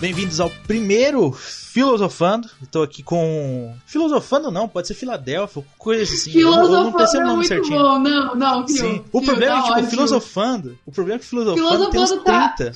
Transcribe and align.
Bem-vindos 0.00 0.38
ao 0.38 0.48
primeiro 0.48 1.32
Filosofando. 1.32 2.48
Estou 2.62 2.84
aqui 2.84 3.02
com. 3.02 3.74
Filosofando 3.84 4.48
não, 4.48 4.68
pode 4.68 4.86
ser 4.86 4.94
Filadélfia, 4.94 5.64
coisa 5.76 6.04
assim. 6.04 6.30
Filosofando 6.30 6.74
eu 6.76 6.84
não 6.84 6.92
pensei 6.92 7.20
o 7.20 7.26
nome 7.26 7.44
é 7.44 7.48
certinho. 7.48 7.78
Bom. 7.78 7.98
Não, 7.98 8.34
não, 8.36 8.68
Sim. 8.68 9.04
O 9.12 9.20
problema 9.20 9.58
é 9.58 9.62
que, 9.62 9.74
tipo, 9.74 9.90
filosofando. 9.90 10.78
O 10.86 10.92
problema 10.92 11.18
é 11.18 11.20
que 11.20 11.26
filosofando, 11.26 11.56
filosofando 11.56 11.90
tem 11.90 12.00
uns 12.00 12.10
30. 12.10 12.24
Tá... 12.24 12.72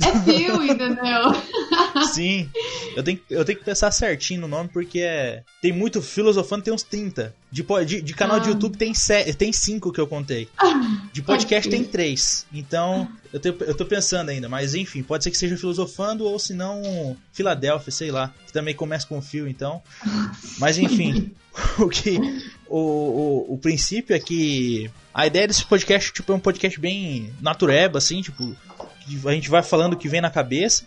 É 0.00 0.18
fio, 0.20 0.62
entendeu? 0.62 1.32
Sim. 2.12 2.50
Eu 2.94 3.02
tenho, 3.02 3.20
eu 3.30 3.44
tenho 3.44 3.58
que 3.58 3.64
pensar 3.64 3.90
certinho 3.90 4.42
no 4.42 4.48
nome, 4.48 4.68
porque 4.70 5.00
é. 5.00 5.42
Tem 5.62 5.72
muito 5.72 6.02
filosofando, 6.02 6.64
tem 6.64 6.74
uns 6.74 6.82
30. 6.82 7.34
De, 7.50 7.64
de, 7.86 8.02
de 8.02 8.14
canal 8.14 8.36
ah. 8.36 8.40
de 8.40 8.48
YouTube 8.50 8.76
tem, 8.76 8.92
se, 8.92 9.32
tem 9.34 9.52
5 9.52 9.90
que 9.92 10.00
eu 10.00 10.06
contei. 10.06 10.48
De 11.12 11.22
podcast 11.22 11.70
tem 11.70 11.82
3. 11.82 12.46
Então, 12.52 13.08
eu, 13.32 13.40
te, 13.40 13.48
eu 13.48 13.74
tô 13.74 13.86
pensando 13.86 14.28
ainda, 14.28 14.48
mas 14.48 14.74
enfim, 14.74 15.02
pode 15.02 15.24
ser 15.24 15.30
que 15.30 15.38
seja 15.38 15.56
filosofando 15.56 16.24
ou 16.24 16.38
se 16.38 16.52
não 16.52 17.16
Filadélfia, 17.32 17.90
sei 17.90 18.10
lá. 18.10 18.32
Que 18.46 18.52
também 18.52 18.74
começa 18.74 19.06
com 19.06 19.20
fio, 19.22 19.48
então. 19.48 19.82
Mas 20.58 20.78
enfim, 20.78 21.32
o 21.78 21.88
que. 21.88 22.18
O, 22.68 22.78
o, 22.78 23.54
o 23.54 23.58
princípio 23.58 24.14
é 24.14 24.18
que 24.18 24.90
a 25.14 25.26
ideia 25.26 25.46
desse 25.46 25.64
podcast 25.64 26.12
tipo, 26.12 26.32
é 26.32 26.34
um 26.34 26.40
podcast 26.40 26.78
bem 26.80 27.32
natureba, 27.40 27.98
assim, 27.98 28.20
tipo, 28.20 28.56
a 29.26 29.32
gente 29.32 29.48
vai 29.48 29.62
falando 29.62 29.94
o 29.94 29.96
que 29.96 30.08
vem 30.08 30.20
na 30.20 30.30
cabeça. 30.30 30.84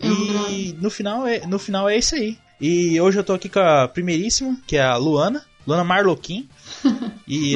E 0.00 0.76
no 0.80 0.90
final 0.90 1.26
é, 1.26 1.46
no 1.46 1.58
final 1.58 1.88
é 1.88 1.96
isso 1.96 2.14
aí. 2.14 2.38
E 2.60 3.00
hoje 3.00 3.18
eu 3.18 3.24
tô 3.24 3.34
aqui 3.34 3.48
com 3.48 3.60
a 3.60 3.86
primeiríssima, 3.86 4.56
que 4.66 4.76
é 4.76 4.82
a 4.82 4.96
Luana, 4.96 5.44
Luana 5.66 5.84
Marloquim. 5.84 6.48
E 7.30 7.52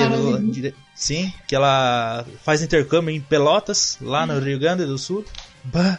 sim, 0.94 1.32
que 1.48 1.54
ela 1.54 2.26
faz 2.44 2.60
intercâmbio 2.60 3.14
em 3.14 3.22
Pelotas, 3.22 3.96
lá 4.02 4.26
no 4.26 4.38
Rio 4.38 4.58
Grande 4.58 4.84
do 4.84 4.98
Sul. 4.98 5.24
Bah. 5.64 5.98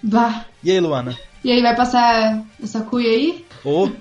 Bah. 0.00 0.44
E 0.62 0.70
aí, 0.70 0.78
Luana? 0.78 1.18
E 1.42 1.50
aí, 1.50 1.60
vai 1.60 1.74
passar 1.74 2.44
essa 2.62 2.82
cuia 2.82 3.10
aí? 3.10 3.44
Ou 3.64 3.92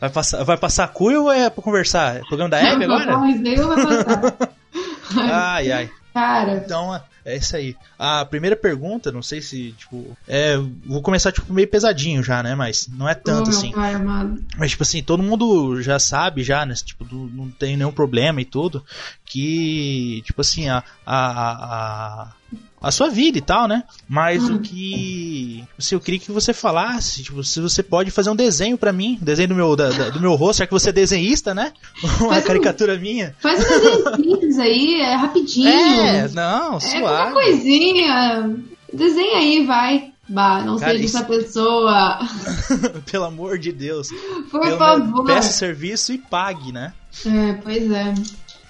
vai 0.00 0.10
passar, 0.10 0.44
vai 0.44 0.56
passar 0.56 0.86
cuia 0.92 1.20
ou 1.20 1.32
é 1.32 1.50
pra 1.50 1.60
conversar? 1.60 2.18
É 2.18 2.20
programa 2.20 2.50
da 2.50 2.60
Hebe 2.60 2.84
agora? 2.84 3.10
Não, 3.10 3.28
isso 3.28 3.42
daí 3.42 3.56
vai 3.56 3.84
passar. 3.84 4.36
ai, 5.32 5.72
ai. 5.72 5.90
Cara. 6.14 6.62
Então, 6.64 7.02
é 7.26 7.36
isso 7.36 7.56
aí. 7.56 7.74
A 7.98 8.24
primeira 8.24 8.54
pergunta, 8.54 9.10
não 9.10 9.20
sei 9.20 9.42
se, 9.42 9.72
tipo. 9.72 10.16
É, 10.28 10.56
vou 10.84 11.02
começar, 11.02 11.32
tipo, 11.32 11.52
meio 11.52 11.66
pesadinho 11.66 12.22
já, 12.22 12.40
né? 12.40 12.54
Mas 12.54 12.86
não 12.86 13.08
é 13.08 13.16
tanto 13.16 13.48
oh, 13.48 13.50
assim. 13.50 13.72
Pai. 13.72 13.94
Mas, 14.56 14.70
tipo 14.70 14.84
assim, 14.84 15.02
todo 15.02 15.24
mundo 15.24 15.82
já 15.82 15.98
sabe, 15.98 16.44
já, 16.44 16.64
né? 16.64 16.72
Tipo, 16.74 17.04
não 17.12 17.50
tem 17.50 17.76
nenhum 17.76 17.90
problema 17.90 18.40
e 18.40 18.44
tudo. 18.44 18.84
Que, 19.24 20.22
tipo 20.24 20.40
assim, 20.40 20.68
a, 20.68 20.84
a, 21.04 22.22
a 22.22 22.32
a 22.80 22.90
sua 22.90 23.08
vida 23.08 23.38
e 23.38 23.40
tal, 23.40 23.66
né? 23.66 23.84
Mas 24.08 24.48
o 24.48 24.58
que. 24.58 25.64
Se 25.78 25.94
eu 25.94 26.00
queria 26.00 26.20
que 26.20 26.30
você 26.30 26.52
falasse, 26.52 27.22
tipo, 27.22 27.42
se 27.42 27.60
você 27.60 27.82
pode 27.82 28.10
fazer 28.10 28.30
um 28.30 28.36
desenho 28.36 28.76
para 28.76 28.92
mim, 28.92 29.18
desenho 29.20 29.48
do 29.48 29.54
meu, 29.54 29.74
da, 29.74 30.10
do 30.10 30.20
meu 30.20 30.34
rosto, 30.34 30.60
já 30.60 30.66
que 30.66 30.72
você 30.72 30.90
é 30.90 30.92
desenhista, 30.92 31.54
né? 31.54 31.72
Uma 32.20 32.34
faz 32.34 32.44
caricatura 32.44 32.94
um, 32.94 33.00
minha. 33.00 33.34
Faz 33.40 33.64
um 34.18 34.38
desenho 34.38 34.62
aí, 34.62 35.00
é 35.00 35.14
rapidinho. 35.14 35.68
É, 35.68 36.28
não, 36.28 36.78
suave. 36.78 36.96
É 36.96 37.02
uma 37.02 37.32
coisinha. 37.32 38.56
Desenha 38.92 39.38
aí, 39.38 39.66
vai. 39.66 40.12
Bah, 40.28 40.62
não 40.64 40.76
Cara, 40.76 40.92
seja 40.92 41.04
isso... 41.04 41.16
essa 41.16 41.26
pessoa. 41.26 42.18
Pelo 43.10 43.24
amor 43.24 43.58
de 43.58 43.72
Deus. 43.72 44.08
Por 44.50 44.60
Pelo 44.60 44.76
favor. 44.76 45.24
Peça 45.24 45.52
serviço 45.52 46.12
e 46.12 46.18
pague, 46.18 46.72
né? 46.72 46.92
É, 47.24 47.52
pois 47.54 47.90
é. 47.90 48.14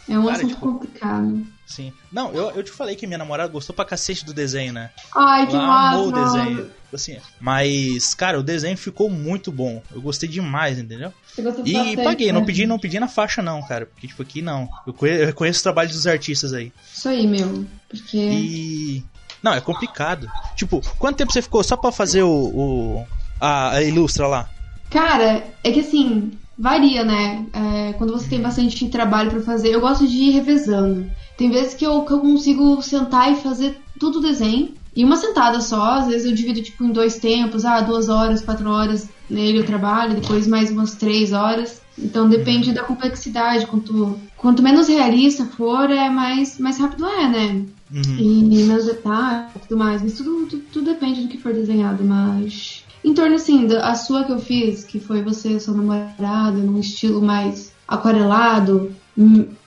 É 0.08 0.18
um 0.18 0.24
Cara, 0.24 0.36
assunto 0.36 0.48
tipo... 0.50 0.60
complicado. 0.60 1.55
Sim. 1.66 1.92
Não, 2.12 2.32
eu, 2.32 2.50
eu 2.52 2.62
te 2.62 2.70
falei 2.70 2.94
que 2.94 3.06
minha 3.06 3.18
namorada 3.18 3.52
gostou 3.52 3.74
pra 3.74 3.84
cacete 3.84 4.24
do 4.24 4.32
desenho, 4.32 4.72
né? 4.72 4.90
Ai, 5.14 5.46
que 5.46 5.56
Ela 5.56 5.90
amou 5.90 6.08
o 6.08 6.12
desenho. 6.12 6.70
Assim, 6.94 7.18
mas, 7.40 8.14
cara, 8.14 8.38
o 8.38 8.42
desenho 8.42 8.76
ficou 8.76 9.10
muito 9.10 9.50
bom. 9.50 9.82
Eu 9.92 10.00
gostei 10.00 10.28
demais, 10.28 10.78
entendeu? 10.78 11.12
e 11.36 11.42
bastante, 11.42 11.96
paguei, 11.96 12.28
né? 12.28 12.32
não 12.32 12.44
pedi, 12.44 12.66
não 12.66 12.78
pedi 12.78 13.00
na 13.00 13.08
faixa, 13.08 13.42
não, 13.42 13.60
cara. 13.62 13.86
Porque, 13.86 14.06
tipo, 14.06 14.22
aqui 14.22 14.40
não. 14.40 14.68
Eu 14.86 14.94
conheço, 14.94 15.22
eu 15.24 15.34
conheço 15.34 15.56
os 15.58 15.62
trabalhos 15.62 15.92
dos 15.92 16.06
artistas 16.06 16.52
aí. 16.52 16.72
Isso 16.94 17.08
aí, 17.08 17.26
meu. 17.26 17.66
Porque. 17.88 18.16
E. 18.16 19.04
Não, 19.42 19.52
é 19.52 19.60
complicado. 19.60 20.30
Tipo, 20.54 20.80
quanto 20.98 21.16
tempo 21.16 21.32
você 21.32 21.42
ficou 21.42 21.62
só 21.64 21.76
pra 21.76 21.90
fazer 21.90 22.22
o. 22.22 22.30
o 22.30 23.06
a, 23.40 23.72
a 23.72 23.82
ilustra 23.82 24.26
lá? 24.28 24.48
Cara, 24.88 25.44
é 25.62 25.72
que 25.72 25.80
assim, 25.80 26.30
varia, 26.58 27.04
né? 27.04 27.44
É, 27.52 27.92
quando 27.94 28.12
você 28.12 28.28
tem 28.28 28.40
bastante 28.40 28.88
trabalho 28.88 29.30
para 29.30 29.40
fazer, 29.40 29.68
eu 29.68 29.80
gosto 29.80 30.06
de 30.06 30.16
ir 30.16 30.30
revezando. 30.30 31.10
Tem 31.36 31.50
vezes 31.50 31.74
que 31.74 31.84
eu, 31.84 32.02
que 32.02 32.12
eu 32.12 32.20
consigo 32.20 32.80
sentar 32.82 33.32
e 33.32 33.36
fazer 33.36 33.78
tudo 33.98 34.18
o 34.18 34.22
desenho. 34.22 34.74
E 34.94 35.04
uma 35.04 35.16
sentada 35.16 35.60
só, 35.60 35.98
às 35.98 36.06
vezes 36.06 36.26
eu 36.26 36.34
divido 36.34 36.62
tipo 36.62 36.82
em 36.82 36.90
dois 36.90 37.18
tempos, 37.18 37.66
ah, 37.66 37.80
duas 37.82 38.08
horas, 38.08 38.40
quatro 38.40 38.70
horas 38.70 39.08
nele 39.28 39.58
eu 39.58 39.66
trabalho, 39.66 40.14
depois 40.14 40.46
mais 40.46 40.70
umas 40.70 40.94
três 40.94 41.32
horas. 41.32 41.82
Então 41.98 42.28
depende 42.28 42.72
da 42.72 42.82
complexidade. 42.82 43.66
Quanto, 43.66 44.18
quanto 44.36 44.62
menos 44.62 44.88
realista 44.88 45.44
for, 45.44 45.90
é 45.90 46.08
mais, 46.08 46.58
mais 46.58 46.78
rápido 46.78 47.06
é, 47.06 47.28
né? 47.28 47.64
Uhum. 47.92 48.18
E 48.18 48.64
menos 48.64 48.86
detalhes 48.86 49.50
e 49.54 49.58
tudo 49.60 49.78
mais. 49.78 50.02
Mas 50.02 50.14
tudo, 50.14 50.46
tudo, 50.46 50.62
tudo, 50.72 50.86
depende 50.86 51.22
do 51.22 51.28
que 51.28 51.38
for 51.38 51.52
desenhado. 51.52 52.02
Mas 52.02 52.84
em 53.04 53.14
torno 53.14 53.36
assim, 53.36 53.66
da, 53.66 53.88
a 53.88 53.94
sua 53.94 54.24
que 54.24 54.32
eu 54.32 54.38
fiz, 54.38 54.84
que 54.84 54.98
foi 54.98 55.22
você 55.22 55.60
sua 55.60 55.74
namorada, 55.74 56.58
num 56.58 56.80
estilo 56.80 57.22
mais 57.22 57.72
aquarelado, 57.86 58.92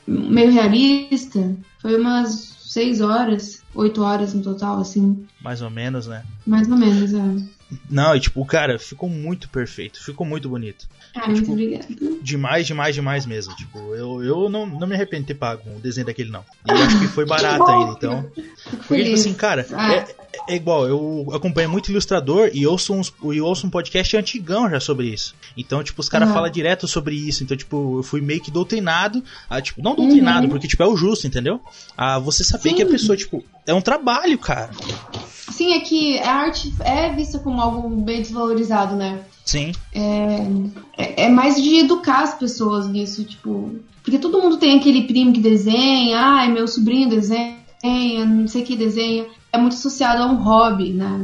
meio 0.09 0.51
realista. 0.51 1.55
Foi 1.79 1.99
umas 1.99 2.57
seis 2.59 3.01
horas, 3.01 3.61
oito 3.73 4.01
horas 4.01 4.33
no 4.33 4.41
total, 4.41 4.79
assim. 4.79 5.25
Mais 5.41 5.61
ou 5.61 5.69
menos, 5.69 6.07
né? 6.07 6.23
Mais 6.45 6.69
ou 6.69 6.77
menos, 6.77 7.13
é. 7.13 7.59
Não, 7.89 8.15
e 8.15 8.19
tipo, 8.19 8.43
cara, 8.45 8.79
ficou 8.79 9.07
muito 9.07 9.47
perfeito, 9.49 10.03
ficou 10.03 10.25
muito 10.25 10.49
bonito. 10.49 10.87
Ah, 11.15 11.27
muito 11.27 11.55
tipo. 11.55 12.19
Demais, 12.21 12.65
demais, 12.65 12.95
demais 12.95 13.25
mesmo. 13.25 13.55
Tipo, 13.55 13.77
eu, 13.95 14.23
eu 14.23 14.49
não, 14.49 14.65
não 14.65 14.87
me 14.87 14.95
arrependo 14.95 15.21
de 15.21 15.27
ter 15.27 15.35
pago 15.35 15.61
o 15.75 15.79
desenho 15.79 16.07
daquele, 16.07 16.31
não. 16.31 16.43
E 16.67 16.71
acho 16.71 16.99
que 16.99 17.07
foi 17.07 17.25
barato 17.27 17.63
ainda, 17.63 17.91
então. 17.91 18.31
Porque, 18.87 19.03
tipo 19.03 19.15
assim, 19.15 19.33
cara, 19.33 19.67
ah. 19.73 19.93
é, 19.93 20.15
é, 20.47 20.55
igual, 20.55 20.87
eu 20.87 21.27
acompanho 21.33 21.69
muito 21.69 21.91
ilustrador 21.91 22.49
e 22.53 22.65
ouço, 22.65 22.93
uns, 22.93 23.13
e 23.23 23.41
ouço 23.41 23.67
um 23.67 23.69
podcast 23.69 24.15
antigão 24.17 24.69
já 24.69 24.79
sobre 24.79 25.07
isso. 25.07 25.35
Então, 25.57 25.83
tipo, 25.83 26.01
os 26.01 26.09
caras 26.09 26.27
uhum. 26.27 26.33
falam 26.33 26.49
direto 26.49 26.87
sobre 26.87 27.15
isso. 27.15 27.43
Então, 27.43 27.55
tipo, 27.55 27.99
eu 27.99 28.03
fui 28.03 28.21
meio 28.21 28.41
que 28.41 28.51
doutrinado. 28.51 29.23
A, 29.49 29.61
tipo, 29.61 29.81
não 29.81 29.95
doutrinado, 29.95 30.45
uhum. 30.45 30.49
porque, 30.49 30.67
tipo, 30.67 30.81
é 30.83 30.87
o 30.87 30.95
justo, 30.95 31.27
entendeu? 31.27 31.61
A 31.97 32.19
você 32.19 32.43
saber 32.43 32.69
Sim. 32.69 32.75
que 32.75 32.83
a 32.83 32.87
pessoa, 32.87 33.17
tipo, 33.17 33.43
é 33.65 33.73
um 33.73 33.81
trabalho, 33.81 34.37
cara. 34.37 34.71
Sim, 35.51 35.73
é 35.73 35.79
que 35.79 36.19
a 36.19 36.35
arte 36.35 36.73
é 36.79 37.13
vista 37.13 37.39
como 37.39 37.61
algo 37.61 37.89
bem 37.89 38.21
desvalorizado, 38.21 38.95
né? 38.95 39.19
Sim. 39.43 39.71
É, 39.93 40.45
é, 40.97 41.25
é, 41.25 41.29
mais 41.29 41.61
de 41.61 41.79
educar 41.79 42.21
as 42.21 42.35
pessoas 42.35 42.87
nisso, 42.87 43.23
tipo. 43.23 43.75
Porque 44.03 44.19
todo 44.19 44.41
mundo 44.41 44.57
tem 44.57 44.77
aquele 44.77 45.03
primo 45.03 45.33
que 45.33 45.41
desenha, 45.41 46.19
ai, 46.19 46.51
meu 46.51 46.67
sobrinho 46.67 47.09
desenha, 47.09 47.57
não 48.25 48.47
sei 48.47 48.63
que 48.63 48.75
desenha. 48.75 49.25
É 49.51 49.57
muito 49.57 49.73
associado 49.73 50.23
a 50.23 50.27
um 50.27 50.35
hobby, 50.35 50.91
né? 50.91 51.19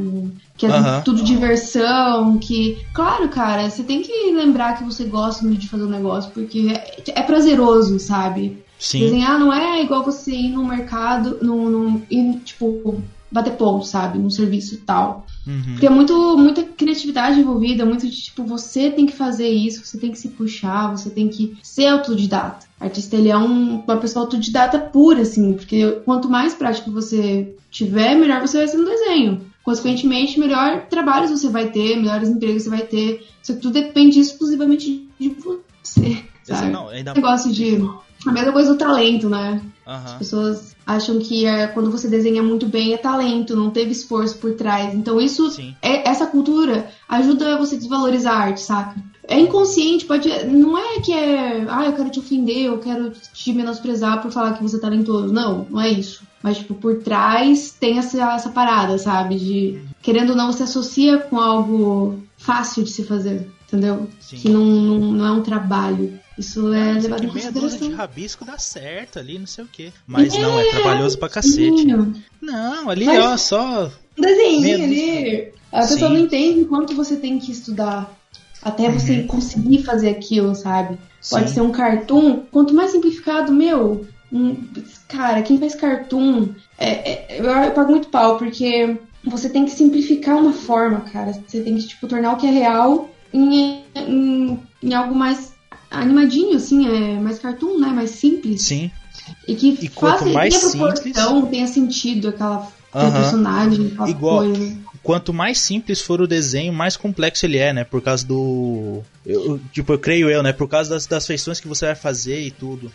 Que 0.56 0.66
é 0.66 0.70
uhum. 0.70 1.02
tudo 1.02 1.22
diversão, 1.22 2.38
que. 2.38 2.78
Claro, 2.92 3.28
cara, 3.28 3.68
você 3.70 3.82
tem 3.82 4.02
que 4.02 4.32
lembrar 4.32 4.76
que 4.76 4.84
você 4.84 5.04
gosta 5.04 5.44
muito 5.44 5.60
de 5.60 5.68
fazer 5.68 5.84
um 5.84 5.90
negócio, 5.90 6.30
porque 6.32 6.72
é, 6.72 7.20
é 7.20 7.22
prazeroso, 7.22 7.98
sabe? 7.98 8.64
Sim. 8.78 9.00
Desenhar 9.00 9.38
não 9.38 9.52
é 9.52 9.82
igual 9.82 10.04
você 10.04 10.32
ir 10.32 10.50
no 10.50 10.64
mercado, 10.64 11.38
num, 11.40 11.70
num, 11.70 12.02
ir, 12.10 12.40
tipo, 12.44 13.02
bater 13.36 13.54
ponto, 13.54 13.86
sabe? 13.86 14.18
Num 14.18 14.30
serviço 14.30 14.78
tal. 14.78 15.26
Uhum. 15.46 15.62
Porque 15.72 15.86
é 15.86 15.90
muito, 15.90 16.36
muita 16.36 16.62
criatividade 16.62 17.38
envolvida, 17.38 17.86
muito 17.86 18.06
de 18.06 18.16
tipo, 18.16 18.44
você 18.44 18.90
tem 18.90 19.06
que 19.06 19.12
fazer 19.12 19.48
isso, 19.48 19.84
você 19.84 19.98
tem 19.98 20.10
que 20.10 20.18
se 20.18 20.28
puxar, 20.28 20.90
você 20.90 21.08
tem 21.10 21.28
que 21.28 21.56
ser 21.62 21.86
autodidata. 21.86 22.66
O 22.80 22.84
artista, 22.84 23.16
ele 23.16 23.28
é 23.28 23.38
um, 23.38 23.80
uma 23.80 23.96
pessoa 23.96 24.24
autodidata 24.24 24.78
pura, 24.78 25.22
assim, 25.22 25.54
porque 25.54 26.00
quanto 26.04 26.28
mais 26.28 26.54
prático 26.54 26.90
você 26.90 27.54
tiver, 27.70 28.14
melhor 28.14 28.40
você 28.40 28.58
vai 28.58 28.68
ser 28.68 28.76
no 28.76 28.84
desenho. 28.84 29.46
Consequentemente, 29.62 30.38
melhor 30.38 30.86
trabalhos 30.86 31.30
você 31.30 31.48
vai 31.48 31.68
ter, 31.70 31.96
melhores 31.96 32.28
empregos 32.28 32.64
você 32.64 32.70
vai 32.70 32.82
ter. 32.82 33.26
Isso 33.42 33.56
tudo 33.56 33.72
depende 33.72 34.20
exclusivamente 34.20 35.08
de 35.18 35.28
você. 35.30 36.22
Sabe? 36.44 36.70
Não, 36.70 36.88
ainda... 36.88 37.14
Negócio 37.14 37.52
de. 37.52 37.78
A 38.26 38.32
mesma 38.32 38.52
coisa 38.52 38.72
do 38.72 38.78
talento, 38.78 39.28
né? 39.28 39.60
Uhum. 39.86 39.92
As 39.92 40.14
pessoas 40.14 40.75
acham 40.86 41.18
que 41.18 41.44
é, 41.44 41.66
quando 41.66 41.90
você 41.90 42.06
desenha 42.06 42.42
muito 42.42 42.66
bem 42.66 42.94
é 42.94 42.96
talento, 42.96 43.56
não 43.56 43.70
teve 43.70 43.90
esforço 43.90 44.38
por 44.38 44.54
trás. 44.54 44.94
Então 44.94 45.20
isso, 45.20 45.50
é, 45.82 46.08
essa 46.08 46.26
cultura 46.26 46.88
ajuda 47.08 47.58
você 47.58 47.74
a 47.74 47.78
desvalorizar 47.78 48.34
a 48.34 48.44
arte, 48.44 48.60
saca? 48.60 48.94
É 49.28 49.40
inconsciente, 49.40 50.04
pode. 50.04 50.28
Não 50.46 50.78
é 50.78 51.00
que 51.00 51.12
é. 51.12 51.66
Ah, 51.68 51.84
eu 51.84 51.92
quero 51.94 52.10
te 52.10 52.20
ofender, 52.20 52.66
eu 52.66 52.78
quero 52.78 53.10
te 53.10 53.52
menosprezar 53.52 54.22
por 54.22 54.30
falar 54.30 54.52
que 54.52 54.62
você 54.62 54.76
é 54.76 54.80
talentoso. 54.80 55.32
Não, 55.32 55.66
não 55.68 55.80
é 55.80 55.90
isso. 55.90 56.22
Mas, 56.40 56.58
tipo, 56.58 56.74
por 56.74 57.02
trás 57.02 57.72
tem 57.72 57.98
essa, 57.98 58.34
essa 58.34 58.50
parada, 58.50 58.96
sabe? 58.98 59.36
De. 59.36 59.80
Querendo 60.00 60.30
ou 60.30 60.36
não, 60.36 60.52
você 60.52 60.62
associa 60.62 61.18
com 61.18 61.40
algo 61.40 62.22
fácil 62.36 62.84
de 62.84 62.90
se 62.90 63.02
fazer, 63.02 63.50
entendeu? 63.66 64.06
Sim. 64.20 64.36
Que 64.36 64.48
não, 64.48 64.64
não, 64.64 64.98
não 65.12 65.26
é 65.26 65.32
um 65.32 65.42
trabalho. 65.42 66.16
Isso 66.38 66.72
é 66.72 66.92
levado 66.92 67.24
em 67.24 67.28
consideração. 67.28 67.88
de 67.88 67.94
rabisco 67.94 68.44
dá 68.44 68.58
certo 68.58 69.18
ali, 69.18 69.38
não 69.38 69.46
sei 69.46 69.64
o 69.64 69.68
que. 69.68 69.92
Mas 70.06 70.34
é, 70.34 70.40
não, 70.40 70.60
é 70.60 70.70
trabalhoso 70.70 71.18
pra 71.18 71.28
cacete. 71.28 71.86
Não, 72.40 72.90
ali, 72.90 73.06
Mas, 73.06 73.24
ó, 73.24 73.36
só. 73.36 73.92
Um 74.18 74.22
desenho 74.22 74.84
ali. 74.84 75.52
A 75.72 75.80
pessoa 75.80 76.08
Sim. 76.08 76.14
não 76.14 76.18
entende 76.18 76.64
quanto 76.66 76.94
você 76.94 77.16
tem 77.16 77.38
que 77.38 77.50
estudar 77.50 78.14
até 78.62 78.90
você 78.90 79.20
uhum. 79.20 79.26
conseguir 79.26 79.82
fazer 79.84 80.10
aquilo, 80.10 80.54
sabe? 80.54 80.98
Pode 81.30 81.48
Sim. 81.48 81.54
ser 81.54 81.60
um 81.60 81.70
cartoon, 81.70 82.40
quanto 82.50 82.74
mais 82.74 82.90
simplificado, 82.90 83.52
meu. 83.52 84.06
Um, 84.32 84.56
cara, 85.08 85.42
quem 85.42 85.58
faz 85.58 85.74
cartoon, 85.74 86.48
é, 86.78 87.12
é, 87.12 87.40
eu, 87.40 87.44
eu 87.44 87.70
pago 87.70 87.92
muito 87.92 88.08
pau, 88.08 88.36
porque 88.38 88.96
você 89.24 89.48
tem 89.48 89.64
que 89.64 89.70
simplificar 89.70 90.36
uma 90.36 90.52
forma, 90.52 91.00
cara. 91.00 91.32
Você 91.46 91.60
tem 91.60 91.76
que, 91.76 91.86
tipo, 91.86 92.06
tornar 92.06 92.32
o 92.32 92.36
que 92.36 92.46
é 92.46 92.50
real 92.50 93.08
em, 93.32 93.82
em, 93.94 94.58
em 94.82 94.94
algo 94.94 95.14
mais 95.14 95.55
animadinho, 95.90 96.56
assim, 96.56 96.86
é 96.86 97.18
mais 97.20 97.38
cartoon, 97.38 97.78
né? 97.78 97.88
Mais 97.88 98.10
simples. 98.10 98.62
Sim. 98.62 98.90
E 99.46 99.54
que 99.54 99.78
e 99.80 99.88
faça, 99.88 100.24
mais 100.26 100.54
tenha 100.54 100.70
proporção, 100.70 101.34
simples... 101.34 101.50
tenha 101.50 101.66
sentido 101.66 102.28
aquela 102.28 102.68
uhum. 102.94 103.12
personagem, 103.12 103.86
aquela 103.88 104.10
Igual, 104.10 104.38
coisa. 104.38 104.76
Quanto 105.02 105.32
mais 105.32 105.58
simples 105.58 106.00
for 106.00 106.20
o 106.20 106.26
desenho, 106.26 106.72
mais 106.72 106.96
complexo 106.96 107.46
ele 107.46 107.58
é, 107.58 107.72
né? 107.72 107.84
Por 107.84 108.02
causa 108.02 108.26
do. 108.26 109.02
Eu, 109.24 109.60
tipo, 109.72 109.92
eu 109.92 109.98
creio 109.98 110.28
eu, 110.28 110.42
né? 110.42 110.52
Por 110.52 110.68
causa 110.68 110.90
das, 110.90 111.06
das 111.06 111.26
feições 111.26 111.60
que 111.60 111.68
você 111.68 111.86
vai 111.86 111.94
fazer 111.94 112.40
e 112.40 112.50
tudo, 112.50 112.90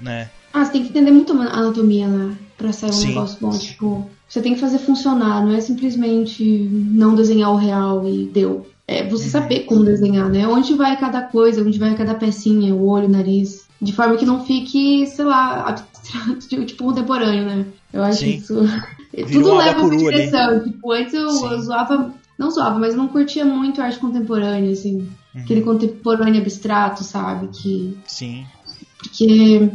né? 0.00 0.30
Ah, 0.52 0.64
você 0.64 0.72
tem 0.72 0.82
que 0.82 0.88
entender 0.88 1.10
muito 1.10 1.32
a 1.32 1.46
anatomia, 1.46 2.06
né? 2.06 2.36
Pra 2.56 2.72
sair 2.72 2.90
um 2.90 2.92
Sim. 2.92 3.08
negócio 3.08 3.38
bom. 3.40 3.50
Tipo, 3.50 4.10
você 4.28 4.40
tem 4.40 4.54
que 4.54 4.60
fazer 4.60 4.78
funcionar, 4.78 5.44
não 5.44 5.54
é 5.54 5.60
simplesmente 5.60 6.42
não 6.44 7.14
desenhar 7.14 7.50
o 7.50 7.56
real 7.56 8.08
e 8.08 8.26
deu. 8.26 8.66
É 8.90 9.06
você 9.06 9.24
uhum. 9.24 9.30
saber 9.30 9.60
como 9.64 9.84
desenhar, 9.84 10.30
né? 10.30 10.48
Onde 10.48 10.72
vai 10.72 10.96
cada 10.96 11.20
coisa, 11.20 11.60
onde 11.60 11.78
vai 11.78 11.94
cada 11.94 12.14
pecinha, 12.14 12.74
o 12.74 12.86
olho, 12.88 13.06
o 13.06 13.10
nariz. 13.10 13.68
De 13.80 13.92
forma 13.92 14.16
que 14.16 14.24
não 14.24 14.46
fique, 14.46 15.06
sei 15.06 15.26
lá, 15.26 15.68
abstrato, 15.68 16.48
tipo 16.48 16.84
contemporâneo, 16.84 17.44
né? 17.44 17.66
Eu 17.92 18.02
acho 18.02 18.20
Sim. 18.20 18.36
isso. 18.36 18.54
Tudo 19.30 19.54
leva 19.54 19.82
uma 19.82 19.94
direção. 19.94 20.64
Tipo, 20.64 20.92
antes 20.92 21.12
eu, 21.12 21.26
eu, 21.26 21.60
zoava. 21.60 22.14
Não 22.38 22.50
zoava, 22.50 22.78
mas 22.78 22.94
eu 22.94 22.98
não 22.98 23.08
curtia 23.08 23.44
muito 23.44 23.82
arte 23.82 23.98
contemporânea, 23.98 24.72
assim. 24.72 25.06
Uhum. 25.34 25.42
Aquele 25.42 25.60
contemporâneo 25.60 26.40
abstrato, 26.40 27.04
sabe? 27.04 27.48
Que. 27.48 27.94
Sim. 28.06 28.46
Porque 28.96 29.70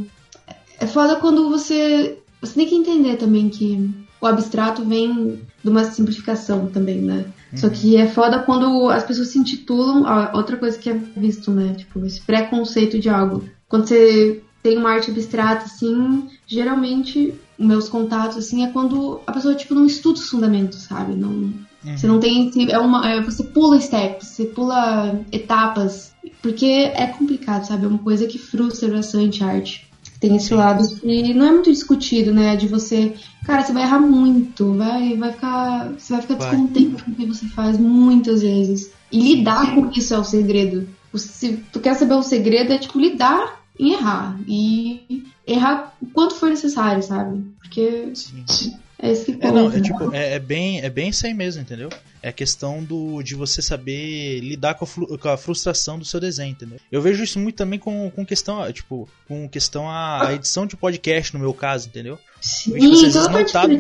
é 0.80 0.88
foda 0.88 1.18
quando 1.18 1.50
você. 1.50 2.18
Você 2.42 2.56
tem 2.56 2.68
que 2.68 2.76
entender 2.76 3.18
também 3.18 3.48
que 3.48 3.90
o 4.20 4.26
abstrato 4.26 4.84
vem 4.84 5.40
de 5.64 5.70
uma 5.70 5.84
simplificação 5.84 6.66
também, 6.66 7.00
né? 7.00 7.26
Uhum. 7.54 7.58
Só 7.58 7.70
que 7.70 7.96
é 7.96 8.08
foda 8.08 8.40
quando 8.40 8.90
as 8.90 9.04
pessoas 9.04 9.30
se 9.30 9.38
intitulam. 9.38 10.04
outra 10.34 10.58
coisa 10.58 10.78
que 10.78 10.90
é 10.90 10.94
visto, 10.94 11.52
né? 11.52 11.76
Tipo, 11.76 12.04
esse 12.06 12.20
preconceito 12.22 13.00
de 13.00 13.10
algo. 13.10 13.44
Quando 13.70 13.88
você 13.88 14.42
tem 14.62 14.78
uma 14.78 14.92
arte 14.92 15.12
abstrata, 15.12 15.66
assim, 15.66 16.28
geralmente, 16.48 17.34
meus 17.58 17.88
contatos, 17.88 18.38
assim, 18.38 18.64
é 18.64 18.72
quando 18.72 19.22
a 19.28 19.32
pessoa, 19.32 19.54
tipo, 19.56 19.76
não 19.76 19.86
estuda 19.86 20.20
os 20.20 20.30
fundamentos, 20.30 20.80
sabe? 20.84 21.14
Não, 21.14 21.30
uhum. 21.30 21.54
Você 21.96 22.08
não 22.08 22.20
tem. 22.20 22.52
É 22.70 22.80
uma, 22.80 23.08
é, 23.08 23.22
você 23.22 23.44
pula 23.44 23.80
steps, 23.80 24.28
você 24.28 24.46
pula 24.46 25.20
etapas. 25.32 26.12
Porque 26.42 26.66
é 26.66 27.08
complicado, 27.08 27.66
sabe? 27.66 27.86
É 27.86 27.88
uma 27.88 28.00
coisa 28.00 28.26
que 28.26 28.38
frustra 28.38 28.90
bastante 28.90 29.44
a 29.44 29.48
arte. 29.48 29.93
Tem 30.24 30.38
esse 30.38 30.54
lado 30.54 30.88
que 31.02 31.34
não 31.34 31.48
é 31.48 31.52
muito 31.52 31.70
discutido, 31.70 32.34
né? 32.34 32.56
De 32.56 32.66
você. 32.66 33.12
Cara, 33.46 33.62
você 33.62 33.74
vai 33.74 33.84
errar 33.84 34.00
muito, 34.00 34.74
vai, 34.74 35.18
vai 35.18 35.34
ficar. 35.34 35.90
Você 35.98 36.14
vai 36.14 36.22
ficar 36.22 36.36
vai. 36.36 36.50
descontente 36.52 37.04
com 37.04 37.12
o 37.12 37.16
que 37.16 37.26
você 37.26 37.46
faz 37.48 37.78
muitas 37.78 38.42
vezes. 38.42 38.90
E 39.12 39.20
lidar 39.20 39.76
com 39.76 39.92
isso 39.92 40.14
é 40.14 40.18
o 40.18 40.24
segredo. 40.24 40.88
Se 41.14 41.58
tu 41.74 41.82
quer 41.82 41.96
saber 41.96 42.14
o 42.14 42.24
segredo, 42.24 42.72
é 42.72 42.78
tipo 42.78 43.02
lidar 43.02 43.62
em 43.78 43.92
errar. 43.92 44.40
E 44.48 45.26
errar 45.46 45.94
o 46.02 46.06
quanto 46.06 46.36
for 46.36 46.50
necessário, 46.50 47.04
sabe? 47.04 47.44
Porque. 47.60 48.12
Sim. 48.14 48.78
É 48.98 49.12
isso 49.12 49.26
que 49.26 49.34
conta. 49.34 49.48
É, 49.48 49.52
não, 49.52 49.72
é, 49.74 49.82
tipo, 49.82 50.16
é, 50.16 50.34
é, 50.36 50.40
bem, 50.40 50.80
é 50.80 50.90
bem 50.90 51.10
isso 51.10 51.26
aí 51.26 51.34
mesmo, 51.34 51.62
entendeu? 51.62 51.90
É 52.24 52.30
a 52.30 52.34
questão 52.34 52.82
do, 52.82 53.22
de 53.22 53.36
você 53.36 53.62
saber 53.62 54.40
lidar 54.40 54.76
com 54.76 54.86
a, 54.86 55.18
com 55.18 55.28
a, 55.28 55.36
frustração 55.36 56.00
do 56.00 56.06
seu 56.06 56.22
desenho, 56.22 56.52
entendeu? 56.52 56.80
Eu 56.90 57.02
vejo 57.02 57.22
isso 57.22 57.38
muito 57.38 57.58
também 57.58 57.78
com, 57.78 58.10
com 58.10 58.26
questão, 58.26 58.72
tipo, 58.72 59.10
com 59.28 59.48
questão 59.50 59.90
a, 59.90 60.30
a 60.30 60.34
edição 60.34 60.66
de 60.66 60.78
podcast, 60.78 61.34
no 61.34 61.40
meu 61.42 61.54
caso, 61.54 61.90
entendeu? 61.90 62.18
Sim, 62.44 62.74
tipo, 62.74 62.90
vocês 62.90 63.14
toda 63.14 63.30
desmontado, 63.30 63.78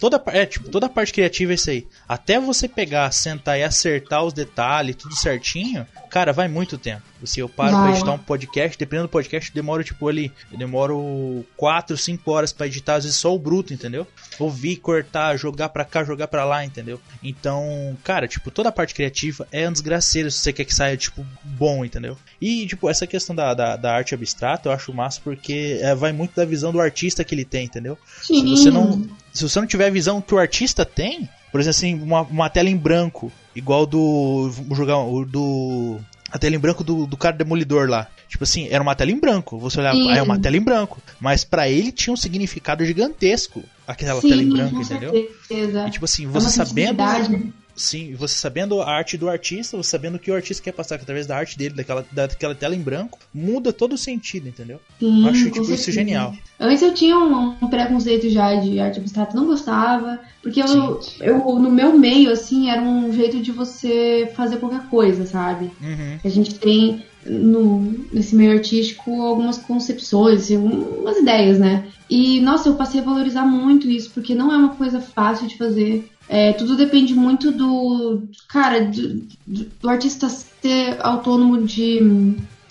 toda, 0.00 0.22
é, 0.28 0.46
tipo, 0.46 0.70
toda 0.70 0.86
a 0.86 0.88
parte 0.88 1.12
criativa 1.12 1.52
é 1.52 1.54
isso 1.54 1.68
aí. 1.68 1.86
Até 2.08 2.40
você 2.40 2.66
pegar, 2.66 3.12
sentar 3.12 3.58
e 3.58 3.62
acertar 3.62 4.24
os 4.24 4.32
detalhes, 4.32 4.96
tudo 4.96 5.14
certinho, 5.14 5.86
cara, 6.08 6.32
vai 6.32 6.48
muito 6.48 6.78
tempo. 6.78 7.02
Se 7.24 7.38
eu 7.38 7.48
paro 7.48 7.72
vai. 7.72 7.82
pra 7.82 7.92
editar 7.92 8.12
um 8.12 8.18
podcast, 8.18 8.76
dependendo 8.76 9.06
do 9.06 9.10
podcast, 9.10 9.50
eu 9.50 9.54
demoro, 9.54 9.84
tipo, 9.84 10.08
ali, 10.08 10.32
eu 10.50 10.58
demoro 10.58 11.44
4, 11.56 11.96
5 11.96 12.30
horas 12.32 12.52
para 12.52 12.66
editar, 12.66 12.94
às 12.94 13.04
vezes 13.04 13.18
só 13.18 13.32
o 13.32 13.38
bruto, 13.38 13.72
entendeu? 13.72 14.06
Ouvir, 14.38 14.76
cortar, 14.76 15.36
jogar 15.36 15.68
pra 15.68 15.84
cá, 15.84 16.02
jogar 16.02 16.26
pra 16.28 16.44
lá, 16.44 16.64
entendeu? 16.64 17.00
Então, 17.22 17.96
cara, 18.02 18.26
tipo, 18.26 18.50
toda 18.50 18.70
a 18.70 18.72
parte 18.72 18.94
criativa 18.94 19.46
é 19.52 19.68
um 19.68 19.72
desgraceiro 19.72 20.30
se 20.30 20.38
você 20.38 20.52
quer 20.52 20.64
que 20.64 20.74
saia, 20.74 20.96
tipo, 20.96 21.24
bom, 21.44 21.84
entendeu? 21.84 22.16
E, 22.40 22.66
tipo, 22.66 22.88
essa 22.88 23.06
questão 23.06 23.36
da, 23.36 23.54
da, 23.54 23.76
da 23.76 23.94
arte 23.94 24.14
abstrata 24.14 24.68
eu 24.68 24.72
acho 24.72 24.92
massa 24.92 25.20
porque 25.22 25.78
é, 25.80 25.94
vai 25.94 26.10
muito 26.10 26.34
da 26.34 26.44
visão 26.44 26.72
do 26.72 26.80
artista 26.80 27.22
que 27.22 27.34
ele 27.34 27.44
tem, 27.44 27.66
entendeu? 27.66 27.81
Sim. 28.22 28.56
Se 28.56 28.62
você 28.62 28.70
não, 28.70 29.06
se 29.32 29.42
você 29.42 29.60
não 29.60 29.66
tiver 29.66 29.86
a 29.86 29.90
visão 29.90 30.20
que 30.20 30.34
o 30.34 30.38
artista 30.38 30.84
tem, 30.84 31.28
por 31.50 31.60
exemplo, 31.60 31.76
assim, 31.76 31.94
uma, 32.00 32.22
uma 32.22 32.48
tela 32.48 32.70
em 32.70 32.76
branco, 32.76 33.30
igual 33.54 33.86
do. 33.86 34.50
jogar 34.72 34.96
do. 35.26 35.98
A 36.30 36.38
tela 36.38 36.56
em 36.56 36.58
branco 36.58 36.82
do, 36.82 37.06
do 37.06 37.16
cara 37.16 37.36
demolidor 37.36 37.90
lá. 37.90 38.08
Tipo 38.26 38.44
assim, 38.44 38.66
era 38.70 38.82
uma 38.82 38.94
tela 38.94 39.10
em 39.10 39.20
branco. 39.20 39.58
Você 39.58 39.78
olhava, 39.78 39.98
ah, 39.98 40.16
é 40.16 40.22
uma 40.22 40.38
tela 40.38 40.56
em 40.56 40.62
branco. 40.62 41.02
Mas 41.20 41.44
para 41.44 41.68
ele 41.68 41.92
tinha 41.92 42.14
um 42.14 42.16
significado 42.16 42.82
gigantesco 42.86 43.62
aquela 43.86 44.18
Sim, 44.22 44.30
tela 44.30 44.42
em 44.42 44.48
branco, 44.48 44.80
entendeu? 44.80 45.10
Certeza. 45.10 45.86
E 45.86 45.90
tipo 45.90 46.06
assim, 46.06 46.26
você 46.26 46.46
é 46.46 46.64
sabendo. 46.64 47.52
Sim, 47.74 48.14
você 48.14 48.34
sabendo 48.34 48.80
a 48.80 48.90
arte 48.90 49.16
do 49.16 49.28
artista, 49.28 49.76
você 49.76 49.90
sabendo 49.90 50.16
o 50.16 50.18
que 50.18 50.30
o 50.30 50.34
artista 50.34 50.62
quer 50.62 50.72
passar 50.72 50.96
através 50.96 51.26
da 51.26 51.36
arte 51.36 51.56
dele, 51.56 51.74
daquela, 51.74 52.04
daquela 52.12 52.54
tela 52.54 52.74
em 52.74 52.80
branco, 52.80 53.18
muda 53.32 53.72
todo 53.72 53.94
o 53.94 53.98
sentido, 53.98 54.48
entendeu? 54.48 54.80
Sim, 54.98 55.24
eu 55.24 55.30
acho 55.30 55.50
tipo, 55.50 55.72
isso 55.72 55.90
genial. 55.90 56.34
Antes 56.58 56.82
eu 56.82 56.94
tinha 56.94 57.18
um, 57.18 57.56
um, 57.60 57.68
preconceito 57.68 58.28
já 58.28 58.54
de 58.56 58.78
arte 58.78 59.00
abstrata, 59.00 59.36
não 59.36 59.46
gostava, 59.46 60.20
porque 60.42 60.60
eu, 60.60 61.00
eu, 61.20 61.38
no 61.58 61.70
meu 61.70 61.98
meio, 61.98 62.30
assim, 62.30 62.70
era 62.70 62.80
um 62.80 63.12
jeito 63.12 63.40
de 63.40 63.50
você 63.50 64.30
fazer 64.36 64.58
qualquer 64.58 64.86
coisa, 64.88 65.26
sabe? 65.26 65.70
Uhum. 65.80 66.18
A 66.24 66.28
gente 66.28 66.54
tem 66.54 67.02
no, 67.24 67.94
nesse 68.12 68.34
meio 68.34 68.52
artístico 68.52 69.22
algumas 69.22 69.58
concepções, 69.58 70.42
assim, 70.42 70.56
umas 70.56 71.16
ideias, 71.16 71.58
né? 71.58 71.86
E, 72.10 72.40
nossa, 72.40 72.68
eu 72.68 72.74
passei 72.74 73.00
a 73.00 73.04
valorizar 73.04 73.44
muito 73.44 73.88
isso, 73.88 74.10
porque 74.10 74.34
não 74.34 74.52
é 74.52 74.56
uma 74.56 74.74
coisa 74.74 75.00
fácil 75.00 75.46
de 75.46 75.56
fazer. 75.56 76.11
É, 76.28 76.52
tudo 76.52 76.76
depende 76.76 77.14
muito 77.14 77.52
do. 77.52 78.22
Cara, 78.48 78.84
do, 78.84 79.22
do, 79.46 79.88
artista 79.88 80.28
ser 80.28 80.96
autônomo 81.00 81.62
de. 81.62 82.00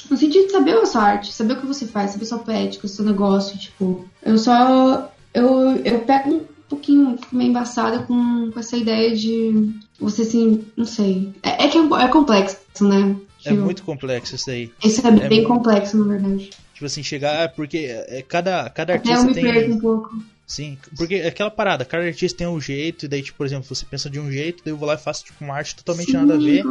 No 0.10 0.18
sentido 0.18 0.48
de 0.48 0.52
saber 0.52 0.74
a 0.74 0.86
sua 0.86 1.04
arte, 1.04 1.32
saber 1.32 1.54
o 1.54 1.62
que 1.62 1.66
você 1.66 1.86
faz, 1.86 2.12
saber 2.12 2.26
sua 2.26 2.40
poética, 2.40 2.88
seu 2.88 3.06
negócio. 3.06 3.58
Tipo, 3.58 4.06
eu 4.24 4.38
só. 4.38 5.12
Eu, 5.34 5.78
eu 5.86 6.00
pego 6.00 6.30
um 6.30 6.42
pouquinho, 6.68 7.18
fico 7.18 7.36
meio 7.36 7.50
embaçada 7.50 8.00
com, 8.00 8.52
com 8.52 8.60
essa 8.60 8.76
ideia 8.76 9.16
de 9.16 9.74
você 10.00 10.24
assim, 10.24 10.66
não 10.76 10.86
sei. 10.86 11.32
É, 11.44 11.66
é 11.66 11.68
que 11.68 11.78
é, 11.78 11.82
é 11.82 12.08
complexo, 12.08 12.58
né? 12.82 13.16
É 13.46 13.50
tipo, 13.50 13.62
muito 13.62 13.84
complexo 13.84 14.36
isso 14.36 14.50
aí. 14.50 14.72
Isso 14.84 15.06
é, 15.06 15.10
é 15.10 15.28
bem 15.28 15.44
complexo, 15.44 15.98
na 15.98 16.06
verdade. 16.06 16.50
Tipo 16.74 16.86
assim, 16.86 17.04
chegar. 17.04 17.50
Porque 17.50 17.78
é, 17.90 18.24
cada, 18.28 18.70
cada 18.70 18.94
artista 18.94 19.20
Até 19.20 19.24
eu 19.24 19.28
me 19.28 19.34
tem. 19.34 19.44
Perco 19.44 19.74
um 19.74 19.80
pouco. 19.80 20.24
Sim, 20.46 20.78
porque 20.98 21.16
é 21.16 21.28
aquela 21.28 21.50
parada, 21.50 21.86
cada 21.86 22.04
artista 22.04 22.40
tem 22.40 22.48
um 22.48 22.60
jeito, 22.60 23.06
e 23.06 23.08
daí, 23.08 23.22
tipo, 23.22 23.38
por 23.38 23.46
exemplo, 23.46 23.74
você 23.74 23.86
pensa 23.86 24.10
de 24.10 24.20
um 24.20 24.30
jeito, 24.30 24.62
daí 24.66 24.74
eu 24.74 24.78
vou 24.78 24.88
lá 24.88 24.96
e 24.96 24.98
faço, 24.98 25.24
tipo, 25.24 25.44
uma 25.44 25.56
arte 25.56 25.76
totalmente 25.76 26.12
Sim, 26.12 26.18
nada 26.18 26.34
a 26.34 26.38
ver. 26.38 26.64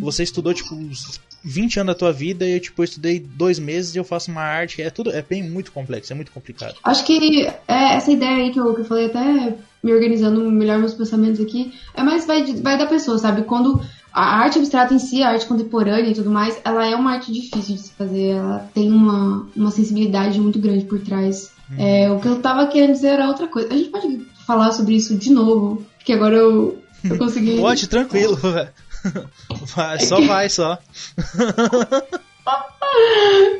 Você 0.00 0.22
estudou, 0.22 0.54
tipo, 0.54 0.74
uns 0.74 1.20
20 1.44 1.80
anos 1.80 1.94
da 1.94 1.98
tua 1.98 2.12
vida, 2.12 2.46
e 2.46 2.54
eu, 2.54 2.60
tipo, 2.60 2.80
eu 2.80 2.84
estudei 2.84 3.20
dois 3.20 3.58
meses 3.58 3.94
e 3.94 3.98
eu 3.98 4.04
faço 4.04 4.30
uma 4.30 4.40
arte. 4.40 4.80
É 4.80 4.88
tudo, 4.88 5.10
é 5.10 5.20
bem 5.20 5.42
muito 5.42 5.70
complexo, 5.70 6.12
é 6.12 6.16
muito 6.16 6.32
complicado. 6.32 6.76
Acho 6.82 7.04
que 7.04 7.46
é 7.46 7.94
essa 7.94 8.10
ideia 8.10 8.36
aí 8.36 8.50
que 8.50 8.58
eu, 8.58 8.74
que 8.74 8.80
eu 8.80 8.84
falei, 8.86 9.06
até 9.06 9.54
me 9.82 9.92
organizando 9.92 10.50
melhor 10.50 10.78
meus 10.78 10.94
pensamentos 10.94 11.38
aqui, 11.38 11.74
é 11.92 12.02
mais 12.02 12.26
vai, 12.26 12.42
vai 12.54 12.78
da 12.78 12.86
pessoa, 12.86 13.18
sabe? 13.18 13.42
Quando 13.42 13.82
a 14.10 14.38
arte 14.38 14.58
abstrata 14.58 14.94
em 14.94 14.98
si, 14.98 15.22
a 15.22 15.28
arte 15.28 15.44
contemporânea 15.44 16.08
e 16.08 16.14
tudo 16.14 16.30
mais, 16.30 16.58
ela 16.64 16.86
é 16.86 16.96
uma 16.96 17.12
arte 17.12 17.30
difícil 17.30 17.74
de 17.74 17.82
se 17.82 17.92
fazer, 17.92 18.28
ela 18.28 18.70
tem 18.72 18.90
uma, 18.90 19.46
uma 19.54 19.70
sensibilidade 19.70 20.40
muito 20.40 20.58
grande 20.58 20.86
por 20.86 21.00
trás 21.00 21.53
Hum. 21.78 21.82
É, 21.82 22.10
o 22.10 22.20
que 22.20 22.28
eu 22.28 22.40
tava 22.40 22.66
querendo 22.66 22.92
dizer 22.92 23.08
era 23.08 23.28
outra 23.28 23.46
coisa. 23.48 23.72
A 23.72 23.76
gente 23.76 23.90
pode 23.90 24.26
falar 24.46 24.72
sobre 24.72 24.94
isso 24.94 25.16
de 25.16 25.30
novo, 25.30 25.84
porque 25.96 26.12
agora 26.12 26.36
eu, 26.36 26.82
eu 27.04 27.18
consegui. 27.18 27.56
Pode, 27.60 27.88
tranquilo. 27.88 28.38
Vai, 29.74 30.00
só 30.00 30.18
vai, 30.22 30.48
só. 30.48 30.78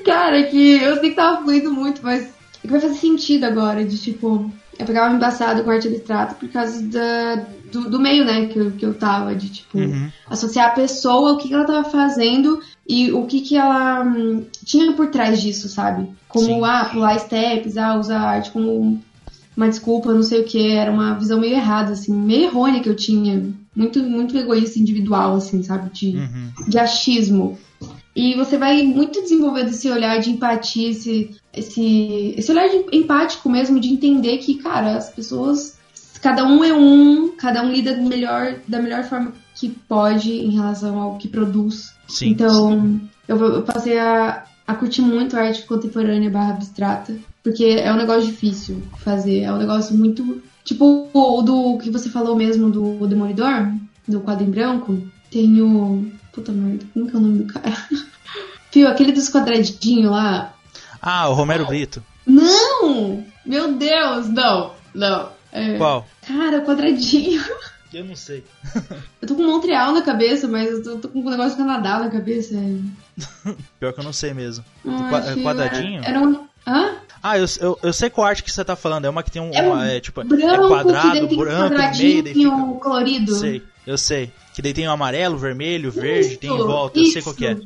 Cara, 0.04 0.38
é 0.38 0.44
que 0.44 0.82
eu 0.82 0.98
sei 1.00 1.10
que 1.10 1.16
tava 1.16 1.42
fluindo 1.42 1.70
muito, 1.70 2.00
mas 2.02 2.22
é 2.22 2.28
que 2.62 2.68
vai 2.68 2.80
fazer 2.80 2.94
sentido 2.94 3.44
agora, 3.44 3.84
de 3.84 3.98
tipo, 3.98 4.50
eu 4.78 4.86
pegava 4.86 5.14
embaçado 5.14 5.62
com 5.62 5.70
arte 5.70 5.88
abstrata 5.88 6.34
por 6.34 6.48
causa 6.48 6.82
da, 6.82 7.44
do, 7.74 7.90
do, 7.90 8.00
meio, 8.00 8.24
né, 8.24 8.46
que 8.46 8.58
eu, 8.58 8.70
que 8.70 8.86
eu 8.86 8.94
tava, 8.94 9.34
de 9.34 9.48
tipo, 9.48 9.78
uhum. 9.78 10.08
associar 10.28 10.68
a 10.68 10.74
pessoa, 10.74 11.32
o 11.32 11.36
que, 11.36 11.48
que 11.48 11.54
ela 11.54 11.64
tava 11.64 11.90
fazendo 11.90 12.60
e 12.88 13.10
o 13.12 13.26
que, 13.26 13.40
que 13.40 13.56
ela 13.56 14.04
hum, 14.04 14.44
tinha 14.64 14.92
por 14.92 15.08
trás 15.08 15.42
disso, 15.42 15.68
sabe? 15.68 16.08
Como, 16.28 16.46
Sim. 16.46 16.64
ah, 16.64 16.88
pular 16.92 17.18
steps, 17.18 17.76
ah, 17.76 17.98
usar 17.98 18.20
arte 18.20 18.50
como 18.52 19.02
uma 19.56 19.68
desculpa, 19.68 20.14
não 20.14 20.22
sei 20.22 20.40
o 20.40 20.44
que, 20.44 20.70
era 20.70 20.90
uma 20.90 21.14
visão 21.14 21.40
meio 21.40 21.54
errada, 21.54 21.92
assim, 21.92 22.14
meio 22.14 22.44
errônea 22.44 22.80
que 22.80 22.88
eu 22.88 22.96
tinha 22.96 23.52
muito, 23.74 24.00
muito 24.02 24.36
egoísta 24.36 24.78
individual, 24.78 25.34
assim, 25.34 25.62
sabe? 25.62 25.90
De, 25.92 26.16
uhum. 26.16 26.68
de 26.68 26.78
achismo. 26.78 27.58
E 28.14 28.34
você 28.36 28.56
vai 28.56 28.82
muito 28.84 29.20
desenvolvendo 29.20 29.70
esse 29.70 29.90
olhar 29.90 30.20
de 30.20 30.30
empatia, 30.30 30.90
esse, 30.90 31.30
esse, 31.52 32.34
esse 32.36 32.50
olhar 32.50 32.68
empático 32.92 33.50
mesmo, 33.50 33.80
de 33.80 33.88
entender 33.88 34.38
que, 34.38 34.54
cara, 34.56 34.96
as 34.96 35.10
pessoas, 35.10 35.78
cada 36.24 36.42
um 36.46 36.64
é 36.64 36.72
um, 36.72 37.36
cada 37.36 37.62
um 37.62 37.70
lida 37.70 37.94
melhor, 37.98 38.54
da 38.66 38.80
melhor 38.80 39.04
forma 39.04 39.34
que 39.54 39.68
pode 39.68 40.32
em 40.32 40.52
relação 40.52 40.98
ao 40.98 41.18
que 41.18 41.28
produz. 41.28 41.94
Sim, 42.08 42.30
então, 42.30 42.80
sim. 42.80 43.10
Eu, 43.28 43.36
eu 43.36 43.62
passei 43.62 43.98
a, 43.98 44.42
a 44.66 44.74
curtir 44.74 45.02
muito 45.02 45.36
a 45.36 45.40
arte 45.40 45.64
contemporânea 45.64 46.30
barra 46.30 46.54
abstrata, 46.54 47.14
porque 47.42 47.62
é 47.64 47.92
um 47.92 47.98
negócio 47.98 48.24
difícil 48.24 48.82
fazer, 49.00 49.40
é 49.40 49.52
um 49.52 49.58
negócio 49.58 49.94
muito. 49.94 50.42
Tipo 50.64 51.10
o 51.12 51.42
do 51.42 51.76
que 51.76 51.90
você 51.90 52.08
falou 52.08 52.34
mesmo 52.34 52.70
do 52.70 53.06
Demolidor, 53.06 53.70
do 54.08 54.20
quadro 54.20 54.46
em 54.46 54.50
branco, 54.50 54.98
tem 55.30 55.60
o. 55.60 56.10
Puta 56.32 56.52
merda, 56.52 56.86
como 56.94 57.06
que 57.06 57.14
é 57.14 57.18
o 57.18 57.22
nome 57.22 57.38
do 57.42 57.52
cara? 57.52 57.76
Fio, 58.72 58.88
aquele 58.88 59.12
dos 59.12 59.28
quadradinhos 59.28 60.10
lá. 60.10 60.54
Ah, 61.02 61.28
o 61.28 61.34
Romero 61.34 61.66
Brito. 61.66 62.02
Não! 62.26 63.22
Meu 63.44 63.74
Deus, 63.74 64.30
não, 64.30 64.72
não. 64.94 65.28
É... 65.52 65.76
Qual? 65.76 66.04
Cara, 66.26 66.60
quadradinho. 66.60 67.42
Eu 67.92 68.04
não 68.04 68.16
sei. 68.16 68.44
eu 69.22 69.28
tô 69.28 69.36
com 69.36 69.42
Montreal 69.44 69.92
na 69.92 70.02
cabeça, 70.02 70.48
mas 70.48 70.68
eu 70.68 70.82
tô, 70.82 70.96
tô 70.96 71.08
com 71.08 71.20
um 71.20 71.30
negócio 71.30 71.52
do 71.52 71.58
Canadá 71.58 72.00
na 72.00 72.10
cabeça. 72.10 72.54
Pior 73.78 73.92
que 73.92 74.00
eu 74.00 74.04
não 74.04 74.12
sei 74.12 74.34
mesmo. 74.34 74.64
Ah, 74.84 75.22
é 75.30 75.42
quadradinho? 75.42 76.00
Era, 76.00 76.08
era 76.08 76.20
um. 76.20 76.46
Hã? 76.66 76.96
Ah, 77.22 77.38
eu, 77.38 77.46
eu, 77.60 77.78
eu, 77.82 77.92
sei 77.92 78.10
qual 78.10 78.26
arte 78.26 78.42
que 78.42 78.50
você 78.50 78.64
tá 78.64 78.74
falando. 78.74 79.04
É 79.04 79.10
uma 79.10 79.22
que 79.22 79.30
tem 79.30 79.40
um. 79.40 79.50
É, 79.52 79.62
uma, 79.62 79.86
é 79.86 80.00
tipo, 80.00 80.24
branco, 80.24 80.64
é 80.64 80.68
quadrado, 80.68 81.36
branco, 81.36 81.74
meio. 81.74 82.22
Daí 82.22 82.34
fica... 82.34 82.50
colorido. 82.80 83.34
Sei, 83.36 83.62
eu 83.86 83.96
sei. 83.96 84.32
Que 84.54 84.60
daí 84.60 84.74
tem 84.74 84.88
o 84.88 84.90
amarelo, 84.90 85.38
vermelho, 85.38 85.90
verde, 85.90 86.32
isso, 86.32 86.38
tem 86.38 86.50
em 86.50 86.56
volta. 86.56 86.98
Eu 86.98 87.06
sei 87.06 87.22
qual 87.22 87.34
que 87.34 87.46
é. 87.46 87.56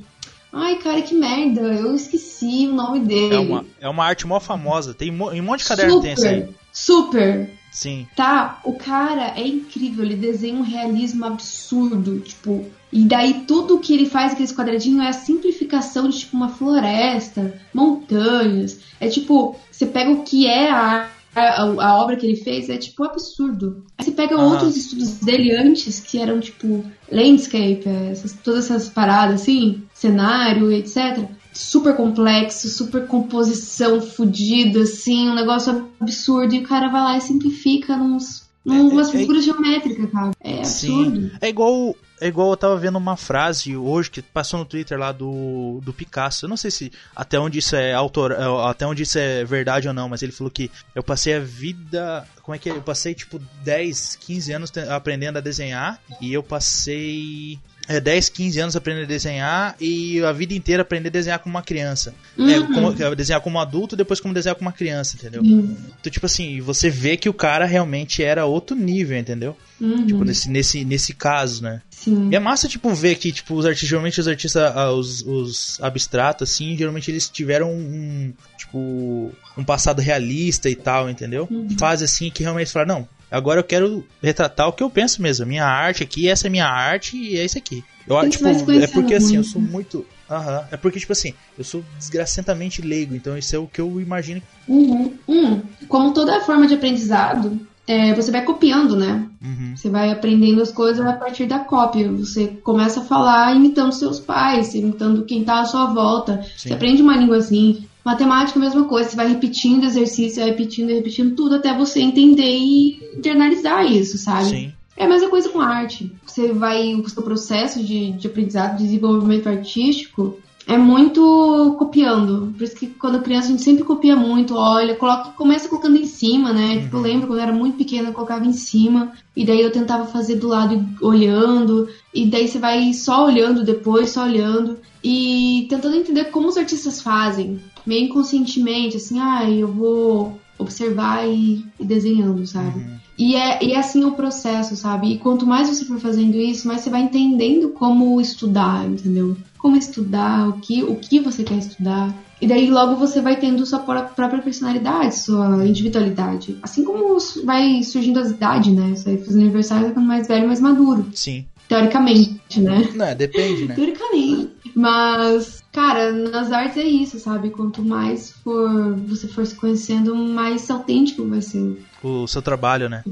Ai, 0.53 0.77
cara, 0.77 1.03
que 1.03 1.15
merda. 1.15 1.61
Eu 1.61 1.95
esqueci 1.95 2.67
o 2.69 2.75
nome 2.75 3.01
dele. 3.01 3.35
É 3.35 3.39
uma, 3.39 3.65
é 3.81 3.89
uma 3.89 4.05
arte 4.05 4.27
mó 4.27 4.41
famosa. 4.41 4.95
Tem 4.95 5.11
um 5.11 5.43
monte 5.43 5.61
de 5.61 5.69
caderno 5.69 5.95
super, 5.95 6.03
tem 6.03 6.13
essa 6.13 6.29
aí. 6.29 6.49
Super. 6.79 7.51
Sim. 7.73 8.07
Tá, 8.15 8.61
o 8.65 8.75
cara 8.75 9.35
é 9.37 9.47
incrível, 9.47 10.05
ele 10.05 10.15
desenha 10.15 10.55
um 10.55 10.63
realismo 10.63 11.25
absurdo, 11.25 12.21
tipo, 12.21 12.65
e 12.93 13.05
daí 13.05 13.45
tudo 13.47 13.81
que 13.81 13.93
ele 13.93 14.07
faz 14.07 14.33
aqueles 14.33 14.53
quadradinhos 14.53 15.05
é 15.05 15.09
a 15.09 15.13
simplificação 15.13 16.09
de 16.09 16.21
tipo 16.21 16.37
uma 16.37 16.49
floresta, 16.49 17.61
montanhas. 17.75 18.81
É 19.01 19.09
tipo, 19.09 19.57
você 19.71 19.87
pega 19.87 20.11
o 20.13 20.23
que 20.23 20.47
é 20.47 20.71
a, 20.71 21.09
a, 21.35 21.63
a 21.63 22.01
obra 22.01 22.17
que 22.17 22.25
ele 22.25 22.37
fez, 22.37 22.71
é 22.71 22.79
tipo 22.79 23.03
absurdo. 23.03 23.85
Aí 23.99 24.05
você 24.05 24.13
pega 24.13 24.41
outros 24.41 24.77
estudos 24.77 25.19
dele 25.19 25.55
antes, 25.55 25.99
que 25.99 26.19
eram 26.19 26.39
tipo 26.39 26.85
landscape, 27.11 27.83
essas, 28.11 28.33
todas 28.33 28.71
essas 28.71 28.89
paradas 28.89 29.43
assim, 29.43 29.83
cenário, 29.93 30.71
etc 30.71 31.29
super 31.59 31.97
complexo, 31.97 32.69
super 32.69 33.05
composição 33.09 34.01
fodida, 34.01 34.83
assim, 34.83 35.29
um 35.29 35.35
negócio 35.35 35.89
absurdo, 36.01 36.55
e 36.55 36.61
o 36.61 36.63
cara 36.63 36.89
vai 36.89 37.03
lá 37.03 37.17
e 37.17 37.21
simplifica 37.21 37.97
nos, 37.97 38.49
umas 38.65 39.09
é, 39.09 39.17
é, 39.17 39.19
figuras 39.19 39.43
é, 39.43 39.47
geométricas, 39.47 40.11
cara. 40.11 40.31
É 40.41 40.59
absurdo. 40.59 41.21
Sim. 41.21 41.31
É 41.41 41.49
igual. 41.49 41.97
É 42.21 42.27
igual 42.27 42.51
eu 42.51 42.57
tava 42.57 42.77
vendo 42.77 42.99
uma 42.99 43.17
frase 43.17 43.77
hoje 43.77 44.11
que 44.11 44.21
passou 44.21 44.59
no 44.59 44.65
Twitter 44.65 44.99
lá 44.99 45.13
do, 45.13 45.81
do 45.85 45.93
Picasso. 45.93 46.47
Eu 46.47 46.49
não 46.49 46.57
sei 46.57 46.69
se 46.69 46.91
até 47.15 47.39
onde 47.39 47.61
isso 47.61 47.77
é 47.77 47.93
autor, 47.93 48.33
é, 48.33 48.69
até 48.69 48.85
onde 48.85 49.05
isso 49.05 49.21
é 49.21 49.45
verdade 49.45 49.87
ou 49.87 49.95
não, 49.95 50.09
mas 50.09 50.21
ele 50.21 50.33
falou 50.33 50.51
que 50.51 50.69
eu 50.97 51.03
passei 51.03 51.35
a 51.35 51.39
vida. 51.39 52.27
Como 52.43 52.57
é 52.57 52.59
que 52.59 52.71
é? 52.71 52.73
Eu 52.73 52.83
passei 52.83 53.15
tipo 53.15 53.41
10, 53.63 54.17
15 54.17 54.53
anos 54.53 54.73
aprendendo 54.91 55.39
a 55.39 55.41
desenhar 55.41 56.01
e 56.21 56.33
eu 56.33 56.43
passei 56.43 57.61
é, 57.89 57.99
10, 57.99 58.29
15 58.29 58.61
anos 58.61 58.77
aprendendo 58.77 59.05
a 59.05 59.09
desenhar 59.09 59.75
e 59.81 60.23
a 60.23 60.31
vida 60.31 60.53
inteira 60.53 60.83
aprender 60.83 61.09
a 61.09 61.13
desenhar 61.13 61.39
como 61.39 61.55
uma 61.55 61.63
criança. 61.63 62.15
É, 62.37 62.43
uhum. 62.43 62.51
É, 62.51 62.75
como, 62.75 63.15
desenhar 63.17 63.41
como 63.41 63.59
adulto, 63.59 63.97
depois 63.97 64.21
como 64.21 64.35
desenhar 64.35 64.55
como 64.55 64.69
uma 64.69 64.77
criança, 64.77 65.17
entendeu? 65.17 65.43
Uhum. 65.43 65.75
Então, 65.99 66.13
tipo 66.13 66.27
assim, 66.27 66.61
você 66.61 66.91
vê 66.91 67.17
que 67.17 67.29
o 67.29 67.33
cara 67.33 67.65
realmente 67.65 68.23
era 68.23 68.45
outro 68.45 68.77
nível, 68.77 69.17
entendeu? 69.17 69.57
Uhum. 69.81 70.07
Tipo, 70.07 70.25
nesse, 70.25 70.51
nesse, 70.51 70.85
nesse 70.85 71.15
caso, 71.15 71.63
né? 71.63 71.81
Sim. 71.91 72.29
E 72.31 72.37
é 72.37 72.39
massa, 72.39 72.69
tipo, 72.69 72.93
ver 72.95 73.17
que, 73.17 73.33
tipo, 73.33 73.55
os 73.55 73.65
artistas, 73.65 73.89
geralmente 73.89 74.21
os 74.21 74.29
artistas, 74.29 74.63
ah, 74.77 74.93
os, 74.93 75.23
os 75.23 75.81
abstratos, 75.81 76.51
assim, 76.51 76.77
geralmente 76.77 77.11
eles 77.11 77.29
tiveram 77.29 77.73
um, 77.73 78.33
tipo, 78.57 79.33
um 79.57 79.65
passado 79.65 80.01
realista 80.01 80.69
e 80.69 80.77
tal, 80.77 81.09
entendeu? 81.09 81.49
Uhum. 81.51 81.69
Fase 81.79 82.05
assim 82.05 82.31
que 82.31 82.43
realmente 82.43 82.71
fala, 82.71 82.87
não, 82.87 83.09
Agora 83.31 83.61
eu 83.61 83.65
quero 83.65 84.05
retratar 84.23 84.69
o 84.69 84.73
que 84.73 84.83
eu 84.83 84.91
penso 84.91 85.21
mesmo. 85.21 85.47
Minha 85.47 85.67
arte 85.67 86.03
aqui, 86.03 86.29
essa 86.29 86.47
é 86.47 86.51
minha 86.51 86.67
arte 86.67 87.17
e 87.17 87.39
é 87.39 87.45
isso 87.45 87.59
aqui. 87.59 87.85
Eu, 88.07 88.29
tipo, 88.31 88.49
é 88.49 88.87
porque 88.87 89.15
assim, 89.15 89.37
eu 89.37 89.45
sou 89.45 89.61
muito. 89.61 90.05
Aham. 90.31 90.65
É 90.71 90.77
porque, 90.77 90.99
tipo 90.99 91.13
assim, 91.13 91.35
eu 91.57 91.65
sou 91.65 91.85
desgracentemente 91.99 92.83
leigo, 92.83 93.15
então 93.15 93.37
isso 93.37 93.55
é 93.55 93.59
o 93.59 93.67
que 93.67 93.81
eu 93.81 94.01
imagino. 94.01 94.43
Uhum. 94.67 95.15
Uhum. 95.27 95.63
Como 95.89 96.13
toda 96.13 96.41
forma 96.41 96.67
de 96.67 96.75
aprendizado, 96.75 97.59
é, 97.87 98.15
você 98.15 98.31
vai 98.31 98.45
copiando, 98.45 98.95
né? 98.95 99.27
Uhum. 99.43 99.75
Você 99.75 99.89
vai 99.89 100.11
aprendendo 100.11 100.61
as 100.61 100.71
coisas 100.71 101.05
a 101.05 101.15
partir 101.15 101.47
da 101.47 101.61
cópia. 101.61 102.13
Você 102.13 102.49
começa 102.63 103.01
a 103.01 103.05
falar 103.05 103.57
imitando 103.57 103.93
seus 103.93 104.21
pais, 104.21 104.75
imitando 104.75 105.25
quem 105.25 105.43
tá 105.43 105.61
à 105.61 105.65
sua 105.65 105.87
volta. 105.87 106.43
Sim. 106.57 106.69
Você 106.69 106.75
aprende 106.75 107.01
uma 107.01 107.17
língua 107.17 107.39
assim. 107.39 107.88
Matemática, 108.09 108.59
mesma 108.59 108.85
coisa. 108.85 109.11
Você 109.11 109.17
vai 109.17 109.29
repetindo 109.29 109.85
exercício, 109.85 110.41
vai 110.41 110.49
repetindo, 110.49 110.89
repetindo 110.89 111.37
tudo 111.37 111.57
até 111.57 111.77
você 111.77 112.01
entender 112.01 112.57
e 112.57 112.99
internalizar 113.15 113.85
isso, 113.85 114.17
sabe? 114.17 114.49
Sim. 114.49 114.73
É 114.97 115.05
a 115.05 115.09
mesma 115.09 115.29
coisa 115.29 115.51
com 115.51 115.61
arte. 115.61 116.11
Você 116.25 116.51
vai, 116.51 116.95
o 116.95 117.07
seu 117.07 117.23
processo 117.23 117.85
de, 117.85 118.13
de 118.13 118.27
aprendizado, 118.27 118.79
de 118.79 118.85
desenvolvimento 118.85 119.47
artístico, 119.47 120.39
é 120.67 120.79
muito 120.79 121.77
copiando. 121.79 122.51
Por 122.57 122.65
isso 122.65 122.77
que 122.77 122.87
quando 122.87 123.21
criança 123.21 123.49
a 123.49 123.51
gente 123.51 123.63
sempre 123.63 123.85
copia 123.85 124.17
muito, 124.17 124.55
olha, 124.55 124.95
coloca, 124.95 125.33
começa 125.33 125.69
colocando 125.69 125.99
em 125.99 126.07
cima, 126.07 126.51
né? 126.51 126.77
Uhum. 126.77 126.81
Tipo, 126.81 126.97
eu 126.97 127.01
lembro 127.03 127.27
quando 127.27 127.41
eu 127.41 127.43
era 127.43 127.53
muito 127.53 127.77
pequena, 127.77 128.09
eu 128.09 128.15
colocava 128.15 128.47
em 128.47 128.55
cima, 128.55 129.13
e 129.37 129.45
daí 129.45 129.61
eu 129.61 129.71
tentava 129.71 130.07
fazer 130.07 130.37
do 130.37 130.49
lado 130.49 130.83
olhando, 131.03 131.91
e 132.15 132.25
daí 132.25 132.49
você 132.49 132.59
vai 132.59 132.91
só 132.95 133.27
olhando 133.27 133.63
depois, 133.63 134.11
só 134.11 134.25
olhando, 134.25 134.79
e 135.05 135.67
tentando 135.69 135.97
entender 135.97 136.25
como 136.27 136.49
os 136.49 136.57
artistas 136.57 137.03
fazem 137.03 137.61
meio 137.89 138.05
inconscientemente, 138.05 138.97
assim, 138.97 139.19
ah, 139.19 139.49
eu 139.51 139.67
vou 139.67 140.39
observar 140.59 141.27
e, 141.27 141.65
e 141.79 141.85
desenhando, 141.85 142.47
sabe? 142.47 142.81
Uhum. 142.81 142.99
E 143.19 143.35
é, 143.35 143.65
e 143.65 143.73
é 143.73 143.79
assim 143.79 144.05
o 144.05 144.13
processo, 144.13 144.77
sabe? 144.77 145.13
E 145.13 145.19
quanto 145.19 145.47
mais 145.47 145.69
você 145.69 145.85
for 145.85 145.99
fazendo 145.99 146.37
isso, 146.37 146.69
mais 146.69 146.83
você 146.83 146.91
vai 146.91 147.03
entendendo 147.03 147.71
como 147.71 148.21
estudar, 148.21 148.87
entendeu? 148.87 149.37
Como 149.59 149.77
estudar, 149.77 150.49
o 150.49 150.53
que, 150.55 150.85
o 150.85 150.95
que 150.97 151.19
você 151.19 151.43
quer 151.43 151.59
estudar. 151.59 152.15
E 152.41 152.47
daí 152.47 152.71
logo 152.71 152.95
você 152.95 153.21
vai 153.21 153.37
tendo 153.37 153.67
sua 153.67 153.81
própria 153.81 154.41
personalidade, 154.41 155.17
sua 155.17 155.67
individualidade. 155.67 156.57
Assim 156.63 156.85
como 156.85 157.19
vai 157.45 157.83
surgindo 157.83 158.21
as 158.21 158.31
idades, 158.31 158.73
né? 158.73 158.95
Você 158.95 159.17
vai 159.17 159.25
fazendo 159.25 159.43
aniversário, 159.43 159.89
ficando 159.89 160.07
mais 160.07 160.29
velho, 160.29 160.47
mais 160.47 160.61
maduro. 160.61 161.07
Sim. 161.15 161.47
Teoricamente, 161.69 162.61
né? 162.61 162.89
Não, 162.95 163.15
depende, 163.15 163.67
né? 163.67 163.75
Teoricamente. 163.77 164.51
Mas, 164.75 165.63
cara, 165.79 166.11
nas 166.11 166.51
artes 166.51 166.77
é 166.77 166.83
isso, 166.83 167.21
sabe? 167.21 167.51
Quanto 167.51 167.85
mais 167.85 168.33
for 168.43 168.97
você 169.07 169.29
for 169.29 169.47
se 169.47 169.55
conhecendo, 169.55 170.13
mais 170.13 170.69
autêntico 170.69 171.25
vai 171.25 171.41
ser. 171.41 171.81
O 172.03 172.27
seu 172.27 172.43
trabalho, 172.43 172.89
né? 172.89 173.05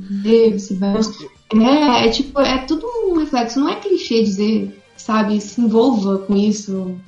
Você 0.52 0.74
vai... 0.74 0.94
É, 1.54 2.06
é 2.06 2.10
tipo, 2.10 2.40
é 2.40 2.58
tudo 2.58 2.84
um 3.06 3.18
reflexo. 3.18 3.60
Não 3.60 3.68
é 3.68 3.76
clichê 3.76 4.20
dizer, 4.24 4.76
sabe? 4.96 5.40
Se 5.40 5.60
envolva 5.60 6.18
com 6.18 6.36
isso. 6.36 6.98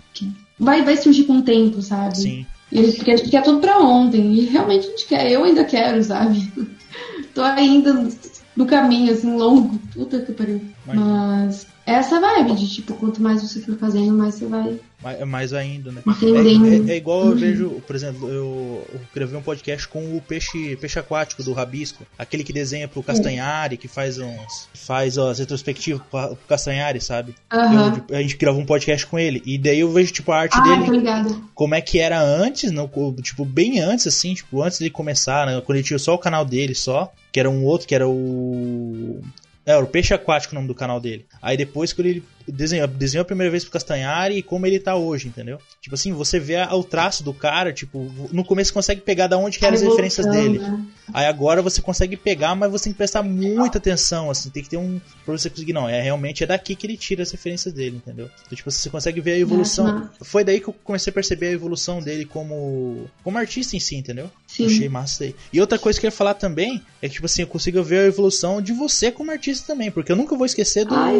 Vai, 0.56 0.84
vai 0.84 0.96
surgir 0.96 1.24
com 1.24 1.38
o 1.38 1.42
tempo, 1.42 1.82
sabe? 1.82 2.18
Sim. 2.18 2.46
E, 2.70 2.92
porque 2.92 3.10
a 3.10 3.16
gente 3.16 3.30
quer 3.30 3.42
tudo 3.42 3.58
pra 3.58 3.80
ontem. 3.80 4.34
E 4.34 4.44
realmente 4.44 4.86
a 4.86 4.90
gente 4.90 5.06
quer. 5.08 5.28
Eu 5.28 5.42
ainda 5.42 5.64
quero, 5.64 6.00
sabe? 6.04 6.52
Tô 7.34 7.42
ainda 7.42 8.08
no 8.54 8.64
caminho, 8.64 9.12
assim, 9.12 9.36
longo. 9.36 9.76
Puta 9.92 10.20
que 10.20 10.32
pariu. 10.32 10.60
Mas 10.86 11.66
essa 11.84 12.20
vibe 12.20 12.54
de, 12.54 12.68
tipo, 12.68 12.94
quanto 12.94 13.20
mais 13.20 13.42
você 13.42 13.60
for 13.60 13.76
fazendo, 13.76 14.16
mais 14.16 14.36
você 14.36 14.46
vai. 14.46 14.78
Mais, 15.02 15.21
mais 15.26 15.52
ainda, 15.52 15.93
né? 15.93 16.02
É, 16.07 16.90
é, 16.90 16.95
é, 16.95 16.97
igual 16.97 17.26
eu 17.26 17.37
vejo, 17.37 17.83
por 17.87 17.95
exemplo, 17.95 18.28
eu, 18.28 18.87
eu 18.93 19.00
gravei 19.14 19.38
um 19.38 19.43
podcast 19.43 19.87
com 19.87 20.17
o 20.17 20.21
peixe, 20.21 20.76
peixe 20.76 20.99
aquático 20.99 21.43
do 21.43 21.52
Rabisco, 21.52 22.05
aquele 22.19 22.43
que 22.43 22.52
desenha 22.52 22.88
pro 22.88 23.02
Castanhari, 23.02 23.76
que 23.76 23.88
faz 23.88 24.19
uns. 24.19 24.69
faz 24.75 25.17
as 25.17 25.38
retrospectivas 25.38 26.02
pro 26.11 26.37
Castanhari, 26.49 27.00
sabe? 27.00 27.35
Uhum. 27.52 28.02
Eu, 28.09 28.17
a 28.17 28.23
gente 28.23 28.37
gravou 28.37 28.61
um 28.61 28.67
podcast 28.67 29.07
com 29.07 29.19
ele. 29.19 29.43
E 29.47 29.57
daí 29.57 29.81
eu 29.81 29.93
vejo, 29.93 30.12
tipo, 30.12 30.33
a 30.33 30.40
arte 30.40 30.57
ah, 30.57 30.62
dele. 30.62 31.40
Como 31.55 31.75
é 31.75 31.81
que 31.81 31.99
era 31.99 32.21
antes, 32.21 32.71
não, 32.71 32.90
tipo, 33.23 33.45
bem 33.45 33.81
antes, 33.81 34.07
assim, 34.07 34.35
tipo, 34.35 34.62
antes 34.62 34.78
de 34.78 34.90
começar, 34.90 35.47
né? 35.47 35.61
Quando 35.64 35.76
ele 35.76 35.87
tinha 35.87 35.99
só 35.99 36.14
o 36.14 36.19
canal 36.19 36.45
dele 36.45 36.75
só 36.75 37.12
que 37.33 37.40
era 37.40 37.50
um 37.50 37.64
outro, 37.64 37.87
que 37.87 37.95
era 37.95 38.09
o. 38.09 39.21
É, 39.64 39.73
era 39.73 39.85
o 39.85 39.87
Peixe 39.87 40.14
Aquático 40.14 40.52
o 40.52 40.57
nome 40.57 40.69
do 40.69 40.75
canal 40.75 41.00
dele. 41.00 41.26
Aí 41.40 41.57
depois, 41.57 41.93
quando 41.93 42.07
ele 42.07 42.23
desenhou, 42.52 42.87
desenhou 42.87 43.23
a 43.23 43.25
primeira 43.25 43.50
vez 43.50 43.64
pro 43.64 43.73
Castanhari 43.73 44.38
e 44.38 44.43
como 44.43 44.67
ele 44.67 44.78
tá 44.78 44.97
hoje, 44.97 45.28
entendeu? 45.28 45.59
Tipo 45.81 45.95
assim, 45.95 46.12
você 46.12 46.38
vê 46.38 46.57
o 46.73 46.83
traço 46.83 47.23
do 47.23 47.33
cara, 47.33 47.73
tipo, 47.73 48.11
no 48.33 48.45
começo 48.45 48.69
você 48.69 48.75
consegue 48.75 49.00
pegar 49.00 49.26
da 49.26 49.38
onde 49.38 49.59
que 49.59 49.64
eram 49.64 49.75
as 49.75 49.83
referências 49.83 50.26
dele. 50.26 50.59
Né? 50.59 50.85
Aí 51.12 51.26
agora 51.26 51.62
você 51.62 51.81
consegue 51.81 52.17
pegar, 52.17 52.55
mas 52.55 52.71
você 52.71 52.85
tem 52.85 52.93
que 52.93 52.99
prestar 52.99 53.23
muita 53.23 53.78
atenção, 53.78 54.31
assim, 54.31 54.50
tem 54.50 54.62
que 54.62 54.69
ter 54.69 54.76
um. 54.76 55.00
Pra 55.25 55.37
você 55.37 55.49
conseguir, 55.49 55.73
não, 55.73 55.88
é 55.88 56.00
realmente 56.00 56.45
é 56.45 56.47
daqui 56.47 56.75
que 56.75 56.87
ele 56.87 56.97
tira 56.97 57.23
as 57.23 57.31
referências 57.31 57.73
dele, 57.73 57.97
entendeu? 57.97 58.31
Então, 58.47 58.57
tipo, 58.57 58.71
você 58.71 58.90
consegue 58.90 59.21
ver 59.21 59.33
a 59.33 59.38
evolução. 59.38 60.09
Foi 60.23 60.45
daí 60.45 60.61
que 60.61 60.69
eu 60.69 60.75
comecei 60.85 61.11
a 61.11 61.14
perceber 61.14 61.49
a 61.49 61.52
evolução 61.52 62.00
dele 62.00 62.25
como, 62.25 63.07
como 63.23 63.38
artista 63.38 63.76
em 63.76 63.81
si, 63.81 63.97
entendeu? 63.97 64.31
Sim. 64.47 64.67
Achei 64.67 64.88
massa 64.88 65.25
aí. 65.25 65.35
E 65.52 65.61
outra 65.61 65.78
coisa 65.78 65.99
que 65.99 66.07
eu 66.07 66.09
ia 66.09 66.12
falar 66.12 66.35
também 66.35 66.83
é 67.00 67.09
que, 67.09 67.14
tipo 67.14 67.26
assim, 67.26 67.43
eu 67.43 67.49
consigo 67.49 67.83
ver 67.83 68.00
a 68.00 68.07
evolução 68.07 68.61
de 68.61 68.73
você 68.73 69.11
como 69.11 69.31
artista 69.31 69.67
também, 69.67 69.90
porque 69.90 70.12
eu 70.12 70.17
nunca 70.17 70.37
vou 70.37 70.47
esquecer 70.47 70.85
do. 70.85 70.95
Ai, 70.95 71.19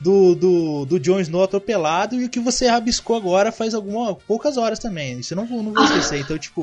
do, 0.00 0.34
do, 0.36 0.84
do 0.84 1.00
Jon 1.00 1.20
Snow 1.20 1.42
atropelado 1.42 2.20
e 2.20 2.24
o 2.24 2.28
que 2.28 2.38
você 2.38 2.66
rabiscou 2.66 3.16
agora 3.16 3.50
faz 3.50 3.74
algumas 3.74 4.16
poucas 4.26 4.56
horas 4.56 4.78
também. 4.78 5.18
Isso 5.18 5.34
eu 5.34 5.36
não 5.36 5.46
vou, 5.46 5.62
não 5.62 5.72
vou 5.72 5.82
esquecer. 5.82 6.20
Então, 6.20 6.38
tipo, 6.38 6.62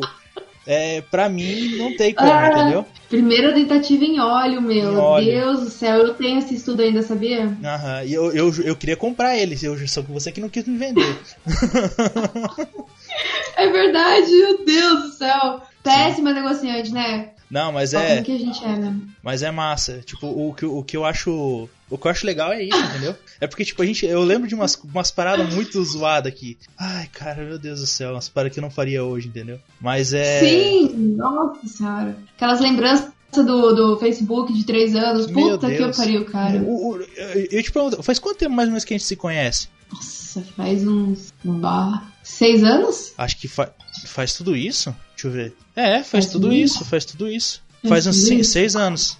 é, 0.65 1.01
pra 1.01 1.27
mim 1.27 1.75
não 1.77 1.95
tem 1.95 2.13
como, 2.13 2.31
ah, 2.31 2.47
entendeu? 2.47 2.85
Primeira 3.09 3.53
tentativa 3.53 4.05
em 4.05 4.19
óleo, 4.19 4.61
meu. 4.61 4.93
Em 4.93 4.97
óleo. 4.97 5.25
Deus 5.25 5.59
do 5.61 5.69
céu, 5.69 5.97
eu 5.97 6.13
tenho 6.13 6.39
esse 6.39 6.55
estudo 6.55 6.81
ainda, 6.81 7.01
sabia? 7.01 7.57
Aham, 7.63 8.03
e 8.05 8.13
eu, 8.13 8.31
eu, 8.31 8.53
eu 8.63 8.75
queria 8.75 8.95
comprar 8.95 9.37
ele, 9.37 9.57
eu, 9.61 9.75
só 9.87 10.01
que 10.01 10.11
você 10.11 10.31
que 10.31 10.39
não 10.39 10.49
quis 10.49 10.65
me 10.65 10.77
vender. 10.77 11.17
é 13.57 13.69
verdade, 13.69 14.31
meu 14.31 14.65
Deus 14.65 15.03
do 15.03 15.11
céu. 15.11 15.61
Péssima 15.83 16.29
Sim. 16.29 16.35
negociante, 16.35 16.93
né? 16.93 17.29
Não, 17.53 17.71
mas 17.71 17.93
é. 17.93 18.23
Que 18.23 18.31
a 18.31 18.39
gente 18.39 18.65
é, 18.65 18.75
né? 18.75 18.99
Mas 19.21 19.43
é 19.43 19.51
massa. 19.51 20.01
Tipo, 20.03 20.25
o 20.25 20.55
que, 20.55 20.65
o 20.65 20.83
que 20.83 20.97
eu 20.97 21.05
acho. 21.05 21.69
O 21.87 21.97
que 21.99 22.07
eu 22.07 22.11
acho 22.11 22.25
legal 22.25 22.51
é 22.51 22.63
isso, 22.63 22.77
entendeu? 22.77 23.15
É 23.39 23.45
porque, 23.45 23.63
tipo, 23.63 23.83
a 23.83 23.85
gente. 23.85 24.05
Eu 24.05 24.23
lembro 24.23 24.47
de 24.47 24.55
umas, 24.55 24.73
umas 24.75 25.11
paradas 25.11 25.53
muito 25.53 25.83
zoadas 25.83 26.31
aqui. 26.31 26.57
Ai, 26.79 27.07
cara, 27.11 27.43
meu 27.43 27.59
Deus 27.59 27.81
do 27.81 27.85
céu, 27.85 28.13
umas 28.13 28.27
paradas 28.29 28.53
que 28.53 28.59
eu 28.59 28.61
não 28.63 28.71
faria 28.71 29.03
hoje, 29.03 29.27
entendeu? 29.27 29.59
Mas 29.79 30.13
é. 30.13 30.39
Sim, 30.39 31.15
nossa 31.15 31.67
senhora. 31.67 32.17
Aquelas 32.35 32.59
lembranças 32.59 33.11
do, 33.35 33.73
do 33.73 33.97
Facebook 33.99 34.51
de 34.51 34.65
três 34.65 34.95
anos. 34.95 35.29
Puta 35.29 35.69
que 35.69 35.81
eu 35.81 35.91
pariu, 35.91 36.25
cara. 36.25 36.57
O, 36.57 36.93
o, 36.93 37.01
eu, 37.01 37.47
eu 37.51 37.63
te 37.63 37.71
pergunto, 37.71 38.01
faz 38.01 38.17
quanto 38.17 38.37
tempo 38.37 38.55
mais 38.55 38.67
ou 38.67 38.71
menos 38.71 38.85
que 38.85 38.93
a 38.95 38.97
gente 38.97 39.05
se 39.05 39.15
conhece? 39.15 39.67
Nossa, 39.91 40.41
faz 40.55 40.87
uns. 40.87 41.31
Bah, 41.43 42.01
seis 42.23 42.63
anos? 42.63 43.13
Acho 43.15 43.37
que 43.37 43.47
fa 43.47 43.71
faz 44.05 44.33
tudo 44.33 44.55
isso? 44.55 44.95
Deixa 45.15 45.27
eu 45.27 45.31
ver. 45.31 45.55
É, 45.75 46.03
faz, 46.03 46.27
tudo 46.27 46.53
isso? 46.53 46.75
isso, 46.75 46.85
faz 46.85 47.05
tudo 47.05 47.27
isso. 47.27 47.61
Faz 47.87 48.07
uns 48.07 48.25
seis, 48.27 48.47
seis 48.49 48.75
anos. 48.75 49.17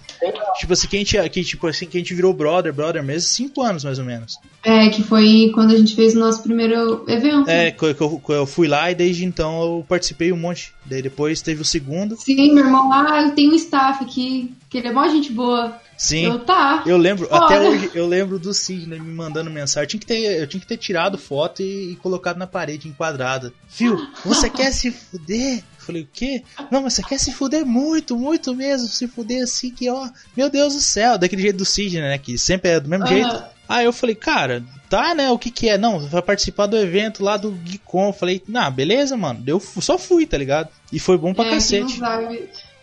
Tipo 0.58 0.72
assim, 0.72 0.88
que 0.88 0.96
a 0.96 0.98
gente, 0.98 1.30
que, 1.30 1.44
tipo 1.44 1.66
assim, 1.66 1.86
que 1.86 1.96
a 1.96 2.00
gente 2.00 2.14
virou 2.14 2.32
brother, 2.32 2.72
brother 2.72 3.02
mesmo, 3.02 3.28
cinco 3.28 3.62
anos 3.62 3.84
mais 3.84 3.98
ou 3.98 4.04
menos. 4.04 4.38
É, 4.62 4.88
que 4.88 5.02
foi 5.02 5.50
quando 5.54 5.72
a 5.72 5.76
gente 5.76 5.94
fez 5.94 6.14
o 6.14 6.18
nosso 6.18 6.42
primeiro 6.42 7.04
evento. 7.08 7.48
É, 7.48 7.70
que 7.70 7.82
eu, 7.82 7.96
eu, 8.00 8.22
eu, 8.28 8.46
fui 8.46 8.66
lá 8.66 8.90
e 8.90 8.94
desde 8.94 9.24
então 9.24 9.60
eu 9.62 9.86
participei 9.88 10.32
um 10.32 10.36
monte. 10.36 10.72
Daí 10.84 11.02
depois 11.02 11.42
teve 11.42 11.62
o 11.62 11.64
segundo. 11.64 12.16
Sim, 12.16 12.54
meu 12.54 12.64
irmão, 12.64 12.92
ah, 12.92 13.30
tem 13.34 13.50
um 13.50 13.54
staff 13.54 14.04
aqui, 14.04 14.52
que 14.68 14.78
ele 14.78 14.88
é 14.88 14.92
mó 14.92 15.06
gente 15.08 15.32
boa. 15.32 15.78
Sim. 15.96 16.24
Eu, 16.24 16.40
tá. 16.40 16.82
Eu 16.86 16.96
lembro, 16.96 17.28
Olha. 17.30 17.44
até 17.44 17.60
hoje, 17.60 17.90
eu 17.94 18.06
lembro 18.06 18.38
do 18.38 18.52
Sidney 18.52 18.98
me 18.98 19.12
mandando 19.12 19.50
mensagem. 19.50 19.84
Eu 19.84 19.88
tinha 19.88 20.00
que 20.00 20.06
ter, 20.06 20.40
eu 20.40 20.46
tinha 20.46 20.60
que 20.60 20.66
ter 20.66 20.76
tirado 20.76 21.16
foto 21.16 21.62
e, 21.62 21.92
e 21.92 21.96
colocado 21.96 22.36
na 22.36 22.46
parede 22.46 22.88
enquadrada. 22.88 23.52
Fio, 23.68 24.08
você 24.24 24.50
quer 24.50 24.72
se 24.72 24.90
fuder? 24.90 25.62
Falei, 25.78 26.02
o 26.02 26.08
quê? 26.10 26.42
Não, 26.70 26.82
mas 26.82 26.94
você 26.94 27.02
quer 27.02 27.18
se 27.18 27.32
fuder 27.32 27.64
muito, 27.64 28.16
muito 28.16 28.54
mesmo. 28.54 28.88
Se 28.88 29.06
fuder 29.06 29.42
assim 29.42 29.70
que, 29.70 29.88
ó, 29.90 30.08
meu 30.36 30.50
Deus 30.50 30.74
do 30.74 30.80
céu. 30.80 31.18
Daquele 31.18 31.42
jeito 31.42 31.58
do 31.58 31.64
Sidney, 31.64 32.00
né? 32.00 32.18
Que 32.18 32.38
sempre 32.38 32.70
é 32.70 32.80
do 32.80 32.88
mesmo 32.88 33.04
uhum. 33.04 33.10
jeito. 33.10 33.44
Aí 33.68 33.84
eu 33.84 33.92
falei, 33.92 34.14
cara, 34.14 34.62
tá, 34.90 35.14
né? 35.14 35.30
O 35.30 35.38
que 35.38 35.50
que 35.50 35.68
é? 35.68 35.78
Não, 35.78 35.98
vai 36.00 36.22
participar 36.22 36.66
do 36.66 36.76
evento 36.76 37.24
lá 37.24 37.36
do 37.36 37.50
Geekon. 37.50 38.12
Falei, 38.12 38.42
nah, 38.46 38.70
beleza, 38.70 39.16
mano. 39.16 39.42
Eu 39.46 39.60
só 39.60 39.98
fui, 39.98 40.26
tá 40.26 40.36
ligado? 40.36 40.68
E 40.92 40.98
foi 40.98 41.16
bom 41.16 41.32
pra 41.32 41.46
é, 41.46 41.50
cacete. 41.50 42.00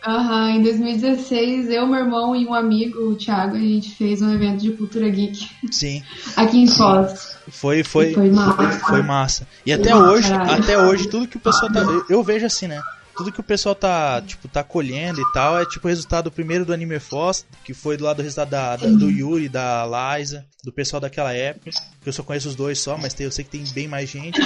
Aham, 0.03 0.45
uhum, 0.45 0.49
em 0.55 0.63
2016, 0.63 1.69
eu, 1.69 1.85
meu 1.85 1.99
irmão 1.99 2.35
e 2.35 2.47
um 2.47 2.55
amigo, 2.55 3.11
o 3.11 3.15
Thiago, 3.15 3.55
a 3.55 3.59
gente 3.59 3.91
fez 3.91 4.19
um 4.19 4.33
evento 4.33 4.59
de 4.59 4.71
cultura 4.71 5.07
geek. 5.07 5.47
Sim. 5.69 6.01
Aqui 6.35 6.57
em 6.57 6.65
Foz. 6.65 7.37
Foi, 7.49 7.83
foi, 7.83 8.13
foi 8.13 8.31
massa. 8.31 8.79
Foi 8.79 9.03
massa. 9.03 9.47
E 9.63 9.71
até 9.71 9.95
hoje, 9.95 10.29
caralho. 10.29 10.63
até 10.63 10.77
hoje, 10.77 11.07
tudo 11.07 11.27
que 11.27 11.37
o 11.37 11.39
pessoal 11.39 11.71
tá. 11.71 11.81
Eu, 11.81 12.05
eu, 12.09 12.23
vejo 12.23 12.47
assim, 12.47 12.67
né? 12.67 12.81
Tudo 13.15 13.31
que 13.31 13.39
o 13.39 13.43
pessoal 13.43 13.75
tá, 13.75 14.21
tipo, 14.21 14.47
tá 14.47 14.63
colhendo 14.63 15.21
e 15.21 15.33
tal, 15.33 15.59
é 15.59 15.65
tipo 15.65 15.87
o 15.87 15.89
resultado 15.89 16.31
primeiro 16.31 16.65
do 16.65 16.73
Anime 16.73 16.99
Foz, 16.99 17.45
que 17.63 17.73
foi 17.73 17.97
do 17.97 18.03
lado 18.03 18.17
do 18.17 18.23
resultado 18.23 18.49
da, 18.49 18.75
da, 18.75 18.87
do 18.87 19.09
Yuri, 19.09 19.49
da 19.49 19.85
Liza, 19.85 20.45
do 20.63 20.71
pessoal 20.71 20.99
daquela 20.99 21.33
época. 21.33 21.71
Que 22.01 22.09
eu 22.09 22.13
só 22.13 22.23
conheço 22.23 22.49
os 22.49 22.55
dois 22.55 22.79
só, 22.79 22.97
mas 22.97 23.13
tem, 23.13 23.25
eu 23.25 23.31
sei 23.31 23.45
que 23.45 23.51
tem 23.51 23.63
bem 23.73 23.87
mais 23.87 24.09
gente. 24.09 24.39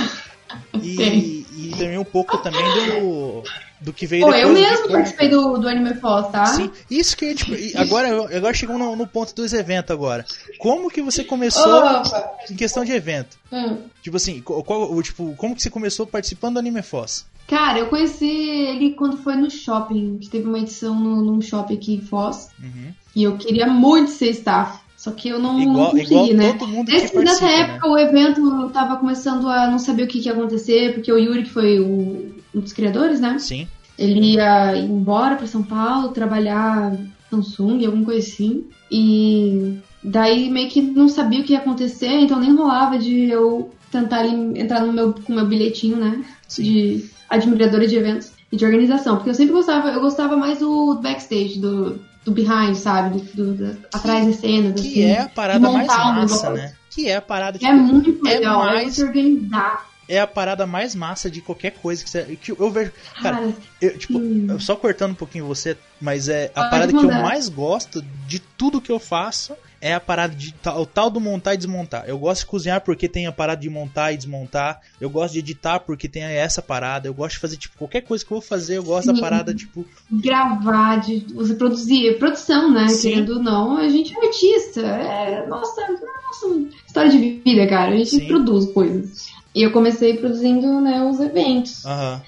E, 0.82 1.45
e 1.58 1.71
também 1.71 1.97
um 1.97 2.04
pouco 2.06 2.38
também 2.38 2.63
do 2.63 3.43
do 3.80 3.93
que 3.93 4.08
veio 4.08 4.25
Pô, 4.25 4.32
depois. 4.32 4.47
Eu 4.47 4.54
mesmo 4.54 4.89
participei 4.89 5.30
do, 5.30 5.58
do 5.58 5.67
Anime 5.67 5.93
Foz, 5.95 6.32
tá? 6.32 6.45
Sim, 6.45 6.71
isso 6.89 7.15
que 7.15 7.36
tipo, 7.36 7.51
agora, 7.78 8.36
agora 8.36 8.54
chegou 8.54 8.78
no, 8.78 8.95
no, 8.95 9.08
ponto 9.08 9.34
dos 9.36 9.54
eventos 9.54 9.91
agora. 9.91 10.25
Como 10.58 10.89
que 10.89 11.01
você 11.01 11.23
começou 11.23 11.80
Opa. 11.80 12.32
em 12.49 12.56
questão 12.56 12.86
de 12.86 12.91
evento? 12.91 13.38
Hum. 13.51 13.84
Tipo 14.01 14.17
assim, 14.17 14.41
qual, 14.41 15.01
tipo, 15.04 15.36
como 15.36 15.56
que 15.56 15.62
você 15.62 15.69
começou 15.69 16.08
participando 16.08 16.54
do 16.54 16.60
Anime 16.60 16.82
Foz? 16.82 17.25
Cara, 17.47 17.79
eu 17.79 17.88
conheci 17.88 18.25
ele 18.25 18.91
quando 18.91 19.17
foi 19.17 19.36
no 19.36 19.51
shopping, 19.51 20.17
que 20.17 20.29
teve 20.29 20.47
uma 20.47 20.60
edição 20.60 20.99
no, 20.99 21.23
num 21.23 21.41
shopping 21.41 21.75
aqui 21.75 21.93
em 21.95 22.01
Foz. 22.01 22.49
Uhum. 22.62 22.91
E 23.15 23.23
eu 23.23 23.38
queria 23.38 23.67
muito 23.67 24.12
ser 24.12 24.31
staff. 24.31 24.79
Só 24.97 25.12
que 25.12 25.29
eu 25.29 25.38
não, 25.38 25.60
igual, 25.60 25.75
não 25.75 25.91
consegui, 25.91 26.34
né? 26.34 26.53
Todo 26.53 26.69
mundo 26.69 26.88
Desde, 26.88 27.17
nessa 27.19 27.45
né? 27.45 27.60
época 27.60 27.88
né? 27.88 27.93
o 27.93 27.97
evento 27.97 28.69
tava 28.69 28.95
começando 28.95 29.47
a 29.47 29.67
não 29.69 29.77
saber 29.77 30.03
o 30.03 30.08
que, 30.08 30.19
que 30.19 30.27
ia 30.27 30.34
acontecer, 30.34 30.93
porque 30.93 31.12
o 31.12 31.17
Yuri, 31.17 31.43
que 31.43 31.49
foi 31.49 31.79
o, 31.79 32.34
um 32.55 32.60
dos 32.60 32.73
criadores, 32.73 33.19
né? 33.19 33.38
Sim. 33.38 33.67
Ele 33.99 34.34
ia 34.34 34.75
embora 34.77 35.36
para 35.36 35.47
São 35.47 35.62
Paulo 35.62 36.10
trabalhar 36.10 36.97
Samsung, 37.29 37.86
alguma 37.86 38.05
coisa 38.05 38.27
assim. 38.27 38.65
E 38.89 39.77
daí 40.03 40.49
meio 40.49 40.69
que 40.69 40.81
não 40.81 41.08
sabia 41.08 41.41
o 41.41 41.43
que 41.43 41.53
ia 41.53 41.60
acontecer, 41.60 42.21
então 42.21 42.39
nem 42.39 42.55
rolava 42.55 42.97
de 42.97 43.29
eu 43.29 43.71
tentar 43.91 44.25
entrar 44.25 44.81
no 44.81 44.91
meu, 44.91 45.13
com 45.13 45.34
meu 45.34 45.45
bilhetinho, 45.45 45.97
né? 45.97 46.25
Sim. 46.47 46.63
De 46.63 47.14
admiradora 47.29 47.88
de 47.88 47.95
eventos 47.95 48.31
e 48.51 48.57
de 48.57 48.65
organização. 48.65 49.15
Porque 49.15 49.29
eu 49.29 49.35
sempre 49.35 49.53
gostava, 49.53 49.89
eu 49.89 50.01
gostava 50.01 50.35
mais 50.35 50.59
do 50.59 50.95
backstage, 51.01 51.59
do, 51.59 51.99
do 52.23 52.31
behind, 52.31 52.75
sabe? 52.75 53.19
Do, 53.19 53.53
do, 53.53 53.53
do 53.53 53.77
atrás 53.93 54.25
das 54.25 54.35
cenas. 54.38 54.79
Que 54.79 54.88
assim, 54.88 55.03
é 55.03 55.21
a 55.21 55.29
parada 55.29 55.71
mais 55.71 55.88
massa, 55.88 56.49
né? 56.51 56.73
Que 56.89 57.09
é 57.09 57.15
a 57.17 57.21
parada 57.21 57.59
É 57.61 57.73
muito 57.73 58.27
é 58.27 58.33
legal, 58.33 58.69
é 58.69 58.73
mais... 58.73 58.99
é 58.99 59.03
organizar 59.03 59.85
é 60.07 60.19
a 60.19 60.27
parada 60.27 60.65
mais 60.65 60.93
massa 60.93 61.29
de 61.29 61.41
qualquer 61.41 61.71
coisa 61.71 62.03
que 62.03 62.09
você. 62.09 62.38
Que 62.39 62.51
eu 62.51 62.69
vejo. 62.69 62.91
Cara, 63.21 63.51
eu, 63.81 63.97
tipo, 63.97 64.19
só 64.59 64.75
cortando 64.75 65.11
um 65.11 65.15
pouquinho 65.15 65.47
você, 65.47 65.77
mas 65.99 66.29
é 66.29 66.51
a 66.55 66.65
parada 66.65 66.91
que 66.91 66.97
eu 66.97 67.11
mais 67.11 67.49
gosto 67.49 68.03
de 68.27 68.39
tudo 68.39 68.81
que 68.81 68.91
eu 68.91 68.99
faço 68.99 69.55
é 69.86 69.93
a 69.93 70.00
parada 70.00 70.34
de 70.34 70.52
o 70.76 70.84
tal 70.84 71.12
do 71.12 71.19
montar 71.19 71.54
e 71.54 71.58
desmontar. 71.58 72.06
Eu 72.08 72.17
gosto 72.17 72.41
de 72.41 72.48
cozinhar 72.48 72.82
porque 72.82 73.08
tem 73.08 73.28
a 73.28 73.32
parada 73.32 73.62
de 73.62 73.69
montar 73.69 74.12
e 74.12 74.17
desmontar. 74.17 74.82
Eu 75.00 75.12
gosto 75.12 75.34
de 75.34 75.39
editar 75.39 75.80
porque 75.80 76.10
tem 76.10 76.24
essa 76.24 76.60
parada. 76.60 77.08
Eu 77.08 77.13
gosto 77.13 77.36
de 77.36 77.39
fazer 77.39 77.56
tipo 77.56 77.78
qualquer 77.78 78.02
coisa 78.02 78.26
que 78.26 78.32
eu 78.32 78.39
vou 78.39 78.41
fazer, 78.41 78.78
eu 78.78 78.84
gosto 78.84 79.06
Sim. 79.10 79.13
da 79.13 79.21
parada 79.21 79.54
tipo 79.54 79.86
gravar, 80.10 81.02
de 81.02 81.19
você 81.36 81.54
produzir, 81.54 82.10
é 82.10 82.13
produção, 82.13 82.71
né? 82.74 82.88
Sim. 82.88 83.10
Querendo 83.10 83.34
ou 83.34 83.43
não, 83.43 83.78
a 83.78 83.88
gente 83.88 84.12
é 84.17 84.26
artista. 84.26 84.82
É 84.82 85.45
nossa, 85.45 85.82
nossa 85.82 86.67
história 86.88 87.12
de 87.12 87.41
vida, 87.45 87.67
cara. 87.67 87.91
A 87.91 87.98
gente 87.98 88.10
Sim. 88.10 88.28
produz 88.28 88.65
coisas. 88.74 89.28
E 89.54 89.62
eu 89.62 89.71
comecei 89.71 90.17
produzindo 90.17 90.82
né, 90.82 91.04
os 91.04 91.19
eventos. 91.19 91.86
Uhum. 91.86 92.21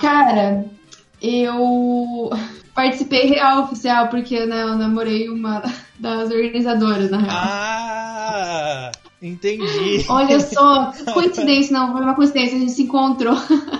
Cara, 0.00 0.66
eu 1.20 2.30
participei 2.82 3.26
real 3.26 3.62
oficial 3.62 4.08
porque 4.08 4.44
né, 4.44 4.62
eu 4.62 4.76
namorei 4.76 5.28
uma 5.28 5.62
das 5.98 6.30
organizadoras, 6.30 7.10
na 7.10 7.18
real. 7.18 7.30
Ah, 7.30 8.92
entendi. 9.22 10.04
Olha 10.08 10.40
só, 10.40 10.92
coincidência, 11.12 11.72
não, 11.72 11.92
foi 11.92 12.02
uma 12.02 12.14
coincidência, 12.14 12.56
a 12.56 12.60
gente 12.60 12.72
se 12.72 12.82
encontrou 12.82 13.36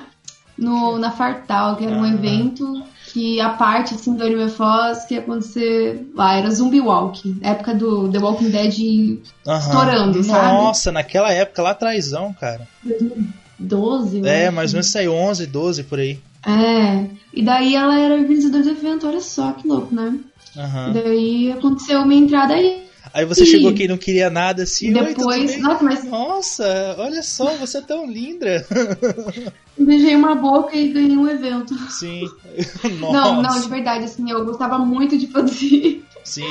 no, 0.56 0.98
na 0.98 1.10
Fartal, 1.10 1.76
que 1.76 1.84
era 1.84 1.96
um 1.96 2.06
evento 2.06 2.84
que 3.12 3.40
a 3.40 3.50
parte 3.50 3.94
assim, 3.94 4.14
do 4.14 4.24
Anime 4.24 4.48
Foz 4.48 5.04
que 5.04 5.14
ia 5.14 5.20
acontecer 5.20 6.10
lá, 6.14 6.34
era 6.34 6.50
Zumbi 6.50 6.80
Walk, 6.80 7.36
época 7.42 7.74
do 7.74 8.08
The 8.08 8.18
Walking 8.18 8.48
Dead 8.48 8.78
uhum. 8.78 9.58
estourando, 9.58 10.22
sabe? 10.22 10.46
Nossa, 10.46 10.90
naquela 10.90 11.30
época 11.30 11.60
lá 11.62 11.70
atrásão, 11.72 12.32
cara. 12.32 12.66
2012, 12.82 14.26
É, 14.26 14.50
mais 14.50 14.70
ou 14.70 14.76
menos 14.76 14.90
saiu 14.90 15.12
11, 15.12 15.46
12 15.46 15.82
por 15.82 15.98
aí. 15.98 16.18
É, 16.46 17.06
e 17.32 17.42
daí 17.42 17.74
ela 17.74 17.98
era 17.98 18.14
organizadora 18.14 18.64
do 18.64 18.70
evento, 18.70 19.06
olha 19.06 19.20
só 19.20 19.52
que 19.52 19.66
louco, 19.66 19.94
né? 19.94 20.18
Uhum. 20.56 20.92
Daí 20.92 21.52
aconteceu 21.52 22.00
uma 22.00 22.14
entrada 22.14 22.54
aí. 22.54 22.82
Aí 23.14 23.24
você 23.26 23.42
e 23.42 23.46
chegou 23.46 23.70
aqui 23.70 23.84
e 23.84 23.88
não 23.88 23.98
queria 23.98 24.30
nada 24.30 24.62
assim. 24.62 24.92
Depois, 24.92 25.60
nossa, 25.60 25.84
mas... 25.84 26.04
nossa, 26.04 26.96
olha 26.98 27.22
só, 27.22 27.54
você 27.56 27.78
é 27.78 27.82
tão 27.82 28.06
linda. 28.06 28.66
Beijei 29.78 30.16
uma 30.16 30.34
boca 30.34 30.76
e 30.76 30.88
ganhei 30.88 31.16
um 31.16 31.28
evento. 31.28 31.74
Sim. 31.90 32.24
Nossa. 33.00 33.12
Não, 33.12 33.42
não, 33.42 33.60
de 33.60 33.68
verdade, 33.68 34.04
assim, 34.04 34.30
eu 34.30 34.44
gostava 34.44 34.78
muito 34.78 35.16
de 35.18 35.26
produzir. 35.26 36.04
Sim. 36.22 36.46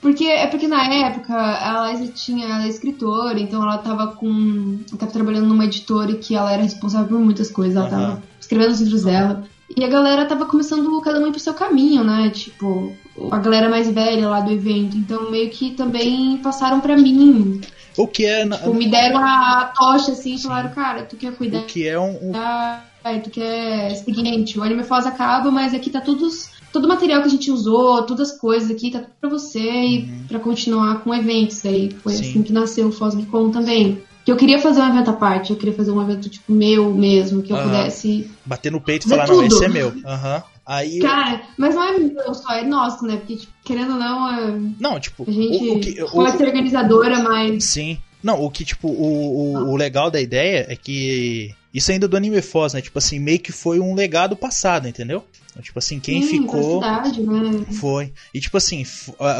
Porque 0.00 0.26
é 0.26 0.46
porque 0.46 0.68
na 0.68 0.84
época 1.06 1.34
a 1.34 1.90
Liza 1.90 2.12
tinha, 2.12 2.46
ela 2.46 2.64
é 2.64 2.68
escritora, 2.68 3.40
então 3.40 3.62
ela 3.62 3.78
tava 3.78 4.08
com. 4.08 4.78
Ela 4.90 4.98
tava 4.98 5.12
trabalhando 5.12 5.46
numa 5.46 5.64
editora 5.64 6.14
que 6.14 6.34
ela 6.34 6.52
era 6.52 6.62
responsável 6.62 7.08
por 7.08 7.20
muitas 7.20 7.50
coisas. 7.50 7.76
Ela 7.76 7.84
uhum. 7.84 7.90
tava 7.90 8.22
escrevendo 8.44 8.72
os 8.72 8.80
livros 8.80 9.04
dela. 9.04 9.44
E 9.76 9.82
a 9.82 9.88
galera 9.88 10.26
tava 10.26 10.44
começando 10.44 11.00
cada 11.00 11.18
um 11.18 11.26
ir 11.26 11.30
pro 11.30 11.40
seu 11.40 11.54
caminho, 11.54 12.04
né? 12.04 12.30
Tipo, 12.30 12.92
a 13.30 13.38
galera 13.38 13.68
mais 13.68 13.90
velha 13.90 14.28
lá 14.28 14.40
do 14.40 14.52
evento. 14.52 14.96
Então 14.96 15.30
meio 15.30 15.50
que 15.50 15.72
também 15.72 16.36
passaram 16.38 16.80
para 16.80 16.96
mim. 16.96 17.60
O 17.96 18.06
que 18.06 18.24
é. 18.24 18.46
Tipo, 18.46 18.74
me 18.74 18.88
deram 18.88 19.18
a 19.18 19.72
tocha 19.76 20.12
assim 20.12 20.34
e 20.34 20.42
falaram, 20.42 20.70
cara, 20.70 21.04
tu 21.04 21.16
quer 21.16 21.34
cuidar. 21.34 21.60
O 21.60 21.64
que 21.64 21.88
é 21.88 21.98
um. 21.98 22.10
um... 22.12 23.20
tu 23.22 23.30
quer. 23.30 23.94
Seguinte, 23.96 24.58
o 24.58 24.62
Anime 24.62 24.84
Foz 24.84 25.06
acaba, 25.06 25.50
mas 25.50 25.74
aqui 25.74 25.90
tá 25.90 26.00
todos 26.00 26.52
todo 26.72 26.86
o 26.86 26.88
material 26.88 27.22
que 27.22 27.28
a 27.28 27.30
gente 27.30 27.52
usou, 27.52 28.02
todas 28.02 28.32
as 28.32 28.38
coisas 28.38 28.68
aqui, 28.68 28.90
tá 28.90 28.98
tudo 28.98 29.12
pra 29.20 29.30
você 29.30 29.60
uhum. 29.60 29.94
e 29.94 30.24
pra 30.26 30.40
continuar 30.40 31.04
com 31.04 31.14
eventos. 31.14 31.64
Aí 31.64 31.90
foi 32.02 32.14
Sim. 32.14 32.30
assim 32.30 32.42
que 32.42 32.52
nasceu 32.52 32.88
o 32.88 32.92
Fosgicon 32.92 33.50
também. 33.50 34.02
Que 34.24 34.32
eu 34.32 34.36
queria 34.36 34.58
fazer 34.58 34.80
um 34.80 34.88
evento 34.88 35.10
à 35.10 35.12
parte, 35.12 35.50
eu 35.50 35.56
queria 35.56 35.74
fazer 35.74 35.90
um 35.90 36.00
evento, 36.02 36.28
tipo, 36.28 36.50
meu 36.50 36.92
mesmo, 36.94 37.42
que 37.42 37.52
eu 37.52 37.56
uhum. 37.56 37.64
pudesse. 37.64 38.30
Bater 38.44 38.72
no 38.72 38.80
peito 38.80 39.06
e 39.06 39.10
falar, 39.10 39.26
tudo. 39.26 39.38
não, 39.38 39.46
esse 39.46 39.64
é 39.64 39.68
meu. 39.68 39.92
Aham. 40.04 40.36
Uhum. 40.36 40.54
Aí 40.66 40.98
Cara, 40.98 41.42
mas 41.58 41.74
não 41.74 41.82
é 41.82 41.98
meu 41.98 42.34
só, 42.34 42.54
é 42.54 42.64
nosso, 42.64 43.04
né? 43.04 43.18
Porque, 43.18 43.36
tipo, 43.36 43.52
querendo 43.62 43.92
ou 43.92 43.98
não, 43.98 44.32
é... 44.32 44.60
Não, 44.80 44.98
tipo, 44.98 45.24
a 45.28 45.30
gente 45.30 45.68
o, 45.68 45.74
o 45.74 45.80
que, 45.80 45.94
pode 46.10 46.34
o, 46.34 46.38
ser 46.38 46.46
organizadora, 46.46 47.22
mas. 47.22 47.64
Sim. 47.64 47.98
Não, 48.22 48.42
o 48.42 48.50
que, 48.50 48.64
tipo, 48.64 48.88
o, 48.88 49.52
o, 49.52 49.72
o 49.72 49.76
legal 49.76 50.10
da 50.10 50.18
ideia 50.18 50.64
é 50.66 50.74
que. 50.74 51.54
Isso 51.74 51.90
ainda 51.90 52.06
do 52.06 52.16
Anime 52.16 52.40
Foz, 52.40 52.72
né? 52.72 52.80
Tipo 52.80 52.98
assim, 52.98 53.18
meio 53.18 53.40
que 53.40 53.50
foi 53.50 53.80
um 53.80 53.94
legado 53.96 54.36
passado, 54.36 54.86
entendeu? 54.86 55.24
Tipo 55.60 55.80
assim, 55.80 55.98
quem 55.98 56.22
Sim, 56.22 56.42
ficou. 56.42 56.80
Cidade, 56.80 57.20
né? 57.20 57.66
Foi. 57.80 58.12
E 58.32 58.40
tipo 58.40 58.56
assim, 58.56 58.86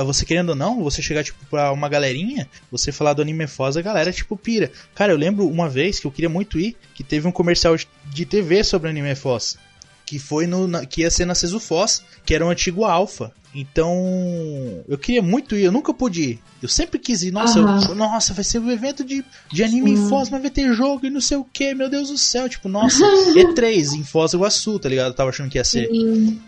você 0.04 0.24
querendo 0.24 0.48
ou 0.50 0.54
não, 0.56 0.82
você 0.82 1.00
chegar, 1.00 1.22
tipo, 1.22 1.38
pra 1.46 1.70
uma 1.70 1.88
galerinha, 1.88 2.48
você 2.72 2.90
falar 2.90 3.12
do 3.12 3.22
Anime 3.22 3.46
Foz, 3.46 3.76
a 3.76 3.82
galera, 3.82 4.12
tipo, 4.12 4.36
pira. 4.36 4.70
Cara, 4.96 5.12
eu 5.12 5.16
lembro 5.16 5.46
uma 5.46 5.68
vez 5.68 6.00
que 6.00 6.06
eu 6.06 6.10
queria 6.10 6.28
muito 6.28 6.58
ir, 6.58 6.76
que 6.92 7.04
teve 7.04 7.28
um 7.28 7.32
comercial 7.32 7.76
de 8.06 8.24
TV 8.24 8.64
sobre 8.64 8.90
Anime 8.90 9.14
Foz. 9.14 9.56
Que 10.04 10.18
foi 10.18 10.46
no. 10.46 10.66
Na, 10.66 10.84
que 10.84 11.02
ia 11.02 11.10
ser 11.10 11.24
na 11.24 11.36
Cesu 11.36 11.60
Foz, 11.60 12.02
que 12.26 12.34
era 12.34 12.44
um 12.44 12.50
antigo 12.50 12.84
Alpha. 12.84 13.32
Então, 13.54 14.84
eu 14.88 14.98
queria 14.98 15.22
muito 15.22 15.54
ir, 15.54 15.64
eu 15.64 15.72
nunca 15.72 15.94
pude 15.94 16.22
ir. 16.22 16.38
Eu 16.60 16.68
sempre 16.68 16.98
quis 16.98 17.22
ir. 17.22 17.30
Nossa, 17.30 17.60
uhum. 17.60 17.90
eu, 17.90 17.94
nossa, 17.94 18.34
vai 18.34 18.42
ser 18.42 18.58
um 18.58 18.70
evento 18.70 19.04
de, 19.04 19.24
de 19.52 19.62
anime 19.62 19.92
em 19.92 20.08
Foz, 20.08 20.28
mas 20.28 20.42
vai 20.42 20.50
ter 20.50 20.72
jogo 20.74 21.06
e 21.06 21.10
não 21.10 21.20
sei 21.20 21.36
o 21.36 21.44
que, 21.44 21.72
meu 21.72 21.88
Deus 21.88 22.08
do 22.08 22.18
céu. 22.18 22.48
Tipo, 22.48 22.68
nossa, 22.68 23.04
E3 23.32 23.94
em 23.94 24.02
Foz 24.02 24.32
do 24.32 24.38
Iguaçu, 24.38 24.78
tá 24.80 24.88
ligado? 24.88 25.08
Eu 25.08 25.14
tava 25.14 25.30
achando 25.30 25.48
que 25.48 25.58
ia 25.58 25.64
ser. 25.64 25.88
Sim. 25.88 26.40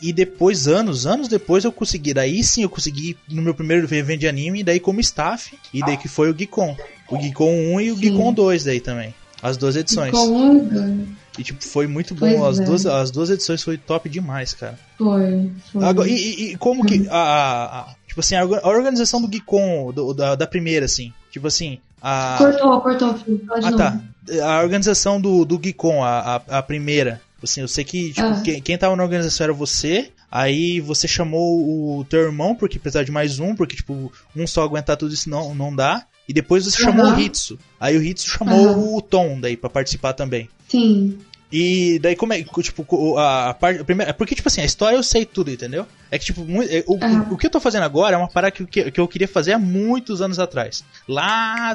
E 0.00 0.12
depois, 0.12 0.68
anos, 0.68 1.06
anos 1.06 1.28
depois, 1.28 1.64
eu 1.64 1.72
consegui. 1.72 2.14
Daí 2.14 2.42
sim, 2.44 2.62
eu 2.62 2.68
consegui 2.68 3.16
no 3.28 3.42
meu 3.42 3.54
primeiro 3.54 3.84
evento 3.92 4.20
de 4.20 4.28
anime, 4.28 4.62
daí 4.62 4.78
como 4.78 5.00
staff, 5.00 5.56
e 5.72 5.80
daí 5.80 5.96
que 5.96 6.08
foi 6.08 6.30
o 6.30 6.34
Geekon. 6.34 6.76
O 7.08 7.18
Geekon 7.18 7.74
1 7.74 7.80
e 7.80 7.92
o 7.92 7.94
sim. 7.94 8.00
Geekon 8.02 8.32
2 8.32 8.64
daí 8.64 8.80
também. 8.80 9.14
As 9.40 9.56
duas 9.56 9.74
edições. 9.74 10.12
Geekon 10.12 10.28
1 10.28 11.08
e, 11.08 11.21
tipo, 11.38 11.64
foi 11.64 11.86
muito 11.86 12.14
bom. 12.14 12.44
as, 12.44 12.60
é. 12.60 12.64
duas, 12.64 12.86
as 12.86 13.10
duas 13.10 13.30
edições 13.30 13.62
foi 13.62 13.78
top 13.78 14.08
demais, 14.08 14.52
cara. 14.52 14.78
Foi. 14.98 15.50
foi. 15.72 15.84
Agora, 15.84 16.08
e, 16.08 16.52
e, 16.52 16.56
como 16.56 16.84
que. 16.84 17.06
A, 17.08 17.16
a, 17.16 17.80
a, 17.80 17.94
tipo 18.06 18.20
assim, 18.20 18.34
a, 18.34 18.44
organização 18.44 19.20
do 19.20 19.28
Geekon, 19.28 19.92
do, 19.92 20.12
da, 20.12 20.34
da 20.34 20.46
primeira, 20.46 20.84
assim. 20.86 21.12
Tipo 21.30 21.46
assim. 21.46 21.78
A... 22.00 22.36
Cortou, 22.38 22.80
cortou, 22.80 23.14
filho. 23.18 23.38
Pode 23.46 23.66
ah, 23.66 23.76
tá. 23.76 24.00
A 24.42 24.62
organização 24.62 25.20
do, 25.20 25.44
do 25.44 25.58
Geekon, 25.58 26.02
a, 26.02 26.42
a, 26.48 26.58
a 26.58 26.62
primeira. 26.62 27.20
Assim, 27.42 27.60
eu 27.60 27.68
sei 27.68 27.84
que 27.84 28.12
tipo, 28.12 28.26
ah. 28.26 28.40
quem, 28.44 28.60
quem 28.60 28.78
tava 28.78 28.94
na 28.94 29.02
organização 29.02 29.44
era 29.44 29.52
você. 29.52 30.10
Aí 30.30 30.80
você 30.80 31.06
chamou 31.06 31.98
o 31.98 32.04
teu 32.04 32.20
irmão, 32.20 32.54
porque 32.54 32.78
precisava 32.78 33.04
de 33.04 33.12
mais 33.12 33.38
um, 33.38 33.54
porque, 33.54 33.76
tipo, 33.76 34.10
um 34.34 34.46
só 34.46 34.62
aguentar 34.62 34.96
tudo 34.96 35.12
isso 35.12 35.28
não, 35.28 35.54
não 35.54 35.74
dá. 35.74 36.06
E 36.28 36.32
depois 36.32 36.64
você 36.64 36.82
uhum. 36.82 36.90
chamou 36.90 37.12
o 37.12 37.20
Hitsu. 37.20 37.58
Aí 37.80 37.96
o 37.96 38.02
Hitsu 38.02 38.28
chamou 38.28 38.68
uhum. 38.68 38.96
o 38.96 39.02
Tom 39.02 39.40
daí 39.40 39.56
para 39.56 39.70
participar 39.70 40.12
também. 40.12 40.48
Sim. 40.68 41.18
E 41.52 41.98
daí 41.98 42.16
como 42.16 42.32
é, 42.32 42.42
tipo, 42.42 43.18
a, 43.18 43.50
a 43.50 43.54
parte, 43.54 43.82
a 43.82 43.84
primeira, 43.84 44.10
é 44.10 44.12
porque 44.14 44.34
tipo 44.34 44.48
assim, 44.48 44.62
a 44.62 44.64
história 44.64 44.96
eu 44.96 45.02
sei 45.02 45.26
tudo, 45.26 45.50
entendeu? 45.50 45.86
É 46.10 46.18
que 46.18 46.24
tipo, 46.24 46.40
é, 46.62 46.82
o, 46.86 46.94
uhum. 46.94 47.20
o, 47.30 47.34
o, 47.34 47.36
que 47.36 47.46
eu 47.46 47.50
tô 47.50 47.60
fazendo 47.60 47.82
agora 47.82 48.14
é 48.14 48.18
uma 48.18 48.28
parada 48.28 48.52
que, 48.52 48.64
que, 48.64 48.90
que, 48.90 48.98
eu 48.98 49.06
queria 49.06 49.28
fazer 49.28 49.52
há 49.52 49.58
muitos 49.58 50.22
anos 50.22 50.38
atrás. 50.38 50.82
Lá, 51.06 51.74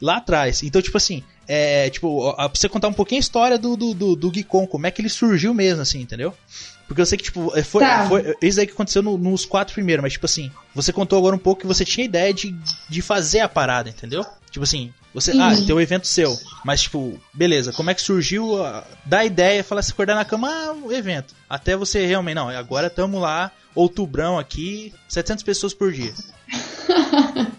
lá 0.00 0.16
atrás. 0.16 0.64
Então, 0.64 0.82
tipo 0.82 0.96
assim, 0.96 1.22
é, 1.46 1.88
tipo, 1.90 2.34
pra 2.34 2.48
você 2.48 2.68
contar 2.68 2.88
um 2.88 2.92
pouquinho 2.92 3.20
a 3.20 3.20
história 3.20 3.58
do, 3.58 3.76
do, 3.76 3.94
do, 3.94 4.16
do 4.16 4.30
Geekon, 4.30 4.66
como 4.66 4.88
é 4.88 4.90
que 4.90 5.00
ele 5.00 5.08
surgiu 5.08 5.54
mesmo, 5.54 5.82
assim, 5.82 6.00
entendeu? 6.00 6.34
Porque 6.92 7.00
eu 7.00 7.06
sei 7.06 7.16
que, 7.16 7.24
tipo, 7.24 7.50
é, 7.56 7.62
foi, 7.62 7.82
tá. 7.82 8.06
foi 8.06 8.36
isso 8.42 8.60
aí 8.60 8.66
que 8.66 8.74
aconteceu 8.74 9.02
no, 9.02 9.16
nos 9.16 9.46
quatro 9.46 9.72
primeiros, 9.72 10.02
mas, 10.02 10.12
tipo 10.12 10.26
assim, 10.26 10.52
você 10.74 10.92
contou 10.92 11.18
agora 11.18 11.34
um 11.34 11.38
pouco 11.38 11.62
que 11.62 11.66
você 11.66 11.86
tinha 11.86 12.04
ideia 12.04 12.34
de, 12.34 12.54
de 12.86 13.00
fazer 13.00 13.40
a 13.40 13.48
parada, 13.48 13.88
entendeu? 13.88 14.26
Tipo 14.50 14.64
assim, 14.64 14.92
você, 15.14 15.30
ah, 15.40 15.56
tem 15.56 15.74
um 15.74 15.80
evento 15.80 16.06
seu, 16.06 16.38
mas, 16.62 16.82
tipo, 16.82 17.18
beleza, 17.32 17.72
como 17.72 17.88
é 17.88 17.94
que 17.94 18.02
surgiu 18.02 18.62
a, 18.62 18.84
da 19.06 19.24
ideia, 19.24 19.64
falar 19.64 19.80
se 19.80 19.90
acordar 19.90 20.14
na 20.14 20.26
cama, 20.26 20.50
ah, 20.50 20.74
o 20.74 20.92
evento. 20.92 21.34
Até 21.48 21.74
você 21.74 22.04
realmente, 22.04 22.34
não, 22.34 22.50
agora 22.50 22.90
tamo 22.90 23.18
lá, 23.18 23.50
outubrão 23.74 24.38
aqui, 24.38 24.92
700 25.08 25.42
pessoas 25.44 25.72
por 25.72 25.90
dia. 25.92 26.12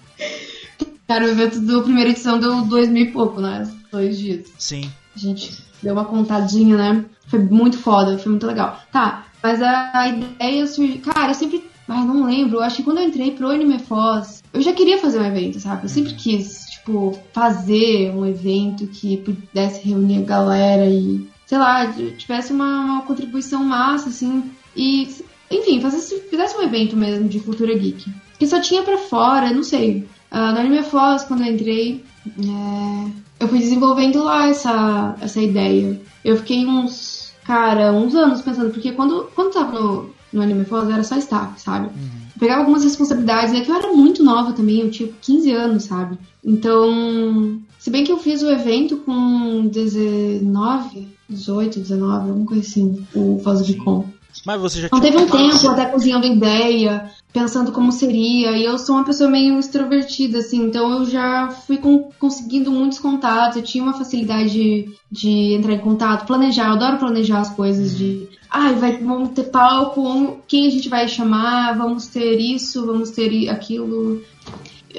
Cara, 1.07 1.25
o 1.25 1.29
evento 1.29 1.59
do 1.59 1.81
primeira 1.81 2.11
edição 2.11 2.39
deu 2.39 2.61
dois 2.65 2.87
mil 2.87 3.05
e 3.05 3.11
pouco, 3.11 3.41
né? 3.41 3.67
Dois 3.91 4.15
dias. 4.15 4.45
Sim. 4.59 4.91
A 5.15 5.19
gente 5.19 5.62
deu 5.83 5.93
uma 5.93 6.05
contadinha, 6.05 6.77
né? 6.77 7.05
Foi 7.27 7.39
muito 7.39 7.77
foda, 7.77 8.17
foi 8.17 8.31
muito 8.31 8.47
legal. 8.47 8.79
Tá, 8.91 9.25
mas 9.41 9.61
a, 9.61 9.91
a 9.93 10.07
ideia 10.07 10.65
surgiu. 10.65 11.01
Cara, 11.01 11.31
eu 11.31 11.35
sempre. 11.35 11.63
Ai, 11.87 12.05
não 12.05 12.25
lembro. 12.25 12.57
Eu 12.57 12.63
acho 12.63 12.77
que 12.77 12.83
quando 12.83 12.99
eu 12.99 13.07
entrei 13.07 13.31
pro 13.31 13.49
Anime 13.49 13.77
Foz, 13.77 14.41
eu 14.53 14.61
já 14.61 14.71
queria 14.71 14.97
fazer 14.97 15.19
um 15.19 15.25
evento, 15.25 15.59
sabe? 15.59 15.83
Eu 15.83 15.89
sempre 15.89 16.13
quis, 16.13 16.65
tipo, 16.71 17.19
fazer 17.33 18.11
um 18.15 18.25
evento 18.25 18.87
que 18.87 19.17
pudesse 19.17 19.85
reunir 19.85 20.19
a 20.19 20.25
galera 20.25 20.85
e, 20.85 21.27
sei 21.45 21.57
lá, 21.57 21.91
tivesse 22.17 22.53
uma, 22.53 22.85
uma 22.85 23.01
contribuição 23.01 23.63
massa, 23.65 24.07
assim. 24.07 24.49
E, 24.75 25.09
enfim, 25.51 25.81
fazesse, 25.81 26.21
fizesse 26.29 26.57
um 26.57 26.63
evento 26.63 26.95
mesmo 26.95 27.27
de 27.27 27.41
cultura 27.41 27.77
geek. 27.77 28.09
Que 28.39 28.47
só 28.47 28.61
tinha 28.61 28.81
pra 28.81 28.97
fora, 28.97 29.51
não 29.51 29.63
sei. 29.63 30.07
Uh, 30.31 30.53
no 30.53 30.59
Anime 30.59 30.83
Foz, 30.83 31.23
quando 31.23 31.41
eu 31.41 31.53
entrei, 31.53 32.03
é, 32.27 33.11
eu 33.43 33.49
fui 33.49 33.59
desenvolvendo 33.59 34.23
lá 34.23 34.47
essa, 34.47 35.15
essa 35.21 35.41
ideia. 35.41 35.99
Eu 36.23 36.37
fiquei 36.37 36.65
uns 36.65 37.23
cara, 37.43 37.91
uns 37.91 38.15
anos 38.15 38.41
pensando, 38.41 38.71
porque 38.71 38.91
quando, 38.93 39.29
quando 39.35 39.53
tava 39.53 39.79
no, 39.79 40.09
no 40.31 40.41
Anime 40.41 40.65
Foz, 40.65 40.89
era 40.89 41.03
só 41.03 41.17
staff, 41.17 41.59
sabe? 41.61 41.87
Uhum. 41.87 42.23
Eu 42.35 42.39
pegava 42.39 42.61
algumas 42.61 42.83
responsabilidades, 42.83 43.53
é 43.53 43.61
que 43.61 43.69
eu 43.69 43.75
era 43.75 43.93
muito 43.93 44.23
nova 44.23 44.53
também, 44.53 44.79
eu 44.79 44.91
tinha 44.91 45.09
15 45.21 45.51
anos, 45.51 45.83
sabe? 45.83 46.17
Então, 46.43 47.59
se 47.77 47.89
bem 47.89 48.03
que 48.03 48.11
eu 48.11 48.17
fiz 48.17 48.41
o 48.41 48.49
evento 48.49 48.97
com 48.97 49.67
19, 49.67 51.07
18, 51.29 51.79
19, 51.79 52.29
alguma 52.29 52.45
coisa 52.45 52.61
assim, 52.61 53.05
o 53.13 53.39
Foz 53.43 53.65
de 53.65 53.75
Com. 53.75 54.05
Mas 54.45 54.59
você 54.59 54.81
já 54.81 54.87
Então 54.87 54.99
teve 54.99 55.17
um 55.17 55.27
tempo 55.27 55.69
até 55.69 55.85
cozinhando 55.85 56.25
ideia, 56.25 57.09
pensando 57.31 57.71
como 57.71 57.91
seria. 57.91 58.51
E 58.51 58.63
eu 58.63 58.77
sou 58.77 58.95
uma 58.95 59.05
pessoa 59.05 59.29
meio 59.29 59.59
extrovertida, 59.59 60.39
assim, 60.39 60.63
então 60.63 60.99
eu 60.99 61.05
já 61.05 61.49
fui 61.49 61.77
com, 61.77 62.09
conseguindo 62.19 62.71
muitos 62.71 62.99
contatos, 62.99 63.57
eu 63.57 63.63
tinha 63.63 63.83
uma 63.83 63.93
facilidade 63.93 64.49
de, 64.49 64.95
de, 65.11 65.53
entrar 65.53 65.73
em 65.73 65.79
contato, 65.79 66.25
planejar, 66.25 66.67
eu 66.67 66.73
adoro 66.73 66.97
planejar 66.97 67.39
as 67.39 67.49
coisas 67.49 67.97
de. 67.97 68.27
Ai, 68.49 68.73
ah, 68.73 68.77
vai, 68.77 68.97
vamos 68.97 69.29
ter 69.29 69.45
palco, 69.45 70.39
quem 70.47 70.67
a 70.67 70.69
gente 70.69 70.89
vai 70.89 71.07
chamar, 71.07 71.75
vamos 71.77 72.07
ter 72.07 72.39
isso, 72.39 72.85
vamos 72.85 73.09
ter 73.09 73.49
aquilo. 73.49 74.21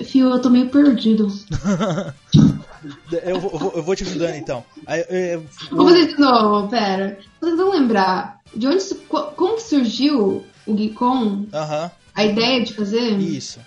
Fio, 0.04 0.30
eu 0.30 0.40
tô 0.40 0.50
meio 0.50 0.68
perdido. 0.70 1.28
eu, 3.24 3.38
vou, 3.38 3.72
eu 3.76 3.82
vou 3.82 3.94
te 3.94 4.02
ajudando 4.02 4.34
então. 4.34 4.64
Eu, 4.88 5.16
eu, 5.16 5.44
Vou 5.70 5.86
fazer 5.86 6.08
de 6.08 6.18
novo, 6.18 6.68
pera. 6.68 7.18
Tô 7.40 7.46
tentando 7.46 7.70
lembrar. 7.70 8.33
De 8.56 8.66
onde. 8.66 8.82
Como 9.08 9.56
que 9.56 9.62
surgiu 9.62 10.44
o 10.66 10.74
Geekon? 10.74 11.46
Aham. 11.52 11.90
A 12.14 12.24
ideia 12.24 12.62
de 12.62 12.74
fazer? 12.74 13.18
Isso. 13.18 13.58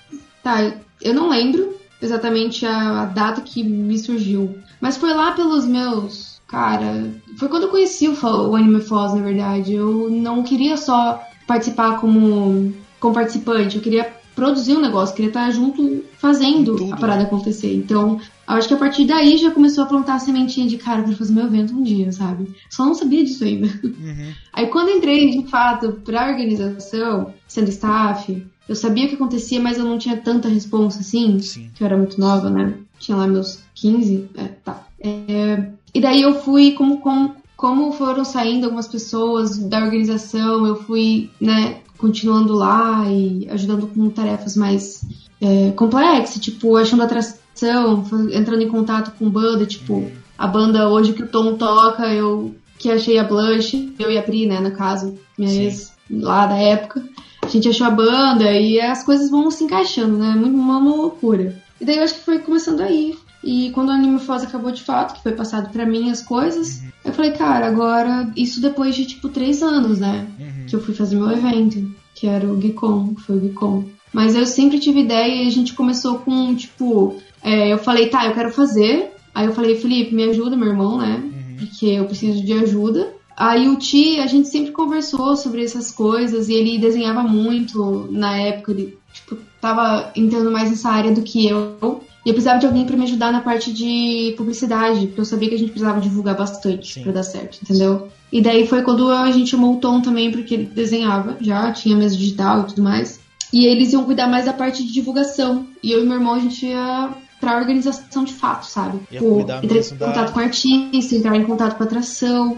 Tá, 0.42 0.74
eu 1.02 1.14
não 1.14 1.30
lembro 1.30 1.78
exatamente 2.02 2.66
a, 2.66 3.02
a 3.02 3.06
data 3.06 3.42
que 3.42 3.64
me 3.64 3.98
surgiu. 3.98 4.58
Mas 4.80 4.98
foi 4.98 5.14
lá 5.14 5.32
pelos 5.34 5.66
meus. 5.66 6.42
Cara, 6.48 7.12
foi 7.38 7.50
quando 7.50 7.64
eu 7.64 7.70
conheci 7.70 8.08
o, 8.08 8.14
o 8.14 8.56
Anime 8.56 8.82
Foz, 8.82 9.14
na 9.14 9.22
verdade. 9.22 9.74
Eu 9.74 10.10
não 10.10 10.44
queria 10.44 10.78
só 10.78 11.22
participar 11.46 12.00
como, 12.00 12.74
como 13.00 13.14
participante, 13.14 13.78
eu 13.78 13.82
queria 13.82 14.14
produzir 14.38 14.78
um 14.78 14.82
negócio, 14.82 15.16
queria 15.16 15.32
estar 15.32 15.50
junto 15.50 16.04
fazendo 16.20 16.94
a 16.94 16.98
parada 16.98 17.24
acontecer. 17.24 17.74
Então, 17.74 18.22
acho 18.46 18.68
que 18.68 18.74
a 18.76 18.78
partir 18.78 19.06
daí 19.06 19.36
já 19.36 19.50
começou 19.50 19.84
a 19.84 19.88
plantar 19.88 20.14
a 20.14 20.20
sementinha 20.20 20.68
de 20.68 20.78
cara 20.78 21.02
para 21.02 21.16
fazer 21.16 21.34
meu 21.34 21.48
evento 21.48 21.74
um 21.74 21.82
dia, 21.82 22.12
sabe? 22.12 22.56
Só 22.70 22.86
não 22.86 22.94
sabia 22.94 23.24
disso 23.24 23.44
ainda. 23.44 23.68
Uhum. 23.84 24.32
Aí 24.54 24.68
quando 24.68 24.92
entrei 24.92 25.32
de 25.32 25.50
fato 25.50 25.94
pra 26.06 26.30
organização, 26.30 27.34
sendo 27.48 27.70
staff, 27.70 28.46
eu 28.70 28.76
sabia 28.76 29.06
o 29.06 29.10
que 29.10 29.16
acontecia, 29.16 29.60
mas 29.60 29.80
eu 29.80 29.86
não 29.86 29.98
tinha 29.98 30.18
tanta 30.18 30.48
responsa 30.48 31.00
assim, 31.00 31.40
Sim. 31.40 31.72
que 31.74 31.82
eu 31.82 31.88
era 31.88 31.98
muito 31.98 32.20
nova, 32.20 32.48
né? 32.48 32.76
Tinha 33.00 33.18
lá 33.18 33.26
meus 33.26 33.64
15, 33.74 34.30
é, 34.36 34.44
tá. 34.64 34.86
É, 35.00 35.72
e 35.96 36.00
daí 36.00 36.22
eu 36.22 36.36
fui 36.42 36.74
como, 36.74 37.00
como, 37.00 37.36
como 37.56 37.92
foram 37.92 38.24
saindo 38.24 38.66
algumas 38.66 38.88
pessoas 38.88 39.58
da 39.58 39.84
organização, 39.84 40.64
eu 40.68 40.76
fui, 40.76 41.32
né, 41.42 41.82
continuando 41.98 42.54
lá 42.54 43.06
e 43.10 43.48
ajudando 43.50 43.88
com 43.88 44.10
tarefas 44.10 44.56
mais 44.56 45.02
é, 45.42 45.72
complexas, 45.72 46.42
tipo, 46.42 46.76
achando 46.76 47.04
atração, 47.04 48.04
entrando 48.32 48.62
em 48.62 48.70
contato 48.70 49.18
com 49.18 49.30
banda, 49.30 49.66
tipo, 49.66 50.10
a 50.38 50.48
banda 50.48 50.90
hoje 50.90 51.14
que 51.14 51.24
o 51.24 51.28
Tom 51.28 51.56
toca, 51.56 52.08
eu 52.14 52.56
que 52.78 52.92
achei 52.92 53.18
a 53.18 53.24
Blush, 53.24 53.94
eu 53.98 54.12
e 54.12 54.18
a 54.18 54.24
Pri, 54.24 54.46
né, 54.46 54.60
no 54.60 54.72
caso, 54.72 55.18
minha 55.38 55.50
Sim. 55.50 55.64
ex 55.64 55.94
lá 56.10 56.46
da 56.46 56.58
época. 56.58 57.04
A 57.42 57.48
gente 57.48 57.70
achou 57.70 57.88
a 57.88 57.92
banda 57.92 58.52
e 58.52 58.80
as 58.80 59.04
coisas 59.04 59.30
vão 59.30 59.50
se 59.50 59.64
encaixando, 59.64 60.18
né? 60.18 60.32
Muito 60.32 60.56
uma 60.58 60.80
loucura. 60.80 61.56
E 61.80 61.86
daí 61.86 61.98
eu 61.98 62.04
acho 62.04 62.16
que 62.16 62.26
foi 62.26 62.40
começando 62.40 62.82
aí. 62.82 63.18
E 63.48 63.72
quando 63.72 63.88
o 63.88 63.92
Anime 63.94 64.20
Foz 64.20 64.44
acabou 64.44 64.74
de 64.74 64.84
fato, 64.84 65.14
que 65.16 65.24
foi 65.24 65.32
passado 65.32 65.72
para 65.72 65.86
mim 65.86 66.12
as 66.12 66.22
coisas, 66.22 66.82
uhum. 66.82 66.90
eu 67.06 67.14
falei, 67.14 67.32
cara, 67.32 67.66
agora, 67.66 68.30
isso 68.36 68.60
depois 68.60 68.94
de 68.94 69.06
tipo 69.06 69.30
três 69.30 69.64
anos, 69.64 70.00
né? 70.00 70.28
Uhum. 70.38 70.66
Que 70.68 70.76
eu 70.76 70.82
fui 70.82 70.94
fazer 70.94 71.16
meu 71.16 71.32
evento, 71.32 71.90
que 72.14 72.28
era 72.28 72.46
o 72.46 72.58
Geekon, 72.58 73.16
que 73.16 73.22
foi 73.22 73.38
o 73.38 73.40
Geekon. 73.40 73.86
Mas 74.12 74.36
eu 74.36 74.46
sempre 74.46 74.80
tive 74.80 75.00
ideia 75.00 75.44
e 75.46 75.48
a 75.48 75.50
gente 75.50 75.74
começou 75.74 76.20
com, 76.20 76.54
tipo, 76.56 77.16
é, 77.42 77.72
eu 77.72 77.78
falei, 77.78 78.10
tá, 78.10 78.26
eu 78.26 78.34
quero 78.34 78.52
fazer. 78.52 79.14
Aí 79.34 79.46
eu 79.46 79.54
falei, 79.54 79.76
Felipe, 79.76 80.14
me 80.14 80.24
ajuda, 80.24 80.58
meu 80.58 80.68
irmão, 80.68 80.98
né? 80.98 81.16
Uhum. 81.16 81.56
Porque 81.58 81.86
eu 81.86 82.04
preciso 82.04 82.44
de 82.44 82.52
ajuda. 82.52 83.14
Aí 83.38 83.70
o 83.70 83.78
Ti, 83.78 84.20
a 84.20 84.28
gente 84.28 84.50
sempre 84.50 84.74
conversou 84.74 85.38
sobre 85.38 85.64
essas 85.64 85.90
coisas 85.90 86.50
e 86.50 86.54
ele 86.54 86.80
desenhava 86.80 87.24
muito 87.24 88.10
na 88.12 88.36
época, 88.36 88.74
ele 88.74 88.98
tipo, 89.14 89.38
tava 89.62 90.12
entrando 90.18 90.52
mais 90.52 90.70
nessa 90.70 90.90
área 90.90 91.14
do 91.14 91.22
que 91.22 91.48
eu. 91.48 92.02
E 92.28 92.30
eu 92.30 92.34
precisava 92.34 92.60
de 92.60 92.66
alguém 92.66 92.86
para 92.86 92.98
me 92.98 93.06
ajudar 93.06 93.32
na 93.32 93.40
parte 93.40 93.72
de 93.72 94.34
publicidade, 94.36 95.08
porque 95.08 95.22
eu 95.22 95.24
sabia 95.24 95.48
que 95.48 95.56
a 95.56 95.58
gente 95.58 95.72
precisava 95.72 96.02
divulgar 96.02 96.36
bastante 96.36 97.00
para 97.00 97.14
dar 97.14 97.24
certo, 97.24 97.60
entendeu? 97.64 98.10
E 98.30 98.42
daí 98.42 98.68
foi 98.68 98.82
quando 98.82 99.10
a 99.10 99.32
gente 99.32 99.52
chamou 99.52 99.76
o 99.76 99.78
Tom 99.78 100.02
também, 100.02 100.30
porque 100.30 100.56
ele 100.56 100.66
desenhava 100.66 101.38
já, 101.40 101.72
tinha 101.72 101.96
mesa 101.96 102.18
digital 102.18 102.64
e 102.64 102.66
tudo 102.66 102.84
mais. 102.84 103.22
E 103.54 103.66
eles 103.66 103.94
iam 103.94 104.04
cuidar 104.04 104.28
mais 104.28 104.44
da 104.44 104.52
parte 104.52 104.86
de 104.86 104.92
divulgação. 104.92 105.68
E 105.82 105.94
eu 105.94 106.04
e 106.04 106.06
meu 106.06 106.18
irmão, 106.18 106.34
a 106.34 106.40
gente 106.40 106.66
ia 106.66 107.12
pra 107.40 107.56
organização 107.56 108.26
de 108.26 108.34
fato, 108.34 108.66
sabe? 108.66 109.00
Pô, 109.18 109.40
entrar 109.40 109.64
em 109.64 109.98
contato 109.98 110.26
da... 110.26 110.32
com 110.34 110.40
artista, 110.42 111.16
entrar 111.16 111.38
em 111.38 111.46
contato 111.46 111.78
com 111.78 111.84
atração, 111.84 112.58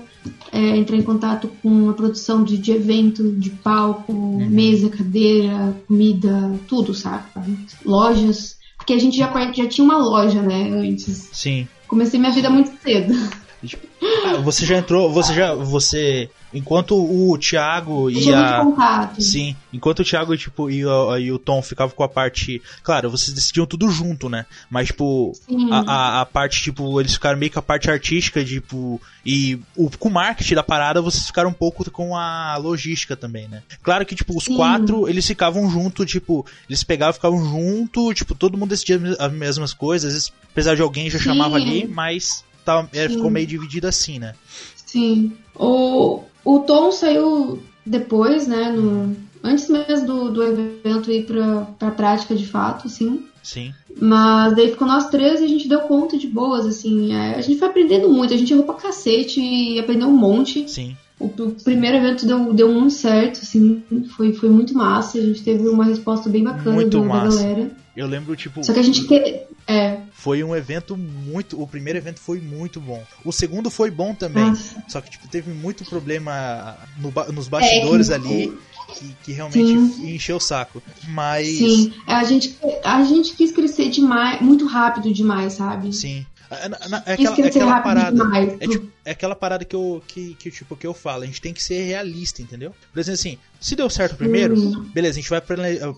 é, 0.51 0.77
entrar 0.77 0.97
em 0.97 1.03
contato 1.03 1.47
com 1.61 1.91
a 1.91 1.93
produção 1.93 2.43
de, 2.43 2.57
de 2.57 2.71
evento, 2.71 3.31
de 3.33 3.51
palco, 3.51 4.11
uhum. 4.11 4.49
mesa, 4.49 4.89
cadeira, 4.89 5.75
comida, 5.87 6.59
tudo, 6.67 6.91
sabe? 6.95 7.23
Lojas. 7.85 8.57
Porque 8.89 8.97
a 8.97 9.03
gente 9.03 9.17
já, 9.19 9.31
já 9.53 9.67
tinha 9.67 9.85
uma 9.85 9.99
loja, 9.99 10.41
né, 10.41 10.67
antes. 10.71 11.29
Sim. 11.31 11.67
Comecei 11.87 12.19
minha 12.19 12.31
vida 12.31 12.49
muito 12.49 12.71
cedo. 12.81 13.13
Tipo, 13.63 13.85
ah, 14.25 14.37
você 14.37 14.65
já 14.65 14.77
entrou, 14.77 15.11
você 15.11 15.31
já, 15.31 15.53
você 15.53 16.27
Enquanto 16.53 16.95
o 16.95 17.37
Thiago 17.37 18.09
e 18.09 18.33
a. 18.33 19.11
Sim, 19.19 19.55
enquanto 19.71 19.99
o 19.99 20.03
Thiago 20.03 20.35
tipo, 20.35 20.69
e, 20.69 20.85
o, 20.85 21.17
e 21.17 21.31
o 21.31 21.39
Tom 21.39 21.61
ficavam 21.61 21.95
com 21.95 22.03
a 22.03 22.09
parte. 22.09 22.61
Claro, 22.83 23.09
vocês 23.09 23.33
decidiam 23.33 23.65
tudo 23.65 23.89
junto, 23.89 24.29
né? 24.29 24.45
Mas, 24.69 24.87
tipo, 24.87 25.33
a, 25.71 25.79
a, 25.79 26.21
a, 26.21 26.25
parte, 26.25 26.61
tipo, 26.61 26.99
eles 26.99 27.13
ficaram 27.13 27.37
meio 27.37 27.51
com 27.51 27.59
a 27.59 27.63
parte 27.63 27.89
artística, 27.89 28.43
tipo. 28.43 29.01
E 29.25 29.59
o, 29.75 29.89
com 29.91 30.09
o 30.09 30.11
marketing 30.11 30.55
da 30.55 30.63
parada, 30.63 31.01
vocês 31.01 31.25
ficaram 31.25 31.49
um 31.49 31.53
pouco 31.53 31.89
com 31.91 32.15
a 32.15 32.57
logística 32.57 33.15
também, 33.15 33.47
né? 33.47 33.61
Claro 33.83 34.05
que, 34.05 34.15
tipo, 34.15 34.35
os 34.35 34.45
Sim. 34.45 34.55
quatro, 34.55 35.07
eles 35.07 35.25
ficavam 35.25 35.69
junto, 35.69 36.05
tipo, 36.05 36.45
eles 36.67 36.83
pegavam, 36.83 37.13
ficavam 37.13 37.45
junto, 37.45 38.13
tipo, 38.13 38.33
todo 38.33 38.57
mundo 38.57 38.69
decidia 38.69 38.99
as 39.19 39.31
mesmas 39.31 39.73
coisas, 39.73 40.13
vezes, 40.19 40.33
apesar 40.51 40.75
de 40.75 40.81
alguém 40.81 41.09
já 41.09 41.17
Sim. 41.17 41.25
chamava 41.25 41.55
ali, 41.55 41.87
mas 41.87 42.43
tava, 42.65 42.89
é, 42.93 43.07
ficou 43.07 43.29
meio 43.29 43.47
dividido 43.47 43.87
assim, 43.87 44.19
né? 44.19 44.35
Sim. 44.85 45.33
O, 45.55 46.23
o 46.43 46.59
Tom 46.59 46.91
saiu 46.91 47.61
depois, 47.85 48.47
né? 48.47 48.71
No, 48.71 49.15
antes 49.43 49.69
mesmo 49.69 50.05
do, 50.05 50.31
do 50.31 50.43
evento 50.43 51.11
ir 51.11 51.25
pra, 51.25 51.61
pra 51.77 51.91
prática 51.91 52.35
de 52.35 52.45
fato, 52.45 52.87
assim. 52.87 53.25
Sim. 53.41 53.73
Mas 53.99 54.55
daí 54.55 54.69
ficou 54.69 54.87
nós 54.87 55.09
três 55.09 55.41
e 55.41 55.45
a 55.45 55.47
gente 55.47 55.67
deu 55.67 55.81
conta 55.81 56.17
de 56.17 56.27
boas, 56.27 56.65
assim. 56.65 57.13
É, 57.13 57.35
a 57.35 57.41
gente 57.41 57.57
foi 57.57 57.67
aprendendo 57.67 58.09
muito, 58.09 58.33
a 58.33 58.37
gente 58.37 58.53
errou 58.53 58.65
pra 58.65 58.75
cacete 58.75 59.41
e 59.41 59.79
aprendeu 59.79 60.07
um 60.07 60.17
monte. 60.17 60.69
Sim. 60.69 60.95
O, 61.19 61.25
o, 61.25 61.51
primeiro 61.51 61.97
evento 61.97 62.25
deu, 62.25 62.53
deu 62.53 62.71
muito 62.71 62.93
certo, 62.93 63.41
assim, 63.41 63.83
foi, 64.15 64.31
foi 64.33 64.49
muito 64.49 64.73
massa, 64.73 65.17
a 65.17 65.21
gente 65.21 65.43
teve 65.43 65.67
uma 65.67 65.83
resposta 65.83 66.29
bem 66.29 66.45
bacana 66.45 66.71
muito 66.71 67.01
da, 67.01 67.07
da 67.07 67.23
galera. 67.25 67.71
Eu 67.99 68.07
lembro, 68.07 68.33
tipo. 68.37 68.63
Só 68.63 68.71
que 68.71 68.79
a 68.79 68.83
gente. 68.83 69.05
Te... 69.05 69.41
É. 69.67 69.99
Foi 70.13 70.41
um 70.41 70.55
evento 70.55 70.95
muito. 70.95 71.61
O 71.61 71.67
primeiro 71.67 71.99
evento 71.99 72.21
foi 72.21 72.39
muito 72.39 72.79
bom. 72.79 73.03
O 73.25 73.33
segundo 73.33 73.69
foi 73.69 73.91
bom 73.91 74.15
também. 74.15 74.45
Nossa. 74.45 74.81
Só 74.87 75.01
que, 75.01 75.11
tipo, 75.11 75.27
teve 75.27 75.51
muito 75.51 75.83
problema 75.83 76.77
no, 76.97 77.11
nos 77.33 77.49
bastidores 77.49 78.09
é, 78.09 78.15
ali. 78.15 78.57
Que, 78.95 79.15
que, 79.23 79.31
realmente 79.33 79.93
Sim. 79.93 80.15
encheu 80.15 80.37
o 80.37 80.39
saco. 80.39 80.81
Mas. 81.09 81.45
Sim, 81.47 81.93
é, 82.07 82.13
a 82.13 82.23
gente, 82.23 82.57
a 82.83 83.03
gente 83.03 83.35
quis 83.35 83.51
crescer 83.51 83.89
demais, 83.89 84.41
muito 84.41 84.65
rápido 84.65 85.13
demais, 85.13 85.53
sabe? 85.53 85.93
Sim. 85.93 86.25
É, 86.51 87.11
é, 87.11 87.13
aquela, 87.13 87.39
é 87.39 87.47
aquela 87.47 87.81
parada. 87.81 88.23
É, 88.59 88.67
tipo, 88.67 88.91
é, 89.05 89.11
aquela 89.11 89.35
parada 89.35 89.63
que 89.63 89.75
eu, 89.75 90.01
que, 90.07 90.33
que, 90.33 90.49
tipo, 90.49 90.75
que 90.75 90.87
eu 90.87 90.93
falo. 90.95 91.23
A 91.23 91.25
gente 91.27 91.39
tem 91.39 91.53
que 91.53 91.61
ser 91.61 91.83
realista, 91.83 92.41
entendeu? 92.41 92.73
Por 92.91 92.99
exemplo, 92.99 93.19
assim, 93.19 93.37
se 93.59 93.75
deu 93.75 93.87
certo 93.89 94.13
o 94.13 94.17
primeiro, 94.17 94.55
beleza, 94.85 95.19
a 95.19 95.21
gente 95.21 95.29
vai 95.29 95.41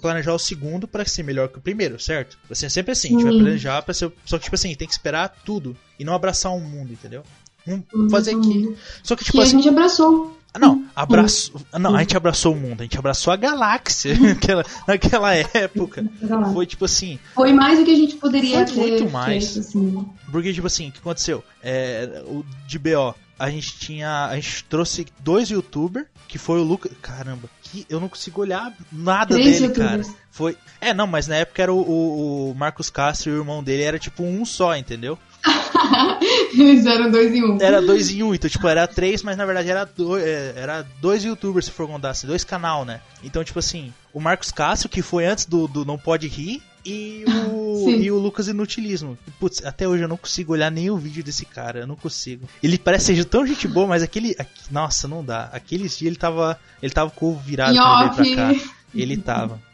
planejar 0.02 0.34
o 0.34 0.40
segundo 0.40 0.88
para 0.88 1.06
ser 1.06 1.24
melhor 1.24 1.48
que 1.48 1.58
o 1.58 1.62
primeiro, 1.62 2.00
certo? 2.00 2.38
Assim, 2.50 2.66
é 2.66 2.70
sempre 2.70 2.92
assim, 2.92 3.10
a 3.10 3.12
gente 3.12 3.24
vai 3.24 3.34
planejar 3.34 3.82
pra 3.82 3.94
ser. 3.94 4.12
Só 4.26 4.38
que, 4.38 4.44
tipo 4.44 4.56
assim, 4.56 4.76
tem 4.76 4.88
que 4.88 4.94
esperar 4.94 5.30
tudo 5.46 5.76
e 5.98 6.04
não 6.04 6.14
abraçar 6.14 6.52
o 6.52 6.56
um 6.56 6.62
mundo, 6.62 6.92
entendeu? 6.92 7.24
Vamos 7.66 8.12
fazer 8.12 8.36
aqui. 8.36 8.76
Só 9.04 9.16
que, 9.16 9.24
tipo 9.24 9.38
que 9.38 9.44
assim. 9.44 9.56
A 9.56 9.60
gente 9.60 9.70
abraçou. 9.70 10.38
Não, 10.60 10.86
abraço. 10.96 11.54
Não, 11.80 11.96
a 11.96 12.00
gente 12.00 12.18
abraçou 12.18 12.54
o 12.54 12.56
mundo, 12.56 12.82
a 12.82 12.84
gente 12.84 12.98
abraçou 12.98 13.32
a 13.32 13.38
galáxia 13.38 14.14
naquela, 14.20 14.66
naquela 14.86 15.34
época. 15.34 16.06
Foi 16.54 16.66
tipo 16.66 16.86
assim. 16.86 17.18
Foi 17.34 17.54
mais 17.54 17.80
do 17.80 17.86
que 17.86 17.92
a 17.92 17.96
gente 17.96 18.16
poderia 18.16 18.68
foi 18.68 18.92
muito 18.92 19.10
mais. 19.10 19.58
Assim. 19.58 20.06
Porque, 20.30 20.54
tipo 20.54 20.68
assim, 20.68 20.90
o 20.90 20.92
que 20.92 21.00
aconteceu? 21.00 21.44
É, 21.64 22.22
o 22.26 22.44
de 22.68 22.78
BO, 22.78 23.16
a 23.40 23.50
gente 23.50 23.80
tinha. 23.80 24.26
A 24.26 24.36
gente 24.36 24.66
trouxe 24.66 25.06
dois 25.20 25.50
youtubers, 25.50 26.06
que 26.28 26.38
foi 26.38 26.60
o 26.60 26.64
Lucas. 26.64 26.92
Caramba, 27.02 27.50
que 27.64 27.86
eu 27.90 28.00
não 28.00 28.10
consigo 28.10 28.42
olhar 28.42 28.74
nada 28.92 29.34
Três 29.36 29.54
dele, 29.54 29.68
YouTubers. 29.68 30.08
cara. 30.08 30.20
Foi. 30.30 30.58
É, 30.80 30.94
não, 30.94 31.08
mas 31.08 31.28
na 31.28 31.36
época 31.36 31.62
era 31.62 31.74
o, 31.74 31.80
o, 31.80 32.52
o 32.52 32.56
Marcos 32.56 32.90
Castro 32.90 33.32
e 33.32 33.34
o 33.34 33.38
irmão 33.40 33.64
dele 33.64 33.84
era 33.84 33.98
tipo 33.98 34.24
um 34.24 34.46
só, 34.46 34.76
entendeu? 34.76 35.18
Eles 36.54 36.86
eram 36.86 37.10
dois 37.10 37.34
em 37.34 37.44
um. 37.44 37.58
Era 37.60 37.82
dois 37.82 38.10
em 38.10 38.24
um, 38.24 38.34
então, 38.34 38.50
tipo, 38.50 38.68
era 38.68 38.88
três, 38.88 39.24
mas 39.24 39.38
na 39.38 39.46
verdade 39.46 39.70
era 39.70 39.86
dois, 39.86 40.24
é, 40.24 40.54
era 40.56 40.86
dois 41.02 41.24
youtubers, 41.24 41.66
se 41.66 41.72
for 41.72 41.88
contar 41.88 42.12
assim, 42.12 42.28
dois 42.28 42.44
canal, 42.44 42.86
né? 42.86 43.02
Então, 43.24 43.44
tipo 43.44 43.60
assim, 43.60 43.94
o 44.14 44.20
Marcos 44.20 44.52
Cássio, 44.52 44.90
que 44.90 45.02
foi 45.02 45.26
antes 45.26 45.46
do, 45.46 45.68
do 45.68 45.84
Não 45.86 45.98
Pode 45.98 46.28
Rir, 46.28 46.62
e 46.86 47.24
o, 47.28 47.90
e 47.90 48.12
o 48.12 48.18
Lucas 48.18 48.48
Inutilismo. 48.48 49.18
Putz, 49.40 49.64
até 49.66 49.88
hoje 49.88 50.04
eu 50.04 50.08
não 50.08 50.18
consigo 50.18 50.54
olhar 50.54 50.72
nem 50.72 50.90
o 50.90 50.98
vídeo 50.98 51.24
desse 51.24 51.46
cara, 51.46 51.80
eu 51.80 51.88
não 51.88 51.96
consigo. 51.96 52.48
Ele 52.62 52.78
parece 52.78 53.16
ser 53.16 53.26
tão 53.26 53.46
gente 53.46 53.68
boa, 53.68 53.88
mas 53.88 54.04
aquele. 54.04 54.36
Nossa, 54.70 55.08
não 55.08 55.24
dá. 55.24 55.50
Aqueles 55.52 55.98
dias 55.98 56.08
ele 56.08 56.18
tava. 56.18 56.60
Ele 56.82 56.94
tava 56.94 57.12
com 57.12 57.32
o 57.32 57.36
virado 57.36 57.76
pra, 57.76 58.10
pra 58.10 58.36
cá. 58.36 58.56
Ele 58.94 59.18
tava. 59.18 59.60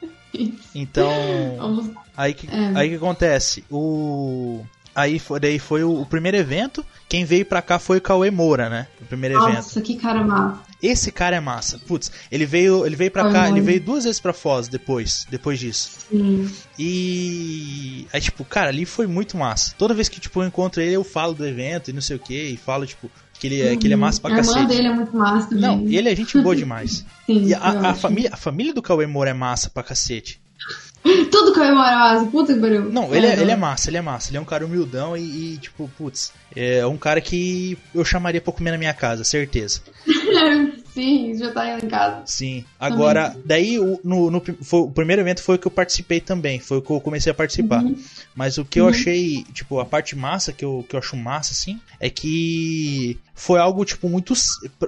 Então. 0.76 1.10
Aí 2.16 2.34
que, 2.34 2.48
é. 2.48 2.72
aí 2.76 2.90
que 2.90 2.96
acontece? 2.96 3.64
O. 3.72 4.64
Aí 4.98 5.20
foi, 5.20 5.40
daí 5.40 5.60
foi 5.60 5.84
o, 5.84 6.02
o, 6.02 6.06
primeiro 6.08 6.36
evento. 6.38 6.84
Quem 7.08 7.24
veio 7.24 7.46
pra 7.46 7.62
cá 7.62 7.78
foi 7.78 8.00
o 8.00 8.02
Cauê 8.02 8.32
Moura, 8.32 8.68
né? 8.68 8.88
O 9.00 9.06
primeiro 9.06 9.36
Nossa, 9.36 9.48
evento. 9.48 9.64
Nossa, 9.64 9.82
que 9.82 9.96
cara 9.96 10.24
massa. 10.24 10.60
Esse 10.82 11.12
cara 11.12 11.36
é 11.36 11.40
massa. 11.40 11.80
Putz, 11.86 12.12
ele 12.32 12.48
veio, 12.48 12.84
ele 12.84 12.96
veio 12.96 13.12
pra 13.12 13.32
cá, 13.32 13.48
ele 13.48 13.62
veio 13.62 13.80
duas 13.80 14.06
vezes 14.06 14.20
pra 14.20 14.34
Foz 14.34 14.68
depois, 14.68 15.28
depois 15.30 15.60
disso. 15.60 15.92
Sim. 16.10 16.50
E 16.80 18.08
aí, 18.12 18.20
tipo, 18.20 18.44
cara, 18.44 18.70
ali 18.70 18.88
foi 18.88 19.06
muito 19.06 19.38
massa. 19.38 19.76
Toda 19.78 19.94
vez 19.94 20.10
que, 20.10 20.20
tipo, 20.20 20.42
eu 20.42 20.48
encontro 20.48 20.82
ele, 20.82 20.94
eu 20.94 21.04
falo 21.04 21.36
do 21.36 21.46
evento 21.46 21.92
e 21.92 21.94
não 21.94 22.02
sei 22.02 22.16
o 22.16 22.20
que, 22.20 22.34
e 22.34 22.58
falo, 22.58 22.84
tipo, 22.88 23.12
que 23.40 23.46
ele, 23.46 23.62
é, 23.62 23.74
uhum. 23.74 23.78
que 23.78 23.86
ele 23.86 23.94
é 23.94 23.98
massa 23.98 24.20
pra 24.20 24.34
a 24.34 24.38
cacete. 24.38 24.58
A 24.58 24.62
irmã 24.62 24.74
dele 24.76 24.88
é 24.88 24.94
muito 24.96 25.16
massa 25.16 25.50
também. 25.50 25.62
Não, 25.62 25.88
ele 25.88 26.10
é 26.10 26.16
gente 26.16 26.42
boa 26.42 26.56
demais. 26.56 27.06
Sim, 27.28 27.46
e 27.46 27.54
a, 27.54 27.92
a 27.92 27.94
família, 27.94 28.32
a 28.34 28.38
família 28.38 28.74
do 28.74 28.82
Cauê 28.82 29.06
Moura 29.06 29.30
é 29.30 29.34
massa 29.34 29.70
pra 29.70 29.84
cacete. 29.84 30.42
Tudo 31.32 31.54
que 31.54 31.60
eu 31.60 31.76
massa, 31.76 32.26
puta 32.26 32.54
que 32.54 32.60
pariu. 32.60 32.90
Não, 32.90 33.14
ele 33.14 33.28
é, 33.28 33.40
ele 33.40 33.52
é 33.52 33.56
massa, 33.56 33.90
ele 33.90 33.98
é 33.98 34.02
massa. 34.02 34.30
Ele 34.30 34.38
é 34.38 34.42
um 34.42 34.46
cara 34.46 34.66
humildão 34.66 35.16
e, 35.16 35.54
e, 35.54 35.58
tipo, 35.58 35.90
putz, 35.98 36.34
é 36.56 36.86
um 36.86 36.98
cara 36.98 37.22
que 37.22 37.78
eu 37.94 38.04
chamaria 38.04 38.42
pra 38.42 38.54
comer 38.54 38.72
na 38.72 38.78
minha 38.78 38.94
casa, 38.94 39.24
certeza. 39.24 39.82
Sim, 40.94 41.38
já 41.38 41.52
tá 41.52 41.78
em 41.78 41.88
casa. 41.88 42.24
Sim. 42.26 42.66
Agora, 42.80 43.30
também. 43.30 43.44
daí 43.46 43.80
o, 43.80 44.00
no, 44.04 44.32
no 44.32 44.42
foi, 44.64 44.80
o 44.80 44.90
primeiro 44.90 45.22
evento 45.22 45.44
foi 45.44 45.56
o 45.56 45.60
que 45.60 45.68
eu 45.68 45.72
participei 45.72 46.20
também. 46.20 46.60
Foi 46.60 46.80
o 46.80 46.82
que 46.82 46.90
eu 46.90 47.00
comecei 47.00 47.32
a 47.32 47.36
participar. 47.36 47.84
Uhum. 47.84 47.96
Mas 48.36 48.58
o 48.58 48.66
que 48.66 48.82
uhum. 48.82 48.88
eu 48.88 48.90
achei, 48.90 49.44
tipo, 49.54 49.80
a 49.80 49.86
parte 49.86 50.16
massa, 50.16 50.52
que 50.52 50.66
eu, 50.66 50.84
que 50.90 50.96
eu 50.96 51.00
acho 51.00 51.16
massa, 51.16 51.54
assim, 51.54 51.80
é 52.00 52.10
que 52.10 53.20
foi 53.36 53.60
algo, 53.60 53.86
tipo, 53.86 54.10
muito. 54.10 54.34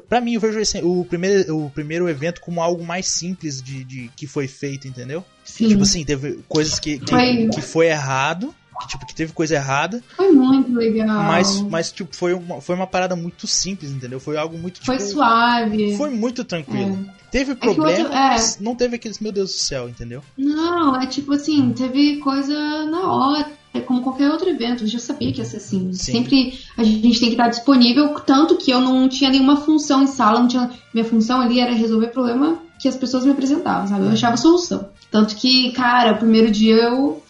para 0.07 0.19
mim, 0.19 0.33
eu 0.33 0.41
vejo 0.41 0.59
assim, 0.59 0.81
o, 0.81 1.05
primeiro, 1.05 1.55
o 1.55 1.69
primeiro 1.69 2.09
evento 2.09 2.41
como 2.41 2.59
algo 2.59 2.83
mais 2.83 3.07
simples 3.07 3.61
de, 3.61 3.83
de 3.83 4.09
que 4.15 4.25
foi 4.25 4.47
feito, 4.47 4.87
entendeu? 4.87 5.23
Sim. 5.49 5.67
Tipo 5.67 5.83
assim, 5.83 6.05
teve 6.05 6.39
coisas 6.47 6.79
que, 6.79 6.99
que, 6.99 7.11
foi, 7.11 7.49
que 7.49 7.61
foi 7.61 7.87
errado 7.87 8.53
que, 8.79 8.87
tipo, 8.87 9.05
que 9.05 9.13
teve 9.13 9.33
coisa 9.33 9.55
errada. 9.55 10.01
Foi 10.15 10.31
muito 10.31 10.71
legal. 10.73 11.23
Mas, 11.23 11.61
mas 11.61 11.91
tipo, 11.91 12.15
foi 12.15 12.33
uma, 12.33 12.61
foi 12.61 12.75
uma 12.75 12.87
parada 12.87 13.15
muito 13.15 13.45
simples, 13.45 13.91
entendeu? 13.91 14.19
Foi 14.19 14.37
algo 14.37 14.57
muito, 14.57 14.75
tipo, 14.75 14.85
Foi 14.85 14.99
suave. 14.99 15.97
Foi 15.97 16.09
muito 16.09 16.43
tranquilo. 16.45 17.05
Teve 17.29 17.55
problema, 17.55 18.09
é 18.09 18.11
mas 18.11 18.59
não 18.59 18.75
teve 18.75 18.95
aqueles, 18.95 19.19
meu 19.19 19.31
Deus 19.31 19.51
do 19.51 19.57
céu, 19.57 19.87
entendeu? 19.87 20.23
Não, 20.37 20.99
é 20.99 21.05
tipo 21.05 21.33
assim, 21.33 21.73
teve 21.73 22.17
coisa 22.17 22.85
na 22.85 23.11
hora 23.11 23.59
é 23.71 23.79
como 23.79 24.01
qualquer 24.01 24.31
outro 24.31 24.49
evento, 24.49 24.83
eu 24.83 24.87
já 24.87 24.97
sabia 24.97 25.31
que 25.31 25.37
ia 25.37 25.45
ser 25.45 25.57
assim. 25.57 25.93
Sim. 25.93 26.13
Sempre 26.13 26.59
a 26.75 26.83
gente 26.83 27.19
tem 27.19 27.29
que 27.29 27.35
estar 27.35 27.49
disponível, 27.49 28.15
tanto 28.21 28.57
que 28.57 28.71
eu 28.71 28.81
não 28.81 29.07
tinha 29.07 29.29
nenhuma 29.29 29.57
função 29.57 30.01
em 30.01 30.07
sala, 30.07 30.39
não 30.39 30.47
tinha. 30.47 30.71
Minha 30.91 31.05
função 31.05 31.39
ali 31.39 31.59
era 31.59 31.71
resolver 31.71 32.07
problema 32.07 32.59
que 32.79 32.87
as 32.87 32.95
pessoas 32.95 33.25
me 33.25 33.31
apresentavam, 33.31 33.87
sabe? 33.87 34.05
Eu 34.05 34.11
achava 34.11 34.37
solução. 34.37 34.89
Tanto 35.11 35.35
que, 35.35 35.71
cara, 35.73 36.13
o 36.13 36.17
primeiro 36.17 36.49
dia 36.49 36.75
eu 36.75 37.21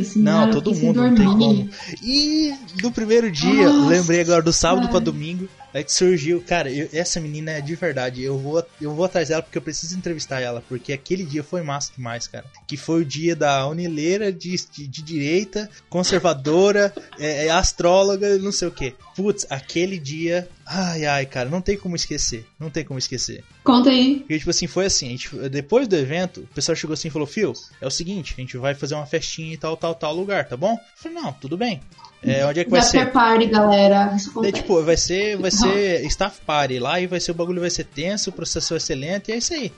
assim, 0.00 0.20
Não, 0.20 0.40
cara, 0.40 0.52
todo 0.52 0.74
mundo 0.74 1.02
não 1.02 1.14
tem 1.14 1.26
como. 1.26 1.70
E 2.02 2.54
do 2.80 2.90
primeiro 2.90 3.30
dia, 3.30 3.68
Nossa, 3.68 3.88
lembrei 3.88 4.20
agora 4.20 4.42
do 4.42 4.52
sábado 4.52 4.88
para 4.88 5.00
domingo, 5.00 5.48
Aí 5.74 5.82
que 5.82 5.92
surgiu, 5.92 6.42
cara, 6.42 6.70
eu, 6.70 6.88
essa 6.92 7.18
menina 7.18 7.52
é 7.52 7.60
de 7.60 7.74
verdade. 7.74 8.22
Eu 8.22 8.38
vou, 8.38 8.62
eu 8.80 8.94
vou 8.94 9.06
atrás 9.06 9.28
dela 9.28 9.42
porque 9.42 9.56
eu 9.56 9.62
preciso 9.62 9.96
entrevistar 9.96 10.40
ela. 10.40 10.62
Porque 10.68 10.92
aquele 10.92 11.24
dia 11.24 11.42
foi 11.42 11.62
massa 11.62 11.92
demais, 11.96 12.26
cara. 12.26 12.44
Que 12.66 12.76
foi 12.76 13.02
o 13.02 13.04
dia 13.04 13.34
da 13.34 13.66
unileira 13.66 14.30
de, 14.30 14.54
de, 14.70 14.86
de 14.86 15.02
direita, 15.02 15.70
conservadora, 15.88 16.92
é, 17.18 17.46
é, 17.46 17.50
astróloga, 17.50 18.38
não 18.38 18.52
sei 18.52 18.68
o 18.68 18.72
que. 18.72 18.94
Putz, 19.16 19.46
aquele 19.48 19.98
dia. 19.98 20.48
Ai, 20.66 21.06
ai, 21.06 21.26
cara, 21.26 21.48
não 21.48 21.60
tem 21.60 21.76
como 21.76 21.96
esquecer. 21.96 22.46
Não 22.58 22.70
tem 22.70 22.84
como 22.84 22.98
esquecer. 22.98 23.42
Conta 23.64 23.90
aí. 23.90 24.20
Porque, 24.20 24.38
tipo 24.38 24.50
assim, 24.50 24.66
foi 24.66 24.86
assim: 24.86 25.08
gente, 25.10 25.34
depois 25.48 25.88
do 25.88 25.96
evento, 25.96 26.40
o 26.40 26.54
pessoal 26.54 26.76
chegou 26.76 26.94
assim 26.94 27.08
e 27.08 27.10
falou: 27.10 27.26
Fio, 27.26 27.52
é 27.80 27.86
o 27.86 27.90
seguinte, 27.90 28.34
a 28.36 28.40
gente 28.40 28.56
vai 28.56 28.74
fazer 28.74 28.94
uma 28.94 29.06
festinha 29.06 29.54
tal, 29.62 29.76
tal, 29.76 29.94
tal 29.94 30.14
lugar, 30.14 30.46
tá 30.46 30.56
bom? 30.56 30.72
Eu 30.72 30.78
falei: 30.96 31.22
Não, 31.22 31.32
tudo 31.32 31.56
bem. 31.56 31.80
É, 32.24 32.44
onde 32.46 32.60
é 32.60 32.64
que 32.64 32.70
vai 32.70 32.82
ser? 32.82 33.10
party, 33.10 33.46
galera. 33.46 34.16
É, 34.44 34.52
tipo, 34.52 34.82
vai 34.82 34.96
ser, 34.96 35.36
vai 35.36 35.50
ser 35.50 36.04
staff 36.06 36.40
party 36.44 36.78
lá 36.78 37.00
e 37.00 37.06
vai 37.06 37.18
ser 37.18 37.32
o 37.32 37.34
bagulho 37.34 37.60
vai 37.60 37.70
ser 37.70 37.84
tenso, 37.84 38.30
o 38.30 38.32
processo 38.32 38.74
vai 38.74 38.80
ser 38.80 38.94
lento 38.94 39.28
e 39.28 39.32
é 39.32 39.36
isso 39.38 39.54
aí. 39.54 39.72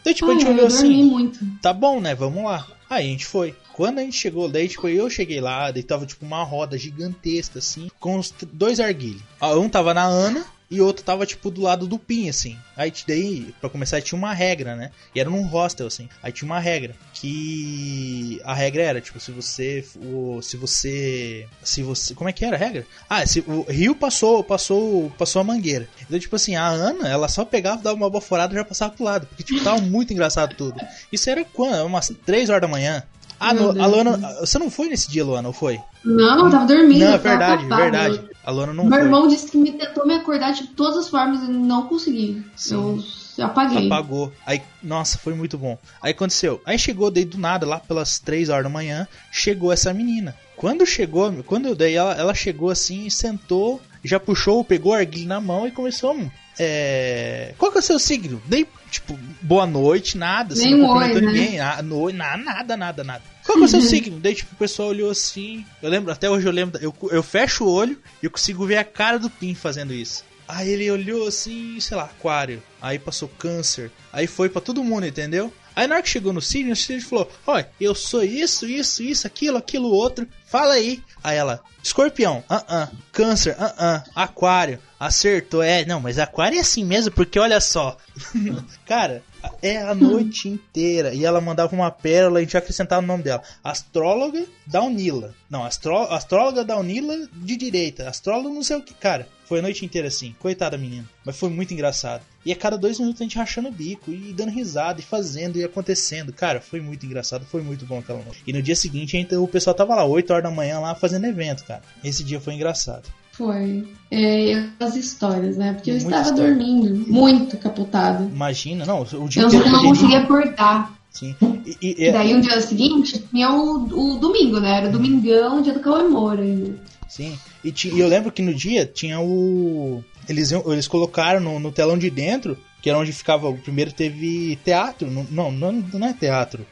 Então, 0.00 0.14
tipo, 0.14 0.30
Ai, 0.30 0.36
a 0.36 0.38
gente 0.38 0.48
olhou 0.48 0.66
assim. 0.66 1.04
Muito. 1.04 1.38
Tá 1.60 1.72
bom, 1.72 2.00
né? 2.00 2.14
Vamos 2.14 2.44
lá. 2.44 2.66
Aí 2.88 3.06
a 3.06 3.08
gente 3.08 3.26
foi. 3.26 3.54
Quando 3.72 3.98
a 3.98 4.02
gente 4.02 4.16
chegou, 4.16 4.48
daí, 4.48 4.68
tipo, 4.68 4.88
eu 4.88 5.08
cheguei 5.08 5.40
lá, 5.40 5.70
daí 5.70 5.82
tava, 5.82 6.06
tipo, 6.06 6.24
uma 6.24 6.42
roda 6.42 6.76
gigantesca, 6.78 7.58
assim, 7.58 7.88
com 7.98 8.18
os 8.18 8.32
dois 8.52 8.78
arguilhos. 8.78 9.22
Um 9.42 9.68
tava 9.68 9.94
na 9.94 10.04
Ana 10.04 10.44
e 10.70 10.80
outro 10.80 11.04
tava, 11.04 11.26
tipo, 11.26 11.50
do 11.50 11.62
lado 11.62 11.86
do 11.86 11.98
PIN, 11.98 12.28
assim. 12.28 12.56
Aí 12.76 12.92
daí, 13.06 13.52
pra 13.60 13.68
começar, 13.68 14.00
tinha 14.00 14.16
uma 14.16 14.32
regra, 14.32 14.76
né? 14.76 14.92
E 15.12 15.18
era 15.18 15.28
num 15.28 15.42
hostel, 15.42 15.88
assim. 15.88 16.08
Aí 16.22 16.30
tinha 16.30 16.46
uma 16.46 16.60
regra. 16.60 16.94
Que 17.12 18.40
a 18.44 18.54
regra 18.54 18.82
era, 18.82 19.00
tipo, 19.00 19.18
se 19.18 19.32
você. 19.32 19.84
O, 19.96 20.40
se 20.40 20.56
você. 20.56 21.48
Se 21.64 21.82
você. 21.82 22.14
Como 22.14 22.30
é 22.30 22.32
que 22.32 22.44
era 22.44 22.54
a 22.54 22.58
regra? 22.58 22.86
Ah, 23.08 23.26
se 23.26 23.40
o 23.40 23.62
Rio 23.68 23.96
passou, 23.96 24.44
passou, 24.44 25.10
passou 25.18 25.40
a 25.40 25.44
mangueira. 25.44 25.88
Então, 26.02 26.18
tipo 26.20 26.36
assim, 26.36 26.54
a 26.54 26.68
Ana, 26.68 27.08
ela 27.08 27.26
só 27.26 27.44
pegava, 27.44 27.82
dava 27.82 27.96
uma 27.96 28.08
baforada 28.08 28.52
e 28.52 28.56
já 28.56 28.64
passava 28.64 28.92
pro 28.92 29.04
lado. 29.04 29.26
Porque, 29.26 29.42
tipo, 29.42 29.64
tava 29.64 29.80
muito 29.80 30.12
engraçado 30.12 30.54
tudo. 30.54 30.80
Isso 31.10 31.28
era 31.28 31.44
quando? 31.44 31.84
Umas 31.84 32.12
3 32.24 32.48
horas 32.48 32.62
da 32.62 32.68
manhã. 32.68 33.02
Ah, 33.40 33.52
no, 33.52 33.70
a 33.70 33.86
Luana. 33.86 34.36
Você 34.40 34.56
não 34.58 34.70
foi 34.70 34.88
nesse 34.88 35.10
dia, 35.10 35.24
Luana, 35.24 35.48
ou 35.48 35.54
foi? 35.54 35.80
Não, 36.04 36.44
eu 36.44 36.50
tava 36.50 36.66
dormindo. 36.66 37.00
Não, 37.00 37.14
é 37.14 37.18
verdade, 37.18 37.66
verdade. 37.66 38.29
A 38.44 38.50
Luana 38.50 38.72
não 38.72 38.84
Meu 38.84 38.98
foi. 38.98 39.02
irmão 39.02 39.28
disse 39.28 39.50
que 39.50 39.58
me 39.58 39.72
tentou 39.72 40.06
me 40.06 40.14
acordar 40.14 40.52
de 40.52 40.68
todas 40.68 40.96
as 40.96 41.08
formas 41.08 41.42
e 41.42 41.50
não 41.50 41.86
consegui. 41.86 42.42
Sim. 42.56 43.04
Eu 43.36 43.46
apaguei. 43.46 43.86
Apagou. 43.86 44.32
Aí, 44.44 44.62
nossa, 44.82 45.18
foi 45.18 45.34
muito 45.34 45.56
bom. 45.56 45.78
Aí 46.02 46.12
aconteceu. 46.12 46.60
Aí 46.64 46.78
chegou 46.78 47.10
daí 47.10 47.24
do 47.24 47.38
nada, 47.38 47.66
lá 47.66 47.78
pelas 47.78 48.18
3 48.18 48.48
horas 48.48 48.64
da 48.64 48.70
manhã, 48.70 49.06
chegou 49.30 49.72
essa 49.72 49.92
menina. 49.94 50.34
Quando 50.56 50.84
chegou, 50.84 51.32
quando 51.44 51.74
daí 51.74 51.94
ela, 51.94 52.12
ela 52.14 52.34
chegou 52.34 52.70
assim, 52.70 53.08
sentou, 53.08 53.80
já 54.04 54.20
puxou, 54.20 54.64
pegou 54.64 54.92
a 54.92 54.98
arguilha 54.98 55.28
na 55.28 55.40
mão 55.40 55.66
e 55.66 55.70
começou. 55.70 56.16
É... 56.58 57.54
Qual 57.56 57.72
que 57.72 57.78
é 57.78 57.80
o 57.80 57.82
seu 57.84 57.98
signo? 57.98 58.42
Nem, 58.46 58.66
tipo, 58.90 59.18
boa 59.40 59.66
noite, 59.66 60.18
nada. 60.18 60.54
Nem 60.54 60.76
não 60.76 60.90
oi, 60.90 61.14
né? 61.14 61.20
ninguém. 61.20 61.58
No, 61.82 62.12
nada, 62.12 62.76
nada, 62.76 63.04
nada. 63.04 63.22
Qual 63.50 63.58
que 63.58 63.64
é 63.64 63.66
o 63.66 63.68
seu 63.68 63.82
signo? 63.82 64.20
Daí, 64.20 64.34
tipo, 64.36 64.54
o 64.54 64.56
pessoal 64.56 64.90
olhou 64.90 65.10
assim. 65.10 65.66
Eu 65.82 65.90
lembro, 65.90 66.12
até 66.12 66.30
hoje 66.30 66.46
eu 66.46 66.52
lembro. 66.52 66.80
Eu, 66.80 66.94
eu 67.10 67.20
fecho 67.20 67.64
o 67.64 67.72
olho 67.72 67.98
e 68.22 68.26
eu 68.26 68.30
consigo 68.30 68.64
ver 68.64 68.76
a 68.76 68.84
cara 68.84 69.18
do 69.18 69.28
Pim 69.28 69.56
fazendo 69.56 69.92
isso. 69.92 70.24
Aí 70.46 70.68
ele 70.68 70.88
olhou 70.88 71.26
assim, 71.26 71.78
sei 71.80 71.96
lá, 71.96 72.04
aquário. 72.04 72.62
Aí 72.80 72.96
passou 72.96 73.28
câncer. 73.28 73.90
Aí 74.12 74.28
foi 74.28 74.48
para 74.48 74.60
todo 74.60 74.84
mundo, 74.84 75.04
entendeu? 75.04 75.52
Aí 75.74 75.88
na 75.88 75.96
hora 75.96 76.02
que 76.02 76.08
chegou 76.08 76.32
no 76.32 76.40
signo, 76.40 76.72
o 76.72 76.76
signo 76.76 77.02
falou: 77.02 77.30
Olha, 77.44 77.68
eu 77.80 77.92
sou 77.92 78.22
isso, 78.22 78.66
isso, 78.68 79.02
isso, 79.02 79.26
aquilo, 79.26 79.56
aquilo, 79.56 79.88
outro. 79.88 80.28
Fala 80.46 80.74
aí. 80.74 81.02
Aí 81.22 81.36
ela: 81.36 81.60
Escorpião, 81.82 82.44
ah, 82.48 82.58
uh, 82.58 82.64
ah. 82.68 82.88
-uh. 82.88 82.96
Câncer, 83.10 83.56
ah, 83.58 83.66
uh, 83.66 83.74
ah. 83.78 84.24
Aquário. 84.24 84.78
Acertou, 84.98 85.62
é. 85.62 85.84
Não, 85.84 85.98
mas 85.98 86.18
Aquário 86.18 86.58
é 86.58 86.60
assim 86.60 86.84
mesmo, 86.84 87.10
porque 87.10 87.38
olha 87.38 87.60
só. 87.60 87.96
Cara, 88.86 89.24
é 89.62 89.78
a 89.78 89.94
noite 89.94 90.48
inteira. 90.48 91.14
E 91.14 91.24
ela 91.24 91.40
mandava 91.40 91.74
uma 91.74 91.90
pérola, 91.90 92.38
a 92.38 92.42
gente 92.42 92.56
acrescentava 92.56 93.02
o 93.02 93.06
nome 93.06 93.22
dela. 93.22 93.42
Astróloga 93.62 94.44
Daunila. 94.66 95.34
Não, 95.48 95.64
astró 95.64 96.04
astróloga 96.10 96.64
Daunila 96.64 97.28
de 97.32 97.56
direita. 97.56 98.08
Astróloga 98.08 98.54
não 98.54 98.62
sei 98.62 98.76
o 98.76 98.82
que. 98.82 98.94
Cara, 98.94 99.28
foi 99.44 99.58
a 99.58 99.62
noite 99.62 99.84
inteira 99.84 100.08
assim. 100.08 100.34
Coitada 100.38 100.78
menina. 100.78 101.08
Mas 101.24 101.36
foi 101.36 101.50
muito 101.50 101.74
engraçado. 101.74 102.22
E 102.44 102.52
a 102.52 102.56
cada 102.56 102.78
dois 102.78 102.98
minutos 102.98 103.20
a 103.20 103.24
gente 103.24 103.36
rachando 103.36 103.68
o 103.68 103.72
bico 103.72 104.10
e 104.10 104.32
dando 104.32 104.50
risada 104.50 105.00
e 105.00 105.04
fazendo 105.04 105.58
e 105.58 105.64
acontecendo. 105.64 106.32
Cara, 106.32 106.60
foi 106.60 106.80
muito 106.80 107.04
engraçado, 107.04 107.44
foi 107.44 107.60
muito 107.60 107.84
bom 107.84 107.98
aquela 107.98 108.22
noite. 108.22 108.42
E 108.46 108.52
no 108.52 108.62
dia 108.62 108.76
seguinte 108.76 109.16
então, 109.16 109.42
o 109.42 109.48
pessoal 109.48 109.74
tava 109.74 109.94
lá, 109.94 110.04
8 110.04 110.32
horas 110.32 110.44
da 110.44 110.50
manhã 110.50 110.78
lá 110.78 110.94
fazendo 110.94 111.26
evento, 111.26 111.64
cara. 111.64 111.82
Esse 112.02 112.22
dia 112.22 112.40
foi 112.40 112.54
engraçado. 112.54 113.08
Foi. 113.40 113.88
É, 114.10 114.64
as 114.78 114.96
histórias, 114.96 115.56
né? 115.56 115.72
Porque 115.72 115.90
eu 115.90 115.96
estava 115.96 116.28
história. 116.28 116.54
dormindo, 116.54 117.10
muito 117.10 117.56
capotado. 117.56 118.24
Imagina, 118.24 118.84
não, 118.84 119.00
o 119.00 119.28
dia 119.28 119.44
Eu 119.44 119.50
não 119.50 119.82
conseguia 119.82 120.18
acordar. 120.18 120.92
Sim. 121.10 121.34
E, 121.64 121.76
e, 121.80 122.08
e 122.08 122.12
daí, 122.12 122.34
um 122.34 122.40
dia 122.40 122.60
seguinte, 122.60 123.24
tinha 123.30 123.50
o, 123.50 123.84
o 123.84 124.18
domingo, 124.18 124.60
né? 124.60 124.76
Era 124.76 124.90
domingão, 124.90 125.62
dia 125.62 125.72
do 125.72 125.80
Cauê 125.80 126.02
ainda. 126.02 126.78
Sim. 127.08 127.38
E, 127.64 127.72
eu 127.98 128.08
lembro 128.08 128.30
que 128.30 128.42
no 128.42 128.52
dia 128.52 128.84
tinha 128.84 129.18
o. 129.18 130.04
Eles, 130.28 130.52
eles 130.52 130.86
colocaram 130.86 131.40
no, 131.40 131.58
no 131.58 131.72
telão 131.72 131.96
de 131.96 132.10
dentro, 132.10 132.58
que 132.82 132.90
era 132.90 132.98
onde 132.98 133.10
ficava. 133.10 133.48
O 133.48 133.56
primeiro 133.56 133.90
teve 133.90 134.58
teatro. 134.62 135.10
Não, 135.10 135.50
não, 135.50 135.72
não 135.72 136.06
é 136.06 136.12
teatro. 136.12 136.66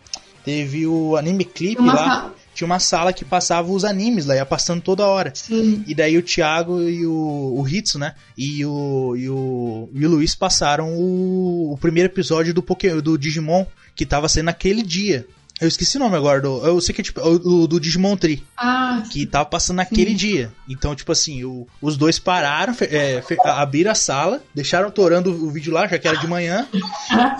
Teve 0.44 0.86
o 0.86 1.16
anime 1.16 1.46
clipe 1.46 1.82
lá 1.82 2.30
tinha 2.58 2.66
uma 2.66 2.80
sala 2.80 3.12
que 3.12 3.24
passava 3.24 3.70
os 3.70 3.84
animes 3.84 4.26
lá, 4.26 4.34
ia 4.34 4.44
passando 4.44 4.82
toda 4.82 5.06
hora. 5.06 5.30
Sim. 5.32 5.84
E 5.86 5.94
daí 5.94 6.18
o 6.18 6.22
Thiago 6.22 6.82
e 6.82 7.06
o, 7.06 7.54
o 7.56 7.68
Hitsu, 7.68 8.00
né? 8.00 8.16
E 8.36 8.66
o, 8.66 9.14
e 9.16 9.30
o, 9.30 9.88
e 9.94 10.04
o 10.04 10.10
Luiz 10.10 10.34
passaram 10.34 10.92
o, 10.92 11.72
o 11.72 11.78
primeiro 11.78 12.08
episódio 12.08 12.52
do, 12.52 12.60
Pokémon, 12.60 13.00
do 13.00 13.16
Digimon, 13.16 13.64
que 13.94 14.04
tava 14.04 14.28
sendo 14.28 14.46
naquele 14.46 14.82
dia. 14.82 15.24
Eu 15.60 15.68
esqueci 15.68 15.98
o 15.98 16.00
nome 16.00 16.16
agora, 16.16 16.40
do, 16.40 16.66
eu 16.66 16.80
sei 16.80 16.92
que 16.92 17.00
é 17.00 17.04
tipo 17.04 17.20
o 17.20 17.68
do 17.68 17.78
Digimon 17.78 18.16
Tree. 18.16 18.42
Ah, 18.56 19.04
que 19.08 19.24
tava 19.24 19.44
passando 19.44 19.76
naquele 19.76 20.10
sim. 20.10 20.16
dia. 20.16 20.52
Então, 20.68 20.96
tipo 20.96 21.12
assim, 21.12 21.44
o, 21.44 21.64
os 21.80 21.96
dois 21.96 22.18
pararam, 22.18 22.74
é, 22.80 23.22
abriram 23.44 23.92
a 23.92 23.94
sala, 23.94 24.42
deixaram 24.52 24.90
torando 24.90 25.30
o 25.30 25.50
vídeo 25.50 25.72
lá, 25.72 25.86
já 25.86 25.96
que 25.96 26.08
era 26.08 26.18
de 26.18 26.26
manhã, 26.26 26.66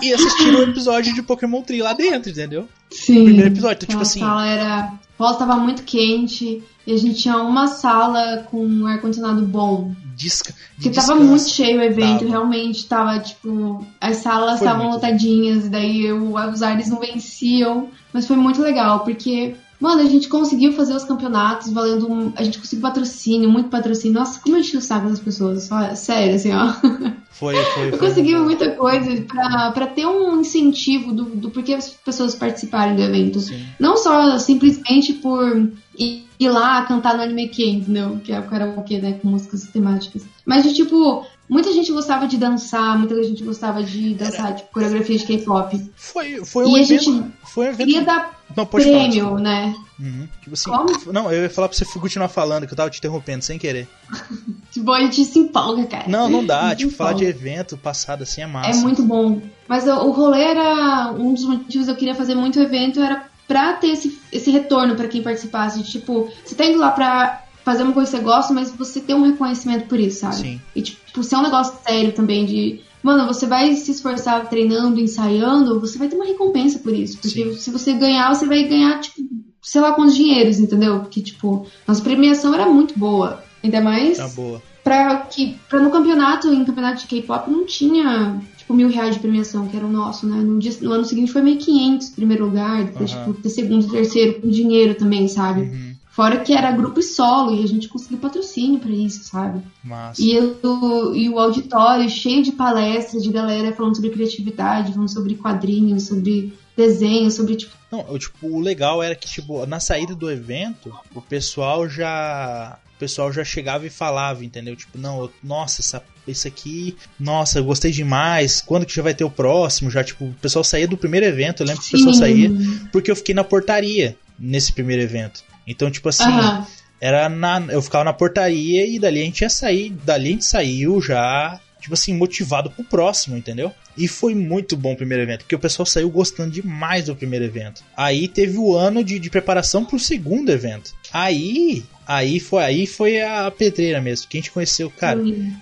e 0.01 0.13
assistiram 0.13 0.59
o 0.59 0.63
episódio 0.63 1.13
de 1.13 1.21
Pokémon 1.21 1.61
Tree 1.61 1.81
lá 1.81 1.91
dentro, 1.91 2.29
entendeu? 2.29 2.69
Sim. 2.89 3.21
O 3.21 3.25
primeiro 3.25 3.49
episódio, 3.49 3.75
então, 3.83 3.89
tipo 3.89 4.01
assim. 4.01 4.23
A 4.23 4.27
sala 4.27 4.47
era. 4.47 4.93
O 5.19 5.21
pós 5.21 5.37
tava 5.37 5.57
muito 5.57 5.83
quente 5.83 6.63
e 6.87 6.93
a 6.93 6.97
gente 6.97 7.21
tinha 7.21 7.39
uma 7.39 7.67
sala 7.67 8.47
com 8.49 8.65
um 8.65 8.87
ar-condicionado 8.87 9.41
bom. 9.41 9.93
Disca, 10.15 10.53
Porque 10.75 10.89
tava 10.91 11.13
muito 11.15 11.49
cheio 11.49 11.81
o 11.81 11.83
evento, 11.83 12.19
tava. 12.19 12.31
realmente 12.31 12.87
tava, 12.87 13.19
tipo, 13.19 13.85
as 13.99 14.15
salas 14.17 14.59
estavam 14.59 14.89
lotadinhas, 14.89 15.65
e 15.65 15.69
daí 15.69 16.05
eu, 16.05 16.33
os 16.33 16.61
ares 16.61 16.89
não 16.89 17.01
venciam. 17.01 17.89
Mas 18.13 18.27
foi 18.27 18.37
muito 18.37 18.61
legal, 18.61 19.01
porque 19.01 19.55
Mano, 19.79 20.01
a 20.01 20.05
gente 20.05 20.27
conseguiu 20.27 20.73
fazer 20.73 20.93
os 20.93 21.05
campeonatos 21.05 21.71
valendo. 21.71 22.11
Um, 22.11 22.33
a 22.35 22.43
gente 22.43 22.59
conseguiu 22.59 22.81
patrocínio, 22.81 23.49
muito 23.49 23.69
patrocínio. 23.69 24.19
Nossa, 24.19 24.39
como 24.41 24.55
eu 24.55 24.59
enchi 24.59 24.75
o 24.75 24.81
saco 24.81 25.07
das 25.07 25.19
pessoas. 25.19 25.63
Só, 25.63 25.95
sério, 25.95 26.35
assim, 26.35 26.51
ó. 26.53 26.73
Foi, 27.31 27.55
foi. 27.55 27.93
Eu 27.93 27.97
consegui 27.97 28.35
muita 28.35 28.71
coisa 28.71 29.21
pra, 29.21 29.71
pra 29.71 29.87
ter 29.87 30.05
um 30.05 30.41
incentivo 30.41 31.13
do, 31.13 31.23
do 31.23 31.49
porquê 31.49 31.73
as 31.73 31.89
pessoas 31.89 32.35
participarem 32.35 32.97
do 32.97 33.01
evento. 33.01 33.39
Sim. 33.39 33.65
Não 33.79 33.95
só 33.95 34.37
simplesmente 34.37 35.13
por 35.13 35.71
ir, 35.97 36.27
ir 36.37 36.49
lá 36.49 36.83
cantar 36.83 37.15
no 37.15 37.23
Anime 37.23 37.47
K, 37.47 37.63
entendeu? 37.63 38.19
Que 38.21 38.33
é 38.33 38.39
o 38.41 38.43
karaokê, 38.43 38.99
né? 38.99 39.13
Com 39.21 39.29
músicas 39.29 39.63
temáticas. 39.67 40.25
Mas 40.45 40.63
de 40.63 40.73
tipo, 40.73 41.25
Muita 41.49 41.73
gente 41.73 41.91
gostava 41.91 42.27
de 42.27 42.37
dançar, 42.37 42.97
muita 42.97 43.21
gente 43.23 43.43
gostava 43.43 43.81
de 43.81 44.13
dançar, 44.13 44.55
tipo, 44.55 44.71
coreografia 44.71 45.17
de 45.17 45.25
K-pop. 45.25 45.91
Foi, 45.95 46.45
foi 46.45 46.65
um 46.65 46.77
e 46.77 46.81
evento, 46.81 47.01
a 47.01 47.03
gente 47.03 47.31
foi 47.43 47.65
um 47.65 47.69
evento... 47.69 47.87
queria 47.87 48.01
dar 48.03 48.39
não, 48.55 48.65
prêmio, 48.65 49.25
falar, 49.25 49.41
né? 49.41 49.75
Uhum. 49.99 50.27
Tipo 50.41 50.53
assim, 50.53 50.69
Como? 50.69 51.13
não, 51.13 51.31
eu 51.31 51.43
ia 51.43 51.49
falar 51.49 51.67
pra 51.67 51.77
você 51.77 51.85
continuar 51.99 52.29
falando, 52.29 52.67
que 52.67 52.73
eu 52.73 52.77
tava 52.77 52.89
te 52.89 52.99
interrompendo 52.99 53.43
sem 53.43 53.57
querer. 53.57 53.87
tipo, 54.71 54.91
a 54.91 54.99
gente 55.01 55.25
se 55.25 55.39
empolga, 55.39 55.85
cara. 55.87 56.07
Não, 56.07 56.29
não 56.29 56.45
dá, 56.45 56.75
tipo, 56.75 56.91
falar 56.91 57.13
de 57.13 57.25
evento 57.25 57.77
passado 57.77 58.21
assim 58.21 58.41
é 58.41 58.47
massa. 58.47 58.79
É 58.79 58.83
muito 58.83 59.01
bom. 59.03 59.41
Mas 59.67 59.87
o, 59.87 59.91
o 59.91 60.11
rolê 60.11 60.43
era, 60.43 61.11
um 61.11 61.33
dos 61.33 61.45
motivos 61.45 61.87
eu 61.87 61.95
queria 61.95 62.13
fazer 62.15 62.35
muito 62.35 62.59
evento 62.59 62.99
era 62.99 63.27
pra 63.47 63.73
ter 63.73 63.87
esse, 63.87 64.19
esse 64.31 64.51
retorno 64.51 64.95
para 64.95 65.07
quem 65.07 65.23
participasse. 65.23 65.81
Tipo, 65.83 66.31
você 66.45 66.53
tá 66.53 66.65
indo 66.65 66.77
lá 66.77 66.91
pra 66.91 67.43
fazer 67.69 67.83
uma 67.83 67.93
coisa 67.93 68.09
que 68.09 68.17
você 68.17 68.23
gosta, 68.23 68.53
mas 68.53 68.71
você 68.71 68.99
ter 68.99 69.13
um 69.13 69.23
reconhecimento 69.23 69.87
por 69.87 69.99
isso, 69.99 70.21
sabe? 70.21 70.35
Sim. 70.35 70.61
E, 70.75 70.81
tipo, 70.81 71.23
ser 71.23 71.35
um 71.35 71.43
negócio 71.43 71.77
sério 71.85 72.11
também 72.11 72.45
de 72.45 72.81
mano, 73.01 73.27
você 73.27 73.45
vai 73.45 73.75
se 73.75 73.91
esforçar 73.91 74.49
treinando, 74.49 74.99
ensaiando, 74.99 75.79
você 75.79 75.97
vai 75.97 76.07
ter 76.07 76.15
uma 76.15 76.25
recompensa 76.25 76.79
por 76.79 76.93
isso. 76.93 77.17
Porque 77.17 77.29
Sim. 77.29 77.55
se 77.55 77.71
você 77.71 77.93
ganhar, 77.93 78.33
você 78.33 78.45
vai 78.45 78.63
ganhar, 78.63 78.99
tipo, 78.99 79.21
sei 79.61 79.81
lá 79.81 79.93
quantos 79.93 80.15
dinheiros, 80.15 80.59
entendeu? 80.59 80.99
Porque, 80.99 81.21
tipo, 81.21 81.65
nossa 81.87 82.01
premiação 82.01 82.53
era 82.53 82.67
muito 82.67 82.97
boa. 82.97 83.41
Ainda 83.63 83.81
mais. 83.81 84.17
Tá 84.17 84.27
boa. 84.29 84.61
Pra, 84.83 85.17
que, 85.17 85.55
pra 85.69 85.79
no 85.79 85.91
campeonato, 85.91 86.51
em 86.51 86.65
campeonato 86.65 87.01
de 87.01 87.07
K-pop, 87.07 87.49
não 87.49 87.65
tinha, 87.65 88.41
tipo, 88.57 88.73
mil 88.73 88.89
reais 88.89 89.15
de 89.15 89.21
premiação, 89.21 89.67
que 89.67 89.77
era 89.77 89.85
o 89.85 89.91
nosso, 89.91 90.25
né? 90.25 90.37
No, 90.41 90.57
dia, 90.57 90.73
no 90.81 90.91
ano 90.91 91.05
seguinte 91.05 91.31
foi 91.31 91.41
meio 91.41 91.57
500 91.57 92.09
primeiro 92.09 92.45
lugar, 92.45 92.85
depois, 92.85 93.13
uhum. 93.13 93.33
tipo, 93.33 93.41
ter 93.41 93.49
segundo, 93.49 93.87
terceiro, 93.87 94.41
com 94.41 94.49
dinheiro 94.49 94.95
também, 94.95 95.27
sabe? 95.27 95.61
Uhum. 95.61 95.88
Fora 96.19 96.41
que 96.41 96.51
era 96.53 96.69
grupo 96.73 96.99
e 96.99 97.03
solo, 97.03 97.55
e 97.55 97.63
a 97.63 97.65
gente 97.65 97.87
conseguiu 97.87 98.17
patrocínio 98.17 98.77
para 98.77 98.91
isso, 98.91 99.23
sabe? 99.23 99.61
Massa. 99.81 100.21
E, 100.21 100.33
eu, 100.33 101.15
e 101.15 101.29
o 101.29 101.39
auditório 101.39 102.09
cheio 102.09 102.43
de 102.43 102.51
palestras 102.51 103.23
de 103.23 103.31
galera 103.31 103.73
falando 103.73 103.95
sobre 103.95 104.09
criatividade, 104.09 104.91
falando 104.91 105.07
sobre 105.07 105.35
quadrinhos, 105.35 106.07
sobre 106.07 106.51
desenho, 106.75 107.31
sobre 107.31 107.55
tipo. 107.55 107.73
Não, 107.89 108.19
tipo, 108.19 108.47
o 108.47 108.59
legal 108.59 109.01
era 109.01 109.15
que, 109.15 109.29
tipo, 109.29 109.65
na 109.65 109.79
saída 109.79 110.13
do 110.13 110.29
evento, 110.29 110.93
o 111.15 111.21
pessoal 111.21 111.87
já. 111.87 112.77
O 112.97 112.99
pessoal 112.99 113.31
já 113.31 113.45
chegava 113.45 113.87
e 113.87 113.89
falava, 113.89 114.43
entendeu? 114.43 114.75
Tipo, 114.75 114.97
não, 114.97 115.21
eu, 115.21 115.31
nossa, 115.41 115.79
essa, 115.79 116.03
isso 116.27 116.49
aqui, 116.49 116.97
nossa, 117.17 117.59
eu 117.59 117.63
gostei 117.63 117.93
demais. 117.93 118.59
Quando 118.59 118.85
que 118.85 118.93
já 118.93 119.01
vai 119.01 119.13
ter 119.13 119.23
o 119.23 119.31
próximo? 119.31 119.89
Já, 119.89 120.03
tipo, 120.03 120.25
o 120.25 120.33
pessoal 120.33 120.65
saía 120.65 120.85
do 120.85 120.97
primeiro 120.97 121.25
evento, 121.25 121.63
eu 121.63 121.67
lembro 121.67 121.81
que 121.81 121.87
o 121.87 121.91
pessoal 121.91 122.13
saía, 122.13 122.51
porque 122.91 123.09
eu 123.09 123.15
fiquei 123.15 123.33
na 123.33 123.45
portaria 123.45 124.17
nesse 124.37 124.73
primeiro 124.73 125.01
evento. 125.01 125.47
Então, 125.69 125.89
tipo 125.91 126.09
assim, 126.09 126.23
uhum. 126.23 126.65
era 126.99 127.29
na, 127.29 127.59
eu 127.69 127.81
ficava 127.81 128.03
na 128.03 128.13
portaria 128.13 128.85
e 128.85 128.99
dali 128.99 129.21
a 129.21 129.25
gente 129.25 129.41
ia 129.41 129.49
sair, 129.49 129.91
dali 130.03 130.29
a 130.29 130.31
gente 130.31 130.45
saiu 130.45 131.01
já, 131.01 131.59
tipo 131.79 131.93
assim, 131.93 132.13
motivado 132.13 132.69
pro 132.71 132.83
próximo, 132.83 133.37
entendeu? 133.37 133.71
E 133.97 134.07
foi 134.07 134.33
muito 134.33 134.75
bom 134.75 134.93
o 134.93 134.97
primeiro 134.97 135.23
evento, 135.23 135.41
porque 135.41 135.55
o 135.55 135.59
pessoal 135.59 135.85
saiu 135.85 136.09
gostando 136.09 136.51
demais 136.51 137.05
do 137.05 137.15
primeiro 137.15 137.45
evento. 137.45 137.83
Aí 137.95 138.27
teve 138.27 138.57
o 138.57 138.75
ano 138.75 139.03
de, 139.03 139.19
de 139.19 139.29
preparação 139.29 139.85
pro 139.85 139.99
segundo 139.99 140.51
evento. 140.51 140.93
Aí, 141.11 141.83
aí 142.07 142.39
foi 142.39 142.63
aí 142.63 142.87
foi 142.87 143.21
a 143.21 143.51
pedreira 143.51 144.01
mesmo, 144.01 144.27
que 144.27 144.37
a 144.37 144.41
gente 144.41 144.51
conheceu, 144.51 144.89
cara. 144.89 145.19
Uhum. 145.19 145.55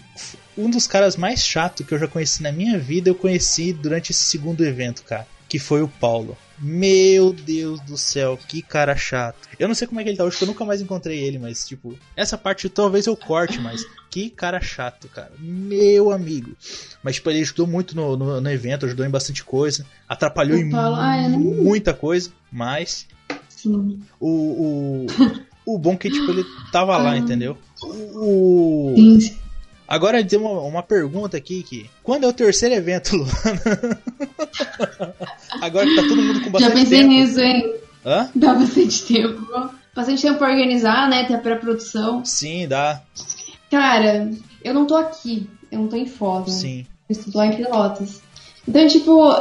Um 0.58 0.70
dos 0.70 0.88
caras 0.88 1.16
mais 1.16 1.44
chato 1.44 1.84
que 1.84 1.94
eu 1.94 2.00
já 2.00 2.08
conheci 2.08 2.42
na 2.42 2.52
minha 2.52 2.80
vida, 2.80 3.10
eu 3.10 3.16
conheci 3.16 3.72
durante 3.72 4.12
esse 4.12 4.24
segundo 4.24 4.66
evento, 4.66 5.04
cara, 5.04 5.28
que 5.48 5.60
foi 5.60 5.82
o 5.84 5.88
Paulo. 5.88 6.36
Meu 6.60 7.34
Deus 7.34 7.80
do 7.82 7.98
céu, 7.98 8.38
que 8.48 8.62
cara 8.62 8.96
chato. 8.96 9.48
Eu 9.60 9.68
não 9.68 9.76
sei 9.76 9.88
como 9.88 10.00
é 10.00 10.04
que 10.04 10.10
ele 10.10 10.18
tá 10.18 10.24
hoje, 10.24 10.38
eu 10.42 10.48
nunca 10.48 10.66
mais 10.66 10.82
encontrei 10.82 11.20
ele, 11.20 11.38
mas, 11.38 11.68
tipo, 11.68 11.98
essa 12.16 12.38
parte 12.38 12.68
talvez 12.70 13.06
eu 13.06 13.16
corte, 13.16 13.60
mas 13.60 13.86
que 14.10 14.30
cara 14.30 14.60
chato, 14.60 15.08
cara. 15.08 15.32
Meu 15.40 16.12
amigo. 16.12 16.56
Mas, 17.04 17.16
tipo, 17.16 17.30
ele 17.30 17.42
ajudou 17.42 17.68
muito 17.68 17.96
no, 17.96 18.18
no, 18.18 18.42
no 18.42 18.52
evento, 18.52 18.86
ajudou 18.86 19.06
em 19.06 19.10
bastante 19.10 19.44
coisa, 19.44 19.86
atrapalhou 20.10 20.58
em 20.58 20.72
ah, 20.74 21.18
é, 21.18 21.30
muita 21.30 21.94
coisa, 21.94 22.32
mas. 22.52 23.08
Sim. 23.50 24.00
O, 24.20 24.28
o, 24.28 25.06
o 25.76 25.78
bom 25.78 25.94
é 25.94 25.98
que, 25.98 26.10
tipo, 26.10 26.32
ele 26.32 26.44
tava 26.72 26.98
lá, 26.98 27.12
ah. 27.12 27.18
entendeu? 27.18 27.58
O. 27.84 28.94
Sim. 28.96 29.38
Agora 29.88 30.24
tem 30.24 30.38
uma, 30.38 30.62
uma 30.62 30.84
pergunta 30.84 31.38
aqui 31.38 31.64
que 31.64 31.90
quando 32.04 32.26
é 32.26 32.28
o 32.28 32.34
terceiro 32.34 32.76
evento, 32.76 33.16
Luana? 33.16 34.00
Agora 35.62 35.86
que 35.86 35.96
tá 35.96 36.02
todo 36.02 36.22
mundo 36.22 36.42
com 36.42 36.50
bastante 36.52 36.52
tempo. 36.52 36.60
Já 36.60 36.70
pensei 36.72 37.00
tempo. 37.00 37.10
nisso, 37.10 37.40
hein? 37.40 37.76
Hã? 38.06 38.30
Dá 38.36 38.54
bastante 38.54 39.04
tempo. 39.06 39.72
Bastante 39.96 40.22
tempo 40.22 40.38
pra 40.38 40.50
organizar, 40.50 41.10
né? 41.10 41.24
Ter 41.26 41.36
a 41.36 41.40
pré-produção. 41.40 42.24
Sim, 42.26 42.68
dá. 42.68 43.02
Cara, 43.72 44.30
eu 44.64 44.74
não 44.74 44.86
tô 44.86 44.96
aqui. 44.96 45.50
Eu 45.72 45.80
não 45.80 45.88
tô 45.88 45.96
em 45.96 46.06
Foz. 46.06 46.52
Sim. 46.52 46.86
Eu 47.10 47.14
estudo 47.14 47.38
lá 47.38 47.48
em 47.48 47.56
Pelotas. 47.56 48.22
Então, 48.68 48.88
tipo, 48.88 49.32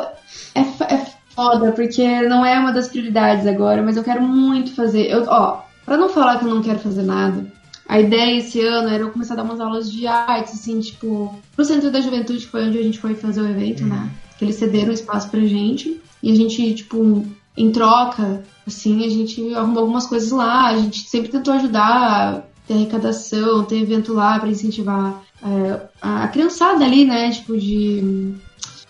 é, 0.54 0.60
é 0.60 1.06
foda, 1.34 1.72
porque 1.72 2.22
não 2.22 2.44
é 2.44 2.58
uma 2.58 2.72
das 2.72 2.88
prioridades 2.88 3.46
agora, 3.46 3.82
mas 3.82 3.96
eu 3.96 4.04
quero 4.04 4.22
muito 4.22 4.74
fazer. 4.74 5.10
Eu, 5.10 5.24
ó, 5.28 5.62
pra 5.84 5.96
não 5.96 6.08
falar 6.08 6.38
que 6.38 6.44
eu 6.44 6.54
não 6.54 6.62
quero 6.62 6.78
fazer 6.78 7.02
nada, 7.02 7.44
a 7.88 8.00
ideia 8.00 8.38
esse 8.38 8.60
ano 8.60 8.88
era 8.88 9.02
eu 9.02 9.10
começar 9.10 9.34
a 9.34 9.36
dar 9.36 9.42
umas 9.44 9.60
aulas 9.60 9.90
de 9.90 10.06
artes, 10.06 10.54
assim, 10.54 10.80
tipo, 10.80 11.34
pro 11.54 11.64
Centro 11.64 11.90
da 11.90 12.00
Juventude, 12.00 12.44
que 12.44 12.50
foi 12.50 12.66
onde 12.66 12.78
a 12.78 12.82
gente 12.82 12.98
foi 12.98 13.14
fazer 13.14 13.40
o 13.40 13.48
evento, 13.48 13.82
uhum. 13.82 13.90
né? 13.90 14.10
Que 14.38 14.44
eles 14.44 14.56
cederam 14.56 14.92
espaço 14.92 15.30
pra 15.30 15.40
gente. 15.40 16.00
E 16.22 16.32
a 16.32 16.34
gente, 16.34 16.74
tipo, 16.74 17.24
em 17.56 17.70
troca, 17.70 18.42
assim, 18.66 19.04
a 19.04 19.08
gente 19.08 19.54
arrumou 19.54 19.80
algumas 19.80 20.06
coisas 20.06 20.30
lá. 20.30 20.66
A 20.66 20.76
gente 20.76 21.08
sempre 21.08 21.30
tentou 21.30 21.54
ajudar, 21.54 22.48
ter 22.66 22.74
arrecadação, 22.74 23.64
ter 23.64 23.78
evento 23.78 24.12
lá 24.12 24.38
para 24.38 24.48
incentivar 24.48 25.22
é, 25.42 25.80
a 26.00 26.28
criançada 26.28 26.84
ali, 26.84 27.04
né? 27.04 27.30
Tipo, 27.30 27.56
de 27.56 28.34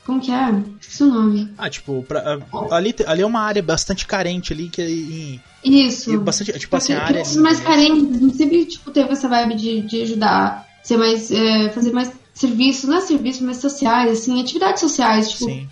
como 0.07 0.21
que 0.21 0.31
é? 0.31 0.63
Esqueci 0.81 1.03
o 1.03 1.07
nome. 1.07 1.53
Ah, 1.59 1.69
tipo, 1.69 2.05
pra, 2.05 2.39
ali, 2.71 2.95
ali 3.07 3.23
é 3.23 3.27
uma 3.27 3.41
área 3.41 3.61
bastante 3.61 4.07
carente 4.07 4.53
ali 4.53 4.69
que 4.69 4.81
em, 4.81 5.41
Isso. 5.65 6.13
E 6.13 6.17
bastante, 6.17 6.57
tipo 6.61 6.77
assim, 6.77 6.93
a 6.93 7.03
área. 7.03 7.23
Ali, 7.23 7.39
mais 7.39 7.59
carentes, 7.59 8.37
sempre 8.37 8.65
tipo, 8.67 8.93
teve 8.93 9.11
essa 9.11 9.29
vibe 9.29 9.57
de, 9.57 9.81
de 9.83 10.03
ajudar, 10.03 10.65
ser 10.85 10.97
mais. 10.97 11.31
É, 11.33 11.71
fazer 11.71 11.93
mais 11.93 12.13
serviços, 12.33 12.89
não 12.89 12.99
é 12.99 13.01
serviços, 13.01 13.43
mas 13.43 13.57
sociais, 13.57 14.13
assim, 14.13 14.41
atividades 14.41 14.81
sociais, 14.81 15.31
tipo. 15.33 15.47
Sim. 15.47 15.69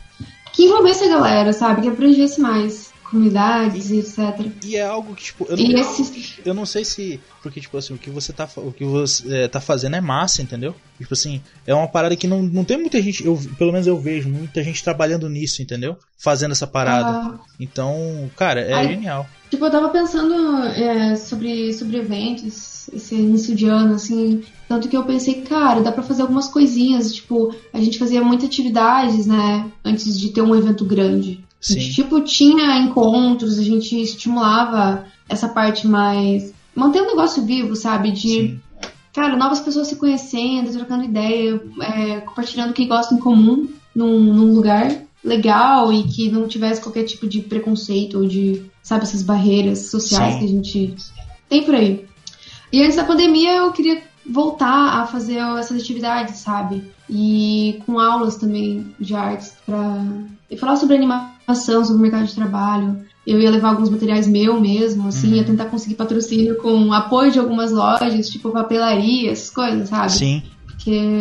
Que 0.53 0.64
envolvesse 0.64 1.05
a 1.05 1.09
galera, 1.09 1.53
sabe? 1.53 1.82
Que 1.82 1.89
abrangesse 1.89 2.41
mais 2.41 2.93
comunidades 3.15 3.91
e, 3.91 3.99
etc. 4.01 4.51
E 4.65 4.77
é 4.77 4.85
algo 4.85 5.15
que, 5.15 5.25
tipo, 5.25 5.47
eu 5.49 5.57
não, 5.57 5.79
esse... 5.79 6.41
eu 6.45 6.53
não 6.53 6.67
sei 6.67 6.85
se. 6.85 7.21
Porque, 7.41 7.61
tipo 7.61 7.77
assim, 7.79 7.95
o 7.95 7.99
que 7.99 8.11
você 8.11 8.33
tá, 8.33 8.49
o 8.57 8.73
que 8.73 8.85
você, 8.85 9.45
é, 9.45 9.49
tá 9.49 9.61
fazendo 9.61 9.95
é 9.95 10.01
massa, 10.01 10.43
entendeu? 10.43 10.75
Tipo 10.99 11.15
assim, 11.15 11.41
é 11.67 11.73
uma 11.73 11.87
parada 11.87 12.17
que 12.17 12.27
não, 12.27 12.43
não 12.43 12.65
tem 12.65 12.77
muita 12.77 13.01
gente, 13.01 13.25
eu, 13.25 13.41
pelo 13.57 13.73
menos 13.73 13.87
eu 13.87 13.99
vejo, 13.99 14.29
muita 14.29 14.62
gente 14.65 14.83
trabalhando 14.83 15.29
nisso, 15.29 15.62
entendeu? 15.62 15.97
Fazendo 16.19 16.53
essa 16.53 16.67
parada. 16.67 17.09
Ah. 17.09 17.39
Então, 17.61 18.29
cara, 18.37 18.61
é 18.61 18.75
Aí, 18.75 18.89
genial. 18.89 19.29
Tipo, 19.51 19.67
eu 19.67 19.71
tava 19.71 19.89
pensando 19.91 20.65
é, 20.69 21.15
sobre, 21.15 21.73
sobre 21.73 21.99
eventos, 21.99 22.89
esse 22.93 23.15
início 23.15 23.55
de 23.55 23.67
ano, 23.67 23.95
assim, 23.95 24.43
tanto 24.75 24.89
que 24.89 24.97
eu 24.97 25.05
pensei, 25.05 25.43
cara, 25.43 25.81
dá 25.81 25.93
pra 25.93 26.03
fazer 26.03 26.22
algumas 26.22 26.49
coisinhas, 26.49 27.14
tipo, 27.14 27.55
a 27.72 27.81
gente 27.81 27.97
fazia 27.97 28.22
muitas 28.22 28.49
atividades, 28.49 29.25
né, 29.25 29.70
antes 29.85 30.18
de 30.18 30.31
ter 30.31 30.43
um 30.43 30.55
evento 30.55 30.85
grande. 30.85 31.45
Sim. 31.61 31.77
A 31.77 31.81
gente, 31.81 31.95
tipo, 31.95 32.20
tinha 32.22 32.79
encontros, 32.79 33.59
a 33.59 33.62
gente 33.62 34.01
estimulava 34.01 35.07
essa 35.29 35.49
parte 35.49 35.87
mais. 35.87 36.53
manter 36.75 37.03
o 37.03 37.07
negócio 37.07 37.45
vivo, 37.45 37.77
sabe? 37.77 38.11
De. 38.11 38.20
Sim. 38.20 38.61
Cara, 39.14 39.37
novas 39.37 39.61
pessoas 39.61 39.87
se 39.87 39.95
conhecendo, 39.95 40.72
trocando 40.72 41.05
ideia, 41.05 41.62
é, 41.81 42.20
compartilhando 42.20 42.70
o 42.70 42.75
que 42.75 42.85
gostam 42.85 43.16
em 43.16 43.20
comum 43.20 43.68
num, 43.95 44.18
num 44.18 44.53
lugar 44.53 44.91
legal 45.22 45.93
e 45.93 46.03
que 46.03 46.29
não 46.33 46.49
tivesse 46.49 46.81
qualquer 46.81 47.05
tipo 47.05 47.29
de 47.29 47.41
preconceito 47.41 48.18
ou 48.18 48.27
de, 48.27 48.61
sabe, 48.83 49.05
essas 49.05 49.22
barreiras 49.22 49.87
sociais 49.87 50.35
Sim. 50.35 50.39
que 50.41 50.45
a 50.45 50.49
gente 50.49 50.95
tem 51.49 51.62
por 51.62 51.77
aí. 51.77 52.05
E 52.72 52.83
antes 52.83 52.97
da 52.97 53.05
pandemia 53.05 53.53
eu 53.53 53.70
queria 53.70 54.03
voltar 54.29 55.01
a 55.01 55.07
fazer 55.07 55.37
essas 55.59 55.81
atividades, 55.81 56.39
sabe? 56.39 56.91
E 57.09 57.81
com 57.85 57.99
aulas 57.99 58.37
também 58.37 58.95
de 58.99 59.14
artes 59.14 59.55
para 59.66 60.05
falar 60.59 60.77
sobre 60.77 60.97
animação, 60.97 61.85
sobre 61.85 61.99
o 61.99 62.03
mercado 62.03 62.27
de 62.27 62.35
trabalho. 62.35 63.05
Eu 63.27 63.41
ia 63.41 63.51
levar 63.51 63.70
alguns 63.70 63.89
materiais 63.89 64.27
meu 64.27 64.61
mesmo, 64.61 65.09
assim, 65.09 65.29
uhum. 65.29 65.37
ia 65.37 65.45
tentar 65.45 65.66
conseguir 65.66 65.95
patrocínio 65.95 66.57
com 66.57 66.93
apoio 66.93 67.33
de 67.33 67.39
algumas 67.39 67.72
lojas, 67.72 68.29
tipo 68.29 68.51
papelaria, 68.51 69.31
essas 69.31 69.51
coisas, 69.51 69.89
sabe? 69.89 70.12
Sim. 70.12 70.43
Porque 70.66 71.18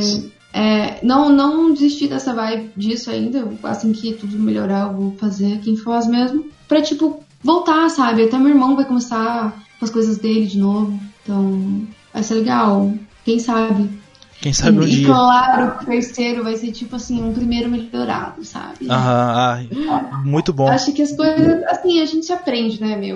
é, 0.53 1.03
não, 1.03 1.29
não 1.29 1.73
desisti 1.73 2.07
dessa 2.07 2.33
vibe 2.33 2.71
disso 2.77 3.09
ainda. 3.09 3.47
Assim 3.63 3.91
que 3.91 4.13
tudo 4.13 4.37
melhorar, 4.37 4.87
eu 4.87 4.93
vou 4.93 5.15
fazer 5.17 5.53
aqui 5.53 5.71
em 5.71 5.77
Foz 5.77 6.05
mesmo. 6.05 6.45
Pra, 6.67 6.81
tipo, 6.81 7.23
voltar, 7.41 7.89
sabe? 7.89 8.23
Até 8.23 8.37
meu 8.37 8.49
irmão 8.49 8.75
vai 8.75 8.85
começar 8.85 9.51
com 9.79 9.85
as 9.85 9.91
coisas 9.91 10.17
dele 10.17 10.45
de 10.45 10.59
novo. 10.59 10.99
Então, 11.23 11.87
vai 12.13 12.23
ser 12.23 12.35
legal. 12.35 12.93
Quem 13.25 13.39
sabe? 13.39 13.89
Quem 14.43 14.51
sabe 14.51 14.77
um 14.77 14.83
e, 14.83 14.89
dia. 14.89 15.03
E 15.03 15.05
claro, 15.05 15.77
o 15.81 15.85
terceiro 15.85 16.43
vai 16.43 16.57
ser 16.57 16.73
tipo 16.73 16.97
assim, 16.97 17.23
um 17.23 17.31
primeiro 17.31 17.69
melhorado, 17.69 18.43
sabe? 18.43 18.87
Ah, 18.89 19.63
muito 20.25 20.51
bom. 20.51 20.67
Acho 20.67 20.91
que 20.91 21.01
as 21.01 21.15
coisas, 21.15 21.63
assim, 21.63 22.01
a 22.01 22.05
gente 22.05 22.31
aprende, 22.33 22.81
né, 22.81 22.97
meu? 22.97 23.15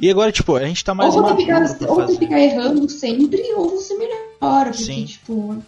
E 0.00 0.08
agora, 0.08 0.30
tipo, 0.30 0.54
a 0.54 0.64
gente 0.64 0.84
tá 0.84 0.94
mais 0.94 1.16
ou 1.16 1.22
você 1.22 1.36
ficar, 1.38 1.62
ou 1.88 1.94
você 1.96 2.16
ficar 2.16 2.38
errando 2.40 2.88
sempre, 2.88 3.42
ou 3.56 3.70
você 3.70 3.94
melhora, 3.98 4.70
porque, 4.70 4.84
Sim. 4.84 5.04
tipo. 5.06 5.60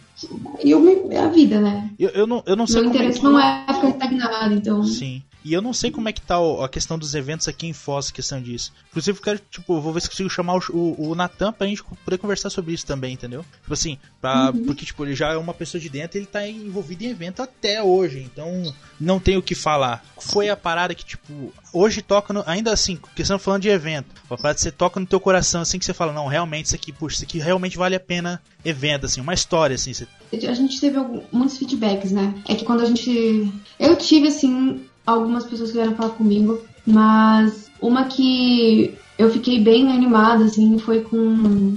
E 0.62 0.70
eu, 0.70 0.80
a 1.20 1.26
vida, 1.26 1.60
né? 1.60 1.90
Eu, 1.98 2.10
eu, 2.10 2.26
não, 2.28 2.40
eu 2.46 2.54
não 2.54 2.68
sei 2.68 2.82
Meu 2.82 2.90
interesse 2.90 3.18
é 3.18 3.20
que... 3.20 3.26
não 3.26 3.40
é 3.40 3.64
ficar 3.74 3.88
estagnado, 3.88 4.54
então. 4.54 4.84
Sim. 4.84 5.20
E 5.44 5.52
eu 5.52 5.60
não 5.60 5.72
sei 5.72 5.90
como 5.90 6.08
é 6.08 6.12
que 6.12 6.20
tá 6.20 6.36
a 6.62 6.68
questão 6.68 6.98
dos 6.98 7.14
eventos 7.14 7.48
aqui 7.48 7.66
em 7.66 7.72
Foz, 7.72 8.08
a 8.08 8.12
questão 8.12 8.40
disso. 8.40 8.72
Inclusive, 8.90 9.18
eu 9.18 9.22
quero, 9.22 9.40
tipo, 9.50 9.80
vou 9.80 9.92
ver 9.92 10.00
se 10.00 10.08
consigo 10.08 10.30
chamar 10.30 10.56
o, 10.56 10.62
o, 10.70 11.10
o 11.10 11.14
Natan 11.14 11.52
pra 11.52 11.66
gente 11.66 11.82
poder 12.04 12.18
conversar 12.18 12.50
sobre 12.50 12.72
isso 12.72 12.86
também, 12.86 13.14
entendeu? 13.14 13.44
Tipo 13.62 13.74
assim, 13.74 13.98
pra, 14.20 14.50
uhum. 14.50 14.64
porque, 14.64 14.84
tipo, 14.84 15.04
ele 15.04 15.14
já 15.14 15.32
é 15.32 15.36
uma 15.36 15.54
pessoa 15.54 15.80
de 15.80 15.88
dentro 15.88 16.18
ele 16.18 16.26
tá 16.26 16.46
envolvido 16.46 17.04
em 17.04 17.08
evento 17.08 17.42
até 17.42 17.82
hoje, 17.82 18.20
então 18.20 18.72
não 19.00 19.18
tem 19.18 19.36
o 19.36 19.42
que 19.42 19.54
falar. 19.54 20.04
Foi 20.18 20.48
a 20.48 20.56
parada 20.56 20.94
que, 20.94 21.04
tipo, 21.04 21.52
hoje 21.72 22.02
toca, 22.02 22.32
no, 22.32 22.44
ainda 22.46 22.72
assim, 22.72 22.98
questão 23.16 23.38
falando 23.38 23.62
de 23.62 23.68
evento, 23.68 24.06
a 24.30 24.36
parada 24.36 24.54
que 24.54 24.60
você 24.60 24.70
toca 24.70 25.00
no 25.00 25.06
teu 25.06 25.18
coração, 25.18 25.62
assim, 25.62 25.78
que 25.78 25.84
você 25.84 25.94
fala, 25.94 26.12
não, 26.12 26.26
realmente 26.26 26.66
isso 26.66 26.74
aqui, 26.74 26.92
puxa, 26.92 27.16
isso 27.16 27.24
aqui 27.24 27.38
realmente 27.38 27.76
vale 27.76 27.96
a 27.96 28.00
pena 28.00 28.40
evento, 28.64 29.06
assim, 29.06 29.20
uma 29.20 29.34
história, 29.34 29.74
assim. 29.74 29.92
Você... 29.92 30.06
A 30.32 30.54
gente 30.54 30.80
teve 30.80 30.96
alguns, 30.96 31.24
muitos 31.32 31.58
feedbacks, 31.58 32.12
né? 32.12 32.34
É 32.48 32.54
que 32.54 32.64
quando 32.64 32.82
a 32.82 32.86
gente. 32.86 33.52
Eu 33.78 33.96
tive, 33.96 34.28
assim, 34.28 34.80
algumas 35.06 35.44
pessoas 35.44 35.70
que 35.70 35.76
vieram 35.76 35.94
falar 35.94 36.10
comigo, 36.10 36.60
mas 36.86 37.70
uma 37.80 38.04
que 38.04 38.94
eu 39.18 39.30
fiquei 39.30 39.60
bem 39.60 39.90
animada, 39.92 40.44
assim, 40.44 40.78
foi 40.78 41.00
com 41.00 41.76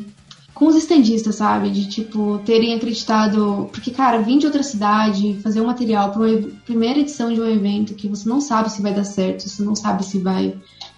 com 0.55 0.67
os 0.67 0.75
estendistas, 0.75 1.35
sabe? 1.35 1.69
De, 1.69 1.87
tipo, 1.87 2.39
terem 2.45 2.73
acreditado. 2.73 3.69
Porque, 3.73 3.91
cara, 3.91 4.21
vir 4.21 4.39
de 4.39 4.45
outra 4.45 4.63
cidade, 4.63 5.37
fazer 5.43 5.59
um 5.59 5.65
material 5.65 6.11
para 6.11 6.21
uma 6.21 6.41
primeira 6.65 6.99
edição 6.99 7.31
de 7.31 7.41
um 7.41 7.47
evento 7.47 7.93
que 7.93 8.07
você 8.07 8.27
não 8.27 8.39
sabe 8.39 8.71
se 8.71 8.81
vai 8.81 8.93
dar 8.93 9.03
certo, 9.03 9.47
você 9.47 9.61
não 9.61 9.75
sabe 9.75 10.05
se 10.05 10.17
vai 10.17 10.55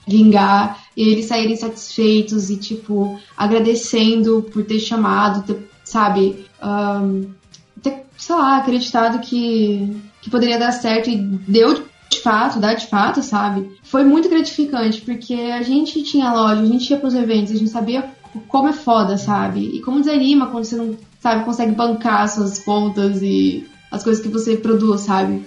vingar, 0.08 0.86
e 0.96 1.10
eles 1.10 1.26
saírem 1.26 1.58
satisfeitos 1.58 2.50
e, 2.50 2.58
tipo, 2.58 3.20
agradecendo 3.36 4.44
por 4.54 4.64
ter 4.64 4.80
chamado, 4.80 5.44
ter, 5.44 5.70
sabe? 5.84 6.46
Um, 6.64 7.28
ter, 7.82 8.06
sei 8.16 8.36
lá, 8.36 8.58
acreditado 8.58 9.20
que, 9.20 10.00
que 10.22 10.30
poderia 10.30 10.60
dar 10.60 10.72
certo 10.72 11.10
e 11.10 11.18
deu 11.18 11.84
de 12.10 12.20
fato, 12.20 12.60
dá 12.60 12.74
de 12.74 12.88
fato, 12.88 13.22
sabe? 13.22 13.70
Foi 13.84 14.04
muito 14.04 14.30
gratificante, 14.30 15.02
porque 15.02 15.34
a 15.34 15.62
gente 15.62 16.04
tinha 16.04 16.34
loja, 16.34 16.62
a 16.62 16.66
gente 16.66 16.90
ia 16.90 16.98
pros 16.98 17.14
eventos, 17.14 17.54
a 17.54 17.58
gente 17.58 17.70
sabia 17.70 18.10
como 18.48 18.70
é 18.70 18.74
foda, 18.74 19.18
sabe? 19.18 19.60
E 19.76 19.82
como 19.82 20.00
desanima 20.00 20.48
quando 20.48 20.66
você 20.66 20.76
não, 20.76 20.96
sabe, 21.20 21.46
consegue 21.46 21.74
bancar 21.74 22.28
suas 22.30 22.60
contas 22.60 23.22
e 23.22 23.68
as 23.92 24.04
coisas 24.04 24.22
que 24.22 24.30
você 24.30 24.58
produz, 24.58 25.02
sabe? 25.02 25.46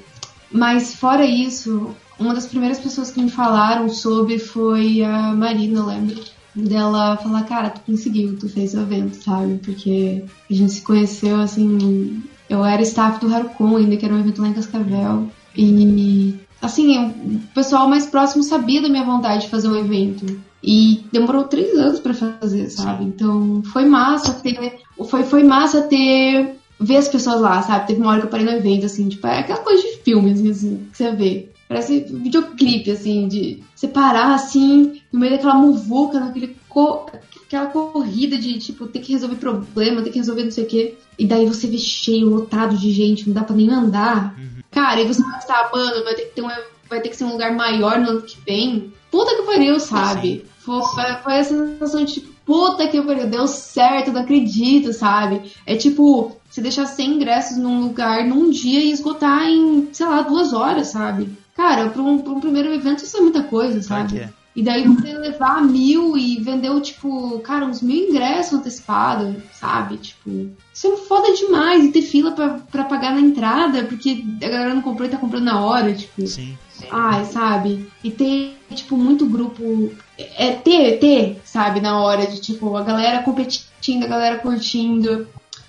Mas 0.51 0.95
fora 0.95 1.25
isso, 1.25 1.95
uma 2.19 2.35
das 2.35 2.47
primeiras 2.47 2.79
pessoas 2.79 3.11
que 3.11 3.23
me 3.23 3.31
falaram 3.31 3.89
sobre 3.89 4.39
foi 4.39 5.03
a 5.03 5.33
Marina, 5.33 5.81
eu 5.81 5.87
lembro. 5.87 6.21
Dela 6.53 7.17
falar, 7.17 7.45
cara, 7.45 7.71
tu 7.71 7.81
conseguiu, 7.83 8.37
tu 8.37 8.49
fez 8.49 8.75
o 8.75 8.81
evento, 8.81 9.23
sabe? 9.23 9.61
Porque 9.65 10.25
a 10.51 10.53
gente 10.53 10.73
se 10.73 10.83
conheceu 10.83 11.41
assim. 11.41 12.23
Eu 12.49 12.65
era 12.65 12.83
staff 12.83 13.21
do 13.21 13.33
Harucon 13.33 13.77
ainda, 13.77 13.97
que 13.97 14.05
era 14.05 14.13
um 14.13 14.19
evento 14.19 14.43
lá 14.43 14.49
em 14.49 14.53
Cascavel. 14.53 15.31
E 15.57 16.35
assim, 16.61 16.99
o 16.99 17.41
pessoal 17.55 17.89
mais 17.89 18.07
próximo 18.07 18.43
sabia 18.43 18.83
da 18.83 18.89
minha 18.89 19.05
vontade 19.05 19.43
de 19.43 19.51
fazer 19.51 19.69
um 19.69 19.77
evento. 19.77 20.41
E 20.63 21.05
demorou 21.11 21.45
três 21.45 21.75
anos 21.79 22.01
para 22.01 22.13
fazer, 22.13 22.69
sabe? 22.69 23.05
Então 23.05 23.63
foi 23.73 23.87
massa 23.87 24.35
ter. 24.35 24.79
Foi, 25.09 25.23
foi 25.23 25.43
massa 25.43 25.83
ter. 25.83 26.57
ver 26.79 26.97
as 26.97 27.09
pessoas 27.09 27.41
lá, 27.41 27.63
sabe? 27.63 27.87
Teve 27.87 28.01
uma 28.01 28.11
hora 28.11 28.21
que 28.21 28.27
eu 28.27 28.31
parei 28.31 28.45
no 28.45 28.53
evento, 28.53 28.85
assim, 28.85 29.09
tipo, 29.09 29.27
é 29.27 29.39
aquela 29.39 29.61
coisa 29.61 29.83
de 29.83 29.97
filme, 30.03 30.33
assim, 30.33 30.51
assim 30.51 30.87
que 30.91 30.97
você 30.97 31.13
vê. 31.13 31.49
Parece 31.67 32.01
videoclipe, 32.01 32.91
assim, 32.91 33.29
de 33.29 33.63
separar, 33.75 34.35
assim, 34.35 35.01
no 35.13 35.21
meio 35.21 35.33
daquela 35.33 35.55
muvuca, 35.55 36.21
naquele 36.21 36.57
co 36.69 37.07
aquela 37.47 37.67
corrida 37.67 38.39
de, 38.39 38.59
tipo, 38.59 38.87
ter 38.87 39.01
que 39.01 39.13
resolver 39.13 39.37
problema, 39.37 40.03
ter 40.03 40.11
que 40.11 40.19
resolver 40.19 40.45
não 40.45 40.51
sei 40.53 40.65
o 40.65 40.67
quê. 40.67 40.95
E 41.19 41.27
daí 41.27 41.47
você 41.47 41.67
vê 41.67 41.79
cheio, 41.79 42.29
lotado 42.29 42.77
de 42.77 42.93
gente, 42.93 43.27
não 43.27 43.35
dá 43.35 43.43
pra 43.43 43.57
nem 43.57 43.71
andar. 43.71 44.37
Uhum. 44.39 44.60
Cara, 44.71 45.01
e 45.01 45.07
você 45.07 45.23
pensar, 45.23 45.71
mano, 45.73 46.05
vai 46.05 46.15
ter 46.15 46.23
que 46.27 46.35
ter 46.35 46.43
um, 46.43 46.49
vai 46.89 47.01
ter 47.01 47.09
que 47.09 47.17
ser 47.17 47.25
um 47.25 47.33
lugar 47.33 47.53
maior 47.53 47.99
no 47.99 48.11
ano 48.11 48.23
que 48.23 48.39
vem. 48.41 48.93
Puta 49.11 49.35
que 49.35 49.43
pariu, 49.43 49.81
sabe? 49.81 50.47
Foi, 50.59 50.83
foi 51.23 51.39
a 51.39 51.45
sensação 51.45 52.05
de 52.05 52.15
tipo, 52.15 52.33
puta 52.45 52.87
que 52.87 53.01
pariu, 53.03 53.27
deu 53.27 53.47
certo, 53.47 54.13
não 54.13 54.23
acredito, 54.23 54.93
sabe? 54.93 55.53
É 55.67 55.75
tipo, 55.77 56.37
você 56.49 56.61
deixar 56.61 56.87
100 56.87 57.15
ingressos 57.15 57.57
num 57.57 57.81
lugar 57.81 58.25
num 58.25 58.51
dia 58.51 58.81
e 58.81 58.91
esgotar 58.91 59.47
em, 59.47 59.89
sei 59.93 60.07
lá, 60.07 60.23
duas 60.23 60.53
horas, 60.53 60.89
sabe? 60.89 61.31
Cara, 61.57 61.89
pra 61.91 62.03
um, 62.03 62.19
pra 62.19 62.33
um 62.33 62.41
primeiro 62.41 62.73
evento 62.73 63.05
isso 63.05 63.17
é 63.17 63.21
muita 63.21 63.43
coisa, 63.43 63.83
sabe? 63.83 64.31
E 64.55 64.63
daí 64.63 64.87
você 64.87 65.13
levar 65.17 65.63
mil 65.63 66.19
e 66.19 66.41
vendeu, 66.41 66.81
tipo, 66.81 67.39
cara, 67.41 67.65
uns 67.65 67.81
mil 67.81 68.09
ingressos 68.09 68.55
antecipados, 68.55 69.37
sabe? 69.53 69.97
Tipo, 69.97 70.51
isso 70.75 70.89
é 70.89 70.97
foda 70.97 71.33
demais. 71.35 71.85
E 71.85 71.93
ter 71.93 72.03
fila 72.03 72.33
pra, 72.33 72.49
pra 72.71 72.85
pagar 72.85 73.15
na 73.15 73.21
entrada, 73.21 73.85
porque 73.85 74.25
a 74.43 74.49
galera 74.49 74.75
não 74.75 74.83
comprou 74.83 75.07
e 75.07 75.11
tá 75.11 75.19
comprando 75.19 75.45
na 75.45 75.65
hora, 75.65 75.95
tipo. 75.95 76.27
Sim. 76.27 76.59
Ai, 76.91 77.25
sabe? 77.27 77.89
E 78.03 78.11
ter, 78.11 78.59
tipo, 78.75 78.97
muito 78.97 79.25
grupo. 79.25 79.93
É 80.19 80.53
ter, 80.53 80.99
ter, 80.99 81.41
sabe? 81.45 81.81
Na 81.81 82.03
hora 82.03 82.27
de, 82.27 82.41
tipo, 82.41 82.77
a 82.77 82.83
galera 82.83 83.23
competindo, 83.23 84.05
a 84.05 84.09
galera 84.09 84.39
curtindo. 84.39 85.29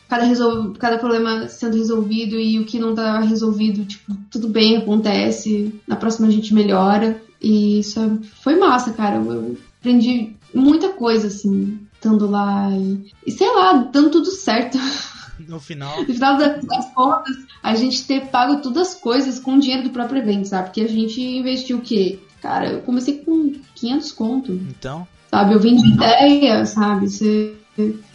Cada, 0.10 0.26
resol... 0.26 0.74
cada 0.74 0.98
problema 0.98 1.48
sendo 1.48 1.78
resolvido 1.78 2.38
e 2.38 2.60
o 2.60 2.66
que 2.66 2.80
não 2.80 2.96
tá 2.96 3.20
resolvido, 3.20 3.86
tipo, 3.86 4.14
tudo 4.30 4.50
bem, 4.50 4.78
acontece. 4.78 5.74
Na 5.88 5.96
próxima 5.96 6.28
a 6.28 6.32
gente 6.32 6.54
melhora. 6.54 7.22
E 7.42 7.80
isso 7.80 8.00
é, 8.00 8.10
foi 8.44 8.56
massa, 8.58 8.94
cara. 8.94 9.16
Eu 9.16 9.58
aprendi 9.80 10.36
muita 10.54 10.90
coisa, 10.90 11.28
assim, 11.28 11.80
estando 11.94 12.30
lá 12.30 12.70
e, 12.72 13.12
e 13.26 13.32
sei 13.32 13.50
lá, 13.52 13.74
dando 13.74 14.12
tudo 14.12 14.28
certo. 14.32 14.78
No 15.48 15.60
final. 15.60 16.04
no 16.04 16.14
final 16.14 16.38
das, 16.38 16.64
das, 16.64 16.94
contas, 16.94 17.36
a 17.64 17.74
gente 17.74 18.06
ter 18.06 18.28
pago 18.28 18.62
todas 18.62 18.90
as 18.90 18.94
coisas 18.94 19.40
com 19.40 19.56
o 19.56 19.60
dinheiro 19.60 19.84
do 19.84 19.90
próprio 19.90 20.22
evento, 20.22 20.48
sabe? 20.48 20.66
Porque 20.66 20.82
a 20.82 20.88
gente 20.88 21.20
investiu 21.20 21.78
o 21.78 21.82
quê? 21.82 22.20
Cara, 22.42 22.72
eu 22.72 22.82
comecei 22.82 23.18
com 23.18 23.54
500 23.74 24.12
conto. 24.12 24.52
Então. 24.52 25.08
Sabe? 25.32 25.54
Eu 25.54 25.60
vendi 25.60 25.88
ideia, 25.88 26.64
sabe? 26.66 27.10
Você, 27.10 27.56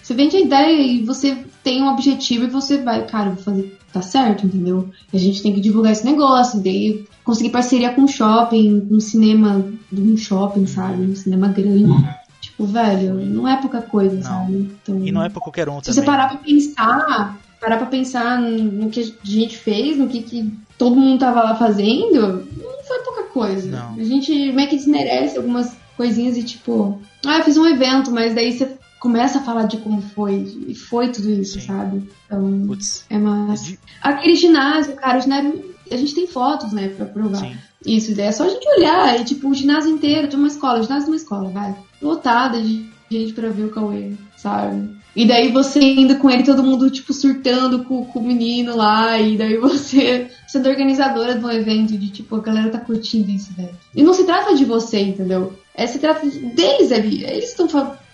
você 0.03 0.15
vende 0.15 0.37
a 0.37 0.41
ideia 0.41 0.81
e 0.81 1.05
você 1.05 1.45
tem 1.67 1.83
um 1.83 1.89
objetivo 1.89 2.45
e 2.45 2.49
você 2.49 2.79
vai, 2.79 3.05
cara, 3.07 3.31
vou 3.31 3.43
fazer 3.43 3.77
tá 3.93 4.01
certo, 4.01 4.47
entendeu? 4.47 4.89
A 5.13 5.19
gente 5.19 5.43
tem 5.43 5.53
que 5.53 5.61
divulgar 5.61 5.91
esse 5.91 6.05
negócio, 6.05 6.61
daí 6.61 7.05
conseguir 7.25 7.51
parceria 7.51 7.93
com 7.93 8.03
um 8.03 8.09
shopping, 8.09 8.87
um 8.89 9.01
cinema 9.01 9.65
de 9.91 10.01
um 10.01 10.17
shopping, 10.17 10.61
uhum. 10.61 10.67
sabe? 10.69 11.03
Um 11.03 11.17
cinema 11.17 11.49
grande. 11.49 11.83
Uhum. 11.83 12.05
Tipo, 12.41 12.67
velho, 12.67 13.15
não 13.15 13.49
é 13.49 13.57
pouca 13.57 13.83
coisa, 13.83 14.15
não. 14.15 14.23
sabe? 14.23 14.77
Então, 14.81 15.05
e 15.05 15.11
não 15.11 15.25
é 15.25 15.29
pra 15.29 15.41
qualquer 15.41 15.69
um 15.69 15.81
se 15.81 15.87
também. 15.87 15.95
Se 15.95 16.01
você 16.01 16.07
parar 16.07 16.29
pra 16.29 16.39
pensar, 16.39 17.39
parar 17.61 17.77
pra 17.79 17.87
pensar 17.87 18.41
no 18.41 18.89
que 18.89 19.01
a 19.01 19.27
gente 19.27 19.57
fez, 19.57 19.99
no 19.99 20.07
que, 20.07 20.23
que 20.23 20.53
todo 20.79 20.95
mundo 20.95 21.19
tava 21.19 21.43
lá 21.43 21.57
fazendo, 21.57 22.47
não 22.57 22.85
foi 22.87 22.99
pouca 23.01 23.25
coisa. 23.25 23.69
Não. 23.69 23.95
A 23.95 24.05
gente 24.05 24.53
meio 24.53 24.69
que 24.69 24.77
desmerece 24.77 25.37
algumas 25.37 25.77
coisinhas 25.97 26.37
e 26.37 26.45
tipo, 26.45 27.01
ah, 27.27 27.39
eu 27.39 27.45
fiz 27.45 27.57
um 27.57 27.67
evento, 27.67 28.13
mas 28.13 28.37
daí 28.37 28.53
você 28.53 28.77
começa 28.99 29.39
a 29.39 29.43
falar 29.43 29.65
de 29.65 29.77
como 29.79 30.01
foi, 30.01 30.65
e 30.67 30.75
foi 30.75 31.11
tudo 31.11 31.31
isso, 31.31 31.61
Sim. 31.61 31.67
sabe? 31.67 32.11
Então, 32.27 32.65
Puts. 32.67 33.05
é 33.11 33.19
mais. 33.19 33.65
De... 33.65 33.79
Aquele 34.03 34.35
ginásio, 34.35 34.95
cara, 34.95 35.19
o 35.19 35.23
ginásio, 35.23 35.75
a 35.91 35.97
gente 35.97 36.15
tem 36.15 36.27
fotos, 36.27 36.73
né, 36.73 36.89
pra 36.89 37.07
provar. 37.07 37.39
Sim. 37.39 37.57
Isso, 37.85 38.19
é 38.21 38.33
só 38.33 38.45
a 38.45 38.49
gente 38.49 38.67
olhar, 38.69 39.21
e 39.21 39.25
tipo, 39.25 39.49
o 39.49 39.55
ginásio 39.55 39.91
inteiro, 39.91 40.29
de 40.29 40.37
uma 40.37 40.49
escola, 40.49 40.81
o 40.81 40.83
ginásio 40.83 41.05
de 41.05 41.11
uma 41.11 41.17
escola, 41.17 41.51
vai. 41.51 41.75
Lotada 42.03 42.61
de 42.61 42.91
gente 43.11 43.33
pra 43.33 43.49
ver 43.49 43.65
o 43.65 43.71
Cauê, 43.71 44.13
sabe? 44.37 44.97
E 45.15 45.25
daí 45.27 45.51
você 45.51 45.81
indo 45.81 46.17
com 46.19 46.29
ele, 46.29 46.43
todo 46.43 46.63
mundo, 46.63 46.91
tipo, 46.91 47.13
surtando 47.13 47.85
com, 47.85 48.05
com 48.05 48.19
o 48.19 48.23
menino 48.23 48.77
lá, 48.77 49.19
e 49.19 49.39
daí 49.39 49.57
você 49.57 50.31
sendo 50.47 50.69
organizadora 50.69 51.39
de 51.39 51.45
um 51.45 51.51
evento, 51.51 51.97
de 51.97 52.11
tipo, 52.11 52.37
a 52.37 52.41
galera 52.41 52.71
tá 52.71 52.79
curtindo 52.79 53.31
isso, 53.31 53.51
velho. 53.55 53.75
E 53.95 54.03
não 54.03 54.13
se 54.13 54.25
trata 54.25 54.55
de 54.55 54.65
você, 54.65 55.01
entendeu? 55.01 55.55
É, 55.75 55.87
se 55.87 55.99
trata 55.99 56.27
deles 56.27 56.93
ali. 56.93 57.25
Eles 57.25 57.51
estão 57.51 57.67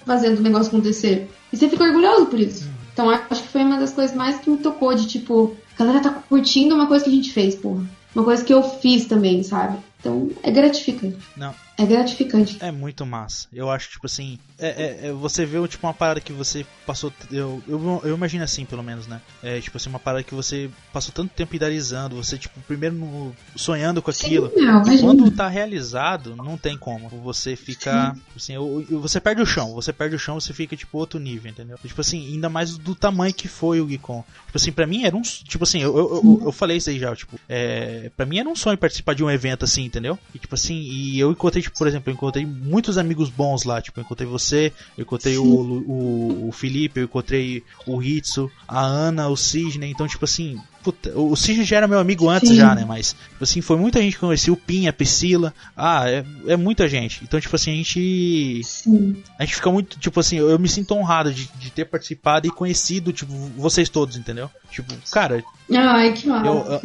fazendo 0.04 0.38
o 0.38 0.42
negócio 0.42 0.68
acontecer. 0.68 1.30
E 1.52 1.56
você 1.56 1.68
fica 1.68 1.84
orgulhoso 1.84 2.26
por 2.26 2.38
isso. 2.40 2.68
Então 2.92 3.08
acho 3.08 3.42
que 3.42 3.48
foi 3.48 3.62
uma 3.62 3.78
das 3.78 3.92
coisas 3.92 4.14
mais 4.14 4.38
que 4.38 4.50
me 4.50 4.58
tocou 4.58 4.94
de 4.94 5.06
tipo, 5.06 5.56
a 5.74 5.78
galera 5.78 6.00
tá 6.00 6.10
curtindo 6.10 6.74
uma 6.74 6.86
coisa 6.86 7.04
que 7.04 7.10
a 7.10 7.14
gente 7.14 7.32
fez, 7.32 7.54
porra. 7.54 7.84
Uma 8.14 8.24
coisa 8.24 8.44
que 8.44 8.52
eu 8.52 8.62
fiz 8.62 9.06
também, 9.06 9.42
sabe? 9.42 9.78
Então 9.98 10.30
é 10.42 10.50
gratificante. 10.50 11.16
Não, 11.36 11.54
é 11.78 11.86
gratificante. 11.86 12.58
É 12.60 12.70
muito 12.70 13.04
massa. 13.06 13.48
Eu 13.52 13.70
acho, 13.70 13.90
tipo 13.90 14.06
assim, 14.06 14.38
é, 14.58 14.68
é, 14.68 15.08
é, 15.08 15.12
você 15.12 15.46
vê 15.46 15.66
tipo, 15.66 15.86
uma 15.86 15.94
parada 15.94 16.20
que 16.20 16.32
você 16.32 16.66
passou. 16.86 17.12
Eu, 17.30 17.62
eu, 17.66 18.02
eu 18.04 18.14
imagino 18.14 18.44
assim, 18.44 18.64
pelo 18.64 18.82
menos, 18.82 19.06
né? 19.06 19.20
É 19.42 19.60
tipo 19.60 19.76
assim, 19.76 19.88
uma 19.88 19.98
parada 19.98 20.22
que 20.22 20.34
você 20.34 20.70
passou 20.92 21.12
tanto 21.12 21.32
tempo 21.34 21.54
idealizando, 21.56 22.16
você, 22.16 22.36
tipo, 22.36 22.60
primeiro 22.62 22.94
no, 22.94 23.34
sonhando 23.56 24.02
com 24.02 24.10
aquilo. 24.10 24.50
Sim, 24.50 24.60
não, 24.60 24.82
quando 25.00 25.30
tá 25.30 25.48
realizado, 25.48 26.36
não 26.36 26.56
tem 26.58 26.76
como. 26.76 27.08
Você 27.08 27.56
fica. 27.56 28.14
Assim, 28.36 28.54
você 28.90 29.20
perde 29.20 29.42
o 29.42 29.46
chão. 29.46 29.72
Você 29.72 29.92
perde 29.92 30.14
o 30.14 30.18
chão, 30.18 30.38
você 30.38 30.52
fica, 30.52 30.76
tipo, 30.76 30.98
outro 30.98 31.18
nível, 31.18 31.50
entendeu? 31.50 31.78
Tipo 31.82 32.00
assim, 32.00 32.26
ainda 32.32 32.48
mais 32.48 32.76
do 32.76 32.94
tamanho 32.94 33.32
que 33.32 33.48
foi 33.48 33.80
o 33.80 33.86
Geekon. 33.86 34.24
Tipo 34.52 34.58
assim, 34.58 34.72
pra 34.72 34.86
mim 34.86 35.04
era 35.04 35.16
um. 35.16 35.22
Tipo 35.22 35.64
assim, 35.64 35.80
eu, 35.80 35.96
eu, 35.96 36.14
eu, 36.16 36.42
eu 36.44 36.52
falei 36.52 36.76
isso 36.76 36.90
aí 36.90 36.98
já, 36.98 37.16
tipo, 37.16 37.40
é, 37.48 38.10
pra 38.14 38.26
mim 38.26 38.38
era 38.38 38.46
um 38.46 38.54
sonho 38.54 38.76
participar 38.76 39.14
de 39.14 39.24
um 39.24 39.30
evento 39.30 39.64
assim, 39.64 39.82
entendeu? 39.86 40.18
E 40.34 40.38
tipo 40.38 40.54
assim, 40.54 40.74
e 40.74 41.18
eu 41.18 41.30
encontrei, 41.30 41.62
tipo, 41.62 41.78
por 41.78 41.86
exemplo, 41.86 42.10
eu 42.10 42.14
encontrei 42.14 42.44
muitos 42.44 42.98
amigos 42.98 43.30
bons 43.30 43.64
lá. 43.64 43.80
Tipo, 43.80 44.00
eu 44.00 44.04
encontrei 44.04 44.28
você, 44.28 44.70
eu 44.98 45.02
encontrei 45.02 45.38
o, 45.38 45.42
o, 45.42 46.48
o, 46.48 46.52
Felipe, 46.52 47.00
eu 47.00 47.04
encontrei 47.04 47.64
o 47.86 47.96
Ritsu, 47.96 48.50
a 48.68 48.78
Ana, 48.78 49.26
o 49.28 49.38
Sidney. 49.38 49.90
Então, 49.90 50.06
tipo 50.06 50.26
assim, 50.26 50.60
Puta, 50.82 51.16
o 51.16 51.36
Cid 51.36 51.64
já 51.64 51.76
era 51.76 51.88
meu 51.88 51.98
amigo 51.98 52.28
antes 52.28 52.48
Sim. 52.48 52.56
já, 52.56 52.74
né? 52.74 52.84
Mas, 52.86 53.14
tipo 53.30 53.44
assim, 53.44 53.60
foi 53.60 53.76
muita 53.76 54.00
gente 54.00 54.14
que 54.14 54.20
conhecia 54.20 54.52
o 54.52 54.56
Pin, 54.56 54.88
a 54.88 54.92
Priscila. 54.92 55.54
Ah, 55.76 56.10
é, 56.10 56.24
é 56.48 56.56
muita 56.56 56.88
gente. 56.88 57.22
Então, 57.22 57.40
tipo 57.40 57.54
assim, 57.54 57.72
a 57.72 57.76
gente. 57.76 58.60
Sim. 58.64 59.22
A 59.38 59.44
gente 59.44 59.54
fica 59.54 59.70
muito, 59.70 59.98
tipo 59.98 60.18
assim, 60.18 60.36
eu, 60.36 60.50
eu 60.50 60.58
me 60.58 60.68
sinto 60.68 60.94
honrado 60.94 61.32
de, 61.32 61.48
de 61.58 61.70
ter 61.70 61.84
participado 61.84 62.46
e 62.46 62.50
conhecido, 62.50 63.12
tipo, 63.12 63.32
vocês 63.56 63.88
todos, 63.88 64.16
entendeu? 64.16 64.50
Tipo, 64.70 64.92
cara. 65.10 65.44
Ai, 65.76 66.12
que 66.12 66.28
massa. 66.28 66.46
Eu, 66.46 66.80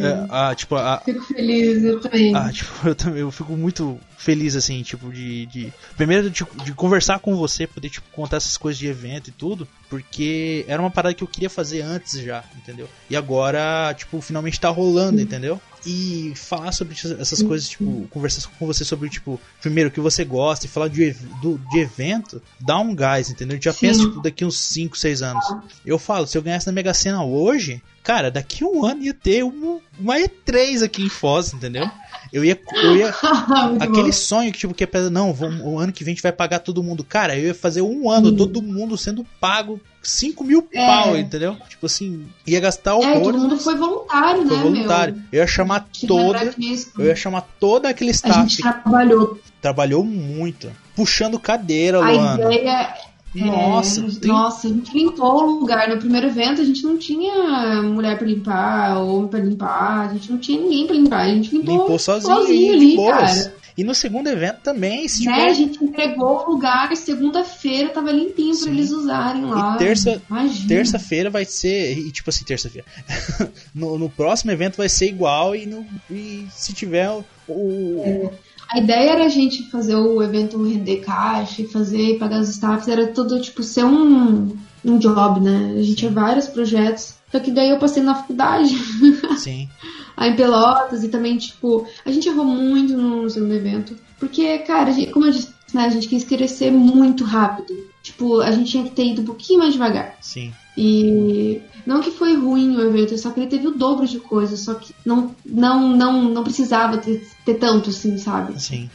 é, 0.51 0.55
tipo, 0.55 0.75
a, 0.75 1.01
fico 1.03 1.21
feliz, 1.21 1.83
eu 1.83 1.99
também. 1.99 2.35
Ah, 2.35 2.51
tipo, 2.51 2.71
eu 2.87 2.95
também, 2.95 3.21
eu 3.21 3.31
fico 3.31 3.53
muito 3.53 3.99
feliz, 4.17 4.55
assim, 4.55 4.81
tipo, 4.83 5.11
de. 5.11 5.45
de 5.47 5.73
primeiro, 5.95 6.29
de, 6.29 6.45
de 6.63 6.73
conversar 6.73 7.19
com 7.19 7.35
você, 7.35 7.67
poder, 7.67 7.89
tipo, 7.89 8.07
contar 8.11 8.37
essas 8.37 8.57
coisas 8.57 8.77
de 8.79 8.87
evento 8.87 9.29
e 9.29 9.31
tudo, 9.31 9.67
porque 9.89 10.65
era 10.67 10.81
uma 10.81 10.91
parada 10.91 11.13
que 11.13 11.23
eu 11.23 11.27
queria 11.27 11.49
fazer 11.49 11.81
antes 11.81 12.19
já, 12.19 12.43
entendeu? 12.55 12.89
E 13.09 13.15
agora, 13.15 13.93
tipo, 13.95 14.19
finalmente 14.21 14.59
tá 14.59 14.69
rolando, 14.69 15.21
entendeu? 15.21 15.61
E 15.85 16.33
falar 16.35 16.71
sobre 16.73 16.95
essas 17.19 17.41
coisas, 17.41 17.69
tipo, 17.69 18.07
conversar 18.09 18.49
com 18.59 18.65
você 18.65 18.83
sobre, 18.83 19.09
tipo, 19.09 19.39
primeiro, 19.61 19.89
o 19.89 19.93
que 19.93 20.01
você 20.01 20.25
gosta 20.25 20.65
e 20.65 20.69
falar 20.69 20.89
de, 20.89 21.11
do, 21.41 21.57
de 21.69 21.79
evento, 21.79 22.41
dá 22.59 22.77
um 22.77 22.93
gás, 22.93 23.29
entendeu? 23.29 23.53
A 23.53 23.55
gente 23.55 23.65
já 23.65 23.73
Sim. 23.73 23.87
pensa, 23.87 23.99
tipo, 24.01 24.21
daqui 24.21 24.43
uns 24.43 24.59
5, 24.59 24.97
6 24.97 25.21
anos. 25.21 25.45
Eu 25.85 25.97
falo, 25.97 26.27
se 26.27 26.37
eu 26.37 26.41
ganhasse 26.41 26.67
na 26.67 26.73
Mega 26.73 26.93
Sena 26.93 27.23
hoje, 27.23 27.81
cara, 28.03 28.31
daqui 28.31 28.63
um 28.63 28.85
ano 28.85 29.03
ia 29.03 29.13
ter 29.13 29.43
uma, 29.43 29.79
uma 29.99 30.15
E3 30.17 30.83
aqui 30.83 31.03
em 31.03 31.09
Foz, 31.09 31.53
entendeu? 31.53 31.89
Eu 32.31 32.43
ia. 32.43 32.59
Eu 32.83 32.97
ia 32.97 33.09
aquele 33.79 34.03
bom. 34.03 34.11
sonho 34.11 34.51
que, 34.51 34.59
tipo, 34.59 34.73
que 34.73 34.83
é. 34.83 35.09
Não, 35.09 35.33
vamos, 35.33 35.61
o 35.63 35.79
ano 35.79 35.93
que 35.93 36.03
vem 36.03 36.11
a 36.11 36.15
gente 36.15 36.23
vai 36.23 36.31
pagar 36.31 36.59
todo 36.59 36.83
mundo. 36.83 37.03
Cara, 37.03 37.37
eu 37.37 37.47
ia 37.47 37.55
fazer 37.55 37.81
um 37.81 38.09
ano, 38.09 38.35
todo 38.35 38.61
mundo 38.61 38.97
sendo 38.97 39.25
pago 39.39 39.79
5 40.01 40.43
mil 40.43 40.67
é. 40.73 40.85
pau, 40.85 41.17
entendeu? 41.17 41.57
Tipo 41.69 41.85
assim, 41.85 42.25
ia 42.45 42.59
gastar 42.59 42.95
o 42.95 43.03
É, 43.03 43.19
todo 43.19 43.37
mundo 43.37 43.57
foi 43.57 43.75
voluntário, 43.75 44.47
foi 44.47 44.57
né? 44.57 44.63
voluntário. 44.63 45.15
Meu? 45.15 45.23
Eu 45.31 45.39
ia 45.39 45.47
chamar 45.47 45.87
toda. 46.07 46.55
Eu 46.97 47.05
ia 47.05 47.15
chamar 47.15 47.41
toda 47.59 47.89
aquele 47.89 48.11
staff. 48.11 48.39
A 48.39 48.41
gente 48.41 48.61
trabalhou. 48.61 49.39
Trabalhou 49.61 50.03
muito. 50.03 50.71
Puxando 50.95 51.39
cadeira, 51.39 51.97
a 51.97 52.11
Luana. 52.11 52.53
Ideia 52.53 53.06
nossa, 53.45 54.01
é, 54.01 54.09
tem... 54.19 54.29
nossa, 54.29 54.67
a 54.67 54.71
gente 54.71 54.93
limpou 54.93 55.43
o 55.43 55.59
lugar. 55.59 55.89
No 55.89 55.97
primeiro 55.97 56.27
evento 56.27 56.61
a 56.61 56.65
gente 56.65 56.83
não 56.83 56.97
tinha 56.97 57.81
mulher 57.83 58.17
para 58.17 58.27
limpar, 58.27 58.97
homem 58.99 59.27
para 59.27 59.39
limpar, 59.39 60.09
a 60.09 60.13
gente 60.13 60.31
não 60.31 60.37
tinha 60.37 60.59
ninguém 60.59 60.87
para 60.87 60.95
limpar. 60.95 61.21
A 61.21 61.29
gente 61.29 61.55
limpou, 61.55 61.77
limpou 61.77 61.99
sozinho, 61.99 62.35
sozinho 62.35 62.73
ali, 62.73 62.95
cara. 62.95 63.53
E 63.77 63.83
no 63.83 63.93
segundo 63.93 64.27
evento 64.27 64.61
também, 64.61 65.07
se 65.07 65.23
né, 65.23 65.35
tiver... 65.35 65.49
A 65.51 65.53
gente 65.53 65.83
entregou 65.83 66.43
o 66.47 66.51
lugar 66.53 66.95
segunda-feira, 66.97 67.89
tava 67.89 68.11
limpinho 68.11 68.57
para 68.59 68.71
eles 68.71 68.91
usarem 68.91 69.45
lá. 69.45 69.75
E 69.75 69.77
terça, 69.77 70.21
terça-feira 70.67 71.29
vai 71.29 71.45
ser. 71.45 71.95
E 71.95 72.11
tipo 72.11 72.29
assim, 72.29 72.43
terça-feira. 72.43 72.87
no, 73.73 73.99
no, 73.99 74.09
próximo 74.09 74.51
evento 74.51 74.77
vai 74.77 74.89
ser 74.89 75.07
igual 75.07 75.55
e, 75.55 75.67
no, 75.67 75.85
e 76.09 76.47
se 76.49 76.73
tiver 76.73 77.07
o. 77.47 78.03
É. 78.03 78.46
A 78.69 78.79
ideia 78.79 79.11
era 79.11 79.25
a 79.25 79.29
gente 79.29 79.69
fazer 79.69 79.95
o 79.95 80.21
evento 80.21 80.61
render 80.61 80.97
caixa, 80.97 81.63
fazer, 81.69 82.17
pagar 82.17 82.41
os 82.41 82.49
staffs, 82.49 82.87
era 82.87 83.07
tudo, 83.07 83.41
tipo, 83.41 83.63
ser 83.63 83.85
um, 83.85 84.55
um 84.83 84.97
job, 84.97 85.39
né? 85.39 85.75
A 85.77 85.81
gente 85.81 85.95
tinha 85.95 86.11
vários 86.11 86.47
projetos. 86.47 87.15
Só 87.31 87.39
que 87.39 87.51
daí 87.51 87.69
eu 87.69 87.79
passei 87.79 88.03
na 88.03 88.15
faculdade. 88.15 88.73
Sim. 89.37 89.69
Aí 90.15 90.31
em 90.31 90.35
Pelotas 90.35 91.03
e 91.03 91.09
também, 91.09 91.37
tipo, 91.37 91.85
a 92.05 92.11
gente 92.11 92.27
errou 92.27 92.45
muito 92.45 92.95
no 92.97 93.29
segundo 93.29 93.53
evento. 93.53 93.95
Porque, 94.19 94.57
cara, 94.59 94.91
gente, 94.91 95.11
como 95.11 95.25
eu 95.25 95.31
disse, 95.31 95.53
né, 95.73 95.85
a 95.85 95.89
gente 95.89 96.07
quis 96.07 96.23
crescer 96.23 96.71
muito 96.71 97.23
rápido. 97.23 97.73
Tipo, 98.01 98.41
a 98.41 98.51
gente 98.51 98.71
tinha 98.71 98.83
que 98.83 98.91
ter 98.91 99.05
ido 99.05 99.21
um 99.21 99.25
pouquinho 99.25 99.59
mais 99.59 99.73
devagar. 99.73 100.17
Sim. 100.21 100.53
E 100.77 101.61
não 101.85 102.01
que 102.01 102.11
foi 102.11 102.35
ruim 102.35 102.75
o 102.75 102.81
evento, 102.81 103.17
só 103.17 103.31
que 103.31 103.39
ele 103.39 103.47
teve 103.47 103.67
o 103.67 103.71
dobro 103.71 104.05
de 104.05 104.19
coisas, 104.19 104.59
só 104.59 104.75
que 104.75 104.93
não, 105.03 105.35
não, 105.43 105.89
não, 105.89 106.23
não 106.29 106.43
precisava 106.43 106.97
ter, 106.97 107.27
ter 107.43 107.55
tanto, 107.55 107.89
assim, 107.89 108.17
sabe? 108.17 108.61
Sim. 108.61 108.89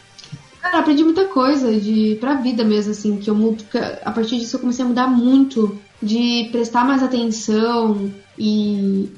Cara, 0.63 0.79
aprendi 0.79 1.03
muita 1.03 1.25
coisa 1.25 1.73
de 1.79 2.17
pra 2.21 2.35
vida 2.35 2.63
mesmo, 2.63 2.93
assim, 2.93 3.17
que 3.17 3.29
eu 3.29 3.35
mudo. 3.35 3.65
A 4.05 4.13
partir 4.13 4.39
disso 4.39 4.57
eu 4.57 4.61
comecei 4.61 4.85
a 4.85 4.89
mudar 4.89 5.09
muito 5.09 5.77
de 6.01 6.49
prestar 6.53 6.85
mais 6.85 7.03
atenção 7.03 8.11
e 8.39 9.11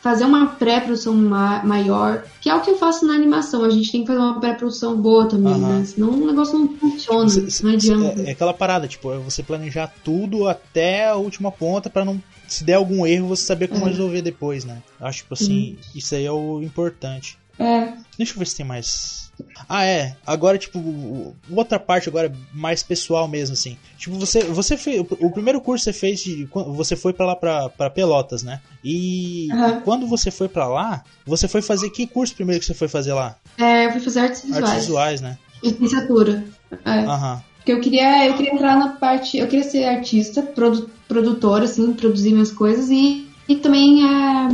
fazer 0.00 0.24
uma 0.24 0.46
pré-produção 0.46 1.14
ma 1.14 1.62
maior, 1.64 2.24
que 2.40 2.48
é 2.48 2.54
o 2.54 2.60
que 2.60 2.70
eu 2.70 2.78
faço 2.78 3.06
na 3.06 3.14
animação. 3.14 3.64
A 3.64 3.70
gente 3.70 3.90
tem 3.90 4.02
que 4.02 4.06
fazer 4.06 4.18
uma 4.18 4.38
pré-produção 4.38 4.96
boa 4.96 5.26
também, 5.26 5.54
uhum. 5.54 5.78
né? 5.78 5.84
Senão 5.84 6.10
o 6.10 6.26
negócio 6.26 6.58
não 6.58 6.68
funciona, 6.68 7.26
não 7.62 7.70
adianta. 7.72 8.22
É, 8.22 8.28
é, 8.28 8.30
aquela 8.32 8.54
parada, 8.54 8.86
tipo, 8.86 9.12
é 9.12 9.18
você 9.18 9.42
planejar 9.42 9.92
tudo 10.04 10.46
até 10.46 11.08
a 11.08 11.16
última 11.16 11.50
ponta 11.50 11.88
para 11.88 12.04
não 12.04 12.22
se 12.46 12.64
der 12.64 12.74
algum 12.74 13.06
erro, 13.06 13.28
você 13.28 13.44
saber 13.44 13.68
como 13.68 13.86
é. 13.86 13.88
resolver 13.88 14.20
depois, 14.20 14.64
né? 14.64 14.82
Acho, 15.00 15.18
tipo 15.18 15.34
assim, 15.34 15.70
uhum. 15.70 15.76
isso 15.94 16.14
aí 16.14 16.24
é 16.26 16.32
o 16.32 16.62
importante. 16.62 17.38
É. 17.58 17.92
Deixa 18.16 18.34
eu 18.34 18.38
ver 18.38 18.46
se 18.46 18.56
tem 18.56 18.66
mais. 18.66 19.21
Ah, 19.68 19.84
é. 19.84 20.16
Agora, 20.26 20.58
tipo, 20.58 21.34
outra 21.50 21.78
parte 21.78 22.08
agora 22.08 22.32
mais 22.52 22.82
pessoal 22.82 23.26
mesmo, 23.28 23.54
assim. 23.54 23.76
Tipo, 23.96 24.18
você, 24.18 24.40
você 24.44 24.76
fez. 24.76 25.04
O 25.20 25.30
primeiro 25.30 25.60
curso 25.60 25.84
você 25.84 25.92
fez 25.92 26.20
de. 26.20 26.48
Você 26.52 26.96
foi 26.96 27.12
para 27.12 27.26
lá 27.26 27.36
pra, 27.36 27.68
pra 27.68 27.90
Pelotas, 27.90 28.42
né? 28.42 28.60
E, 28.84 29.48
uhum. 29.52 29.80
quando 29.80 30.06
você 30.06 30.30
foi 30.30 30.48
para 30.48 30.66
lá, 30.66 31.04
você 31.26 31.46
foi 31.46 31.62
fazer. 31.62 31.90
Que 31.90 32.06
curso 32.06 32.34
primeiro 32.34 32.60
que 32.60 32.66
você 32.66 32.74
foi 32.74 32.88
fazer 32.88 33.12
lá? 33.12 33.36
É, 33.58 33.86
eu 33.86 33.92
fui 33.92 34.00
fazer 34.00 34.20
artes 34.20 34.42
visuais. 34.42 34.64
Artes 34.64 34.80
visuais, 34.80 35.20
né? 35.20 35.38
Licenciatura. 35.62 36.44
É. 36.84 36.98
Aham. 37.00 37.34
Uhum. 37.34 37.52
Porque 37.62 37.72
eu 37.72 37.80
queria, 37.80 38.26
eu 38.26 38.34
queria 38.34 38.54
entrar 38.54 38.76
na 38.76 38.88
parte. 38.88 39.38
Eu 39.38 39.46
queria 39.46 39.64
ser 39.64 39.84
artista, 39.84 40.42
produ, 40.42 40.90
produtora, 41.06 41.64
assim, 41.64 41.92
produzir 41.92 42.32
minhas 42.32 42.50
coisas 42.50 42.90
e, 42.90 43.28
e 43.48 43.54
também 43.54 44.04
é, 44.04 44.48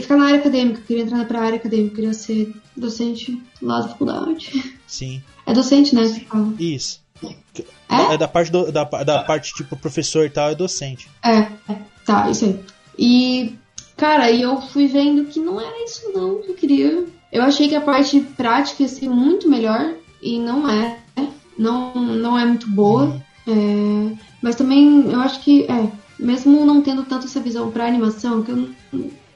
ficar 0.00 0.16
na 0.16 0.26
área 0.26 0.40
acadêmica. 0.40 0.80
Eu 0.80 0.84
queria 0.84 1.02
entrar 1.02 1.24
pra 1.24 1.40
área 1.40 1.56
acadêmica, 1.56 1.92
eu 1.92 1.94
queria 1.96 2.14
ser 2.14 2.54
docente 2.76 3.42
lá 3.60 3.80
da 3.80 3.88
faculdade. 3.88 4.74
Sim. 4.86 5.22
É 5.46 5.52
docente, 5.52 5.94
né? 5.94 6.02
Isso. 6.58 7.00
É? 7.88 8.14
é 8.14 8.18
da 8.18 8.28
parte 8.28 8.52
do, 8.52 8.70
da, 8.70 8.84
da 8.84 9.22
parte 9.24 9.52
tipo 9.52 9.76
professor 9.76 10.24
e 10.26 10.30
tal, 10.30 10.50
é 10.50 10.54
docente. 10.54 11.08
É, 11.24 11.38
é, 11.38 11.78
tá, 12.04 12.30
isso 12.30 12.44
aí. 12.44 12.60
E, 12.96 13.54
cara, 13.96 14.30
eu 14.30 14.60
fui 14.60 14.86
vendo 14.86 15.24
que 15.24 15.40
não 15.40 15.60
era 15.60 15.84
isso 15.84 16.12
não 16.14 16.40
que 16.40 16.50
eu 16.50 16.54
queria. 16.54 17.06
Eu 17.32 17.42
achei 17.42 17.68
que 17.68 17.74
a 17.74 17.80
parte 17.80 18.20
prática 18.20 18.82
ia 18.82 18.88
ser 18.88 19.08
muito 19.08 19.48
melhor 19.48 19.94
e 20.22 20.38
não 20.38 20.68
é 20.68 20.98
não, 21.58 21.92
não 21.94 22.38
é 22.38 22.46
muito 22.46 22.70
boa. 22.70 23.20
É, 23.46 24.16
mas 24.40 24.54
também 24.54 25.10
eu 25.10 25.20
acho 25.20 25.40
que, 25.40 25.64
é, 25.64 25.90
mesmo 26.18 26.64
não 26.64 26.80
tendo 26.80 27.02
tanto 27.04 27.26
essa 27.26 27.40
visão 27.40 27.70
pra 27.70 27.86
animação, 27.86 28.42
que 28.42 28.52
eu, 28.52 28.70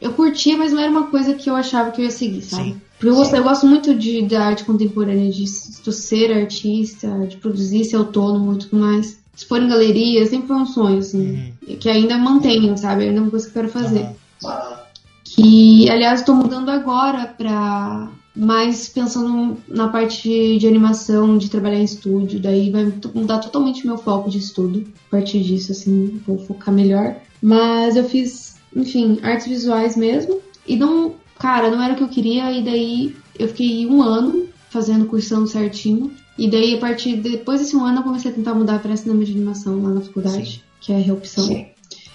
eu 0.03 0.12
curtia, 0.12 0.57
mas 0.57 0.72
não 0.72 0.80
era 0.80 0.90
uma 0.90 1.07
coisa 1.07 1.34
que 1.34 1.48
eu 1.48 1.55
achava 1.55 1.90
que 1.90 2.00
eu 2.00 2.05
ia 2.05 2.11
seguir, 2.11 2.42
sabe? 2.42 2.70
Sim. 2.70 2.80
Porque 2.98 3.09
eu 3.09 3.14
gosto, 3.14 3.34
eu 3.34 3.42
gosto 3.42 3.66
muito 3.66 3.94
de, 3.94 4.22
da 4.22 4.44
arte 4.44 4.64
contemporânea, 4.64 5.30
de, 5.30 5.44
de 5.44 5.92
ser 5.92 6.32
artista, 6.32 7.09
de 7.26 7.36
produzir, 7.36 7.84
ser 7.84 7.96
autônomo 7.96 8.55
e 8.55 8.59
tudo 8.59 8.80
mais. 8.80 9.18
Expor 9.34 9.62
em 9.62 9.68
galeria 9.68 10.26
sempre 10.26 10.48
foi 10.48 10.57
um 10.57 10.66
sonho, 10.66 10.98
assim. 10.98 11.55
Uhum. 11.68 11.76
Que 11.76 11.88
ainda 11.88 12.18
mantenho, 12.18 12.76
sabe? 12.76 13.05
Ainda 13.05 13.18
é 13.18 13.22
uma 13.22 13.30
coisa 13.30 13.46
que 13.46 13.50
eu 13.50 13.62
quero 13.62 13.72
fazer. 13.72 14.07
Uhum. 14.44 14.76
Que, 15.24 15.90
aliás, 15.90 16.20
estou 16.20 16.34
mudando 16.34 16.68
agora 16.68 17.26
pra 17.26 18.11
mas 18.34 18.88
pensando 18.88 19.59
na 19.68 19.88
parte 19.88 20.59
de 20.59 20.66
animação, 20.66 21.36
de 21.36 21.50
trabalhar 21.50 21.78
em 21.78 21.84
estúdio, 21.84 22.40
daí 22.40 22.70
vai 22.70 22.90
mudar 23.14 23.38
totalmente 23.38 23.86
meu 23.86 23.98
foco 23.98 24.30
de 24.30 24.38
estudo. 24.38 24.84
A 25.09 25.11
partir 25.11 25.42
disso, 25.42 25.72
assim, 25.72 26.20
vou 26.26 26.38
focar 26.38 26.72
melhor. 26.72 27.16
Mas 27.42 27.94
eu 27.94 28.05
fiz, 28.09 28.51
enfim, 28.75 29.18
artes 29.23 29.47
visuais 29.47 29.97
mesmo. 29.97 30.41
E 30.66 30.77
não, 30.77 31.14
cara, 31.39 31.70
não 31.70 31.83
era 31.83 31.95
o 31.95 31.97
que 31.97 32.03
eu 32.03 32.09
queria. 32.09 32.51
E 32.53 32.62
daí 32.62 33.16
eu 33.39 33.49
fiquei 33.49 33.87
um 33.87 34.03
ano 34.03 34.49
fazendo 34.70 35.07
cursão 35.07 35.47
certinho. 35.47 36.12
E 36.39 36.49
daí, 36.49 36.75
a 36.75 36.79
partir 36.79 37.16
de, 37.16 37.31
depois 37.31 37.61
desse 37.61 37.77
um 37.77 37.85
ano, 37.85 37.99
eu 37.99 38.03
comecei 38.03 38.31
a 38.31 38.35
tentar 38.35 38.55
mudar 38.55 38.81
para 38.81 38.97
cinema 38.97 39.25
de 39.25 39.33
animação 39.33 39.83
lá 39.83 39.91
na 39.91 40.01
faculdade, 40.01 40.53
Sim. 40.53 40.61
que 40.81 40.93
é 40.93 40.97
a 40.97 41.01
reopção. 41.01 41.45
Sim. 41.45 41.66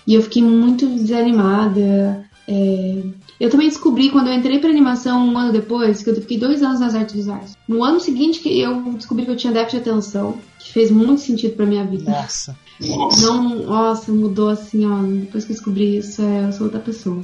E 0.08 0.14
eu 0.14 0.22
fiquei 0.22 0.41
muito 0.41 0.88
desanimada. 0.88 2.26
É, 2.47 3.03
eu 3.39 3.49
também 3.49 3.67
descobri 3.67 4.09
quando 4.09 4.27
eu 4.27 4.33
entrei 4.33 4.59
para 4.59 4.69
animação 4.69 5.27
um 5.27 5.37
ano 5.37 5.51
depois, 5.51 6.01
que 6.01 6.09
eu 6.09 6.15
fiquei 6.15 6.37
dois 6.37 6.63
anos 6.63 6.79
nas 6.79 6.95
artes 6.95 7.15
visuais. 7.15 7.57
No 7.67 7.83
ano 7.83 7.99
seguinte 7.99 8.39
que 8.39 8.59
eu 8.59 8.81
descobri 8.93 9.25
que 9.25 9.31
eu 9.31 9.35
tinha 9.35 9.51
déficit 9.51 9.83
de 9.83 9.89
atenção, 9.89 10.37
que 10.59 10.71
fez 10.71 10.89
muito 10.89 11.21
sentido 11.21 11.55
para 11.55 11.65
minha 11.65 11.85
vida. 11.85 12.09
Nossa. 12.11 12.57
Não, 12.79 13.63
nossa, 13.65 14.11
mudou 14.11 14.49
assim, 14.49 14.85
ó. 14.85 15.01
Depois 15.01 15.45
que 15.45 15.51
eu 15.51 15.55
descobri 15.55 15.97
isso, 15.97 16.21
é, 16.21 16.45
eu 16.45 16.51
sou 16.51 16.67
outra 16.67 16.79
pessoa. 16.79 17.23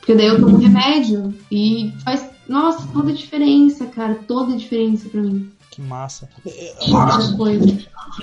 Porque 0.00 0.14
daí 0.14 0.26
eu 0.26 0.40
tomo 0.40 0.58
remédio 0.58 1.32
e 1.50 1.92
faz, 2.04 2.28
nossa, 2.48 2.86
toda 2.92 3.10
a 3.10 3.14
diferença, 3.14 3.86
cara, 3.86 4.14
toda 4.26 4.52
a 4.52 4.56
diferença 4.56 5.08
para 5.08 5.22
mim. 5.22 5.48
Que 5.74 5.82
massa. 5.82 6.28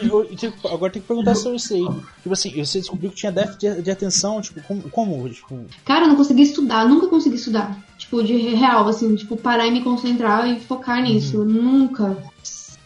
Eu, 0.01 0.23
tipo, 0.37 0.67
agora 0.69 0.89
tem 0.89 1.01
que 1.01 1.07
perguntar 1.07 1.35
sobre 1.35 1.57
isso 1.57 1.73
aí. 1.73 1.85
Tipo 2.23 2.31
assim, 2.31 2.51
você 2.63 2.79
descobriu 2.79 3.09
que 3.09 3.17
tinha 3.17 3.31
déficit 3.31 3.59
de, 3.59 3.81
de 3.81 3.91
atenção, 3.91 4.41
tipo, 4.41 4.61
como, 4.63 4.81
como? 4.89 5.29
Tipo... 5.29 5.65
Cara, 5.83 6.05
eu 6.05 6.07
não 6.07 6.15
consegui 6.15 6.43
estudar, 6.43 6.87
nunca 6.87 7.07
consegui 7.07 7.35
estudar. 7.35 7.77
Tipo, 7.97 8.23
de 8.23 8.37
real, 8.55 8.87
assim, 8.87 9.13
tipo, 9.17 9.35
parar 9.35 9.67
e 9.67 9.71
me 9.71 9.83
concentrar 9.83 10.47
e 10.47 10.61
focar 10.61 11.03
nisso. 11.03 11.39
Uhum. 11.39 11.45
Nunca. 11.45 12.17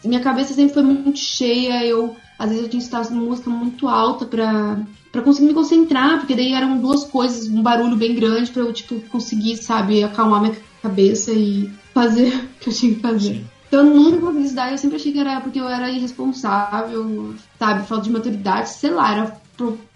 Minha 0.04 0.20
cabeça 0.20 0.52
sempre 0.52 0.74
foi 0.74 0.82
muito 0.82 1.20
cheia, 1.20 1.86
eu 1.86 2.16
às 2.36 2.48
vezes 2.48 2.64
eu 2.64 2.68
tinha 2.68 2.80
que 2.80 2.86
estar 2.86 3.08
música 3.12 3.48
muito 3.48 3.86
alta 3.86 4.26
pra, 4.26 4.78
para 5.12 5.22
conseguir 5.22 5.46
me 5.46 5.54
concentrar, 5.54 6.18
porque 6.18 6.34
daí 6.34 6.52
eram 6.52 6.78
duas 6.78 7.04
coisas, 7.04 7.48
um 7.48 7.62
barulho 7.62 7.96
bem 7.96 8.16
grande 8.16 8.50
para 8.50 8.62
eu, 8.62 8.72
tipo, 8.72 9.00
conseguir, 9.08 9.56
sabe, 9.56 10.02
acalmar 10.02 10.42
minha 10.42 10.56
cabeça 10.82 11.30
e 11.32 11.70
fazer 11.94 12.34
o 12.58 12.60
que 12.60 12.68
eu 12.68 12.74
tinha 12.74 12.94
que 12.94 13.00
fazer. 13.00 13.34
Sim. 13.34 13.55
Então 13.68 13.86
eu 13.86 13.94
nunca 13.94 14.18
consegui 14.18 14.44
estudar, 14.44 14.72
eu 14.72 14.78
sempre 14.78 14.96
achei 14.96 15.12
que 15.12 15.18
era 15.18 15.40
porque 15.40 15.60
eu 15.60 15.68
era 15.68 15.90
irresponsável, 15.90 17.34
sabe, 17.58 17.86
falta 17.86 18.04
de 18.04 18.10
maturidade, 18.10 18.68
sei 18.68 18.90
lá, 18.90 19.12
era 19.12 19.40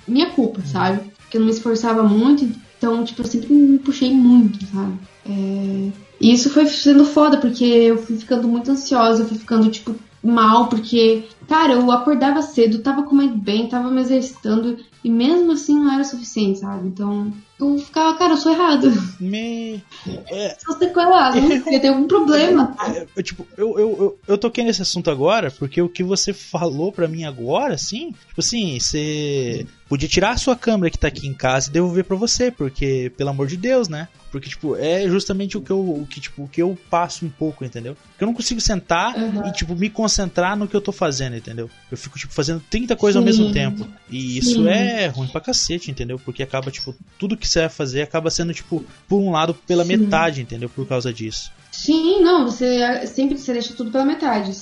minha 0.07 0.31
culpa, 0.31 0.61
sabe? 0.63 1.13
Porque 1.19 1.37
eu 1.37 1.41
não 1.41 1.47
me 1.47 1.53
esforçava 1.53 2.03
muito, 2.03 2.49
então, 2.79 3.05
tipo, 3.05 3.23
eu 3.23 3.27
sempre 3.27 3.53
me 3.53 3.79
puxei 3.79 4.13
muito, 4.13 4.65
sabe? 4.67 4.99
É... 5.27 5.91
E 6.21 6.33
isso 6.33 6.51
foi 6.51 6.67
sendo 6.67 7.05
foda, 7.05 7.39
porque 7.39 7.65
eu 7.65 7.99
fui 7.99 8.17
ficando 8.17 8.49
muito 8.49 8.71
ansiosa, 8.71 9.23
eu 9.23 9.29
fui 9.29 9.39
ficando, 9.39 9.71
tipo, 9.71 9.95
mal, 10.23 10.69
porque, 10.69 11.25
cara, 11.49 11.75
eu 11.75 11.91
acordava 11.91 12.43
cedo, 12.43 12.81
tava 12.81 13.05
comendo 13.05 13.37
bem, 13.37 13.69
tava 13.69 13.91
me 13.91 14.01
exercitando, 14.01 14.77
e 15.03 15.11
mesmo 15.11 15.53
assim 15.53 15.79
não 15.79 15.93
era 15.93 16.05
suficiente, 16.05 16.59
sabe? 16.59 16.89
Então, 16.89 17.33
eu 17.61 17.79
ficava, 17.79 18.17
cara, 18.17 18.33
eu 18.35 18.37
sou 18.37 18.53
errado. 18.53 18.91
Me. 19.19 19.83
É... 20.29 20.57
Sou 20.65 20.77
sequelado, 20.77 21.39
eu... 21.39 21.81
tem 21.81 21.91
algum 21.91 22.07
problema. 22.07 22.77
É, 22.91 23.07
eu, 23.15 23.23
tipo, 23.23 23.47
eu, 23.57 23.79
eu, 23.79 23.97
eu, 23.99 24.19
eu 24.27 24.39
toquei 24.39 24.65
nesse 24.65 24.83
assunto 24.83 25.11
agora, 25.11 25.51
porque 25.51 25.81
o 25.81 25.89
que 25.89 26.03
você 26.03 26.33
falou 26.33 26.91
para 26.91 27.07
mim 27.07 27.25
agora, 27.25 27.75
assim, 27.75 28.13
tipo 28.29 28.41
assim, 28.41 28.81
você 28.81 29.67
podia 29.91 30.09
tirar 30.09 30.31
a 30.31 30.37
sua 30.37 30.55
câmera 30.55 30.89
que 30.89 30.97
tá 30.97 31.09
aqui 31.09 31.27
em 31.27 31.35
casa 31.35 31.69
e 31.69 31.73
devolver 31.73 32.05
para 32.05 32.17
você, 32.17 32.49
porque, 32.49 33.11
pelo 33.17 33.31
amor 33.31 33.49
de 33.49 33.57
Deus, 33.57 33.89
né? 33.89 34.07
Porque, 34.31 34.49
tipo, 34.49 34.77
é 34.77 35.09
justamente 35.09 35.59
o 35.59 35.61
que 35.61 35.73
eu, 35.73 35.81
o 35.81 36.07
que, 36.09 36.21
tipo, 36.21 36.45
o 36.45 36.49
que 36.49 36.63
eu 36.63 36.79
passo 36.89 37.27
um 37.27 37.29
pouco, 37.29 37.65
entendeu? 37.65 37.97
Porque 37.97 38.23
eu 38.23 38.27
não 38.27 38.33
consigo 38.33 38.61
sentar 38.61 39.17
uhum. 39.17 39.49
e, 39.49 39.53
tipo, 39.53 39.75
me 39.75 39.91
concentrar 39.91 40.57
no 40.57 40.69
que 40.69 40.77
eu 40.77 40.81
tô 40.81 40.93
fazendo, 40.93 41.35
entendeu? 41.35 41.69
Eu 41.91 41.99
fico, 41.99 42.17
tipo, 42.17 42.33
fazendo 42.33 42.63
30 42.71 42.95
coisas 42.95 43.15
Sim. 43.15 43.19
ao 43.19 43.25
mesmo 43.25 43.53
tempo. 43.53 43.85
E 44.09 44.39
isso 44.39 44.63
Sim. 44.63 44.69
é 44.69 45.09
ruim 45.09 45.27
pra 45.27 45.41
cacete, 45.41 45.91
entendeu? 45.91 46.21
Porque 46.21 46.45
acaba, 46.45 46.71
tipo, 46.71 46.95
tudo 47.19 47.37
que 47.37 47.49
você 47.49 47.59
vai 47.63 47.69
fazer 47.69 48.03
acaba 48.03 48.31
sendo, 48.31 48.55
tipo, 48.55 48.85
por 49.09 49.19
um 49.19 49.33
lado, 49.33 49.55
pela 49.55 49.85
Sim. 49.85 49.97
metade, 49.97 50.41
entendeu? 50.41 50.69
Por 50.69 50.87
causa 50.87 51.13
disso. 51.13 51.51
Sim, 51.73 52.21
não, 52.21 52.45
você 52.45 53.05
sempre 53.09 53.37
você 53.37 53.53
deixa 53.53 53.75
tudo 53.75 53.91
pela 53.91 54.05
metade. 54.05 54.53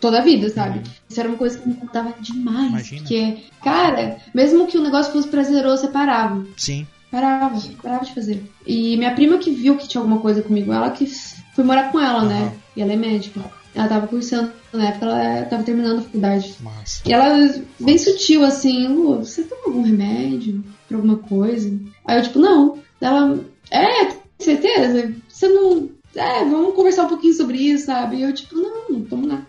Toda 0.00 0.18
a 0.18 0.22
vida, 0.22 0.48
sabe? 0.48 0.78
Uhum. 0.78 0.84
Isso 1.08 1.20
era 1.20 1.28
uma 1.28 1.38
coisa 1.38 1.58
que 1.58 1.68
me 1.68 1.74
incomodava 1.74 2.14
demais. 2.20 2.68
Imagina. 2.68 3.00
Porque, 3.00 3.36
cara, 3.62 4.16
mesmo 4.34 4.66
que 4.66 4.78
o 4.78 4.82
negócio 4.82 5.12
fosse 5.12 5.28
prazeroso, 5.28 5.82
você 5.82 5.88
parava. 5.88 6.44
Sim. 6.56 6.86
Parava, 7.10 7.60
parava 7.82 8.04
de 8.04 8.14
fazer. 8.14 8.42
E 8.66 8.96
minha 8.96 9.14
prima 9.14 9.38
que 9.38 9.50
viu 9.50 9.76
que 9.76 9.88
tinha 9.88 10.00
alguma 10.00 10.20
coisa 10.20 10.42
comigo, 10.42 10.72
ela 10.72 10.90
que 10.90 11.06
foi 11.54 11.64
morar 11.64 11.92
com 11.92 12.00
ela, 12.00 12.22
uhum. 12.22 12.28
né? 12.28 12.52
E 12.76 12.82
ela 12.82 12.92
é 12.92 12.96
médica. 12.96 13.40
Ela 13.74 13.88
tava 13.88 14.06
cursando, 14.06 14.52
na 14.72 14.88
época 14.88 15.06
ela 15.06 15.46
tava 15.46 15.62
terminando 15.62 15.98
a 15.98 16.02
faculdade. 16.02 16.54
Massa. 16.60 17.02
E 17.06 17.12
ela, 17.12 17.54
bem 17.80 17.98
sutil, 17.98 18.44
assim, 18.44 18.86
Lu, 18.86 19.18
você 19.18 19.42
toma 19.44 19.62
algum 19.66 19.82
remédio 19.82 20.62
pra 20.86 20.98
alguma 20.98 21.16
coisa? 21.16 21.72
Aí 22.04 22.18
eu, 22.18 22.22
tipo, 22.22 22.38
não. 22.38 22.78
Ela, 23.00 23.40
é, 23.70 24.12
certeza? 24.38 25.14
Você 25.28 25.48
não. 25.48 25.88
É, 26.14 26.44
vamos 26.44 26.74
conversar 26.74 27.04
um 27.04 27.08
pouquinho 27.08 27.32
sobre 27.32 27.56
isso, 27.58 27.86
sabe? 27.86 28.16
E 28.16 28.22
eu, 28.22 28.34
tipo, 28.34 28.54
não, 28.56 28.90
não 28.90 29.00
tomo 29.02 29.26
nada. 29.26 29.46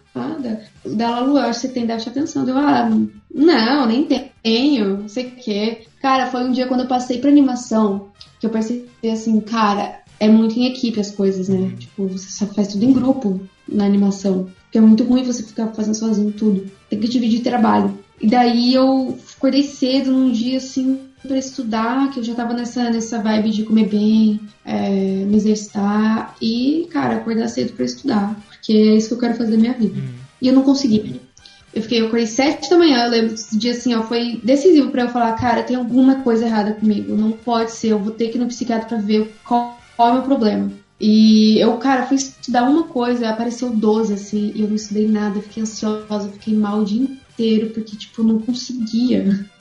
Dela, 0.86 1.22
Lu, 1.22 1.38
eu 1.38 1.46
acho 1.46 1.62
que 1.62 1.68
você 1.68 1.74
tem 1.74 1.86
déficit 1.86 2.14
de 2.14 2.20
atenção. 2.20 2.48
Eu, 2.48 2.58
ah, 2.58 2.90
não, 3.34 3.86
nem 3.88 4.08
tenho, 4.44 4.98
não 5.00 5.08
sei 5.08 5.28
o 5.28 5.32
quê. 5.32 5.86
Cara, 6.02 6.28
foi 6.28 6.44
um 6.44 6.52
dia 6.52 6.68
quando 6.68 6.82
eu 6.82 6.88
passei 6.88 7.20
pra 7.20 7.30
animação 7.30 8.10
que 8.40 8.46
eu 8.46 8.52
percebi 8.52 8.88
assim, 9.10 9.40
cara, 9.40 10.02
é 10.20 10.28
muito 10.28 10.60
em 10.60 10.66
equipe 10.68 11.00
as 11.00 11.12
coisas, 11.12 11.48
né? 11.48 11.58
Uhum. 11.58 11.76
Tipo, 11.76 12.08
você 12.08 12.30
só 12.30 12.46
faz 12.46 12.68
tudo 12.70 12.86
em 12.86 12.94
grupo 12.94 13.42
na 13.68 13.86
animação. 13.86 14.50
Porque 14.64 14.78
é 14.78 14.82
muito 14.82 15.04
ruim 15.04 15.24
você 15.24 15.44
ficar 15.44 15.68
fazendo 15.70 15.96
sozinho 15.96 16.32
tudo. 16.32 16.70
Tem 16.90 17.00
que 17.00 17.08
dividir 17.08 17.42
trabalho. 17.42 17.98
E 18.22 18.28
daí 18.28 18.74
eu 18.74 19.18
acordei 19.36 19.64
cedo 19.64 20.12
num 20.12 20.32
dia 20.32 20.58
assim 20.58 21.00
para 21.22 21.38
estudar, 21.38 22.12
que 22.12 22.20
eu 22.20 22.24
já 22.24 22.36
tava 22.36 22.54
nessa, 22.54 22.90
nessa 22.90 23.20
vibe 23.20 23.50
de 23.50 23.64
comer 23.64 23.88
bem, 23.88 24.40
é, 24.66 24.90
me 25.26 25.38
exercitar 25.38 26.36
e, 26.42 26.88
cara, 26.92 27.16
acordar 27.16 27.48
cedo 27.48 27.74
para 27.74 27.86
estudar. 27.86 28.36
Porque 28.64 28.72
é 28.72 28.96
isso 28.96 29.10
que 29.10 29.14
eu 29.16 29.20
quero 29.20 29.36
fazer 29.36 29.52
na 29.52 29.58
minha 29.58 29.74
vida. 29.74 30.00
Uhum. 30.00 30.14
E 30.42 30.48
eu 30.48 30.54
não 30.54 30.64
consegui. 30.64 31.20
Eu 31.74 31.82
fiquei, 31.82 32.00
eu 32.00 32.06
acordei 32.06 32.28
sete 32.28 32.70
da 32.70 32.78
manhã, 32.78 33.04
eu 33.04 33.10
lembro 33.10 33.32
desse 33.32 33.58
dia 33.58 33.72
assim, 33.72 33.94
ó, 33.94 34.04
foi 34.04 34.40
decisivo 34.42 34.90
para 34.90 35.02
eu 35.02 35.10
falar, 35.10 35.34
cara, 35.34 35.64
tem 35.64 35.76
alguma 35.76 36.22
coisa 36.22 36.46
errada 36.46 36.74
comigo, 36.74 37.16
não 37.16 37.32
pode 37.32 37.72
ser, 37.72 37.90
eu 37.90 38.00
vou 38.00 38.14
ter 38.14 38.30
que 38.30 38.38
ir 38.38 38.40
no 38.40 38.48
psiquiatra 38.48 38.88
pra 38.88 38.98
ver 39.00 39.34
qual, 39.44 39.80
qual 39.98 40.10
é 40.10 40.12
o 40.12 40.14
meu 40.16 40.24
problema. 40.24 40.72
E 41.02 41.60
eu, 41.60 41.76
cara, 41.78 42.06
fui 42.06 42.16
estudar 42.16 42.70
uma 42.70 42.84
coisa, 42.84 43.28
apareceu 43.28 43.72
12, 43.72 44.14
assim, 44.14 44.52
e 44.54 44.62
eu 44.62 44.68
não 44.68 44.76
estudei 44.76 45.08
nada, 45.08 45.42
fiquei 45.42 45.64
ansiosa, 45.64 46.30
fiquei 46.30 46.54
mal 46.54 46.82
o 46.82 46.86
dia 46.86 47.02
inteiro, 47.02 47.72
porque, 47.72 47.98
tipo, 47.98 48.22
eu 48.22 48.26
não 48.26 48.40
conseguia. 48.40 49.46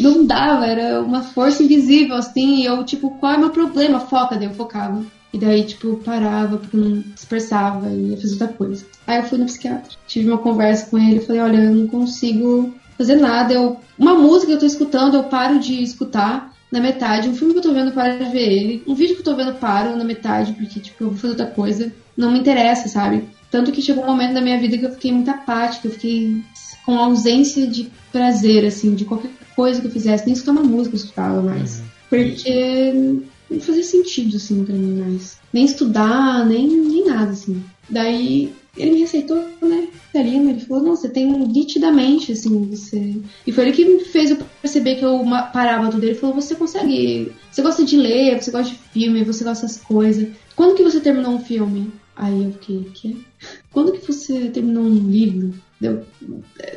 Não 0.00 0.24
dava, 0.24 0.66
era 0.66 1.02
uma 1.02 1.20
força 1.20 1.62
invisível, 1.62 2.16
assim, 2.16 2.62
e 2.62 2.64
eu, 2.64 2.82
tipo, 2.84 3.10
qual 3.18 3.34
é 3.34 3.36
o 3.36 3.40
meu 3.40 3.50
problema? 3.50 4.00
Foca, 4.00 4.34
daí 4.34 4.46
eu 4.46 4.54
focava. 4.54 5.04
E 5.34 5.38
daí, 5.38 5.64
tipo, 5.64 5.96
parava 5.96 6.58
porque 6.58 6.76
não 6.76 7.00
dispersava 7.12 7.88
e 7.90 8.10
ia 8.10 8.16
fazer 8.16 8.34
outra 8.34 8.46
coisa. 8.46 8.86
Aí 9.04 9.18
eu 9.18 9.24
fui 9.24 9.36
no 9.36 9.46
psiquiatra. 9.46 9.90
Tive 10.06 10.28
uma 10.28 10.38
conversa 10.38 10.86
com 10.86 10.96
ele, 10.96 11.18
falei, 11.18 11.42
olha, 11.42 11.56
eu 11.56 11.74
não 11.74 11.88
consigo 11.88 12.72
fazer 12.96 13.16
nada. 13.16 13.52
Eu, 13.52 13.80
uma 13.98 14.14
música 14.14 14.46
que 14.46 14.52
eu 14.52 14.60
tô 14.60 14.66
escutando, 14.66 15.16
eu 15.16 15.24
paro 15.24 15.58
de 15.58 15.82
escutar 15.82 16.54
na 16.70 16.80
metade. 16.80 17.28
Um 17.28 17.34
filme 17.34 17.52
que 17.52 17.58
eu 17.58 17.64
tô 17.64 17.74
vendo, 17.74 17.88
eu 17.88 17.94
paro 17.94 18.16
de 18.16 18.30
ver 18.30 18.48
ele. 18.48 18.84
Um 18.86 18.94
vídeo 18.94 19.16
que 19.16 19.22
eu 19.22 19.24
tô 19.24 19.34
vendo, 19.34 19.50
eu 19.50 19.56
paro 19.56 19.96
na 19.96 20.04
metade, 20.04 20.52
porque, 20.52 20.78
tipo, 20.78 21.02
eu 21.02 21.08
vou 21.08 21.18
fazer 21.18 21.32
outra 21.32 21.46
coisa. 21.46 21.92
Não 22.16 22.30
me 22.30 22.38
interessa, 22.38 22.86
sabe? 22.86 23.24
Tanto 23.50 23.72
que 23.72 23.82
chegou 23.82 24.04
um 24.04 24.06
momento 24.06 24.34
da 24.34 24.40
minha 24.40 24.60
vida 24.60 24.78
que 24.78 24.86
eu 24.86 24.92
fiquei 24.92 25.10
muito 25.10 25.32
apática, 25.32 25.88
eu 25.88 25.92
fiquei 25.92 26.40
com 26.86 26.96
ausência 26.96 27.66
de 27.66 27.90
prazer, 28.12 28.64
assim, 28.64 28.94
de 28.94 29.04
qualquer 29.04 29.32
coisa 29.56 29.80
que 29.80 29.88
eu 29.88 29.90
fizesse. 29.90 30.26
Nem 30.26 30.34
escutar 30.34 30.52
uma 30.52 30.62
música 30.62 30.94
eu 30.94 31.00
escutava 31.00 31.42
mais. 31.42 31.80
Uhum. 31.80 31.84
Porque 32.08 33.22
não 33.54 33.60
fazia 33.60 33.82
sentido, 33.82 34.36
assim, 34.36 34.64
pra 34.64 34.74
mim 34.74 35.00
mais. 35.00 35.38
Nem 35.52 35.64
estudar, 35.64 36.44
nem, 36.46 36.66
nem 36.68 37.06
nada, 37.06 37.32
assim. 37.32 37.62
Daí 37.88 38.52
ele 38.76 38.92
me 38.92 39.00
receitou, 39.00 39.36
né, 39.62 39.88
Karina, 40.12 40.50
ele 40.50 40.60
falou, 40.60 40.82
não, 40.82 40.96
você 40.96 41.08
tem 41.08 41.30
nitidamente, 41.30 42.32
assim, 42.32 42.64
você... 42.66 43.16
E 43.46 43.52
foi 43.52 43.64
ele 43.64 43.72
que 43.72 43.84
me 43.84 44.04
fez 44.04 44.30
eu 44.30 44.38
perceber 44.60 44.96
que 44.96 45.04
eu 45.04 45.24
parava 45.52 45.90
tudo. 45.90 46.04
Ele 46.04 46.14
falou, 46.14 46.34
você 46.34 46.54
consegue... 46.54 47.32
Você 47.50 47.62
gosta 47.62 47.84
de 47.84 47.96
ler, 47.96 48.42
você 48.42 48.50
gosta 48.50 48.72
de 48.72 48.78
filme, 48.92 49.24
você 49.24 49.44
gosta 49.44 49.66
dessas 49.66 49.80
coisas. 49.80 50.28
Quando 50.56 50.74
que 50.74 50.82
você 50.82 51.00
terminou 51.00 51.32
um 51.32 51.40
filme? 51.40 51.92
Aí 52.16 52.44
eu 52.44 52.52
fiquei, 52.52 52.84
que? 52.94 53.24
Quando 53.72 53.92
que 53.92 54.06
você 54.06 54.48
terminou 54.48 54.84
um 54.84 55.10
livro? 55.10 55.52
Eu, 55.82 56.04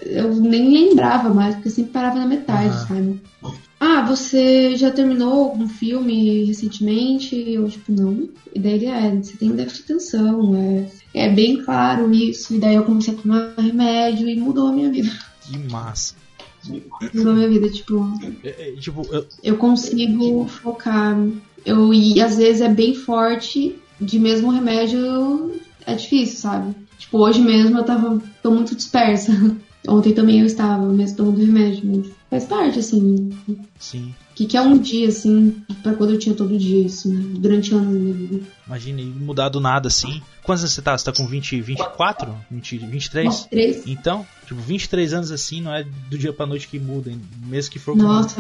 eu 0.06 0.36
nem 0.36 0.72
lembrava 0.72 1.34
mais, 1.34 1.56
porque 1.56 1.70
eu 1.70 1.74
sempre 1.74 1.92
parava 1.92 2.20
na 2.20 2.26
metade, 2.26 2.76
uhum. 2.76 2.88
sabe? 2.88 3.22
Ah, 3.80 4.02
você 4.02 4.76
já 4.76 4.90
terminou 4.90 5.46
algum 5.46 5.68
filme 5.68 6.46
recentemente? 6.46 7.36
Eu, 7.36 7.70
tipo, 7.70 7.92
não. 7.92 8.28
E 8.54 8.60
daí 8.60 8.74
ele, 8.74 8.86
é, 8.88 9.16
você 9.16 9.38
tem 9.38 9.52
déficit 9.52 9.86
de 9.86 9.94
atenção, 9.94 10.56
é, 10.56 10.88
é 11.14 11.30
bem 11.30 11.64
claro 11.64 12.12
isso. 12.12 12.56
E 12.56 12.60
daí 12.60 12.76
eu 12.76 12.84
comecei 12.84 13.14
a 13.14 13.18
tomar 13.18 13.54
remédio 13.58 14.28
e 14.28 14.36
mudou 14.36 14.70
a 14.70 14.72
minha 14.72 14.90
vida. 14.90 15.12
Que 15.42 15.58
massa. 15.72 16.16
Mudou 17.14 17.34
a 17.34 17.36
minha 17.36 17.50
vida, 17.50 17.70
tipo. 17.70 18.04
É, 18.44 18.70
é, 18.70 18.72
tipo 18.74 19.06
eu... 19.12 19.28
eu 19.44 19.58
consigo 19.58 20.46
focar. 20.48 21.16
Eu, 21.64 21.94
e 21.94 22.20
às 22.20 22.38
vezes 22.38 22.62
é 22.62 22.70
bem 22.70 22.96
forte, 22.96 23.76
de 24.02 24.18
mesmo 24.18 24.50
remédio 24.50 25.54
é 25.86 25.94
difícil, 25.94 26.38
sabe? 26.38 26.76
Tipo, 26.98 27.20
hoje 27.20 27.42
mesmo 27.42 27.78
eu 27.78 27.84
tava. 27.84 28.20
tô 28.42 28.50
muito 28.50 28.76
dispersa. 28.76 29.32
Ontem 29.88 30.14
também 30.14 30.40
eu 30.40 30.46
estava, 30.46 30.86
mesmo 30.92 31.16
tomando 31.16 31.46
remédio, 31.46 31.82
mas 31.86 32.17
faz 32.30 32.46
parte, 32.46 32.80
assim. 32.80 33.30
Sim. 33.80 34.14
O 34.32 34.36
que, 34.36 34.46
que 34.46 34.58
é 34.58 34.62
um 34.62 34.78
dia, 34.78 35.08
assim, 35.08 35.64
pra 35.82 35.94
quando 35.94 36.14
eu 36.14 36.20
tinha 36.20 36.36
todo 36.36 36.58
dia 36.58 36.86
isso, 36.86 37.10
né? 37.10 37.22
Durante 37.40 37.74
anos 37.74 37.88
da 37.88 38.00
minha 38.00 38.14
vida. 38.14 38.42
Imagina, 38.68 39.02
mudar 39.20 39.50
do 39.50 39.60
nada 39.60 39.88
assim. 39.88 40.22
Quantos 40.44 40.64
anos 40.64 40.74
você 40.74 40.82
tá? 40.82 40.98
Você 40.98 41.06
tá 41.06 41.12
com 41.12 41.26
20, 41.26 41.60
24? 41.62 42.36
20, 42.52 42.78
23? 42.78 43.48
23. 43.50 43.88
Então, 43.88 44.26
tipo, 44.46 44.62
23 44.62 45.14
anos 45.14 45.32
assim 45.32 45.62
não 45.62 45.74
é 45.74 45.84
do 45.84 46.18
dia 46.18 46.32
pra 46.32 46.46
noite 46.46 46.68
que 46.68 46.80
muda, 46.80 47.12
mesmo 47.48 47.72
que 47.72 47.80
for 47.80 47.96
Nossa, 47.96 48.36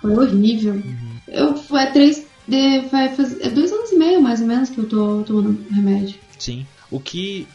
foi 0.00 0.16
horrível. 0.16 0.74
Uhum. 0.74 1.16
Eu, 1.26 1.76
é 1.76 1.86
três. 1.86 2.26
De, 2.46 2.80
vai 2.88 3.14
fazer, 3.14 3.46
é 3.46 3.50
dois 3.50 3.70
anos 3.72 3.92
e 3.92 3.96
meio 3.96 4.20
mais 4.20 4.40
ou 4.40 4.46
menos 4.46 4.68
que 4.68 4.78
eu 4.78 4.88
tô 4.88 5.22
tomando 5.22 5.64
remédio. 5.70 6.16
Sim. 6.38 6.66
O 6.90 6.98
que 6.98 7.46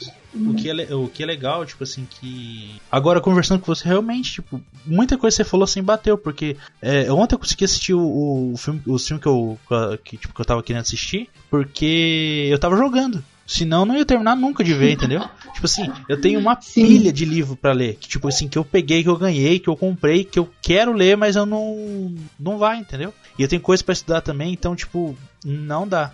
o 0.46 0.54
que, 0.54 0.70
é, 0.70 0.96
o 0.96 1.08
que 1.08 1.24
é 1.24 1.26
legal, 1.26 1.66
tipo 1.66 1.84
assim, 1.84 2.06
que. 2.10 2.80
Agora, 2.92 3.22
conversando 3.22 3.60
com 3.60 3.74
você, 3.74 3.88
realmente, 3.88 4.34
tipo, 4.34 4.62
muita 4.86 5.18
coisa 5.18 5.36
que 5.36 5.44
você 5.44 5.50
falou 5.50 5.64
assim 5.64 5.82
bateu, 5.82 6.18
porque 6.18 6.56
é, 6.82 7.12
ontem 7.12 7.36
eu 7.36 7.40
consegui 7.40 7.66
assistir 7.66 7.94
o, 7.94 8.52
o 8.54 8.58
filme, 8.58 8.82
o 8.86 8.98
filme 8.98 9.22
que 9.22 9.28
eu, 9.28 9.58
que, 10.04 10.18
tipo, 10.18 10.34
que 10.34 10.42
eu 10.42 10.46
tava 10.46 10.64
querendo 10.64 10.82
assistir, 10.82 11.30
porque 11.50 12.48
eu 12.52 12.60
tava 12.60 12.78
jogando. 12.78 13.24
Senão 13.48 13.86
não 13.86 13.96
ia 13.96 14.06
terminar 14.06 14.36
nunca 14.36 14.62
de 14.62 14.74
ver, 14.74 14.92
entendeu? 14.92 15.22
tipo 15.56 15.66
assim, 15.66 15.90
eu 16.10 16.20
tenho 16.20 16.38
uma 16.38 16.60
Sim. 16.60 16.86
pilha 16.86 17.14
de 17.14 17.24
livro 17.24 17.56
para 17.56 17.72
ler, 17.72 17.96
que 17.96 18.08
tipo 18.08 18.28
assim, 18.28 18.50
que 18.50 18.58
eu 18.58 18.66
peguei, 18.66 19.04
que 19.04 19.10
eu 19.10 19.16
ganhei, 19.16 19.58
que 19.58 19.70
eu 19.70 19.78
comprei, 19.78 20.26
que 20.26 20.38
eu 20.38 20.50
quero 20.62 20.92
ler, 20.92 21.16
mas 21.16 21.38
eu 21.38 21.46
não 21.46 22.14
não 22.38 22.58
vai, 22.58 22.78
entendeu? 22.78 23.14
E 23.40 23.42
eu 23.42 23.48
tenho 23.48 23.62
coisa 23.62 23.82
para 23.82 23.94
estudar 23.94 24.20
também, 24.20 24.52
então 24.52 24.76
tipo, 24.76 25.18
não 25.46 25.88
dá. 25.88 26.12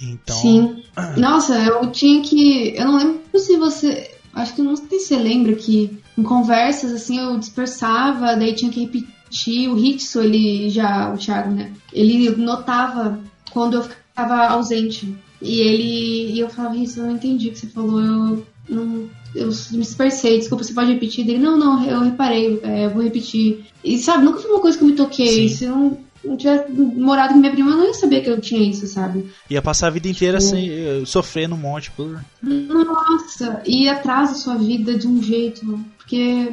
Então... 0.00 0.36
Sim. 0.36 0.82
Nossa, 1.16 1.56
eu 1.58 1.90
tinha 1.90 2.22
que. 2.22 2.74
Eu 2.76 2.86
não 2.86 2.98
lembro 2.98 3.38
se 3.38 3.56
você. 3.56 4.10
Acho 4.32 4.54
que 4.54 4.62
não 4.62 4.76
sei 4.76 4.98
se 4.98 5.06
você 5.06 5.16
lembra 5.16 5.54
que 5.54 5.98
em 6.18 6.22
conversas 6.22 6.92
assim 6.92 7.18
eu 7.18 7.38
dispersava, 7.38 8.36
daí 8.36 8.54
tinha 8.54 8.70
que 8.70 8.80
repetir. 8.80 9.70
O 9.70 9.78
Hitsu, 9.78 10.20
ele 10.22 10.70
já, 10.70 11.12
o 11.12 11.16
Thiago, 11.16 11.50
né? 11.50 11.72
Ele 11.92 12.30
notava 12.36 13.18
quando 13.50 13.74
eu 13.74 13.82
ficava 13.82 14.48
ausente. 14.48 15.14
E 15.40 15.60
ele. 15.60 16.32
E 16.32 16.40
eu 16.40 16.48
falava, 16.48 16.76
Hitsu, 16.76 17.00
eu 17.00 17.06
não 17.06 17.14
entendi 17.14 17.48
o 17.48 17.52
que 17.52 17.58
você 17.58 17.66
falou. 17.66 18.00
Eu 18.00 18.46
não. 18.68 19.08
Eu 19.34 19.48
me 19.48 19.80
dispersei, 19.80 20.38
desculpa, 20.38 20.62
você 20.62 20.72
pode 20.72 20.92
repetir? 20.92 21.28
Ele, 21.28 21.38
não, 21.38 21.58
não, 21.58 21.84
eu 21.84 22.00
reparei, 22.00 22.60
é, 22.62 22.86
eu 22.86 22.90
vou 22.90 23.02
repetir. 23.02 23.64
E 23.82 23.98
sabe, 23.98 24.24
nunca 24.24 24.38
foi 24.38 24.50
uma 24.52 24.60
coisa 24.60 24.78
que 24.78 24.84
eu 24.84 24.88
me 24.88 24.94
toquei. 24.94 25.48
Sim. 25.48 25.66
Não, 25.66 25.98
não 26.24 26.36
tivesse 26.36 26.72
morado 26.72 27.34
com 27.34 27.40
minha 27.40 27.52
prima, 27.52 27.70
eu 27.70 27.76
não 27.76 27.86
ia 27.86 27.94
saber 27.94 28.22
que 28.22 28.30
eu 28.30 28.40
tinha 28.40 28.68
isso, 28.68 28.86
sabe? 28.86 29.30
Ia 29.48 29.62
passar 29.62 29.88
a 29.88 29.90
vida 29.90 30.08
inteira 30.08 30.38
tipo... 30.38 30.50
sem, 30.50 30.70
eh, 30.70 31.02
sofrendo 31.04 31.54
um 31.54 31.58
monte 31.58 31.90
por. 31.90 32.24
Nossa, 32.42 33.62
e 33.66 33.88
atrasa 33.88 34.32
a 34.32 34.36
sua 34.36 34.56
vida 34.56 34.96
de 34.98 35.06
um 35.06 35.22
jeito. 35.22 35.64
Porque 35.98 36.52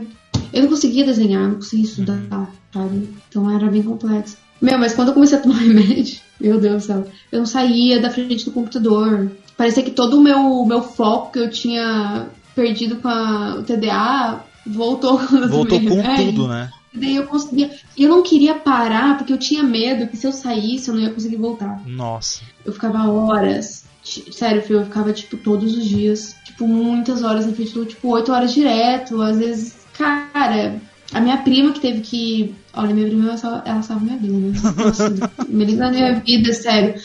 eu 0.54 0.62
não 0.62 0.70
conseguia 0.70 1.06
desenhar, 1.06 1.48
não 1.48 1.56
conseguia 1.56 1.86
estudar, 1.86 2.14
uhum. 2.32 2.48
sabe? 2.74 3.10
Então 3.30 3.50
era 3.50 3.70
bem 3.70 3.84
complexo. 3.84 4.38
Meu, 4.62 4.78
mas 4.78 4.94
quando 4.94 5.10
eu 5.10 5.14
comecei 5.14 5.38
a 5.38 5.42
tomar 5.42 5.58
remédio, 5.60 6.20
meu 6.40 6.60
Deus 6.60 6.84
do 6.84 6.88
céu, 6.88 7.08
eu 7.32 7.40
não 7.40 7.46
saía 7.46 8.00
da 8.00 8.12
frente 8.12 8.46
do 8.46 8.52
computador. 8.52 9.32
Parecia 9.58 9.84
que 9.84 9.92
todo 9.92 10.18
o 10.18 10.22
meu, 10.22 10.66
meu 10.66 10.82
foco 10.82 11.34
que 11.34 11.40
eu 11.40 11.50
tinha 11.50 12.28
perdido 12.56 12.98
com 12.98 13.08
a, 13.08 13.56
o 13.60 13.64
TDA 13.64 14.44
voltou. 14.66 15.18
Voltou 15.50 15.80
com 15.82 16.16
tudo, 16.16 16.48
né? 16.48 16.72
E 16.94 17.00
daí 17.00 17.16
eu 17.16 17.26
conseguia. 17.26 17.72
Eu 17.98 18.10
não 18.10 18.22
queria 18.22 18.56
parar 18.56 19.18
porque 19.18 19.32
eu 19.32 19.38
tinha 19.38 19.64
medo 19.64 20.08
que 20.08 20.18
se 20.18 20.28
eu 20.28 20.32
saísse 20.32 20.90
eu 20.90 20.96
não 20.96 21.02
ia 21.02 21.14
conseguir 21.14 21.38
voltar. 21.38 21.82
Nossa. 21.86 22.42
Eu 22.66 22.74
ficava 22.74 23.10
horas. 23.10 23.86
Sério, 24.04 24.64
eu 24.68 24.84
ficava, 24.86 25.14
tipo, 25.14 25.38
todos 25.38 25.78
os 25.78 25.86
dias. 25.86 26.36
Tipo, 26.46 26.68
muitas 26.68 27.24
horas 27.24 27.46
na 27.46 27.54
frente 27.54 27.74
do, 27.74 27.86
tipo, 27.86 28.10
oito 28.10 28.32
horas 28.32 28.54
direto. 28.54 29.22
Às 29.22 29.38
vezes, 29.38 29.76
cara, 29.98 30.82
a 31.14 31.22
minha 31.22 31.38
prima 31.38 31.72
que 31.72 31.80
teve 31.80 32.02
que. 32.02 32.56
Olha, 32.74 32.94
minha 32.94 33.08
prima, 33.08 33.30
ela 33.30 33.38
salva, 33.38 33.64
ela 33.66 33.82
salva 33.82 34.06
minha 34.06 34.18
vida, 34.18 34.38
né? 34.38 34.54
Melhor 35.48 35.92
minha 35.92 36.20
vida, 36.20 36.54
sério. 36.54 36.96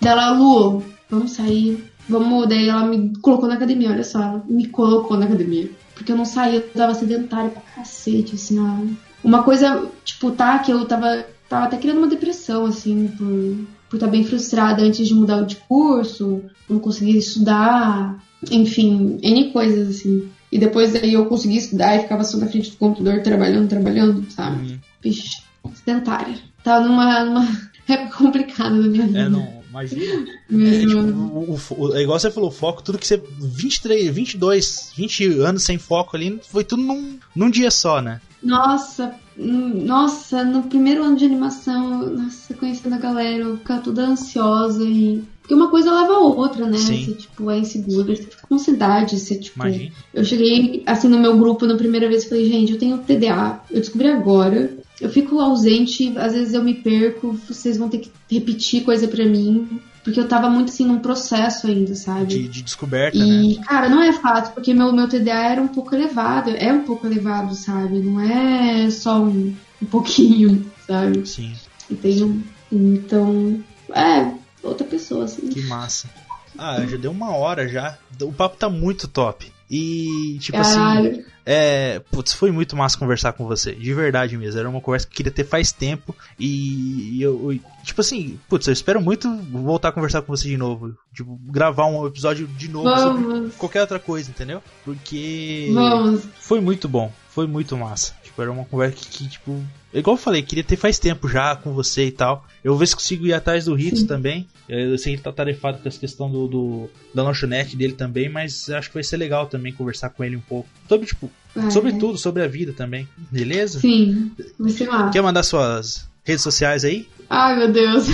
Dela, 0.00 0.32
Lu, 0.32 0.82
vamos 1.10 1.32
sair. 1.32 1.84
Vamos. 2.08 2.48
Daí 2.48 2.68
ela 2.68 2.86
me 2.86 3.16
colocou 3.18 3.48
na 3.48 3.56
academia, 3.56 3.90
olha 3.90 4.04
só. 4.04 4.22
Ela 4.22 4.44
me 4.48 4.68
colocou 4.68 5.16
na 5.16 5.26
academia. 5.26 5.70
Porque 5.94 6.12
eu 6.12 6.16
não 6.16 6.24
saía, 6.24 6.56
eu 6.56 6.68
tava 6.70 6.94
sedentária 6.94 7.50
pra 7.50 7.62
cacete, 7.76 8.34
assim, 8.34 8.58
ó. 8.58 9.13
Uma 9.24 9.42
coisa, 9.42 9.88
tipo, 10.04 10.30
tá, 10.30 10.58
que 10.58 10.70
eu 10.70 10.84
tava, 10.84 11.24
tava 11.48 11.64
até 11.64 11.78
criando 11.78 11.98
uma 11.98 12.06
depressão, 12.06 12.66
assim, 12.66 13.08
por 13.08 13.66
por 13.94 13.96
estar 13.96 14.08
bem 14.08 14.24
frustrada 14.24 14.82
antes 14.82 15.06
de 15.06 15.14
mudar 15.14 15.42
de 15.42 15.56
curso, 15.56 16.42
não 16.68 16.80
conseguir 16.80 17.16
estudar, 17.16 18.20
enfim, 18.50 19.18
N 19.22 19.52
coisas 19.52 19.88
assim. 19.88 20.28
E 20.50 20.58
depois 20.58 20.92
daí 20.92 21.14
eu 21.14 21.26
consegui 21.26 21.58
estudar 21.58 21.96
e 21.96 22.02
ficava 22.02 22.24
só 22.24 22.36
na 22.38 22.48
frente 22.48 22.70
do 22.70 22.76
computador 22.76 23.22
trabalhando, 23.22 23.68
trabalhando, 23.68 24.26
sabe? 24.30 24.72
Uhum. 24.72 24.78
Vixe, 25.00 25.42
sedentária. 25.74 26.36
Tava 26.62 26.86
numa, 26.86 27.24
numa 27.24 27.48
época 27.88 28.16
complicada 28.16 28.82
da 28.82 28.88
minha 28.88 29.06
vida. 29.06 29.18
É, 29.20 29.28
não, 29.28 29.62
imagina. 29.68 30.02
É, 30.02 30.80
tipo, 30.80 30.98
o, 30.98 31.58
o, 31.78 31.94
é 31.94 32.02
igual 32.02 32.18
você 32.18 32.30
falou, 32.30 32.50
foco, 32.50 32.82
tudo 32.82 32.98
que 32.98 33.06
você. 33.06 33.20
23, 33.40 34.12
22, 34.12 34.92
20 34.96 35.26
anos 35.40 35.62
sem 35.62 35.78
foco 35.78 36.16
ali, 36.16 36.40
foi 36.48 36.64
tudo 36.64 36.82
num, 36.82 37.18
num 37.34 37.50
dia 37.50 37.70
só, 37.70 38.00
né? 38.00 38.20
Nossa, 38.44 39.14
nossa, 39.36 40.44
no 40.44 40.64
primeiro 40.64 41.02
ano 41.02 41.16
de 41.16 41.24
animação, 41.24 42.10
nossa, 42.10 42.54
conhecendo 42.54 42.94
a 42.94 42.98
galera, 42.98 43.42
eu 43.42 43.56
ficava 43.56 43.80
toda 43.80 44.06
ansiosa 44.06 44.84
e. 44.84 45.22
Porque 45.40 45.54
uma 45.54 45.70
coisa 45.70 45.92
leva 45.92 46.14
a 46.14 46.20
outra, 46.20 46.66
né? 46.66 46.76
Sim. 46.76 47.04
Você, 47.04 47.12
tipo, 47.14 47.50
é 47.50 47.58
insegura, 47.58 48.14
você 48.14 48.22
fica 48.22 48.46
com 48.46 48.54
ansiedade, 48.54 49.18
você, 49.18 49.38
tipo. 49.38 49.58
Imagina. 49.58 49.92
Eu 50.12 50.24
cheguei, 50.24 50.82
assim, 50.86 51.08
no 51.08 51.18
meu 51.18 51.36
grupo 51.36 51.66
na 51.66 51.76
primeira 51.76 52.08
vez 52.08 52.24
e 52.24 52.28
falei, 52.28 52.48
gente, 52.48 52.72
eu 52.72 52.78
tenho 52.78 52.98
TDA, 52.98 53.60
eu 53.70 53.80
descobri 53.80 54.08
agora. 54.08 54.70
Eu 55.00 55.10
fico 55.10 55.40
ausente, 55.40 56.16
às 56.16 56.32
vezes 56.32 56.54
eu 56.54 56.62
me 56.62 56.74
perco, 56.74 57.32
vocês 57.48 57.76
vão 57.76 57.88
ter 57.88 57.98
que 57.98 58.10
repetir 58.30 58.84
coisa 58.84 59.08
para 59.08 59.26
mim. 59.26 59.80
Porque 60.04 60.20
eu 60.20 60.28
tava 60.28 60.50
muito 60.50 60.68
assim 60.68 60.84
num 60.84 60.98
processo 60.98 61.66
ainda, 61.66 61.94
sabe? 61.94 62.26
De, 62.26 62.46
de 62.46 62.62
descoberta, 62.62 63.16
e, 63.16 63.56
né? 63.56 63.64
cara, 63.64 63.88
não 63.88 64.02
é 64.02 64.12
fácil, 64.12 64.52
porque 64.52 64.74
meu, 64.74 64.92
meu 64.92 65.08
TDA 65.08 65.32
era 65.32 65.62
um 65.62 65.68
pouco 65.68 65.94
elevado. 65.94 66.50
É 66.50 66.70
um 66.70 66.84
pouco 66.84 67.06
elevado, 67.06 67.54
sabe? 67.54 68.00
Não 68.00 68.20
é 68.20 68.90
só 68.90 69.18
um, 69.18 69.56
um 69.82 69.86
pouquinho, 69.86 70.70
sabe? 70.86 71.26
Sim. 71.26 71.54
E 71.90 72.38
Então, 72.70 73.64
é, 73.94 74.30
outra 74.62 74.86
pessoa, 74.86 75.24
assim. 75.24 75.48
Que 75.48 75.62
massa. 75.62 76.08
Ah, 76.56 76.84
já 76.86 76.98
deu 76.98 77.10
uma 77.10 77.34
hora 77.34 77.66
já. 77.66 77.96
O 78.20 78.32
papo 78.32 78.58
tá 78.58 78.68
muito 78.68 79.08
top. 79.08 79.53
E, 79.76 80.38
tipo 80.38 80.56
assim, 80.58 80.76
Caralho. 80.76 81.10
assim. 81.10 81.24
É, 81.44 81.98
putz, 82.10 82.32
foi 82.32 82.52
muito 82.52 82.76
massa 82.76 82.96
conversar 82.96 83.32
com 83.32 83.44
você. 83.44 83.72
De 83.74 83.92
verdade 83.92 84.36
mesmo. 84.36 84.60
Era 84.60 84.68
uma 84.70 84.80
conversa 84.80 85.06
que 85.06 85.12
eu 85.12 85.16
queria 85.16 85.32
ter 85.32 85.44
faz 85.44 85.72
tempo. 85.72 86.14
E, 86.38 87.20
eu, 87.20 87.52
eu, 87.52 87.60
tipo 87.82 88.00
assim, 88.00 88.38
putz, 88.48 88.68
eu 88.68 88.72
espero 88.72 89.00
muito 89.00 89.28
voltar 89.50 89.88
a 89.88 89.92
conversar 89.92 90.22
com 90.22 90.34
você 90.34 90.48
de 90.48 90.56
novo. 90.56 90.96
Tipo, 91.12 91.36
gravar 91.46 91.86
um 91.86 92.06
episódio 92.06 92.46
de 92.46 92.68
novo 92.68 92.88
Vamos. 92.88 93.26
sobre 93.26 93.50
qualquer 93.58 93.80
outra 93.80 93.98
coisa, 93.98 94.30
entendeu? 94.30 94.62
Porque 94.84 95.70
Vamos. 95.74 96.22
foi 96.38 96.60
muito 96.60 96.88
bom. 96.88 97.12
Foi 97.28 97.48
muito 97.48 97.76
massa. 97.76 98.14
Tipo, 98.22 98.42
era 98.42 98.52
uma 98.52 98.64
conversa 98.64 98.94
que, 98.94 99.08
que, 99.08 99.28
tipo. 99.28 99.60
Igual 99.94 100.16
eu 100.16 100.20
falei, 100.20 100.42
queria 100.42 100.64
ter 100.64 100.76
faz 100.76 100.98
tempo 100.98 101.28
já 101.28 101.54
com 101.54 101.72
você 101.72 102.06
e 102.06 102.10
tal. 102.10 102.44
Eu 102.64 102.72
vou 102.72 102.78
ver 102.80 102.88
se 102.88 102.96
consigo 102.96 103.26
ir 103.26 103.32
atrás 103.32 103.66
do 103.66 103.78
Hits 103.78 104.02
também. 104.02 104.48
Eu 104.68 104.98
sei 104.98 105.12
que 105.12 105.16
ele 105.16 105.22
tá 105.22 105.32
tarefado 105.32 105.78
com 105.78 105.88
essa 105.88 106.00
questão 106.00 106.28
do, 106.28 106.48
do, 106.48 106.90
da 107.14 107.22
lanchonete 107.22 107.76
dele 107.76 107.92
também, 107.92 108.28
mas 108.28 108.68
acho 108.70 108.88
que 108.88 108.94
vai 108.94 109.04
ser 109.04 109.16
legal 109.16 109.46
também 109.46 109.72
conversar 109.72 110.10
com 110.10 110.24
ele 110.24 110.34
um 110.34 110.40
pouco. 110.40 110.68
Sobre, 110.88 111.06
tipo, 111.06 111.30
é. 111.54 111.70
sobre 111.70 111.92
tudo, 111.92 112.18
sobre 112.18 112.42
a 112.42 112.48
vida 112.48 112.72
também. 112.72 113.08
Beleza? 113.30 113.78
Sim, 113.78 114.32
ser 114.68 114.88
lá. 114.88 115.10
Quer 115.10 115.22
mandar 115.22 115.44
suas 115.44 116.08
redes 116.24 116.42
sociais 116.42 116.84
aí? 116.84 117.06
Ai, 117.30 117.56
meu 117.56 117.70
Deus. 117.70 118.06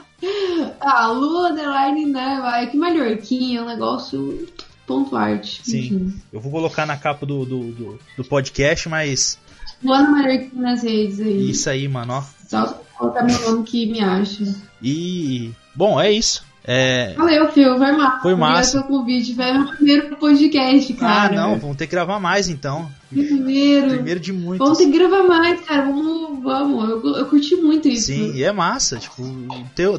ah, 0.80 1.06
Lua 1.08 1.50
Underline, 1.50 2.06
né? 2.06 2.40
Vai, 2.42 2.68
que 2.68 2.76
malhorquinha, 2.76 3.60
é 3.60 3.62
um 3.62 3.66
negócio 3.66 4.46
ponto 4.86 5.16
arte. 5.16 5.62
Sim. 5.64 5.78
Enfim. 5.78 6.14
Eu 6.32 6.40
vou 6.40 6.52
colocar 6.52 6.84
na 6.84 6.96
capa 6.96 7.24
do, 7.24 7.44
do, 7.44 7.72
do, 7.72 7.98
do 8.16 8.24
podcast, 8.24 8.88
mas 8.88 9.38
Luana 9.82 10.10
Marquinhos 10.10 10.54
nas 10.54 10.82
redes 10.82 11.20
aí. 11.20 11.50
Isso 11.50 11.68
aí, 11.70 11.88
mano, 11.88 12.14
ó. 12.14 12.22
Só 12.48 12.80
colocar 12.96 13.24
meu 13.24 13.40
nome 13.42 13.64
que 13.64 13.86
me 13.86 14.00
acha. 14.00 14.44
E. 14.82 15.50
Bom, 15.74 16.00
é 16.00 16.10
isso. 16.10 16.44
É... 16.68 17.14
Valeu, 17.14 17.48
Fio. 17.52 17.78
Vai 17.78 17.92
massa. 17.96 18.22
Foi 18.22 18.34
massa. 18.34 18.78
Obrigado 18.78 18.88
pelo 18.88 18.98
convite. 19.00 19.32
Vai 19.34 19.56
meu 19.56 19.68
primeiro 19.68 20.16
podcast, 20.16 20.92
ah, 20.92 20.96
cara. 20.96 21.26
Ah, 21.26 21.40
não. 21.40 21.58
Vamos 21.58 21.76
ter 21.76 21.86
que 21.86 21.92
gravar 21.92 22.18
mais, 22.18 22.48
então. 22.48 22.90
Primeiro. 23.08 23.90
Primeiro 23.90 24.18
de 24.18 24.32
muitos. 24.32 24.58
Vamos 24.58 24.78
ter 24.78 24.86
que 24.86 24.98
gravar 24.98 25.22
mais, 25.22 25.60
cara. 25.60 25.82
Vamos, 25.82 26.42
vamos. 26.42 26.90
Eu, 26.90 27.16
eu 27.18 27.26
curti 27.26 27.54
muito 27.54 27.86
isso. 27.86 28.06
Sim, 28.06 28.32
e 28.34 28.42
é 28.42 28.50
massa. 28.50 28.96
Tipo, 28.96 29.22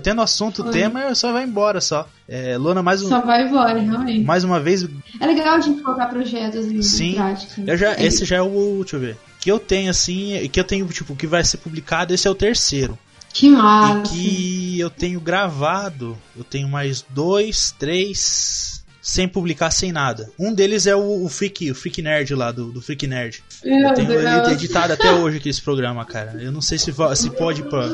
tendo 0.03 0.21
assunto, 0.21 0.61
o 0.61 0.69
tema, 0.69 1.15
só 1.15 1.31
vai 1.31 1.45
embora 1.45 1.79
só. 1.79 2.05
É, 2.27 2.57
Lona, 2.57 2.83
mais 2.83 3.01
um... 3.01 3.07
Só 3.07 3.21
vai 3.21 3.47
embora, 3.47 3.79
realmente. 3.79 4.25
Mais 4.25 4.43
uma 4.43 4.59
vez... 4.59 4.85
É 5.21 5.25
legal 5.25 5.55
a 5.55 5.61
gente 5.61 5.81
colocar 5.81 6.07
projetos 6.07 6.65
em 6.65 6.81
Sim. 6.81 7.13
prática. 7.13 7.77
Já, 7.77 7.93
é 7.93 8.05
esse 8.05 8.25
já 8.25 8.35
é 8.35 8.41
o... 8.41 8.79
Deixa 8.81 8.97
eu 8.97 8.99
ver 8.99 9.17
que 9.39 9.51
eu 9.51 9.59
tenho 9.59 9.89
assim, 9.89 10.47
que 10.51 10.59
eu 10.59 10.63
tenho 10.63 10.85
tipo 10.87 11.15
que 11.15 11.27
vai 11.27 11.43
ser 11.43 11.57
publicado, 11.57 12.13
esse 12.13 12.27
é 12.27 12.31
o 12.31 12.35
terceiro. 12.35 12.97
Que 13.33 13.49
massa. 13.49 14.15
E 14.15 14.75
que 14.75 14.79
eu 14.79 14.89
tenho 14.89 15.19
gravado, 15.19 16.17
eu 16.35 16.43
tenho 16.43 16.67
mais 16.67 17.05
dois, 17.09 17.73
três 17.77 18.83
sem 19.07 19.25
publicar 19.25 19.71
sem 19.71 19.91
nada. 19.91 20.29
Um 20.37 20.53
deles 20.53 20.85
é 20.85 20.93
o, 20.93 21.23
o 21.23 21.29
Freak, 21.29 21.71
o 21.71 21.75
Freak 21.75 22.01
Nerd 22.01 22.35
lá 22.35 22.51
do, 22.51 22.73
do 22.73 22.81
Freak 22.81 23.07
Nerd. 23.07 23.41
Meu 23.63 23.89
eu 23.89 23.93
tenho 23.93 24.11
ele 24.11 24.51
editado 24.51 24.91
até 24.91 25.11
hoje 25.15 25.37
aqui 25.37 25.47
esse 25.47 25.61
programa, 25.61 26.03
cara. 26.03 26.43
Eu 26.43 26.51
não 26.51 26.61
sei 26.61 26.77
se, 26.77 26.93
se 27.15 27.29
pode 27.29 27.63
pra. 27.63 27.87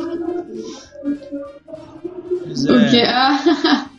Mas 2.47 2.65
é... 2.65 3.03
Ah, 3.13 3.89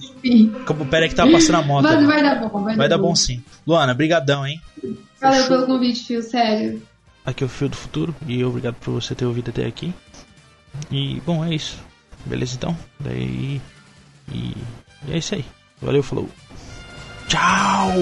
Como, 0.67 0.87
pera 0.87 1.09
que 1.09 1.15
tá 1.15 1.27
passando 1.27 1.57
a 1.57 1.63
moto. 1.63 1.85
Mas 1.85 2.07
vai 2.07 2.23
dar 2.23 2.37
bom, 2.37 2.65
vai, 2.65 2.77
vai 2.77 2.89
dar 2.89 2.97
bom. 2.97 3.09
bom 3.09 3.15
sim. 3.15 3.45
Luana, 3.67 3.93
brigadão, 3.93 4.47
hein? 4.47 4.61
Valeu 5.21 5.47
pelo 5.47 5.67
convite, 5.67 6.05
Fio, 6.05 6.23
sério. 6.23 6.83
Aqui 7.25 7.43
é 7.43 7.47
o 7.47 7.49
Fio 7.49 7.69
do 7.69 7.77
Futuro 7.77 8.15
e 8.27 8.45
obrigado 8.45 8.75
por 8.75 8.93
você 8.93 9.15
ter 9.15 9.25
ouvido 9.25 9.51
até 9.51 9.67
aqui. 9.67 9.95
E 10.91 11.21
bom, 11.25 11.45
é 11.45 11.55
isso. 11.55 11.79
Beleza 12.27 12.57
então? 12.57 12.77
Daí. 13.01 13.61
E, 14.33 14.55
e 15.07 15.13
é 15.13 15.19
isso 15.19 15.35
aí. 15.35 15.45
Valeu, 15.81 16.03
falou. 16.03 16.29
Tchau! 17.29 17.93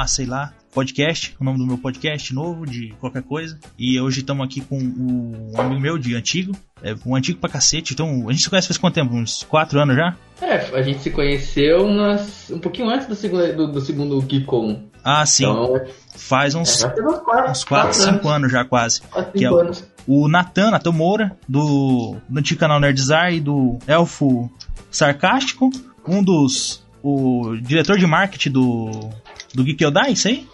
Ah, 0.00 0.06
sei 0.06 0.24
lá, 0.24 0.54
podcast, 0.72 1.36
o 1.38 1.44
nome 1.44 1.58
do 1.58 1.66
meu 1.66 1.76
podcast 1.76 2.32
novo, 2.32 2.64
de 2.64 2.94
qualquer 2.98 3.22
coisa. 3.22 3.58
E 3.78 4.00
hoje 4.00 4.20
estamos 4.20 4.46
aqui 4.46 4.62
com 4.62 4.78
o, 4.78 5.52
um 5.52 5.60
amigo 5.60 5.78
meu 5.78 5.98
de 5.98 6.16
antigo, 6.16 6.56
é, 6.82 6.94
um 7.04 7.14
antigo 7.14 7.38
pra 7.38 7.50
cacete. 7.50 7.92
Então, 7.92 8.26
a 8.26 8.32
gente 8.32 8.44
se 8.44 8.48
conhece 8.48 8.66
faz 8.66 8.78
quanto 8.78 8.94
tempo? 8.94 9.14
Uns 9.14 9.42
4 9.42 9.78
anos 9.78 9.94
já? 9.94 10.16
É, 10.40 10.54
a 10.74 10.80
gente 10.80 11.02
se 11.02 11.10
conheceu 11.10 11.86
nas, 11.86 12.48
um 12.48 12.58
pouquinho 12.58 12.88
antes 12.88 13.08
do 13.08 13.14
segundo, 13.14 13.54
do, 13.54 13.72
do 13.72 13.80
segundo 13.82 14.18
Geekon. 14.22 14.84
Ah, 15.04 15.26
sim. 15.26 15.44
Então, 15.44 15.82
faz 16.16 16.54
uns, 16.54 16.82
é, 16.82 16.86
uns 16.86 17.62
4, 17.62 17.66
4 17.66 17.92
5 17.92 18.28
anos. 18.30 18.50
já 18.50 18.64
quase. 18.64 19.02
4, 19.02 19.32
que 19.32 19.44
é 19.44 19.48
anos. 19.48 19.84
o 20.06 20.28
Natan, 20.28 20.70
Natan 20.70 20.92
Moura, 20.92 21.38
do, 21.46 22.16
do 22.26 22.38
antigo 22.38 22.58
canal 22.58 22.80
Nerdzar 22.80 23.34
e 23.34 23.38
do 23.38 23.78
Elfo 23.86 24.50
Sarcástico. 24.90 25.68
Um 26.08 26.22
dos. 26.22 26.88
O 27.02 27.54
diretor 27.60 27.98
de 27.98 28.06
marketing 28.06 28.50
do. 28.50 29.10
Do 29.54 29.64
Geek 29.64 29.82
Yodai, 29.82 30.12
isso 30.12 30.28
aí? 30.28 30.48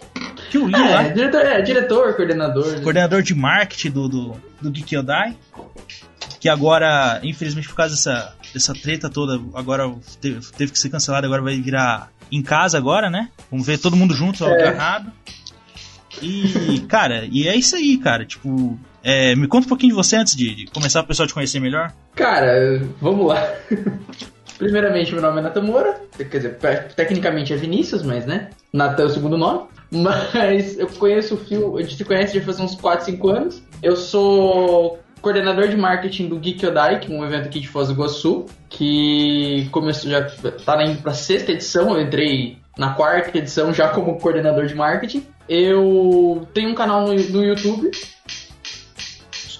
Que 0.49 0.57
eu 0.57 0.67
li 0.67 0.75
é, 0.75 0.95
lá. 0.95 1.03
Diretor, 1.03 1.41
é, 1.41 1.61
diretor, 1.61 2.15
coordenador. 2.15 2.81
Coordenador 2.81 3.21
de 3.21 3.35
marketing 3.35 3.91
do, 3.91 4.07
do, 4.07 4.41
do 4.61 4.71
Geek 4.71 4.95
Yodai. 4.95 5.37
Que 6.39 6.49
agora, 6.49 7.19
infelizmente, 7.23 7.67
por 7.67 7.75
causa 7.75 7.95
dessa, 7.95 8.35
dessa 8.53 8.73
treta 8.73 9.09
toda, 9.09 9.41
agora 9.53 9.91
teve, 10.21 10.39
teve 10.57 10.71
que 10.71 10.79
ser 10.79 10.89
cancelado, 10.89 11.25
agora 11.25 11.41
vai 11.41 11.59
virar 11.59 12.11
em 12.31 12.41
casa 12.41 12.77
agora, 12.77 13.09
né? 13.09 13.29
Vamos 13.49 13.65
ver 13.65 13.77
todo 13.79 13.95
mundo 13.95 14.13
junto, 14.13 14.45
é. 14.45 14.69
agarrado. 14.69 15.11
E, 16.21 16.79
cara, 16.87 17.27
e 17.31 17.47
é 17.47 17.55
isso 17.55 17.75
aí, 17.75 17.97
cara. 17.97 18.25
Tipo, 18.25 18.77
é, 19.03 19.35
me 19.35 19.47
conta 19.47 19.65
um 19.65 19.69
pouquinho 19.69 19.91
de 19.91 19.95
você 19.95 20.15
antes 20.15 20.35
de, 20.35 20.55
de 20.55 20.65
começar 20.67 21.01
o 21.01 21.07
pessoal 21.07 21.27
te 21.27 21.33
conhecer 21.33 21.59
melhor. 21.59 21.93
Cara, 22.15 22.81
vamos 22.99 23.27
lá. 23.27 23.41
Primeiramente, 24.57 25.13
meu 25.13 25.21
nome 25.21 25.39
é 25.39 25.41
Natan 25.43 25.61
Moura. 25.61 26.01
Quer 26.17 26.37
dizer, 26.37 26.57
tecnicamente 26.95 27.53
é 27.53 27.55
Vinícius, 27.55 28.03
mas 28.03 28.25
né? 28.25 28.49
Natan 28.73 29.03
é 29.03 29.05
o 29.05 29.09
segundo 29.09 29.37
nome. 29.37 29.67
Mas 29.89 30.77
eu 30.77 30.87
conheço 30.87 31.35
o 31.35 31.37
Fio, 31.37 31.77
a 31.77 31.81
gente 31.81 31.95
se 31.95 32.03
conhece 32.03 32.37
já 32.37 32.43
faz 32.43 32.59
uns 32.59 32.75
4, 32.75 33.05
5 33.05 33.29
anos. 33.29 33.63
Eu 33.81 33.95
sou 33.95 34.99
coordenador 35.21 35.69
de 35.69 35.77
marketing 35.77 36.27
do 36.27 36.37
Geek 36.37 36.65
Odai, 36.65 36.99
que 36.99 37.11
é 37.11 37.15
um 37.15 37.25
evento 37.25 37.47
aqui 37.47 37.61
de 37.61 37.69
Foz 37.69 37.87
do 37.87 37.93
Iguaçu, 37.93 38.45
que 38.69 39.67
começou, 39.71 40.11
já 40.11 40.29
tá 40.65 40.83
indo 40.83 41.01
pra 41.01 41.13
sexta 41.13 41.53
edição, 41.53 41.95
eu 41.95 42.01
entrei 42.01 42.57
na 42.77 42.95
quarta 42.95 43.37
edição 43.37 43.73
já 43.73 43.87
como 43.89 44.19
coordenador 44.19 44.65
de 44.65 44.75
marketing. 44.75 45.25
Eu 45.47 46.45
tenho 46.53 46.69
um 46.71 46.75
canal 46.75 47.07
no, 47.07 47.13
no 47.13 47.43
YouTube, 47.43 47.89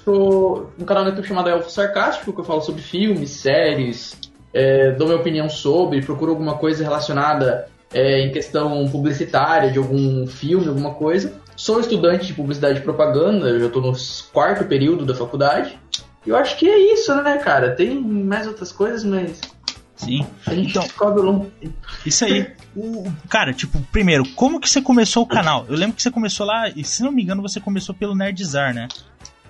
um 0.07 0.85
canal 0.85 1.03
no 1.03 1.09
YouTube 1.09 1.27
chamado 1.27 1.49
Elfo 1.49 1.69
Sarcástico, 1.69 2.33
que 2.33 2.39
eu 2.39 2.45
falo 2.45 2.61
sobre 2.61 2.81
filmes, 2.81 3.31
séries, 3.31 4.17
é, 4.53 4.91
dou 4.91 5.07
minha 5.07 5.19
opinião 5.19 5.49
sobre, 5.49 6.01
procuro 6.01 6.31
alguma 6.31 6.57
coisa 6.57 6.83
relacionada 6.83 7.67
é, 7.93 8.21
em 8.21 8.31
questão 8.31 8.87
publicitária 8.89 9.71
de 9.71 9.77
algum 9.77 10.27
filme, 10.27 10.67
alguma 10.67 10.93
coisa. 10.93 11.33
Sou 11.55 11.79
estudante 11.79 12.27
de 12.27 12.33
publicidade 12.33 12.79
e 12.79 12.83
propaganda, 12.83 13.49
eu 13.49 13.59
já 13.59 13.65
estou 13.67 13.81
no 13.81 13.93
quarto 14.31 14.65
período 14.65 15.05
da 15.05 15.15
faculdade. 15.15 15.79
Eu 16.25 16.35
acho 16.35 16.57
que 16.57 16.69
é 16.69 16.93
isso, 16.93 17.15
né, 17.15 17.37
cara? 17.37 17.75
Tem 17.75 17.99
mais 17.99 18.45
outras 18.45 18.71
coisas, 18.71 19.03
mas. 19.03 19.39
Sim. 19.95 20.27
A 20.45 20.53
gente 20.53 20.69
então, 20.71 20.87
cobre 20.89 21.23
longo. 21.23 21.51
Isso 22.05 22.25
aí. 22.25 22.51
O, 22.75 23.11
cara, 23.27 23.53
tipo, 23.53 23.81
primeiro, 23.91 24.23
como 24.35 24.59
que 24.59 24.69
você 24.69 24.81
começou 24.81 25.23
o 25.23 25.27
canal? 25.27 25.65
Eu 25.67 25.75
lembro 25.75 25.95
que 25.95 26.03
você 26.03 26.11
começou 26.11 26.45
lá, 26.45 26.69
e 26.69 26.83
se 26.83 27.01
não 27.01 27.11
me 27.11 27.23
engano, 27.23 27.41
você 27.41 27.59
começou 27.59 27.95
pelo 27.95 28.13
Nerdzar, 28.13 28.73
né? 28.73 28.87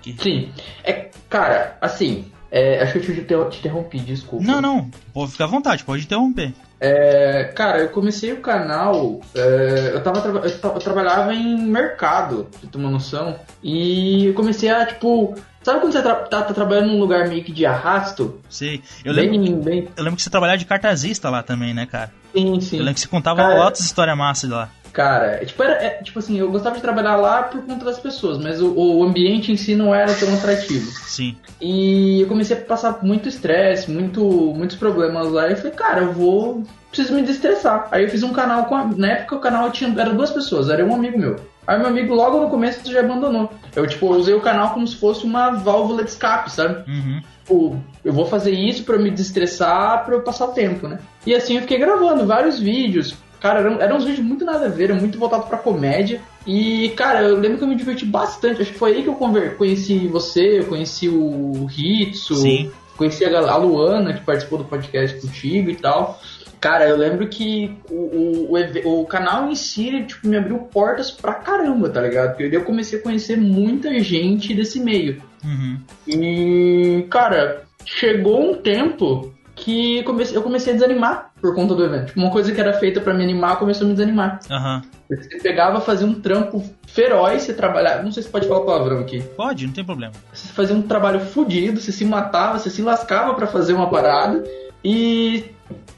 Que... 0.00 0.16
Sim. 0.18 0.50
É, 0.82 1.10
cara, 1.28 1.76
assim, 1.80 2.30
é, 2.50 2.82
acho 2.82 2.92
que 2.92 2.98
eu 2.98 3.24
te, 3.50 3.56
te 3.56 3.58
interrompi, 3.58 3.98
desculpa. 3.98 4.44
Não, 4.44 4.60
não, 4.60 4.90
pode 5.12 5.32
ficar 5.32 5.44
à 5.44 5.48
vontade, 5.48 5.84
pode 5.84 6.04
interromper. 6.04 6.52
É, 6.80 7.50
cara, 7.56 7.80
eu 7.80 7.88
comecei 7.88 8.32
o 8.32 8.40
canal, 8.40 9.20
é, 9.34 9.90
eu, 9.94 10.02
tava, 10.02 10.26
eu, 10.28 10.44
eu, 10.44 10.80
trabalhava 10.80 11.34
em 11.34 11.60
mercado, 11.60 12.46
pra 12.60 12.70
ter 12.70 12.78
uma 12.78 12.90
noção, 12.90 13.38
e 13.62 14.26
eu 14.26 14.34
comecei 14.34 14.70
a, 14.70 14.86
tipo, 14.86 15.34
sabe 15.62 15.80
quando 15.80 15.92
você 15.92 16.02
tra 16.02 16.14
tá, 16.14 16.42
tá, 16.42 16.54
trabalhando 16.54 16.88
num 16.88 16.98
lugar 16.98 17.28
meio 17.28 17.42
que 17.44 17.52
de 17.52 17.66
arrasto? 17.66 18.40
Sim, 18.48 18.80
eu 19.04 19.12
lembro, 19.12 19.38
bem, 19.38 19.60
bem... 19.60 19.88
eu 19.96 20.04
lembro 20.04 20.16
que 20.16 20.22
você 20.22 20.30
trabalhava 20.30 20.58
de 20.58 20.66
cartazista 20.66 21.28
lá 21.30 21.42
também, 21.42 21.74
né, 21.74 21.86
cara? 21.86 22.12
Sim, 22.34 22.60
sim. 22.60 22.76
Eu 22.76 22.82
lembro 22.82 22.94
que 22.94 23.00
você 23.00 23.08
contava 23.08 23.42
cara, 23.42 23.64
outras 23.64 23.84
histórias 23.84 24.16
massas 24.16 24.50
lá. 24.50 24.70
Cara, 24.92 25.38
é, 25.40 25.44
tipo, 25.44 25.62
era, 25.62 25.74
é, 25.74 25.90
tipo 26.02 26.18
assim, 26.18 26.38
eu 26.38 26.50
gostava 26.50 26.76
de 26.76 26.82
trabalhar 26.82 27.16
lá 27.16 27.44
por 27.44 27.62
conta 27.62 27.84
das 27.84 27.98
pessoas, 27.98 28.38
mas 28.38 28.60
o, 28.60 28.72
o, 28.72 29.04
ambiente 29.04 29.52
em 29.52 29.56
si 29.56 29.74
não 29.74 29.94
era 29.94 30.12
tão 30.14 30.32
atrativo. 30.34 30.90
Sim. 31.06 31.36
E 31.60 32.20
eu 32.20 32.26
comecei 32.26 32.56
a 32.56 32.60
passar 32.60 32.98
muito 33.02 33.28
estresse, 33.28 33.90
muito, 33.90 34.22
muitos 34.56 34.76
problemas 34.76 35.30
lá, 35.30 35.48
e 35.48 35.52
eu 35.52 35.56
falei, 35.56 35.72
cara, 35.72 36.00
eu 36.00 36.12
vou. 36.12 36.64
preciso 36.90 37.14
me 37.14 37.22
destressar. 37.22 37.88
Aí 37.90 38.04
eu 38.04 38.08
fiz 38.08 38.22
um 38.22 38.32
canal 38.32 38.64
com 38.64 38.74
a. 38.74 38.84
Na 38.84 39.08
época 39.08 39.36
o 39.36 39.40
canal 39.40 39.70
tinha. 39.70 39.88
Era 40.00 40.12
duas 40.12 40.30
pessoas, 40.30 40.68
era 40.68 40.84
um 40.84 40.94
amigo 40.94 41.18
meu. 41.18 41.36
Aí 41.68 41.78
meu 41.78 41.88
amigo 41.88 42.14
logo 42.14 42.40
no 42.40 42.48
começo 42.48 42.90
já 42.90 43.00
abandonou. 43.00 43.50
Eu, 43.76 43.86
tipo, 43.86 44.08
usei 44.08 44.34
o 44.34 44.40
canal 44.40 44.72
como 44.72 44.86
se 44.86 44.96
fosse 44.96 45.24
uma 45.24 45.50
válvula 45.50 46.02
de 46.02 46.08
escape, 46.08 46.50
sabe? 46.50 46.90
Uhum. 46.90 47.20
Tipo, 47.44 47.76
eu 48.02 48.12
vou 48.12 48.24
fazer 48.24 48.52
isso 48.52 48.84
para 48.84 48.96
me 48.96 49.10
destressar, 49.10 50.02
para 50.06 50.14
eu 50.14 50.22
passar 50.22 50.46
o 50.46 50.52
tempo, 50.52 50.88
né? 50.88 50.98
E 51.26 51.34
assim 51.34 51.56
eu 51.56 51.60
fiquei 51.60 51.78
gravando 51.78 52.26
vários 52.26 52.58
vídeos, 52.58 53.14
Cara, 53.40 53.60
eram, 53.60 53.80
eram 53.80 53.96
uns 53.96 54.04
vídeos 54.04 54.26
muito 54.26 54.44
nada 54.44 54.66
a 54.66 54.68
ver, 54.68 54.92
muito 54.94 55.18
voltado 55.18 55.46
pra 55.46 55.58
comédia. 55.58 56.20
E, 56.46 56.88
cara, 56.96 57.22
eu 57.22 57.38
lembro 57.38 57.58
que 57.58 57.64
eu 57.64 57.68
me 57.68 57.76
diverti 57.76 58.04
bastante. 58.04 58.62
Acho 58.62 58.72
que 58.72 58.78
foi 58.78 58.94
aí 58.94 59.02
que 59.02 59.08
eu 59.08 59.14
conheci 59.56 60.08
você, 60.08 60.60
eu 60.60 60.64
conheci 60.64 61.08
o 61.08 61.66
Ritsu, 61.66 62.34
Sim. 62.34 62.72
conheci 62.96 63.24
a 63.24 63.56
Luana, 63.56 64.12
que 64.12 64.24
participou 64.24 64.58
do 64.58 64.64
podcast 64.64 65.20
contigo 65.20 65.70
e 65.70 65.76
tal. 65.76 66.18
Cara, 66.60 66.88
eu 66.88 66.96
lembro 66.96 67.28
que 67.28 67.76
o, 67.90 68.54
o, 68.84 69.00
o, 69.00 69.06
canal 69.06 69.48
em 69.48 69.54
si, 69.54 70.04
tipo, 70.04 70.26
me 70.26 70.36
abriu 70.36 70.58
portas 70.58 71.10
pra 71.10 71.34
caramba, 71.34 71.88
tá 71.88 72.00
ligado? 72.00 72.36
Porque 72.36 72.56
eu 72.56 72.64
comecei 72.64 72.98
a 72.98 73.02
conhecer 73.02 73.36
muita 73.36 73.98
gente 74.00 74.54
desse 74.54 74.80
meio. 74.80 75.22
Uhum. 75.44 75.78
E, 76.06 77.06
cara, 77.08 77.62
chegou 77.84 78.50
um 78.50 78.54
tempo 78.54 79.32
que 79.54 80.02
comecei, 80.04 80.36
eu 80.36 80.42
comecei 80.42 80.72
a 80.72 80.76
desanimar 80.76 81.30
por 81.40 81.54
conta 81.54 81.74
do 81.74 81.84
evento. 81.84 82.06
Tipo, 82.06 82.20
uma 82.20 82.30
coisa 82.30 82.52
que 82.52 82.60
era 82.60 82.72
feita 82.74 83.00
para 83.00 83.14
me 83.14 83.22
animar 83.22 83.58
começou 83.58 83.84
a 83.84 83.88
me 83.88 83.94
desanimar. 83.94 84.40
Uhum. 84.50 84.82
Você 85.08 85.38
pegava, 85.38 85.80
fazia 85.80 86.06
um 86.06 86.14
trampo 86.14 86.62
feroz, 86.86 87.42
você 87.42 87.54
trabalhava. 87.54 88.02
Não 88.02 88.12
sei 88.12 88.22
se 88.22 88.28
pode 88.28 88.46
falar 88.46 88.64
palavrão 88.64 89.00
aqui. 89.00 89.22
Pode, 89.36 89.66
não 89.66 89.72
tem 89.72 89.84
problema. 89.84 90.12
Você 90.32 90.52
fazia 90.52 90.76
um 90.76 90.82
trabalho 90.82 91.20
fodido, 91.20 91.80
você 91.80 91.92
se 91.92 92.04
matava, 92.04 92.58
você 92.58 92.70
se 92.70 92.82
lascava 92.82 93.34
para 93.34 93.46
fazer 93.46 93.72
uma 93.72 93.88
parada 93.88 94.44
e 94.84 95.44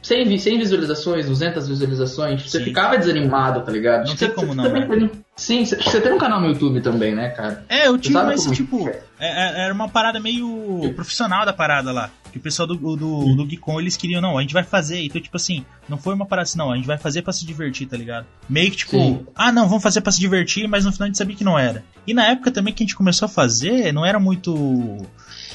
sem, 0.03 0.39
sem 0.39 0.59
visualizações, 0.59 1.27
200 1.27 1.69
visualizações, 1.69 2.43
você 2.43 2.59
Sim. 2.59 2.65
ficava 2.65 2.97
desanimado, 2.97 3.61
tá 3.63 3.71
ligado? 3.71 4.07
Não 4.09 4.17
você, 4.17 4.27
tem 4.27 4.35
como 4.35 4.55
não. 4.55 4.65
Né? 4.65 5.11
Sim, 5.37 5.65
você 5.65 6.01
tem 6.01 6.13
um 6.13 6.19
canal 6.19 6.41
no 6.41 6.49
YouTube 6.49 6.81
também, 6.81 7.15
né, 7.15 7.31
cara? 7.31 7.65
É, 7.69 7.87
eu 7.87 7.99
tinha, 7.99 8.23
mas 8.23 8.45
tipo, 8.47 8.89
é, 8.89 9.03
é, 9.21 9.65
era 9.65 9.75
uma 9.75 9.89
parada 9.89 10.19
meio 10.19 10.93
profissional 10.95 11.45
da 11.45 11.53
parada 11.53 11.93
lá. 11.93 12.11
Que 12.33 12.39
o 12.39 12.41
pessoal 12.41 12.67
do, 12.67 12.77
do, 12.77 13.35
do 13.35 13.47
Geekon, 13.47 13.81
eles 13.81 13.97
queriam, 13.97 14.21
não, 14.21 14.39
a 14.39 14.41
gente 14.41 14.55
vai 14.55 14.63
fazer. 14.63 15.03
Então, 15.03 15.21
tipo 15.21 15.37
assim, 15.37 15.65
não 15.89 15.99
foi 15.99 16.15
uma 16.15 16.25
parada 16.25 16.45
assim, 16.45 16.59
não, 16.59 16.71
a 16.71 16.77
gente 16.77 16.87
vai 16.87 16.97
fazer 16.97 17.23
pra 17.23 17.33
se 17.33 17.45
divertir, 17.45 17.89
tá 17.89 17.97
ligado? 17.97 18.25
Meio 18.49 18.71
que 18.71 18.77
tipo, 18.79 18.93
Sim. 18.93 19.27
ah, 19.35 19.51
não, 19.51 19.67
vamos 19.67 19.83
fazer 19.83 20.01
pra 20.01 20.13
se 20.13 20.21
divertir, 20.21 20.69
mas 20.69 20.85
no 20.85 20.93
final 20.93 21.07
a 21.07 21.09
gente 21.09 21.19
sabia 21.19 21.35
que 21.35 21.45
não 21.45 21.59
era. 21.59 21.83
E 22.07 22.15
na 22.15 22.27
época 22.27 22.53
também 22.53 22.73
que 22.73 22.85
a 22.85 22.87
gente 22.87 22.97
começou 22.97 23.27
a 23.27 23.29
fazer, 23.29 23.93
não 23.93 24.07
era 24.07 24.21
muito, 24.21 24.99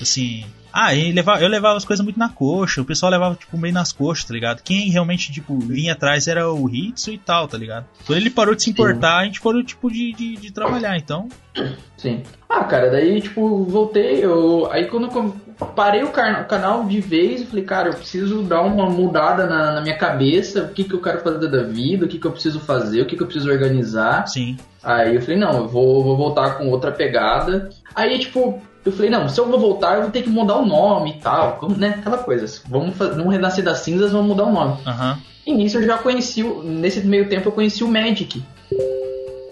assim, 0.01 0.45
ah, 0.78 0.91
levava, 0.91 1.41
eu 1.41 1.47
levava 1.47 1.78
as 1.78 1.86
coisas 1.86 2.03
muito 2.03 2.19
na 2.19 2.28
coxa, 2.28 2.82
o 2.82 2.86
pessoal 2.86 3.09
levava, 3.09 3.34
tipo, 3.36 3.57
meio 3.57 3.73
nas 3.73 3.93
coxas, 3.93 4.26
tá 4.26 4.34
ligado? 4.34 4.61
Quem 4.61 4.89
realmente, 4.89 5.32
tipo, 5.32 5.57
vinha 5.57 5.93
atrás 5.93 6.28
era 6.28 6.51
o 6.51 6.69
Hitsu 6.69 7.11
e 7.11 7.17
tal, 7.17 7.47
tá 7.47 7.57
ligado? 7.57 7.86
Quando 8.05 8.17
ele 8.17 8.30
parou 8.30 8.53
de 8.53 8.63
se 8.63 8.71
importar, 8.71 9.19
Sim. 9.19 9.21
a 9.21 9.23
gente 9.23 9.39
parou, 9.39 9.63
tipo, 9.63 9.89
de, 9.89 10.11
de, 10.11 10.36
de, 10.36 10.51
trabalhar, 10.51 10.97
então. 10.97 11.30
Sim. 11.95 12.23
Ah, 12.49 12.65
cara, 12.65 12.91
daí, 12.91 13.21
tipo, 13.21 13.63
voltei, 13.63 14.23
eu. 14.23 14.69
Aí 14.69 14.88
quando 14.88 15.05
eu 15.05 15.36
parei 15.73 16.03
o, 16.03 16.09
canal 16.09 16.84
de 16.84 16.99
vez, 16.99 17.39
eu 17.39 17.47
falei, 17.47 17.63
cara, 17.63 17.89
eu 17.89 17.93
preciso 17.93 18.43
dar 18.43 18.61
uma 18.61 18.89
mudada 18.89 19.47
na, 19.47 19.76
na 19.76 19.82
minha 19.82 19.97
cabeça, 19.97 20.63
o 20.63 20.73
que, 20.73 20.84
que 20.84 20.93
eu 20.93 21.01
quero 21.01 21.21
fazer 21.21 21.47
da 21.47 21.63
vida, 21.63 22.05
o 22.05 22.09
que, 22.09 22.19
que 22.19 22.28
eu 22.28 22.32
preciso 22.32 22.59
fazer, 22.59 23.01
o 23.01 23.05
que, 23.05 23.15
que 23.15 23.23
eu 23.23 23.28
preciso 23.28 23.49
organizar. 23.49 24.28
Sim. 24.28 24.57
Aí 24.84 25.15
eu 25.15 25.21
falei, 25.21 25.38
não, 25.38 25.53
eu 25.53 25.67
vou, 25.69 26.03
vou 26.03 26.17
voltar 26.17 26.57
com 26.57 26.67
outra 26.67 26.91
pegada. 26.91 27.69
Aí, 27.95 28.19
tipo, 28.19 28.61
eu 28.86 28.92
falei, 28.92 29.10
não, 29.10 29.28
se 29.28 29.40
eu 29.40 29.50
vou 29.50 29.60
voltar, 29.60 29.96
eu 29.96 30.04
vou 30.04 30.12
ter 30.12 30.22
que 30.22 30.30
mudar 30.30 30.58
o 30.58 30.66
nome 30.66 31.12
e 31.12 31.14
tal, 31.20 31.58
como, 31.58 31.76
né? 31.76 31.96
Aquela 31.98 32.20
coisa. 32.20 32.62
Vamos, 32.70 32.96
vamos 32.96 33.34
renascer 33.34 33.64
das 33.64 33.80
cinzas, 33.80 34.12
vamos 34.12 34.28
mudar 34.28 34.44
o 34.44 34.54
nome. 34.54 34.78
Uhum. 34.86 35.18
E 35.48 35.54
nisso 35.54 35.78
eu 35.78 35.84
já 35.84 35.98
conheci, 35.98 36.44
nesse 36.44 37.06
meio 37.06 37.28
tempo 37.28 37.50
eu 37.50 37.52
conheci 37.52 37.84
o 37.84 37.88
Magic. 37.88 38.44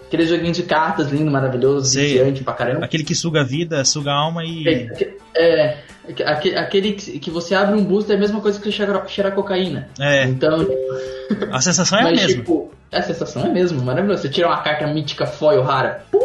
Aqueles 0.06 0.30
joguinhos 0.30 0.58
de 0.58 0.64
cartas 0.64 1.10
lindo, 1.10 1.32
maravilhoso, 1.32 2.00
viciante 2.00 2.44
pra 2.44 2.54
caramba. 2.54 2.86
Aquele 2.86 3.04
que 3.04 3.16
suga 3.16 3.42
a 3.42 3.44
vida, 3.44 3.84
suga 3.84 4.12
a 4.12 4.16
alma 4.16 4.44
e. 4.46 4.88
É, 5.36 5.78
é 6.20 6.60
aquele 6.60 6.92
que 6.94 7.32
você 7.32 7.56
abre 7.56 7.76
um 7.76 7.84
booster 7.84 8.14
é 8.14 8.18
a 8.18 8.20
mesma 8.20 8.40
coisa 8.40 8.60
que 8.60 8.72
cheirar, 8.72 9.08
cheirar 9.08 9.34
cocaína. 9.34 9.90
É. 10.00 10.26
Então. 10.26 10.68
A 11.52 11.60
sensação 11.60 11.98
é 11.98 12.02
a 12.04 12.12
mesma. 12.12 12.28
Tipo, 12.28 12.72
a 12.92 13.02
sensação 13.02 13.46
é 13.46 13.50
mesmo, 13.50 13.82
maravilhoso. 13.82 14.22
Você 14.22 14.30
tira 14.30 14.48
uma 14.48 14.62
carta 14.62 14.86
mítica 14.86 15.26
foil 15.26 15.64
rara. 15.64 16.06
Pô, 16.12 16.20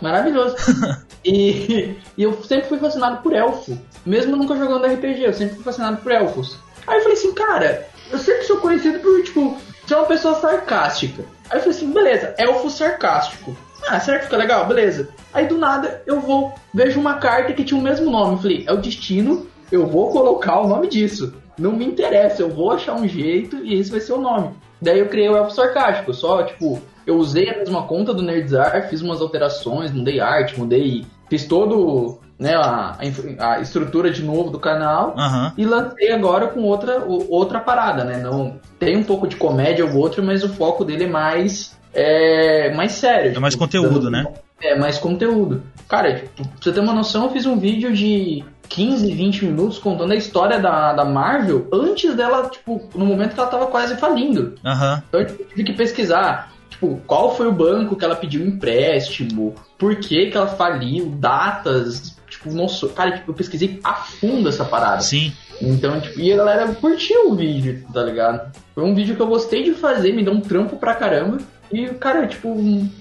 maravilhoso. 0.00 0.56
e, 1.24 1.96
e 2.16 2.22
eu 2.22 2.42
sempre 2.42 2.68
fui 2.68 2.78
fascinado 2.78 3.22
por 3.22 3.32
elfo. 3.34 3.78
Mesmo 4.04 4.36
nunca 4.36 4.56
jogando 4.56 4.86
RPG, 4.86 5.22
eu 5.24 5.32
sempre 5.32 5.56
fui 5.56 5.64
fascinado 5.64 5.98
por 5.98 6.12
elfos. 6.12 6.58
Aí 6.86 6.98
eu 6.98 7.02
falei 7.02 7.18
assim, 7.18 7.34
cara, 7.34 7.88
eu 8.10 8.18
sempre 8.18 8.44
sou 8.44 8.58
conhecido 8.58 9.00
por, 9.00 9.22
tipo, 9.22 9.56
é 9.90 9.96
uma 9.96 10.06
pessoa 10.06 10.34
sarcástica. 10.34 11.24
Aí 11.50 11.58
eu 11.58 11.62
falei 11.62 11.76
assim, 11.76 11.92
beleza, 11.92 12.34
elfo 12.38 12.70
sarcástico. 12.70 13.56
Ah, 13.88 14.00
será 14.00 14.18
que 14.18 14.24
fica 14.24 14.36
legal? 14.36 14.66
Beleza. 14.66 15.08
Aí 15.32 15.46
do 15.46 15.58
nada 15.58 16.02
eu 16.06 16.20
vou, 16.20 16.52
vejo 16.72 16.98
uma 16.98 17.14
carta 17.14 17.52
que 17.52 17.64
tinha 17.64 17.78
o 17.78 17.82
mesmo 17.82 18.10
nome. 18.10 18.34
Eu 18.34 18.38
falei, 18.38 18.64
é 18.66 18.72
o 18.72 18.78
destino, 18.78 19.46
eu 19.70 19.86
vou 19.86 20.10
colocar 20.10 20.60
o 20.60 20.68
nome 20.68 20.88
disso. 20.88 21.34
Não 21.58 21.72
me 21.72 21.86
interessa, 21.86 22.42
eu 22.42 22.50
vou 22.50 22.70
achar 22.70 22.94
um 22.94 23.06
jeito 23.08 23.56
e 23.64 23.74
esse 23.78 23.90
vai 23.90 24.00
ser 24.00 24.12
o 24.12 24.20
nome. 24.20 24.54
Daí 24.80 24.98
eu 24.98 25.08
criei 25.08 25.28
o 25.28 25.36
elfo 25.36 25.52
sarcástico, 25.52 26.12
só 26.12 26.42
tipo, 26.42 26.80
eu 27.06 27.16
usei 27.16 27.48
a 27.48 27.58
mesma 27.58 27.82
conta 27.84 28.12
do 28.12 28.22
Nerdzar, 28.22 28.88
fiz 28.88 29.00
umas 29.00 29.20
alterações, 29.20 29.92
mudei 29.92 30.20
arte, 30.20 30.58
mudei. 30.58 31.06
Fiz 31.28 31.44
todo 31.44 32.18
né, 32.38 32.54
a, 32.54 32.98
a 33.38 33.60
estrutura 33.60 34.10
de 34.10 34.22
novo 34.22 34.50
do 34.50 34.58
canal 34.58 35.14
uhum. 35.16 35.52
e 35.56 35.64
lancei 35.64 36.12
agora 36.12 36.48
com 36.48 36.62
outra, 36.62 37.04
outra 37.06 37.60
parada, 37.60 38.04
né? 38.04 38.18
Não, 38.18 38.58
tem 38.78 38.96
um 38.96 39.04
pouco 39.04 39.26
de 39.26 39.36
comédia 39.36 39.84
ou 39.86 39.96
outro, 39.96 40.22
mas 40.22 40.42
o 40.44 40.48
foco 40.48 40.84
dele 40.84 41.04
é 41.04 41.08
mais, 41.08 41.78
é, 41.94 42.74
mais 42.74 42.92
sério. 42.92 43.26
É 43.26 43.28
tipo, 43.30 43.40
mais 43.40 43.54
conteúdo, 43.54 44.00
dando, 44.00 44.10
né? 44.10 44.26
É, 44.60 44.76
mais 44.76 44.98
conteúdo. 44.98 45.62
Cara, 45.88 46.14
tipo, 46.16 46.42
pra 46.42 46.58
você 46.60 46.72
ter 46.72 46.80
uma 46.80 46.92
noção, 46.92 47.24
eu 47.24 47.30
fiz 47.30 47.46
um 47.46 47.58
vídeo 47.58 47.92
de 47.92 48.44
15, 48.68 49.12
20 49.12 49.44
minutos 49.46 49.78
contando 49.78 50.12
a 50.12 50.16
história 50.16 50.58
da, 50.58 50.92
da 50.92 51.04
Marvel 51.04 51.68
antes 51.72 52.14
dela, 52.14 52.48
tipo, 52.48 52.88
no 52.94 53.06
momento 53.06 53.34
que 53.34 53.40
ela 53.40 53.48
tava 53.48 53.66
quase 53.66 53.96
falindo. 53.96 54.54
Uhum. 54.64 55.02
Então 55.08 55.20
eu 55.20 55.26
tive 55.26 55.64
que 55.64 55.72
pesquisar 55.72 56.55
Tipo, 56.76 57.00
qual 57.06 57.34
foi 57.34 57.46
o 57.46 57.52
banco 57.52 57.96
que 57.96 58.04
ela 58.04 58.14
pediu 58.14 58.46
empréstimo? 58.46 59.54
Por 59.78 59.96
que, 59.96 60.26
que 60.26 60.36
ela 60.36 60.46
faliu? 60.46 61.06
Datas? 61.06 62.14
Tipo, 62.28 62.52
nossa, 62.52 62.86
cara, 62.88 63.12
tipo, 63.12 63.30
eu 63.30 63.34
pesquisei 63.34 63.80
a 63.82 63.94
fundo 63.94 64.46
essa 64.50 64.62
parada. 64.62 65.00
Sim. 65.00 65.32
Então, 65.60 65.98
tipo, 65.98 66.20
e 66.20 66.30
a 66.30 66.36
galera 66.36 66.74
curtiu 66.74 67.30
o 67.30 67.34
vídeo, 67.34 67.82
tá 67.94 68.02
ligado? 68.02 68.52
Foi 68.74 68.84
um 68.84 68.94
vídeo 68.94 69.16
que 69.16 69.22
eu 69.22 69.26
gostei 69.26 69.64
de 69.64 69.72
fazer, 69.72 70.12
me 70.12 70.22
deu 70.22 70.34
um 70.34 70.40
trampo 70.40 70.76
pra 70.76 70.94
caramba. 70.94 71.38
E, 71.72 71.86
cara, 71.94 72.26
tipo, 72.26 72.54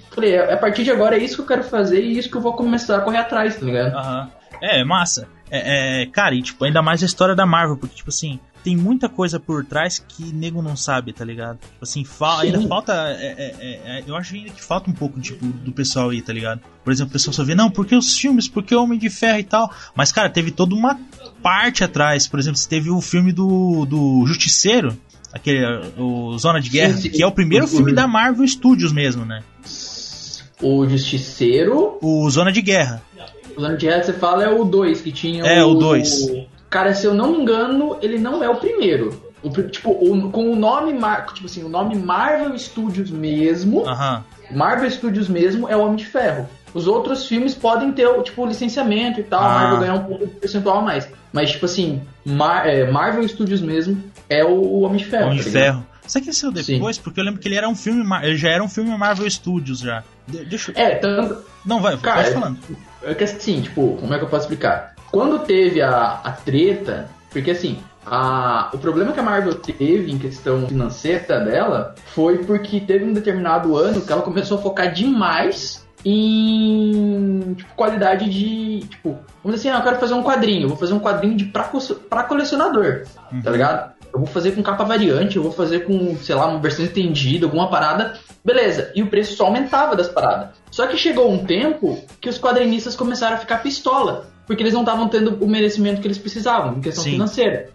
falei, 0.09 0.35
é, 0.35 0.53
a 0.53 0.57
partir 0.57 0.85
de 0.85 0.91
agora 0.91 1.17
é 1.17 1.19
isso 1.21 1.35
que 1.35 1.41
eu 1.41 1.47
quero 1.47 1.63
fazer 1.65 2.01
e 2.01 2.15
é 2.15 2.19
isso 2.19 2.29
que 2.29 2.37
eu 2.37 2.41
vou 2.41 2.53
começar 2.53 2.95
a 2.95 3.01
correr 3.01 3.17
atrás, 3.17 3.57
tá 3.57 3.65
ligado? 3.65 3.93
Aham. 3.93 4.21
Uhum. 4.21 4.45
É, 4.61 4.79
é, 4.79 4.85
É, 5.51 6.03
é, 6.03 6.05
cara, 6.05 6.33
e 6.33 6.41
tipo, 6.41 6.63
ainda 6.63 6.81
mais 6.81 7.03
a 7.03 7.05
história 7.05 7.35
da 7.35 7.45
Marvel, 7.45 7.75
porque, 7.75 7.97
tipo 7.97 8.09
assim, 8.09 8.39
tem 8.65 8.75
muita 8.75 9.07
coisa 9.07 9.39
por 9.39 9.63
trás 9.63 9.99
que 9.99 10.23
nego 10.33 10.59
não 10.59 10.75
sabe, 10.75 11.13
tá 11.13 11.23
ligado? 11.23 11.59
Tipo 11.59 11.83
assim, 11.83 12.03
fa 12.03 12.41
ainda 12.41 12.59
falta. 12.67 12.93
É, 13.19 13.27
é, 13.27 13.55
é, 13.59 13.99
é, 13.99 14.03
eu 14.07 14.15
acho 14.15 14.33
ainda 14.33 14.49
que 14.49 14.61
falta 14.61 14.89
um 14.89 14.93
pouco, 14.93 15.21
tipo, 15.21 15.45
do 15.45 15.71
pessoal 15.71 16.09
aí, 16.09 16.19
tá 16.19 16.33
ligado? 16.33 16.61
Por 16.83 16.91
exemplo, 16.91 17.11
o 17.11 17.13
pessoal 17.13 17.31
só 17.31 17.43
vê, 17.43 17.53
não, 17.53 17.69
porque 17.69 17.95
os 17.95 18.17
filmes, 18.17 18.47
porque 18.47 18.73
o 18.73 18.81
Homem 18.81 18.97
de 18.97 19.07
Ferro 19.07 19.37
e 19.37 19.43
tal. 19.43 19.71
Mas, 19.93 20.11
cara, 20.11 20.31
teve 20.31 20.49
toda 20.49 20.73
uma 20.73 20.99
parte 21.43 21.83
atrás. 21.83 22.27
Por 22.27 22.39
exemplo, 22.39 22.57
você 22.57 22.67
teve 22.67 22.89
o 22.89 22.99
filme 23.01 23.31
do, 23.31 23.85
do 23.85 24.25
Justiceiro, 24.25 24.97
aquele, 25.31 25.63
o 25.95 26.35
Zona 26.39 26.59
de 26.59 26.69
Guerra, 26.69 26.99
que 26.99 27.21
é 27.21 27.27
o 27.27 27.31
primeiro 27.31 27.67
filme 27.67 27.93
da 27.93 28.07
Marvel 28.07 28.47
Studios 28.47 28.91
mesmo, 28.91 29.23
né? 29.25 29.43
O 30.59 30.89
Justiceiro. 30.89 31.99
O 32.01 32.27
Zona 32.31 32.51
de 32.51 32.63
Guerra. 32.63 33.03
O 33.55 33.61
Zona 33.61 33.77
de 33.77 33.85
Guerra 33.85 34.03
você 34.03 34.13
fala 34.13 34.43
é 34.43 34.49
o 34.49 34.63
2 34.63 35.01
que 35.01 35.11
tinha. 35.11 35.43
É, 35.43 35.63
o 35.63 35.75
2. 35.75 36.47
Cara, 36.69 36.93
se 36.93 37.05
eu 37.05 37.13
não 37.13 37.31
me 37.31 37.39
engano, 37.39 37.97
ele 38.01 38.17
não 38.17 38.43
é 38.43 38.49
o 38.49 38.55
primeiro. 38.55 39.23
O, 39.43 39.49
tipo, 39.49 39.91
o, 39.91 40.31
com 40.31 40.51
o 40.51 40.55
nome, 40.55 40.93
tipo 41.33 41.45
assim, 41.45 41.63
o 41.63 41.69
nome 41.69 41.95
Marvel 41.95 42.57
Studios 42.57 43.11
mesmo, 43.11 43.81
uhum. 43.81 44.23
Marvel 44.51 44.89
Studios 44.89 45.29
mesmo 45.29 45.69
é 45.69 45.75
o 45.77 45.81
Homem 45.81 45.97
de 45.97 46.05
Ferro. 46.05 46.49
Os 46.73 46.87
outros 46.87 47.25
filmes 47.27 47.53
podem 47.53 47.91
ter, 47.93 48.07
tipo, 48.23 48.45
licenciamento 48.45 49.19
e 49.19 49.23
tal, 49.23 49.41
ah. 49.41 49.49
Marvel 49.49 49.79
ganhar 49.79 49.93
um 49.93 50.03
pouco 50.03 50.27
de 50.27 50.33
percentual 50.33 50.79
a 50.79 50.81
mais. 50.81 51.07
Mas, 51.31 51.51
tipo 51.51 51.65
assim, 51.65 52.01
Mar 52.25 52.67
é, 52.67 52.89
Marvel 52.89 53.27
Studios 53.27 53.61
mesmo 53.61 54.03
é 54.29 54.43
o 54.43 54.81
Homem 54.81 54.97
de 54.97 55.05
Ferro. 55.05 55.27
Homem 55.27 55.37
de 55.37 55.45
tá 55.45 55.51
Ferro. 55.51 55.85
Isso 56.07 56.17
aqui 56.17 56.33
saiu 56.33 56.51
depois, 56.51 56.97
Sim. 56.97 57.01
porque 57.01 57.19
eu 57.19 57.23
lembro 57.23 57.39
que 57.39 57.47
ele 57.47 57.55
era 57.55 57.67
um 57.67 57.75
filme, 57.75 58.03
ele 58.21 58.37
já 58.37 58.49
era 58.49 58.63
um 58.63 58.69
filme 58.69 58.95
Marvel 58.97 59.29
Studios 59.29 59.79
já. 59.79 60.03
De 60.27 60.45
deixa 60.45 60.71
eu... 60.71 60.75
É, 60.77 60.95
tanto. 60.95 61.43
Não, 61.65 61.81
vai, 61.81 61.97
Cara, 61.97 62.21
vai 62.21 62.31
falando. 62.31 62.59
É 63.03 63.13
que 63.13 63.23
assim, 63.23 63.61
tipo, 63.61 63.97
como 63.99 64.13
é 64.13 64.17
que 64.17 64.23
eu 64.23 64.29
posso 64.29 64.43
explicar? 64.43 64.94
Quando 65.15 65.39
teve 65.39 65.81
a, 65.81 66.19
a 66.25 66.31
treta, 66.33 67.09
porque 67.31 67.51
assim, 67.51 67.79
a, 68.05 68.69
o 68.73 68.77
problema 68.77 69.13
que 69.13 69.19
a 69.21 69.23
Marvel 69.23 69.55
teve 69.55 70.11
em 70.11 70.17
questão 70.17 70.67
financeira 70.67 71.39
dela 71.39 71.95
foi 72.07 72.39
porque 72.39 72.81
teve 72.81 73.05
um 73.05 73.13
determinado 73.13 73.77
ano 73.77 74.01
que 74.01 74.11
ela 74.11 74.21
começou 74.21 74.57
a 74.57 74.61
focar 74.61 74.91
demais 74.91 75.87
em 76.03 77.53
tipo, 77.53 77.73
qualidade 77.75 78.29
de. 78.29 78.85
Tipo, 78.89 79.17
vamos 79.41 79.55
dizer 79.55 79.69
assim, 79.69 79.77
ah, 79.77 79.79
eu 79.79 79.83
quero 79.85 79.99
fazer 80.01 80.15
um 80.15 80.21
quadrinho, 80.21 80.67
vou 80.67 80.75
fazer 80.75 80.93
um 80.93 80.99
quadrinho 80.99 81.37
de 81.37 81.45
pra, 81.45 81.71
pra 82.09 82.23
colecionador, 82.23 83.05
uhum. 83.31 83.41
tá 83.41 83.51
ligado? 83.51 83.95
Eu 84.13 84.19
vou 84.19 84.27
fazer 84.27 84.51
com 84.51 84.61
capa 84.61 84.83
variante, 84.83 85.37
eu 85.37 85.43
vou 85.43 85.53
fazer 85.53 85.85
com, 85.85 86.17
sei 86.17 86.35
lá, 86.35 86.47
uma 86.47 86.59
versão 86.59 86.83
estendida, 86.83 87.45
alguma 87.45 87.69
parada. 87.69 88.19
Beleza. 88.43 88.91
E 88.93 89.01
o 89.01 89.07
preço 89.07 89.37
só 89.37 89.45
aumentava 89.45 89.95
das 89.95 90.09
paradas. 90.09 90.49
Só 90.69 90.85
que 90.87 90.97
chegou 90.97 91.31
um 91.31 91.45
tempo 91.45 92.03
que 92.19 92.27
os 92.27 92.37
quadrinistas 92.37 92.97
começaram 92.97 93.37
a 93.37 93.39
ficar 93.39 93.63
pistola 93.63 94.34
porque 94.45 94.63
eles 94.63 94.73
não 94.73 94.81
estavam 94.81 95.07
tendo 95.07 95.43
o 95.43 95.47
merecimento 95.47 96.01
que 96.01 96.07
eles 96.07 96.17
precisavam, 96.17 96.77
em 96.77 96.81
questão 96.81 97.03
Sim. 97.03 97.11
financeira. 97.11 97.69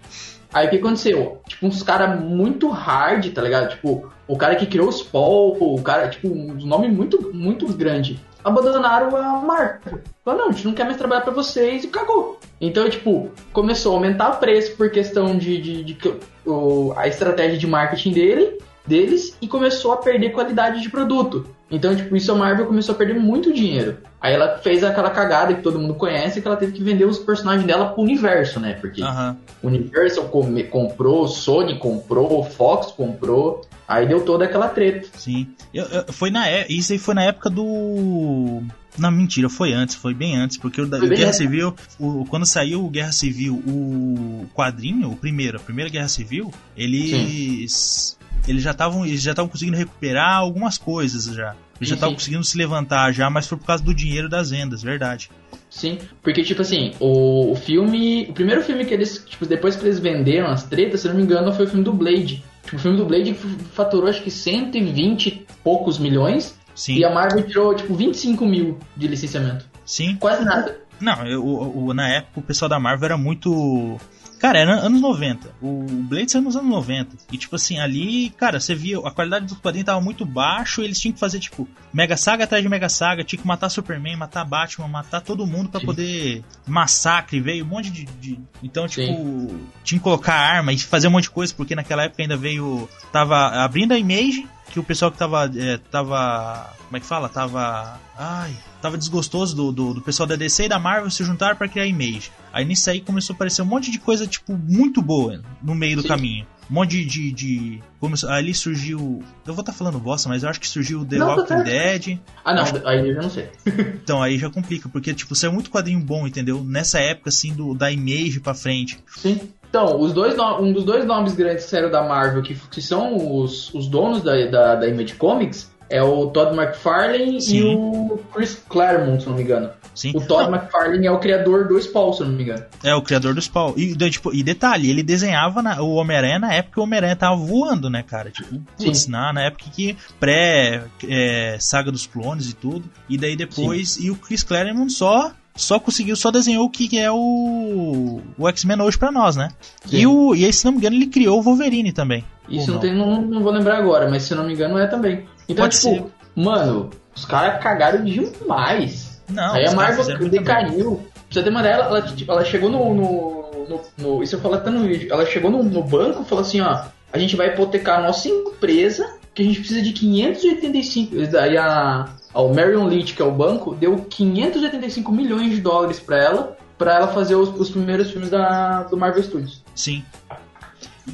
Aí 0.53 0.67
o 0.67 0.71
que 0.71 0.77
aconteceu? 0.77 1.41
Tipo, 1.47 1.67
uns 1.67 1.83
caras 1.83 2.21
muito 2.21 2.69
hard, 2.69 3.33
tá 3.33 3.41
ligado? 3.41 3.71
Tipo, 3.71 4.11
o 4.27 4.37
cara 4.37 4.57
que 4.57 4.67
criou 4.67 4.89
os 4.89 5.03
Paul, 5.03 5.57
o 5.61 5.83
cara, 5.83 6.09
tipo, 6.09 6.29
um 6.29 6.55
nome 6.67 6.89
muito, 6.89 7.31
muito 7.33 7.67
grande. 7.73 8.19
Abandonaram 8.43 9.15
a 9.17 9.41
marca. 9.41 10.03
Falaram, 10.25 10.45
não, 10.45 10.51
a 10.51 10.53
gente 10.53 10.67
não 10.67 10.75
quer 10.75 10.85
mais 10.85 10.97
trabalhar 10.97 11.21
para 11.21 11.33
vocês 11.33 11.85
e 11.85 11.89
cagou. 11.89 12.41
Então, 12.61 12.89
tipo, 12.89 13.31
começou 13.53 13.93
a 13.93 13.97
aumentar 13.97 14.31
o 14.31 14.37
preço 14.39 14.77
por 14.77 14.91
questão 14.91 15.37
de, 15.37 15.61
de, 15.61 15.85
de, 15.85 15.95
de 15.95 16.15
o, 16.47 16.93
a 16.97 17.07
estratégia 17.07 17.59
de 17.59 17.67
marketing 17.67 18.13
dele, 18.13 18.59
deles 18.87 19.37
e 19.41 19.47
começou 19.47 19.93
a 19.93 19.99
perder 19.99 20.31
qualidade 20.31 20.81
de 20.81 20.89
produto. 20.89 21.47
Então, 21.71 21.95
tipo, 21.95 22.17
isso 22.17 22.33
a 22.33 22.35
Marvel 22.35 22.67
começou 22.67 22.95
a 22.95 22.99
perder 22.99 23.15
muito 23.15 23.53
dinheiro. 23.53 23.99
Aí 24.21 24.35
ela 24.35 24.59
fez 24.59 24.83
aquela 24.83 25.11
cagada 25.11 25.55
que 25.55 25.63
todo 25.63 25.79
mundo 25.79 25.95
conhece, 25.95 26.43
que 26.43 26.49
ela 26.49 26.57
teve 26.57 26.73
que 26.73 26.83
vender 26.83 27.05
os 27.05 27.19
personagens 27.19 27.65
dela 27.65 27.91
pro 27.91 28.03
universo, 28.03 28.59
né? 28.59 28.75
Porque 28.75 29.01
uhum. 29.01 29.37
Universal 29.63 30.25
com 30.25 30.63
comprou, 30.65 31.29
Sony 31.29 31.79
comprou, 31.79 32.45
Fox 32.45 32.89
comprou. 32.89 33.63
Aí 33.87 34.07
deu 34.07 34.25
toda 34.25 34.45
aquela 34.45 34.69
treta. 34.69 35.09
Sim. 35.17 35.49
Eu, 35.73 35.85
eu, 35.85 36.13
foi 36.13 36.31
na, 36.31 36.49
é, 36.49 36.67
isso 36.69 36.93
aí 36.93 36.99
foi 36.99 37.15
na 37.15 37.23
época 37.23 37.49
do. 37.49 38.63
Não, 38.99 39.11
mentira, 39.11 39.49
foi 39.49 39.73
antes, 39.73 39.95
foi 39.95 40.13
bem 40.13 40.37
antes, 40.37 40.59
porque 40.59 40.81
o, 40.81 40.85
o 40.85 41.09
Guerra 41.09 41.33
Civil, 41.33 41.75
o, 41.99 42.25
quando 42.29 42.45
saiu 42.45 42.85
o 42.85 42.91
Guerra 42.91 43.13
Civil, 43.13 43.55
o 43.67 44.47
quadrinho, 44.53 45.11
o 45.11 45.17
primeiro, 45.17 45.57
a 45.57 45.61
primeira 45.61 45.89
Guerra 45.89 46.09
Civil, 46.09 46.53
eles. 46.77 48.17
Sim 48.19 48.21
eles 48.49 48.63
já 48.63 48.71
estavam 48.71 49.07
já 49.07 49.33
estavam 49.33 49.49
conseguindo 49.49 49.77
recuperar 49.77 50.37
algumas 50.37 50.79
coisas 50.79 51.25
já. 51.35 51.55
Eles 51.81 51.89
já 51.89 51.95
estavam 51.95 52.15
conseguindo 52.15 52.45
se 52.45 52.59
levantar 52.59 53.11
já, 53.13 53.31
mas 53.31 53.47
foi 53.47 53.57
por 53.57 53.67
causa 53.67 53.83
do 53.83 53.95
dinheiro 53.95 54.29
das 54.29 54.51
vendas, 54.51 54.83
verdade. 54.83 55.31
Sim, 55.71 55.99
porque 56.23 56.43
tipo 56.43 56.61
assim, 56.61 56.93
o, 57.01 57.53
o 57.53 57.57
filme, 57.57 58.27
o 58.29 58.33
primeiro 58.33 58.63
filme 58.63 58.85
que 58.85 58.93
eles, 58.93 59.25
tipo, 59.27 59.47
depois 59.47 59.77
que 59.77 59.85
eles 59.85 59.99
venderam 59.99 60.49
as 60.49 60.65
tretas, 60.65 61.01
se 61.01 61.09
não 61.09 61.15
me 61.15 61.23
engano, 61.23 61.53
foi 61.53 61.65
o 61.65 61.69
filme 61.69 61.85
do 61.85 61.93
Blade. 61.93 62.45
Tipo, 62.65 62.77
o 62.77 62.79
filme 62.79 62.97
do 62.99 63.07
Blade 63.07 63.35
faturou 63.73 64.09
acho 64.09 64.23
que 64.23 64.31
120 64.31 65.27
e 65.27 65.47
poucos 65.65 65.99
milhões. 65.99 66.59
Sim. 66.75 66.97
E 66.97 67.05
a 67.05 67.13
Marvel 67.13 67.47
tirou 67.47 67.75
tipo 67.75 67.95
25 67.95 68.45
mil 68.47 68.79
de 68.97 69.09
licenciamento. 69.09 69.65
Sim. 69.85 70.17
Quase 70.17 70.45
nada. 70.45 70.79
Não, 71.01 71.27
eu, 71.27 71.75
eu, 71.89 71.95
na 71.95 72.09
época 72.09 72.41
o 72.41 72.43
pessoal 72.43 72.69
da 72.69 72.79
Marvel 72.79 73.07
era 73.07 73.17
muito 73.17 73.99
Cara, 74.41 74.59
era 74.59 74.73
anos 74.73 75.03
90. 75.03 75.55
O 75.61 75.85
Blade 75.85 76.33
saiu 76.33 76.43
nos 76.43 76.57
anos 76.57 76.71
90. 76.71 77.17
E, 77.31 77.37
tipo 77.37 77.57
assim, 77.57 77.79
ali, 77.79 78.31
cara, 78.31 78.59
você 78.59 78.75
via, 78.75 78.99
a 78.99 79.11
qualidade 79.11 79.45
do 79.45 79.57
quadrinho 79.57 79.85
tava 79.85 80.01
muito 80.01 80.25
baixo. 80.25 80.83
eles 80.83 80.99
tinham 80.99 81.13
que 81.13 81.21
fazer, 81.21 81.39
tipo, 81.39 81.69
Mega 81.93 82.17
Saga 82.17 82.45
atrás 82.45 82.63
de 82.63 82.69
Mega 82.69 82.89
Saga. 82.89 83.23
Tinha 83.23 83.41
que 83.41 83.47
matar 83.47 83.69
Superman, 83.69 84.17
matar 84.17 84.47
Batman, 84.47 84.89
matar 84.89 85.21
todo 85.21 85.47
mundo 85.47 85.69
para 85.69 85.81
poder. 85.81 86.43
Massacre, 86.67 87.39
veio 87.39 87.67
um 87.67 87.69
monte 87.69 87.91
de. 87.91 88.07
de... 88.07 88.39
Então, 88.63 88.89
tipo, 88.89 89.13
Sim. 89.13 89.61
tinha 89.85 89.99
que 89.99 90.05
colocar 90.05 90.35
arma 90.35 90.73
e 90.73 90.79
fazer 90.79 91.09
um 91.09 91.11
monte 91.11 91.25
de 91.25 91.31
coisa, 91.31 91.53
porque 91.55 91.75
naquela 91.75 92.05
época 92.05 92.23
ainda 92.23 92.37
veio. 92.37 92.89
Tava 93.13 93.63
abrindo 93.63 93.93
a 93.93 93.99
Image 93.99 94.49
que 94.71 94.81
o 94.81 94.85
pessoal 94.85 95.11
que 95.11 95.19
tava. 95.19 95.51
É, 95.57 95.79
tava. 95.91 96.75
Como 96.87 96.97
é 96.97 97.01
que 97.01 97.07
fala? 97.07 97.29
Tava. 97.29 98.01
Ai. 98.17 98.55
Tava 98.81 98.97
desgostoso 98.97 99.55
do, 99.55 99.73
do, 99.73 99.95
do 99.95 100.01
pessoal 100.01 100.27
da 100.27 100.37
DC 100.37 100.65
e 100.65 100.69
da 100.69 100.79
Marvel 100.79 101.11
se 101.11 101.23
juntar 101.23 101.57
para 101.57 101.69
criar 101.69 101.87
Image. 101.87 102.33
Aí 102.53 102.65
nisso 102.65 102.89
aí 102.89 103.01
começou 103.01 103.35
a 103.35 103.37
aparecer 103.37 103.61
um 103.63 103.67
monte 103.67 103.91
de 103.91 103.99
coisa, 103.99 104.27
tipo, 104.27 104.57
muito 104.57 105.03
boa 105.03 105.43
no 105.63 105.75
meio 105.75 105.97
do 105.97 106.03
Sim. 106.03 106.09
caminho. 106.09 106.47
Um 106.71 106.75
monte 106.75 106.91
de. 106.91 107.05
de, 107.05 107.33
de 107.33 107.83
começou, 107.99 108.31
ali 108.31 108.55
surgiu. 108.55 109.23
Eu 109.47 109.55
vou 109.55 109.61
estar 109.61 109.73
tá 109.73 109.79
falando 109.79 109.99
bosta, 109.99 110.29
mas 110.29 110.43
eu 110.43 110.49
acho 110.49 110.61
que 110.61 110.69
surgiu 110.69 111.05
The 111.05 111.19
não, 111.19 111.29
Walking 111.29 111.63
Dead. 111.65 112.19
Ah, 112.45 112.55
não, 112.55 112.63
acho... 112.63 112.87
aí 112.87 113.09
eu 113.09 113.15
já 113.15 113.23
não 113.23 113.31
sei. 113.31 113.51
então, 114.03 114.23
aí 114.23 114.39
já 114.39 114.49
complica, 114.49 114.89
porque, 114.89 115.13
tipo, 115.13 115.35
saiu 115.35 115.53
muito 115.53 115.71
quadrinho 115.71 116.01
bom, 116.01 116.27
entendeu? 116.27 116.63
Nessa 116.63 117.01
época, 117.01 117.29
assim, 117.29 117.53
do, 117.53 117.75
da 117.75 117.91
Image 117.91 118.41
pra 118.41 118.55
frente. 118.55 118.99
Sim. 119.17 119.51
Então, 119.71 120.01
os 120.01 120.13
dois 120.13 120.37
um 120.61 120.73
dos 120.73 120.85
dois 120.85 121.07
nomes 121.07 121.35
grandes 121.35 121.65
que 121.65 121.71
saíram 121.71 121.91
da 121.91 122.03
Marvel, 122.03 122.43
que, 122.43 122.55
que 122.55 122.83
são 122.83 123.41
os, 123.41 123.73
os 123.73 123.87
donos 123.87 124.21
da, 124.21 124.35
da, 124.47 124.75
da 124.75 124.89
Image 124.89 125.15
Comics, 125.15 125.71
é 125.89 126.03
o 126.03 126.27
Todd 126.27 126.57
McFarlane 126.57 127.41
Sim. 127.41 127.57
e 127.57 127.77
o 127.77 128.21
Chris 128.33 128.61
Claremont, 128.69 129.23
se 129.23 129.29
não 129.29 129.37
me 129.37 129.43
engano. 129.43 129.71
Sim. 129.95 130.13
O 130.15 130.21
Todd 130.21 130.51
não. 130.51 130.57
McFarlane 130.57 131.07
é 131.07 131.11
o 131.11 131.19
criador 131.19 131.69
do 131.69 131.81
Spawn, 131.81 132.13
se 132.13 132.23
não 132.23 132.31
me 132.31 132.43
engano. 132.43 132.65
É, 132.83 132.95
o 132.95 133.03
criador 133.03 133.35
do 133.35 133.41
Spawn. 133.41 133.75
E, 133.77 133.95
tipo, 134.11 134.35
e 134.35 134.43
detalhe, 134.43 134.91
ele 134.91 135.03
desenhava 135.03 135.63
na, 135.63 135.83
o 135.83 135.95
Homem-Aranha 135.95 136.39
na 136.39 136.53
época 136.53 136.75
que 136.75 136.81
o 136.81 136.85
Homem-Aranha 136.85 137.17
tava 137.17 137.37
voando, 137.37 137.89
né, 137.89 138.03
cara? 138.03 138.31
Tipo, 138.31 138.61
putz, 138.77 139.07
na, 139.07 139.33
na 139.33 139.43
época 139.43 139.65
que 139.71 139.97
pré 140.19 140.85
é, 141.09 141.57
saga 141.61 141.93
dos 141.93 142.07
clones 142.07 142.51
e 142.51 142.55
tudo. 142.55 142.89
E 143.09 143.19
daí 143.19 143.37
depois, 143.37 143.93
Sim. 143.93 144.07
e 144.07 144.11
o 144.11 144.17
Chris 144.17 144.43
Claremont 144.43 144.93
só 144.93 145.33
só 145.61 145.79
conseguiu, 145.79 146.17
só 146.17 146.31
desenhou 146.31 146.65
o 146.65 146.71
que 146.71 146.99
é 146.99 147.11
o, 147.11 148.21
o 148.39 148.49
X-Men 148.49 148.81
hoje 148.81 148.99
pra 148.99 149.13
nós, 149.13 149.37
né? 149.37 149.49
E, 149.91 150.07
o, 150.07 150.35
e 150.35 150.45
aí, 150.45 150.53
se 150.53 150.65
não 150.65 150.73
me 150.73 150.79
engano, 150.79 150.97
ele 150.97 151.07
criou 151.07 151.39
o 151.39 151.43
Wolverine 151.43 151.93
também. 151.93 152.25
Isso 152.49 152.73
não, 152.73 152.81
tem, 152.81 152.95
não, 152.95 153.21
não, 153.21 153.43
vou 153.43 153.53
lembrar 153.53 153.79
agora, 153.79 154.09
mas 154.09 154.25
se 154.25 154.35
não 154.35 154.45
me 154.45 154.55
engano 154.55 154.79
é 154.79 154.87
também. 154.87 155.27
Então, 155.49 155.65
Pode 155.65 155.79
tipo, 155.79 155.95
ser. 155.95 156.05
mano, 156.35 156.91
os 157.15 157.25
caras 157.25 157.63
cagaram 157.63 158.03
demais. 158.05 159.23
Não, 159.29 159.55
aí 159.55 159.67
a 159.67 159.73
Marvel 159.73 160.29
decaiu. 160.29 160.97
Pra 160.97 161.23
você 161.31 161.43
ter 161.43 161.51
uma 161.51 161.63
dela, 161.63 161.85
ela, 161.85 162.03
tipo, 162.03 162.33
ela 162.33 162.45
chegou 162.45 162.69
no, 162.69 162.93
no, 162.93 163.69
no, 163.69 163.81
no, 163.99 164.23
Isso 164.23 164.35
eu 164.35 164.41
falo 164.41 164.55
até 164.55 164.71
no 164.71 164.83
vídeo. 164.83 165.13
Ela 165.13 165.25
chegou 165.27 165.51
no, 165.51 165.63
no 165.63 165.85
banco 165.85 166.23
e 166.23 166.25
falou 166.25 166.43
assim: 166.43 166.61
ó, 166.61 166.87
a 167.13 167.19
gente 167.19 167.37
vai 167.37 167.49
hipotecar 167.49 168.01
a 168.01 168.03
nossa 168.03 168.29
empresa, 168.29 169.09
que 169.35 169.43
a 169.43 169.45
gente 169.45 169.61
precisa 169.61 169.83
de 169.83 169.93
585. 169.93 171.15
Aí 171.39 171.57
a, 171.57 172.09
o 172.35 172.53
Marion 172.53 172.87
Leach, 172.87 173.15
que 173.15 173.23
é 173.23 173.25
o 173.25 173.33
banco, 173.33 173.75
deu 173.75 173.97
585 174.09 175.13
milhões 175.13 175.51
de 175.51 175.61
dólares 175.61 176.01
para 176.01 176.19
ela, 176.19 176.59
para 176.77 176.95
ela 176.97 177.09
fazer 177.09 177.35
os, 177.35 177.49
os, 177.61 177.71
primeiros 177.71 178.11
filmes 178.11 178.31
da, 178.31 178.85
do 178.85 178.97
Marvel 178.97 179.23
Studios. 179.23 179.63
Sim. 179.75 180.05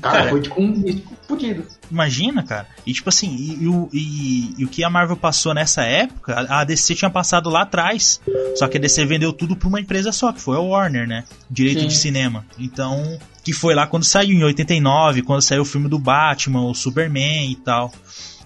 Cara, 0.00 0.18
cara 0.18 0.30
foi 0.30 0.42
tipo 0.42 0.60
um 0.60 0.82
risco 0.82 1.16
fodido. 1.26 1.66
Imagina, 1.90 2.42
cara. 2.42 2.66
E 2.86 2.92
tipo 2.92 3.08
assim, 3.08 3.34
e, 3.34 3.64
e, 3.64 3.88
e, 3.92 4.54
e, 4.58 4.64
o 4.64 4.68
que 4.68 4.84
a 4.84 4.90
Marvel 4.90 5.16
passou 5.16 5.54
nessa 5.54 5.82
época, 5.84 6.46
a 6.48 6.64
DC 6.64 6.94
tinha 6.94 7.10
passado 7.10 7.48
lá 7.48 7.62
atrás. 7.62 8.20
Só 8.56 8.68
que 8.68 8.76
a 8.76 8.80
DC 8.80 9.06
vendeu 9.06 9.32
tudo 9.32 9.56
pra 9.56 9.68
uma 9.68 9.80
empresa 9.80 10.12
só, 10.12 10.32
que 10.32 10.40
foi 10.40 10.56
a 10.56 10.60
Warner, 10.60 11.06
né? 11.06 11.24
Direito 11.50 11.80
Sim. 11.80 11.86
de 11.86 11.96
cinema. 11.96 12.44
Então, 12.58 13.18
que 13.46 13.52
foi 13.52 13.76
lá 13.76 13.86
quando 13.86 14.02
saiu, 14.02 14.36
em 14.36 14.42
89, 14.42 15.22
quando 15.22 15.40
saiu 15.40 15.62
o 15.62 15.64
filme 15.64 15.88
do 15.88 16.00
Batman, 16.00 16.64
o 16.64 16.74
Superman 16.74 17.48
e 17.48 17.54
tal. 17.54 17.92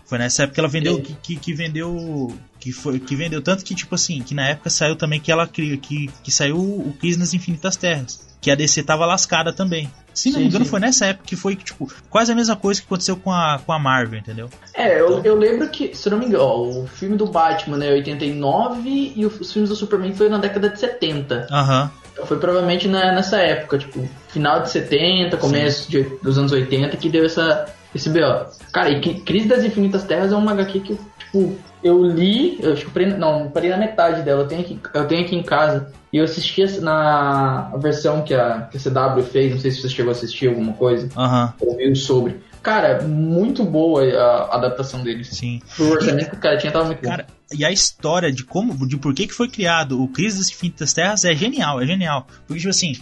Foi 0.05 0.19
nessa 0.19 0.43
época 0.43 0.57
que 0.57 0.61
ela 0.61 0.69
vendeu, 0.69 1.01
que, 1.01 1.15
que, 1.15 1.37
que, 1.37 1.55
vendeu, 1.55 2.37
que 2.59 2.71
foi, 2.71 3.01
que 3.01 3.17
vendeu 3.17 3.41
tanto 3.41 3.65
que 3.65 3.75
tipo 3.75 3.95
assim, 3.95 4.21
que 4.21 4.35
na 4.35 4.49
época 4.49 4.69
saiu 4.69 4.95
também 4.95 5.19
que 5.19 5.33
ela 5.33 5.47
que, 5.47 5.79
que 5.79 6.31
saiu 6.31 6.59
o 6.59 6.95
Crise 7.01 7.19
nas 7.19 7.33
Infinitas 7.33 7.79
Terras, 7.79 8.29
que 8.43 8.51
a 8.51 8.55
DC 8.55 8.83
tava 8.83 9.07
lascada 9.07 9.55
também. 9.55 9.91
Se 10.13 10.31
não 10.33 10.41
me 10.41 10.49
engano, 10.49 10.67
foi 10.67 10.81
nessa 10.81 11.07
época 11.07 11.25
que 11.27 11.37
foi, 11.37 11.57
tipo, 11.57 11.91
quase 12.11 12.31
a 12.31 12.35
mesma 12.35 12.57
coisa 12.57 12.79
que 12.79 12.87
aconteceu 12.87 13.17
com 13.17 13.33
a, 13.33 13.59
com 13.65 13.73
a 13.73 13.79
Marvel, 13.79 14.19
entendeu? 14.19 14.51
É, 14.75 15.01
eu, 15.01 15.23
eu 15.25 15.35
lembro 15.35 15.67
que, 15.71 15.95
se 15.95 16.11
não 16.11 16.19
me 16.19 16.27
engano, 16.27 16.45
ó, 16.45 16.61
o 16.61 16.87
filme 16.87 17.17
do 17.17 17.25
Batman 17.25 17.77
é 17.77 17.89
né, 17.89 17.93
89 17.93 19.15
e 19.17 19.25
os 19.25 19.51
filmes 19.51 19.71
do 19.71 19.77
Superman 19.77 20.13
foi 20.13 20.29
na 20.29 20.37
década 20.37 20.69
de 20.69 20.79
70. 20.79 21.47
Aham. 21.51 21.85
Uhum. 21.85 22.00
Foi 22.27 22.39
provavelmente 22.39 22.89
na, 22.89 23.13
nessa 23.13 23.39
época, 23.39 23.79
tipo, 23.79 24.09
final 24.29 24.63
de 24.63 24.71
70, 24.71 25.37
começo 25.37 25.91
de, 25.91 26.03
dos 26.23 26.39
anos 26.39 26.53
80, 26.53 26.97
que 26.97 27.09
deu 27.09 27.25
essa, 27.25 27.67
esse 27.95 28.09
B.O. 28.09 28.47
Cara, 28.73 28.91
e 28.91 29.01
Crise 29.01 29.49
das 29.49 29.65
Infinitas 29.65 30.05
Terras 30.05 30.33
é 30.33 30.37
uma 30.37 30.53
HQ 30.53 30.81
que, 30.81 30.99
tipo, 31.19 31.57
eu 31.83 32.05
li, 32.05 32.59
eu 32.63 32.73
acho 32.73 32.87
que 32.87 33.07
não, 33.07 33.49
parei 33.49 33.71
na 33.71 33.77
metade 33.77 34.23
dela, 34.23 34.43
eu 34.43 34.49
tenho 34.49 34.61
aqui, 34.61 34.79
eu 34.95 35.07
tenho 35.07 35.25
aqui 35.25 35.37
em 35.37 35.43
casa. 35.43 35.93
E 36.13 36.19
eu 36.19 36.25
assisti 36.25 36.65
na 36.81 37.71
versão 37.77 38.23
que 38.23 38.35
a, 38.35 38.69
que 38.71 38.77
a 38.77 38.81
CW 38.81 39.23
fez, 39.23 39.53
não 39.53 39.61
sei 39.61 39.71
se 39.71 39.81
você 39.81 39.89
chegou 39.89 40.11
a 40.11 40.13
assistir 40.13 40.49
alguma 40.49 40.73
coisa. 40.73 41.09
Uhum. 41.17 41.69
Ouviu 41.69 41.95
sobre. 41.95 42.41
Cara, 42.63 43.03
muito 43.03 43.65
boa 43.65 44.05
a 44.05 44.57
adaptação 44.57 45.03
deles. 45.03 45.29
Sim. 45.29 45.61
O 45.79 45.85
orçamento 45.85 46.31
que 46.31 46.37
o 46.37 46.41
cara 46.41 46.59
tinha 46.59 46.73
tava 46.73 46.87
muito 46.87 47.01
cara, 47.01 47.27
bom. 47.27 47.57
E 47.57 47.65
a 47.65 47.73
história 47.73 48.31
de 48.31 48.45
como, 48.45 48.87
de 48.87 48.97
por 48.97 49.15
que, 49.15 49.27
que 49.27 49.35
foi 49.35 49.49
criado 49.49 50.01
o 50.01 50.07
Crise 50.09 50.39
das 50.39 50.51
Infinitas 50.51 50.93
Terras 50.93 51.25
é 51.25 51.35
genial, 51.35 51.81
é 51.81 51.87
genial. 51.87 52.27
Porque, 52.47 52.61
tipo 52.61 52.71
assim, 52.71 52.93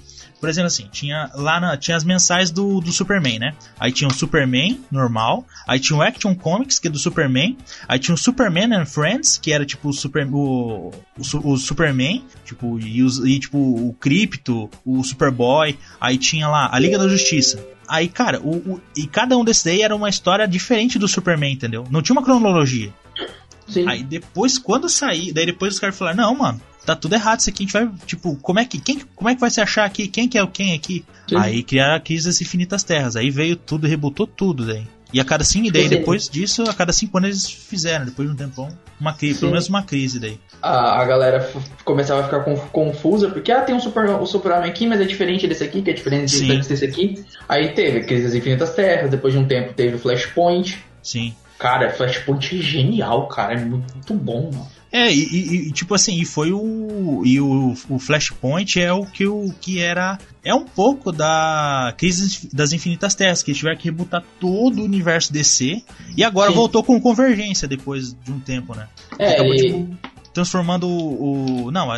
por 0.40 0.48
exemplo, 0.48 0.68
assim, 0.68 0.88
tinha 0.90 1.30
lá 1.34 1.60
na, 1.60 1.76
tinha 1.76 1.96
as 1.96 2.04
mensais 2.04 2.50
do, 2.50 2.80
do 2.80 2.92
Superman, 2.92 3.38
né? 3.40 3.54
Aí 3.78 3.90
tinha 3.90 4.08
o 4.08 4.12
Superman 4.12 4.80
normal, 4.90 5.44
aí 5.66 5.80
tinha 5.80 5.98
o 5.98 6.02
Action 6.02 6.34
Comics, 6.34 6.78
que 6.78 6.86
é 6.86 6.90
do 6.90 6.98
Superman, 6.98 7.58
aí 7.88 7.98
tinha 7.98 8.14
o 8.14 8.18
Superman 8.18 8.72
and 8.74 8.86
Friends, 8.86 9.36
que 9.36 9.52
era 9.52 9.66
tipo 9.66 9.88
o, 9.88 9.92
super, 9.92 10.26
o, 10.32 10.92
o, 11.18 11.52
o 11.52 11.56
Superman, 11.58 12.24
tipo, 12.44 12.78
e, 12.78 13.02
os, 13.02 13.18
e 13.18 13.38
tipo 13.40 13.58
o 13.58 13.92
Crypto, 13.94 14.70
o 14.84 15.02
Superboy, 15.02 15.76
aí 16.00 16.16
tinha 16.16 16.48
lá 16.48 16.70
a 16.72 16.78
Liga 16.78 16.96
da 16.96 17.08
Justiça. 17.08 17.58
Aí, 17.88 18.08
cara, 18.08 18.40
o, 18.40 18.56
o, 18.56 18.80
e 18.96 19.06
cada 19.06 19.36
um 19.36 19.44
desses 19.44 19.64
daí 19.64 19.82
era 19.82 19.96
uma 19.96 20.08
história 20.08 20.46
diferente 20.46 20.98
do 20.98 21.08
Superman, 21.08 21.52
entendeu? 21.52 21.86
Não 21.90 22.02
tinha 22.02 22.14
uma 22.14 22.22
cronologia. 22.22 22.92
Sim. 23.66 23.88
Aí 23.88 24.02
depois, 24.02 24.58
quando 24.58 24.88
sair, 24.88 25.32
daí 25.32 25.46
depois 25.46 25.74
os 25.74 25.80
caras 25.80 25.96
falaram, 25.96 26.18
não, 26.18 26.34
mano, 26.34 26.60
tá 26.84 26.96
tudo 26.96 27.14
errado 27.14 27.40
isso 27.40 27.50
aqui, 27.50 27.64
a 27.64 27.66
gente 27.66 27.72
vai, 27.72 27.90
tipo, 28.06 28.36
como 28.36 28.58
é 28.58 28.64
que, 28.64 28.80
quem, 28.80 29.00
como 29.14 29.28
é 29.28 29.34
que 29.34 29.40
vai 29.40 29.50
se 29.50 29.60
achar 29.60 29.84
aqui? 29.84 30.08
Quem 30.08 30.28
que 30.28 30.38
é 30.38 30.42
o 30.42 30.48
quem 30.48 30.74
aqui? 30.74 31.04
Sim. 31.28 31.36
Aí 31.36 31.62
criaram 31.62 31.96
a 31.96 32.00
crise 32.00 32.26
das 32.26 32.40
infinitas 32.40 32.82
terras, 32.82 33.16
aí 33.16 33.30
veio 33.30 33.56
tudo, 33.56 33.86
rebutou 33.86 34.26
tudo 34.26 34.66
daí. 34.66 34.86
E 35.12 35.20
a 35.20 35.24
cada 35.24 35.42
cinco, 35.42 35.72
daí 35.72 35.88
depois 35.88 36.28
disso, 36.28 36.64
a 36.68 36.74
cada 36.74 36.92
cinco 36.92 37.16
anos 37.16 37.30
eles 37.30 37.50
fizeram, 37.50 38.04
depois 38.04 38.28
de 38.28 38.34
um 38.34 38.36
tempão, 38.36 38.68
uma 39.00 39.14
crise, 39.14 39.40
pelo 39.40 39.52
menos 39.52 39.68
uma 39.68 39.82
crise 39.82 40.20
daí. 40.20 40.38
A, 40.60 41.00
a 41.00 41.04
galera 41.04 41.50
começava 41.84 42.20
a 42.20 42.24
ficar 42.24 42.40
confusa, 42.70 43.30
porque 43.30 43.50
ah, 43.50 43.62
tem 43.62 43.74
um 43.74 43.80
super, 43.80 44.04
o 44.10 44.26
Super-Homem 44.26 44.68
aqui, 44.70 44.86
mas 44.86 45.00
é 45.00 45.04
diferente 45.04 45.46
desse 45.46 45.64
aqui, 45.64 45.80
que 45.80 45.90
é 45.90 45.94
diferente 45.94 46.30
Sim. 46.30 46.58
desse 46.58 46.84
aqui. 46.84 47.24
Aí 47.48 47.72
teve 47.72 48.00
Crise 48.00 48.24
das 48.24 48.34
Infinitas 48.34 48.74
Terras, 48.74 49.10
depois 49.10 49.32
de 49.32 49.38
um 49.38 49.46
tempo 49.46 49.72
teve 49.72 49.96
o 49.96 49.98
Flashpoint. 49.98 50.84
Sim. 51.02 51.34
Cara, 51.58 51.90
Flashpoint 51.90 52.58
é 52.58 52.62
genial, 52.62 53.28
cara, 53.28 53.54
é 53.54 53.56
muito 53.56 54.14
bom, 54.14 54.50
mano. 54.52 54.77
É, 54.90 55.12
e, 55.12 55.68
e, 55.68 55.72
tipo 55.72 55.94
assim, 55.94 56.18
e 56.18 56.24
foi 56.24 56.50
o. 56.50 57.22
E 57.24 57.40
o, 57.40 57.74
o 57.90 57.98
Flashpoint 57.98 58.80
é 58.80 58.92
o 58.92 59.04
que, 59.04 59.26
o 59.26 59.52
que 59.60 59.80
era. 59.80 60.18
É 60.42 60.54
um 60.54 60.64
pouco 60.64 61.12
da 61.12 61.92
Crise 61.98 62.48
das 62.52 62.72
Infinitas 62.72 63.14
Terras, 63.14 63.42
que 63.42 63.52
tiveram 63.52 63.76
que 63.76 63.84
rebutar 63.84 64.24
todo 64.40 64.80
o 64.80 64.84
universo 64.84 65.32
DC. 65.32 65.82
E 66.16 66.24
agora 66.24 66.50
Sim. 66.50 66.56
voltou 66.56 66.82
com 66.82 66.98
Convergência 67.00 67.68
depois 67.68 68.14
de 68.14 68.32
um 68.32 68.40
tempo, 68.40 68.74
né? 68.74 68.88
É, 69.18 69.34
Acabou, 69.34 69.54
e... 69.54 69.56
tipo, 69.58 69.98
transformando 70.32 70.86
o, 70.88 71.64
o, 71.64 71.70
Não, 71.70 71.88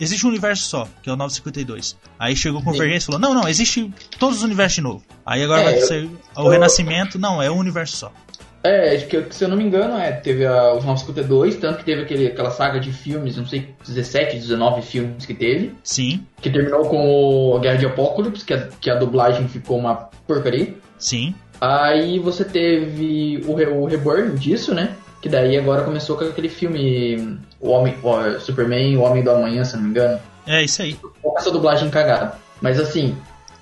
existe 0.00 0.24
um 0.26 0.30
universo 0.30 0.64
só, 0.64 0.88
que 1.02 1.10
é 1.10 1.12
o 1.12 1.16
952. 1.16 1.96
Aí 2.18 2.34
chegou 2.34 2.62
Convergência 2.62 3.04
e 3.04 3.06
falou: 3.06 3.20
Não, 3.20 3.34
não, 3.34 3.48
existe 3.48 3.92
todos 4.18 4.38
os 4.38 4.42
universos 4.42 4.76
de 4.76 4.80
novo. 4.80 5.04
Aí 5.24 5.42
agora 5.44 5.60
é, 5.60 5.64
vai 5.64 5.80
ser 5.82 6.10
o 6.36 6.42
eu... 6.42 6.48
Renascimento, 6.48 7.18
não, 7.18 7.42
é 7.42 7.50
um 7.50 7.58
universo 7.58 7.96
só. 7.96 8.12
É, 8.66 8.96
que, 8.98 9.26
se 9.30 9.44
eu 9.44 9.48
não 9.48 9.56
me 9.56 9.64
engano, 9.64 9.96
é, 9.98 10.12
teve 10.12 10.44
a, 10.44 10.72
os 10.74 10.84
952, 10.84 11.56
tanto 11.56 11.78
que 11.78 11.84
teve 11.84 12.02
aquele, 12.02 12.26
aquela 12.26 12.50
saga 12.50 12.80
de 12.80 12.92
filmes, 12.92 13.36
não 13.36 13.46
sei, 13.46 13.74
17, 13.86 14.36
19 14.36 14.82
filmes 14.82 15.24
que 15.24 15.34
teve. 15.34 15.72
Sim. 15.82 16.26
Que 16.40 16.50
terminou 16.50 16.86
com 16.86 17.54
o 17.54 17.60
Guerra 17.60 17.78
de 17.78 17.86
Apocalipse, 17.86 18.44
que 18.44 18.54
a, 18.54 18.68
que 18.80 18.90
a 18.90 18.96
dublagem 18.96 19.46
ficou 19.48 19.78
uma 19.78 19.94
porcaria. 20.26 20.74
Sim. 20.98 21.34
Aí 21.60 22.18
você 22.18 22.44
teve 22.44 23.42
o, 23.46 23.52
o 23.52 23.86
reborn 23.86 24.36
disso, 24.38 24.74
né? 24.74 24.94
Que 25.22 25.28
daí 25.28 25.56
agora 25.56 25.82
começou 25.82 26.16
com 26.16 26.24
aquele 26.24 26.48
filme 26.48 27.38
O 27.60 27.70
Homem, 27.70 27.94
o 28.02 28.40
Superman, 28.40 28.96
O 28.96 29.02
Homem 29.02 29.22
do 29.22 29.30
Amanhã, 29.30 29.64
se 29.64 29.76
não 29.76 29.84
me 29.84 29.90
engano. 29.90 30.18
É, 30.46 30.62
isso 30.62 30.82
aí. 30.82 30.96
Com 31.22 31.38
essa 31.38 31.50
dublagem 31.50 31.90
cagada. 31.90 32.34
Mas 32.60 32.78
assim, 32.78 33.16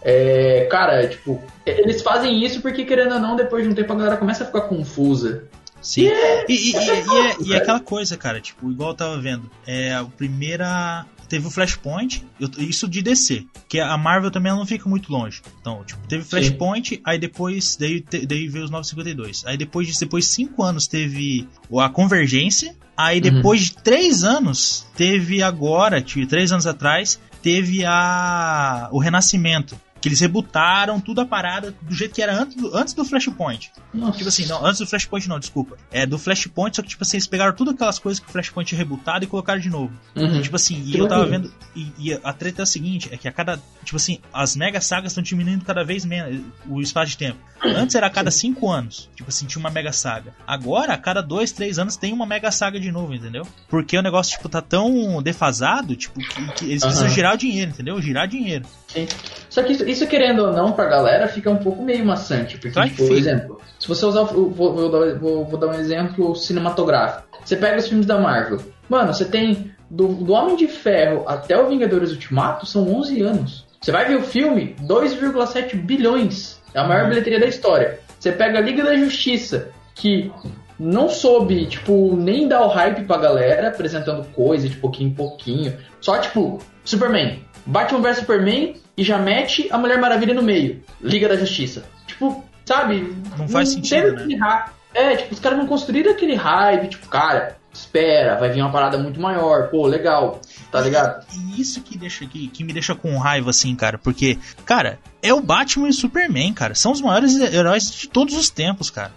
é, 0.05 0.67
cara, 0.71 1.09
tipo, 1.09 1.43
eles 1.65 2.03
fazem 2.03 2.45
isso 2.45 2.61
porque, 2.61 2.85
querendo 2.85 3.15
ou 3.15 3.21
não, 3.21 3.35
depois 3.35 3.65
de 3.65 3.71
um 3.71 3.75
tempo 3.75 3.91
a 3.93 3.97
galera 3.97 4.17
começa 4.19 4.45
a 4.45 4.47
ficar 4.47 4.63
confusa. 4.63 5.49
Sim. 5.81 6.07
É, 6.07 6.45
e, 6.49 6.73
e, 6.73 6.77
é, 6.77 6.81
e, 6.81 6.89
é, 6.89 7.37
e, 7.41 7.53
é, 7.55 7.57
aquela 7.57 7.81
coisa, 7.81 8.17
cara, 8.17 8.41
tipo, 8.41 8.71
igual 8.71 8.91
eu 8.91 8.95
tava 8.97 9.19
vendo. 9.21 9.51
É, 9.67 9.95
a 9.95 10.05
primeira. 10.05 11.07
Teve 11.27 11.47
o 11.47 11.51
Flashpoint, 11.51 12.25
isso 12.59 12.87
de 12.87 13.01
DC, 13.01 13.47
que 13.67 13.81
a 13.81 13.97
Marvel 13.97 14.31
também 14.31 14.53
não 14.53 14.67
fica 14.67 14.89
muito 14.89 15.11
longe. 15.11 15.41
Então, 15.59 15.83
tipo, 15.83 16.07
teve 16.07 16.23
Flashpoint, 16.23 16.97
Sim. 16.97 17.01
aí 17.03 17.19
depois 17.19 17.77
daí, 17.77 18.05
daí 18.27 18.47
veio 18.47 18.67
os 18.67 18.71
952. 18.71 19.43
Aí 19.47 19.57
depois 19.57 19.89
de 19.89 19.99
depois 19.99 20.27
de 20.27 20.31
5 20.33 20.63
anos 20.63 20.87
teve 20.87 21.49
a 21.81 21.89
Convergência. 21.89 22.77
Aí 22.95 23.17
uhum. 23.17 23.23
depois 23.23 23.61
uhum. 23.63 23.67
de 23.67 23.83
3 23.83 24.23
anos, 24.23 24.87
teve 24.95 25.43
agora, 25.43 26.01
tipo, 26.01 26.27
3 26.27 26.53
anos 26.53 26.67
atrás, 26.67 27.19
teve 27.43 27.85
a 27.87 28.89
o 28.93 28.99
Renascimento. 28.99 29.77
Que 30.05 30.11
eles 30.11 30.21
rebutaram 30.21 31.01
tudo 31.01 31.23
a 31.23 31.25
parada 31.25 31.75
do 31.81 31.95
jeito 31.95 32.15
que 32.15 32.21
era 32.21 32.39
antes 32.39 32.57
do, 32.57 32.77
antes 32.77 32.93
do 32.93 33.07
Flashpoint. 33.07 33.73
Nossa. 33.95 34.19
Tipo 34.19 34.29
assim, 34.29 34.45
não, 34.45 34.63
antes 34.63 34.79
do 34.79 34.87
Flashpoint 34.87 35.27
não, 35.27 35.39
desculpa. 35.39 35.79
É 35.91 36.05
do 36.05 36.19
Flashpoint, 36.19 36.77
só 36.77 36.83
que 36.83 36.89
tipo 36.89 37.03
assim, 37.03 37.17
eles 37.17 37.27
pegaram 37.27 37.55
tudo 37.55 37.71
aquelas 37.71 37.99
coisas 37.99 38.21
que 38.21 38.29
o 38.29 38.31
Flashpoint 38.31 38.69
tinha 38.69 38.77
rebutado 38.79 39.25
e 39.25 39.27
colocaram 39.27 39.59
de 39.59 39.71
novo. 39.71 39.95
Uhum. 40.15 40.43
Tipo 40.43 40.57
assim, 40.57 40.79
e 40.85 40.99
eu 40.99 41.09
tava 41.09 41.25
vendo. 41.25 41.51
E, 41.75 41.91
e, 41.99 42.21
a 42.23 42.35
treta 42.35 42.61
é 42.61 42.65
a 42.65 42.67
seguinte, 42.67 43.09
é 43.11 43.17
que 43.17 43.27
a 43.27 43.33
cada. 43.33 43.59
Tipo 43.83 43.97
assim, 43.97 44.19
as 44.31 44.55
mega 44.55 44.79
sagas 44.79 45.13
estão 45.13 45.25
diminuindo 45.25 45.65
cada 45.65 45.83
vez 45.83 46.05
menos 46.05 46.39
o 46.69 46.83
espaço 46.83 47.13
de 47.13 47.17
tempo. 47.17 47.39
Antes 47.63 47.95
era 47.95 48.07
a 48.07 48.11
cada 48.11 48.31
5 48.31 48.71
anos. 48.71 49.09
Tipo 49.17 49.31
assim, 49.31 49.47
tinha 49.47 49.61
uma 49.61 49.71
mega 49.71 49.91
saga. 49.91 50.35
Agora, 50.47 50.93
a 50.93 50.99
cada 50.99 51.23
2, 51.23 51.51
3 51.53 51.79
anos 51.79 51.97
tem 51.97 52.13
uma 52.13 52.27
mega 52.27 52.51
saga 52.51 52.79
de 52.79 52.93
novo, 52.93 53.15
entendeu? 53.15 53.47
Porque 53.69 53.97
o 53.97 54.03
negócio, 54.03 54.37
tipo, 54.37 54.51
tá 54.51 54.61
tão 54.61 55.23
defasado, 55.23 55.97
tipo, 55.97 56.21
que, 56.21 56.53
que 56.53 56.65
eles 56.67 56.83
uhum. 56.83 56.89
precisam 56.91 57.09
girar 57.09 57.35
o 57.35 57.39
dinheiro, 57.39 57.71
entendeu? 57.71 58.01
Girar 58.03 58.29
dinheiro. 58.29 58.67
Sim. 58.89 59.09
Só 59.55 59.63
que 59.63 59.73
isso, 59.73 59.89
isso, 59.89 60.05
querendo 60.09 60.47
ou 60.47 60.53
não, 60.53 60.73
pra 60.73 60.87
galera, 60.87 61.29
fica 61.29 61.49
um 61.49 61.59
pouco 61.59 61.81
meio 61.81 62.05
maçante. 62.05 62.59
Porque, 62.59 62.71
Vai 62.71 62.89
tipo, 62.89 63.07
por 63.07 63.17
exemplo, 63.17 63.61
se 63.79 63.87
você 63.87 64.05
usar. 64.05 64.25
Vou, 64.25 64.51
vou, 64.51 64.91
vou, 64.91 65.45
vou, 65.45 65.61
dar 65.61 65.69
um 65.69 65.75
exemplo 65.75 66.35
cinematográfico. 66.35 67.39
Você 67.45 67.55
pega 67.55 67.79
os 67.79 67.87
filmes 67.87 68.05
da 68.05 68.19
Marvel. 68.19 68.59
Mano, 68.89 69.15
você 69.15 69.25
tem. 69.25 69.73
Do, 69.89 70.09
do 70.09 70.33
Homem 70.33 70.57
de 70.57 70.67
Ferro 70.67 71.23
até 71.29 71.57
o 71.57 71.69
Vingadores 71.69 72.11
Ultimato 72.11 72.67
são 72.67 72.93
11 72.97 73.23
anos. 73.23 73.65
Você 73.81 73.93
vai 73.93 74.09
ver 74.09 74.17
o 74.17 74.23
filme, 74.23 74.75
2,7 74.83 75.77
bilhões. 75.77 76.61
É 76.75 76.81
a 76.81 76.89
maior 76.89 77.05
uhum. 77.05 77.11
bilheteria 77.11 77.39
da 77.39 77.47
história. 77.47 78.01
Você 78.19 78.33
pega 78.33 78.59
a 78.59 78.61
Liga 78.61 78.83
da 78.83 78.97
Justiça, 78.97 79.69
que 79.95 80.33
não 80.77 81.09
soube, 81.09 81.67
tipo, 81.67 82.17
nem 82.17 82.49
dar 82.49 82.63
o 82.65 82.69
hype 82.69 83.05
pra 83.05 83.19
galera, 83.19 83.69
apresentando 83.69 84.27
coisa 84.33 84.69
de 84.69 84.75
pouquinho 84.79 85.11
em 85.11 85.15
pouquinho. 85.15 85.77
Só, 86.01 86.19
tipo, 86.19 86.59
Superman. 86.85 87.39
Batman 87.67 88.01
vs 88.01 88.19
Superman 88.19 88.77
e 88.97 89.03
já 89.03 89.19
mete 89.19 89.69
a 89.71 89.79
Mulher 89.79 89.99
Maravilha 89.99 90.35
no 90.35 90.43
meio. 90.43 90.83
Liga 91.01 91.29
da 91.29 91.37
Justiça. 91.37 91.85
Tipo, 92.07 92.45
sabe? 92.65 93.17
Não 93.37 93.49
faz 93.49 93.71
sentido, 93.71 94.27
né? 94.27 94.65
É, 94.95 95.17
tipo, 95.17 95.35
os 95.35 95.41
caras 95.41 95.59
não 95.59 95.67
construíram 95.67 96.13
aquele 96.13 96.37
hype, 96.37 96.89
tipo, 96.89 97.09
cara, 97.09 97.57
espera, 97.73 98.37
vai 98.39 98.51
vir 98.51 98.63
uma 98.63 98.71
parada 98.71 98.97
muito 98.97 99.21
maior, 99.21 99.69
pô, 99.69 99.87
legal, 99.87 100.41
tá 100.71 100.81
ligado? 100.81 101.27
E 101.35 101.61
isso 101.61 101.83
que 101.83 101.99
deixa 101.99 102.25
que, 102.27 102.47
que 102.47 102.63
me 102.63 102.73
deixa 102.73 102.95
com 102.95 103.19
raiva, 103.19 103.51
assim, 103.51 103.75
cara, 103.75 103.99
porque, 103.99 104.39
cara, 104.65 105.01
é 105.21 105.35
o 105.35 105.41
Batman 105.41 105.89
e 105.89 105.91
o 105.91 105.95
Superman, 105.95 106.53
cara, 106.53 106.77
são 106.77 106.93
os 106.93 107.01
maiores 107.01 107.35
heróis 107.35 107.91
de 107.91 108.09
todos 108.09 108.37
os 108.37 108.49
tempos, 108.49 108.89
cara. 108.89 109.11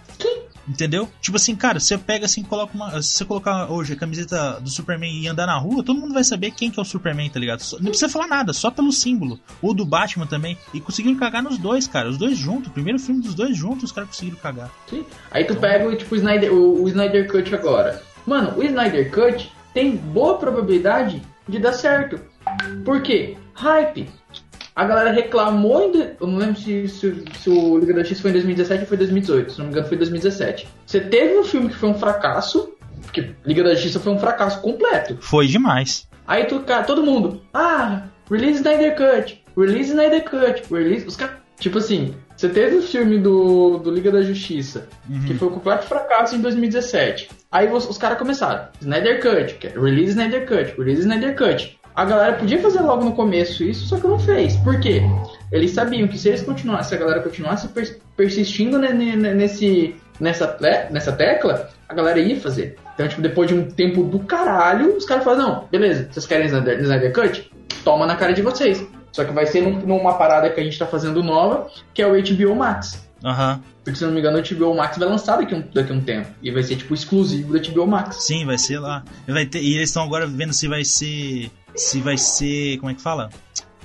Entendeu? 0.67 1.07
Tipo 1.21 1.37
assim, 1.37 1.55
cara, 1.55 1.79
você 1.79 1.97
pega 1.97 2.25
assim, 2.25 2.43
coloca 2.43 2.73
uma. 2.75 3.01
Se 3.01 3.13
você 3.13 3.25
colocar 3.25 3.71
hoje 3.71 3.93
a 3.93 3.95
camiseta 3.95 4.59
do 4.59 4.69
Superman 4.69 5.21
e 5.21 5.27
andar 5.27 5.45
na 5.45 5.57
rua, 5.57 5.83
todo 5.83 5.99
mundo 5.99 6.13
vai 6.13 6.23
saber 6.23 6.51
quem 6.51 6.69
que 6.69 6.79
é 6.79 6.81
o 6.81 6.85
Superman, 6.85 7.29
tá 7.29 7.39
ligado? 7.39 7.61
Não 7.79 7.89
precisa 7.89 8.09
falar 8.09 8.27
nada, 8.27 8.51
só 8.51 8.69
pelo 8.69 8.91
símbolo. 8.91 9.39
Ou 9.61 9.73
do 9.73 9.85
Batman 9.85 10.27
também. 10.27 10.57
E 10.73 10.81
conseguiram 10.81 11.17
cagar 11.17 11.41
nos 11.41 11.57
dois, 11.57 11.87
cara. 11.87 12.09
Os 12.09 12.17
dois 12.17 12.37
juntos. 12.37 12.71
Primeiro 12.71 12.99
filme 12.99 13.21
dos 13.21 13.33
dois 13.33 13.55
juntos, 13.55 13.85
os 13.85 13.91
caram 13.91 14.07
conseguiram 14.07 14.37
cagar. 14.37 14.69
Sim. 14.89 15.05
Aí 15.31 15.45
tu 15.45 15.55
pega 15.55 15.95
tipo, 15.95 16.13
o, 16.13 16.17
Snyder, 16.17 16.53
o, 16.53 16.83
o 16.83 16.87
Snyder 16.89 17.31
Cut 17.31 17.55
agora. 17.55 18.01
Mano, 18.25 18.57
o 18.57 18.63
Snyder 18.63 19.09
Cut 19.11 19.51
tem 19.73 19.95
boa 19.95 20.37
probabilidade 20.37 21.21
de 21.47 21.59
dar 21.59 21.73
certo. 21.73 22.19
Por 22.83 23.01
quê? 23.01 23.37
Hype. 23.53 24.09
A 24.77 24.85
galera 24.85 25.11
reclamou, 25.11 25.91
em, 25.91 26.11
eu 26.21 26.27
não 26.27 26.37
lembro 26.37 26.55
se, 26.55 26.87
se, 26.87 27.23
se, 27.39 27.49
o 27.49 27.79
Liga 27.79 27.95
da 27.95 28.03
X 28.03 28.21
foi 28.21 28.29
em 28.29 28.33
2017 28.33 28.81
ou 28.81 28.87
foi 28.87 28.97
2018, 28.97 29.51
se 29.51 29.57
não 29.57 29.65
me 29.65 29.71
engano 29.71 29.87
foi 29.87 29.97
2017. 29.97 30.67
Você 30.85 30.99
teve 30.99 31.35
um 31.35 31.43
filme 31.43 31.69
que 31.69 31.75
foi 31.75 31.89
um 31.89 31.95
fracasso, 31.95 32.69
porque 33.01 33.31
Liga 33.43 33.63
da 33.63 33.73
Justiça 33.73 33.99
foi 33.99 34.13
um 34.13 34.19
fracasso 34.19 34.61
completo. 34.61 35.17
Foi 35.19 35.47
demais. 35.47 36.07
Aí 36.27 36.45
tu, 36.45 36.59
cara, 36.59 36.83
todo 36.83 37.01
mundo, 37.01 37.41
ah, 37.51 38.03
release 38.29 38.57
Snyder 38.57 38.95
Cut, 38.95 39.43
release 39.57 39.89
Snyder 39.89 40.23
Cut, 40.23 40.71
release... 40.71 41.07
Os 41.07 41.15
caras, 41.15 41.37
tipo 41.59 41.79
assim, 41.79 42.13
você 42.35 42.47
teve 42.47 42.75
o 42.75 42.81
filme 42.83 43.17
do, 43.17 43.79
do 43.79 43.89
Liga 43.89 44.11
da 44.11 44.21
Justiça, 44.21 44.87
uhum. 45.09 45.25
que 45.25 45.33
foi 45.33 45.47
um 45.47 45.53
completo 45.53 45.87
fracasso 45.87 46.35
em 46.35 46.41
2017. 46.41 47.29
Aí 47.51 47.67
os, 47.67 47.89
os 47.89 47.97
caras 47.97 48.19
começaram, 48.19 48.67
Snyder 48.79 49.23
Cut, 49.23 49.65
é 49.65 49.69
release 49.69 50.11
Snyder 50.11 50.45
Cut, 50.45 50.77
release 50.77 51.01
Snyder 51.01 51.35
Cut 51.35 51.76
a 51.97 52.05
galera 52.05 52.33
podia 52.33 52.61
fazer 52.61 52.81
logo 52.81 53.03
no 53.03 53.13
começo 53.13 53.63
isso, 53.63 53.87
só 53.87 53.97
que 53.97 54.05
não 54.05 54.19
fez. 54.19 54.55
Por 54.57 54.79
quê? 54.79 55.01
Eles 55.51 55.71
sabiam 55.71 56.07
que 56.07 56.15
se 56.15 56.27
eles 56.27 56.43
continuassem, 56.43 56.89
se 56.89 56.95
a 56.95 56.97
galera 56.99 57.21
continuasse 57.21 57.67
persistindo 58.15 58.77
nesse, 58.77 59.95
nessa, 60.19 60.57
nessa 60.91 61.11
tecla, 61.11 61.71
a 61.89 61.93
galera 61.95 62.19
ia 62.19 62.39
fazer. 62.39 62.77
Então, 62.93 63.07
tipo, 63.07 63.19
depois 63.19 63.49
de 63.49 63.55
um 63.55 63.71
tempo 63.71 64.03
do 64.03 64.19
caralho, 64.19 64.95
os 64.95 65.05
caras 65.05 65.23
falaram, 65.23 65.47
não, 65.47 65.67
beleza, 65.71 66.07
vocês 66.11 66.27
querem 66.27 66.45
Snyder, 66.45 66.79
Snyder 66.81 67.11
Cut? 67.11 67.51
Toma 67.83 68.05
na 68.05 68.15
cara 68.15 68.31
de 68.31 68.43
vocês. 68.43 68.85
Só 69.11 69.23
que 69.23 69.33
vai 69.33 69.47
ser 69.47 69.61
num, 69.61 69.79
numa 69.79 70.13
parada 70.19 70.51
que 70.51 70.59
a 70.59 70.63
gente 70.63 70.77
tá 70.77 70.85
fazendo 70.85 71.23
nova, 71.23 71.67
que 71.95 72.03
é 72.03 72.07
o 72.07 72.11
HBO 72.11 72.55
Max. 72.55 73.09
Aham. 73.25 73.53
Uhum. 73.53 73.77
Porque 73.83 73.99
se 73.99 74.05
não 74.05 74.11
me 74.11 74.19
engano, 74.19 74.37
o 74.37 74.41
HBO 74.43 74.75
Max 74.75 74.97
vai 74.97 75.07
lançar 75.07 75.37
daqui 75.37 75.55
a 75.55 75.57
um, 75.57 75.63
daqui 75.73 75.93
um 75.93 76.01
tempo. 76.01 76.27
E 76.43 76.51
vai 76.51 76.61
ser, 76.61 76.75
tipo, 76.75 76.93
exclusivo 76.93 77.53
da 77.53 77.71
HBO 77.71 77.87
Max. 77.87 78.17
Sim, 78.25 78.45
vai 78.45 78.57
ser 78.57 78.79
lá. 78.79 79.01
Vai 79.25 79.45
ter, 79.45 79.61
e 79.61 79.75
eles 79.75 79.89
estão 79.89 80.03
agora 80.03 80.27
vendo 80.27 80.51
se 80.51 80.67
vai 80.67 80.83
ser. 80.83 81.49
Se 81.77 82.01
vai 82.01 82.17
ser. 82.17 82.77
Como 82.79 82.91
é 82.91 82.93
que 82.93 83.01
fala? 83.01 83.29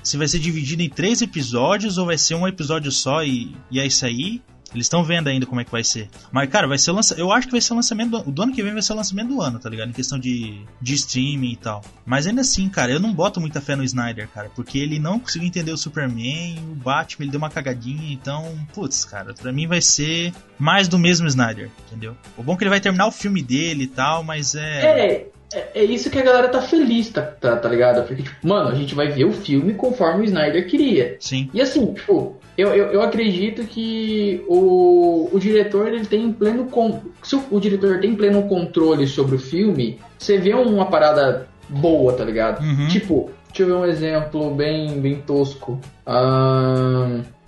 Se 0.03 0.17
vai 0.17 0.27
ser 0.27 0.39
dividido 0.39 0.81
em 0.81 0.89
três 0.89 1.21
episódios 1.21 1.97
ou 1.97 2.07
vai 2.07 2.17
ser 2.17 2.35
um 2.35 2.47
episódio 2.47 2.91
só 2.91 3.23
e, 3.23 3.55
e 3.71 3.79
é 3.79 3.85
isso 3.85 4.05
aí. 4.05 4.41
Eles 4.73 4.87
estão 4.87 5.03
vendo 5.03 5.27
ainda 5.27 5.45
como 5.45 5.61
é 5.61 5.63
que 5.63 5.71
vai 5.71 5.83
ser. 5.83 6.09
Mas, 6.31 6.49
cara, 6.49 6.67
vai 6.67 6.79
ser 6.79 6.89
o 6.89 6.95
lança... 6.95 7.13
Eu 7.13 7.31
acho 7.31 7.45
que 7.45 7.51
vai 7.51 7.61
ser 7.61 7.73
o 7.73 7.75
lançamento 7.75 8.09
do... 8.09 8.31
do 8.31 8.41
ano 8.41 8.51
que 8.51 8.63
vem 8.63 8.73
vai 8.73 8.81
ser 8.81 8.93
o 8.93 8.95
lançamento 8.95 9.27
do 9.27 9.39
ano, 9.39 9.59
tá 9.59 9.69
ligado? 9.69 9.89
Em 9.89 9.93
questão 9.93 10.17
de, 10.17 10.65
de 10.81 10.95
streaming 10.95 11.51
e 11.51 11.55
tal. 11.55 11.83
Mas 12.03 12.25
ainda 12.25 12.41
assim, 12.41 12.67
cara, 12.69 12.91
eu 12.91 12.99
não 12.99 13.13
boto 13.13 13.39
muita 13.39 13.61
fé 13.61 13.75
no 13.75 13.83
Snyder, 13.83 14.27
cara. 14.29 14.49
Porque 14.55 14.79
ele 14.79 14.97
não 14.97 15.19
conseguiu 15.19 15.47
entender 15.47 15.71
o 15.71 15.77
Superman, 15.77 16.57
o 16.71 16.75
Batman, 16.75 17.25
ele 17.25 17.31
deu 17.31 17.37
uma 17.37 17.51
cagadinha. 17.51 18.11
Então, 18.11 18.51
putz, 18.73 19.05
cara, 19.05 19.35
pra 19.35 19.53
mim 19.53 19.67
vai 19.67 19.79
ser 19.79 20.33
mais 20.57 20.87
do 20.87 20.97
mesmo 20.97 21.27
Snyder, 21.27 21.69
entendeu? 21.87 22.17
O 22.35 22.41
bom 22.41 22.53
é 22.53 22.57
que 22.57 22.63
ele 22.63 22.71
vai 22.71 22.81
terminar 22.81 23.05
o 23.05 23.11
filme 23.11 23.43
dele 23.43 23.83
e 23.83 23.87
tal, 23.87 24.23
mas 24.23 24.55
é. 24.55 24.81
É, 24.81 25.27
é, 25.53 25.71
é 25.75 25.83
isso 25.83 26.09
que 26.09 26.19
a 26.19 26.23
galera 26.23 26.49
tá 26.49 26.61
feliz, 26.61 27.09
tá, 27.09 27.21
tá, 27.21 27.55
tá 27.55 27.69
ligado? 27.69 28.05
Porque, 28.05 28.23
tipo, 28.23 28.35
mano, 28.47 28.69
a 28.69 28.75
gente 28.75 28.95
vai 28.95 29.07
ver 29.07 29.25
o 29.25 29.31
filme 29.31 29.73
conforme 29.73 30.21
o 30.21 30.25
Snyder 30.25 30.67
queria. 30.67 31.17
Sim. 31.19 31.49
E 31.53 31.61
assim, 31.61 31.93
tipo, 31.93 32.37
eu, 32.57 32.69
eu, 32.69 32.87
eu, 32.91 33.01
acredito 33.01 33.63
que 33.63 34.43
o, 34.47 35.29
o 35.31 35.39
diretor 35.39 35.87
ele 35.87 36.05
tem 36.05 36.31
pleno 36.31 36.65
com, 36.65 37.01
se 37.21 37.35
o, 37.35 37.43
o, 37.51 37.59
diretor 37.59 37.99
tem 37.99 38.15
pleno 38.15 38.43
controle 38.43 39.07
sobre 39.07 39.35
o 39.35 39.39
filme, 39.39 39.99
você 40.17 40.37
vê 40.37 40.53
uma 40.53 40.85
parada 40.85 41.47
boa, 41.69 42.13
tá 42.13 42.23
ligado? 42.23 42.63
Uhum. 42.63 42.87
Tipo, 42.87 43.31
deixa 43.47 43.63
eu 43.63 43.67
ver 43.67 43.73
um 43.73 43.85
exemplo 43.85 44.53
bem, 44.53 44.99
bem 44.99 45.15
tosco. 45.21 45.79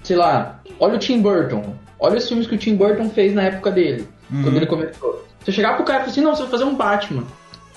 sei 0.04 0.16
lá, 0.16 0.60
olha 0.80 0.96
o 0.96 1.00
Tim 1.00 1.22
Burton. 1.22 1.76
Olha 2.00 2.18
os 2.18 2.28
filmes 2.28 2.46
que 2.46 2.56
o 2.56 2.58
Tim 2.58 2.76
Burton 2.76 3.10
fez 3.10 3.34
na 3.34 3.44
época 3.44 3.72
dele, 3.72 4.08
uhum. 4.32 4.44
quando 4.44 4.58
ele 4.58 4.66
começou. 4.66 5.26
Você 5.44 5.52
chegar 5.52 5.76
pro 5.76 5.86
cara 5.86 6.00
e 6.00 6.02
falar 6.02 6.12
assim, 6.12 6.22
não, 6.22 6.36
você 6.36 6.42
vai 6.42 6.52
fazer 6.52 6.64
um 6.64 6.76
Batman. 6.76 7.24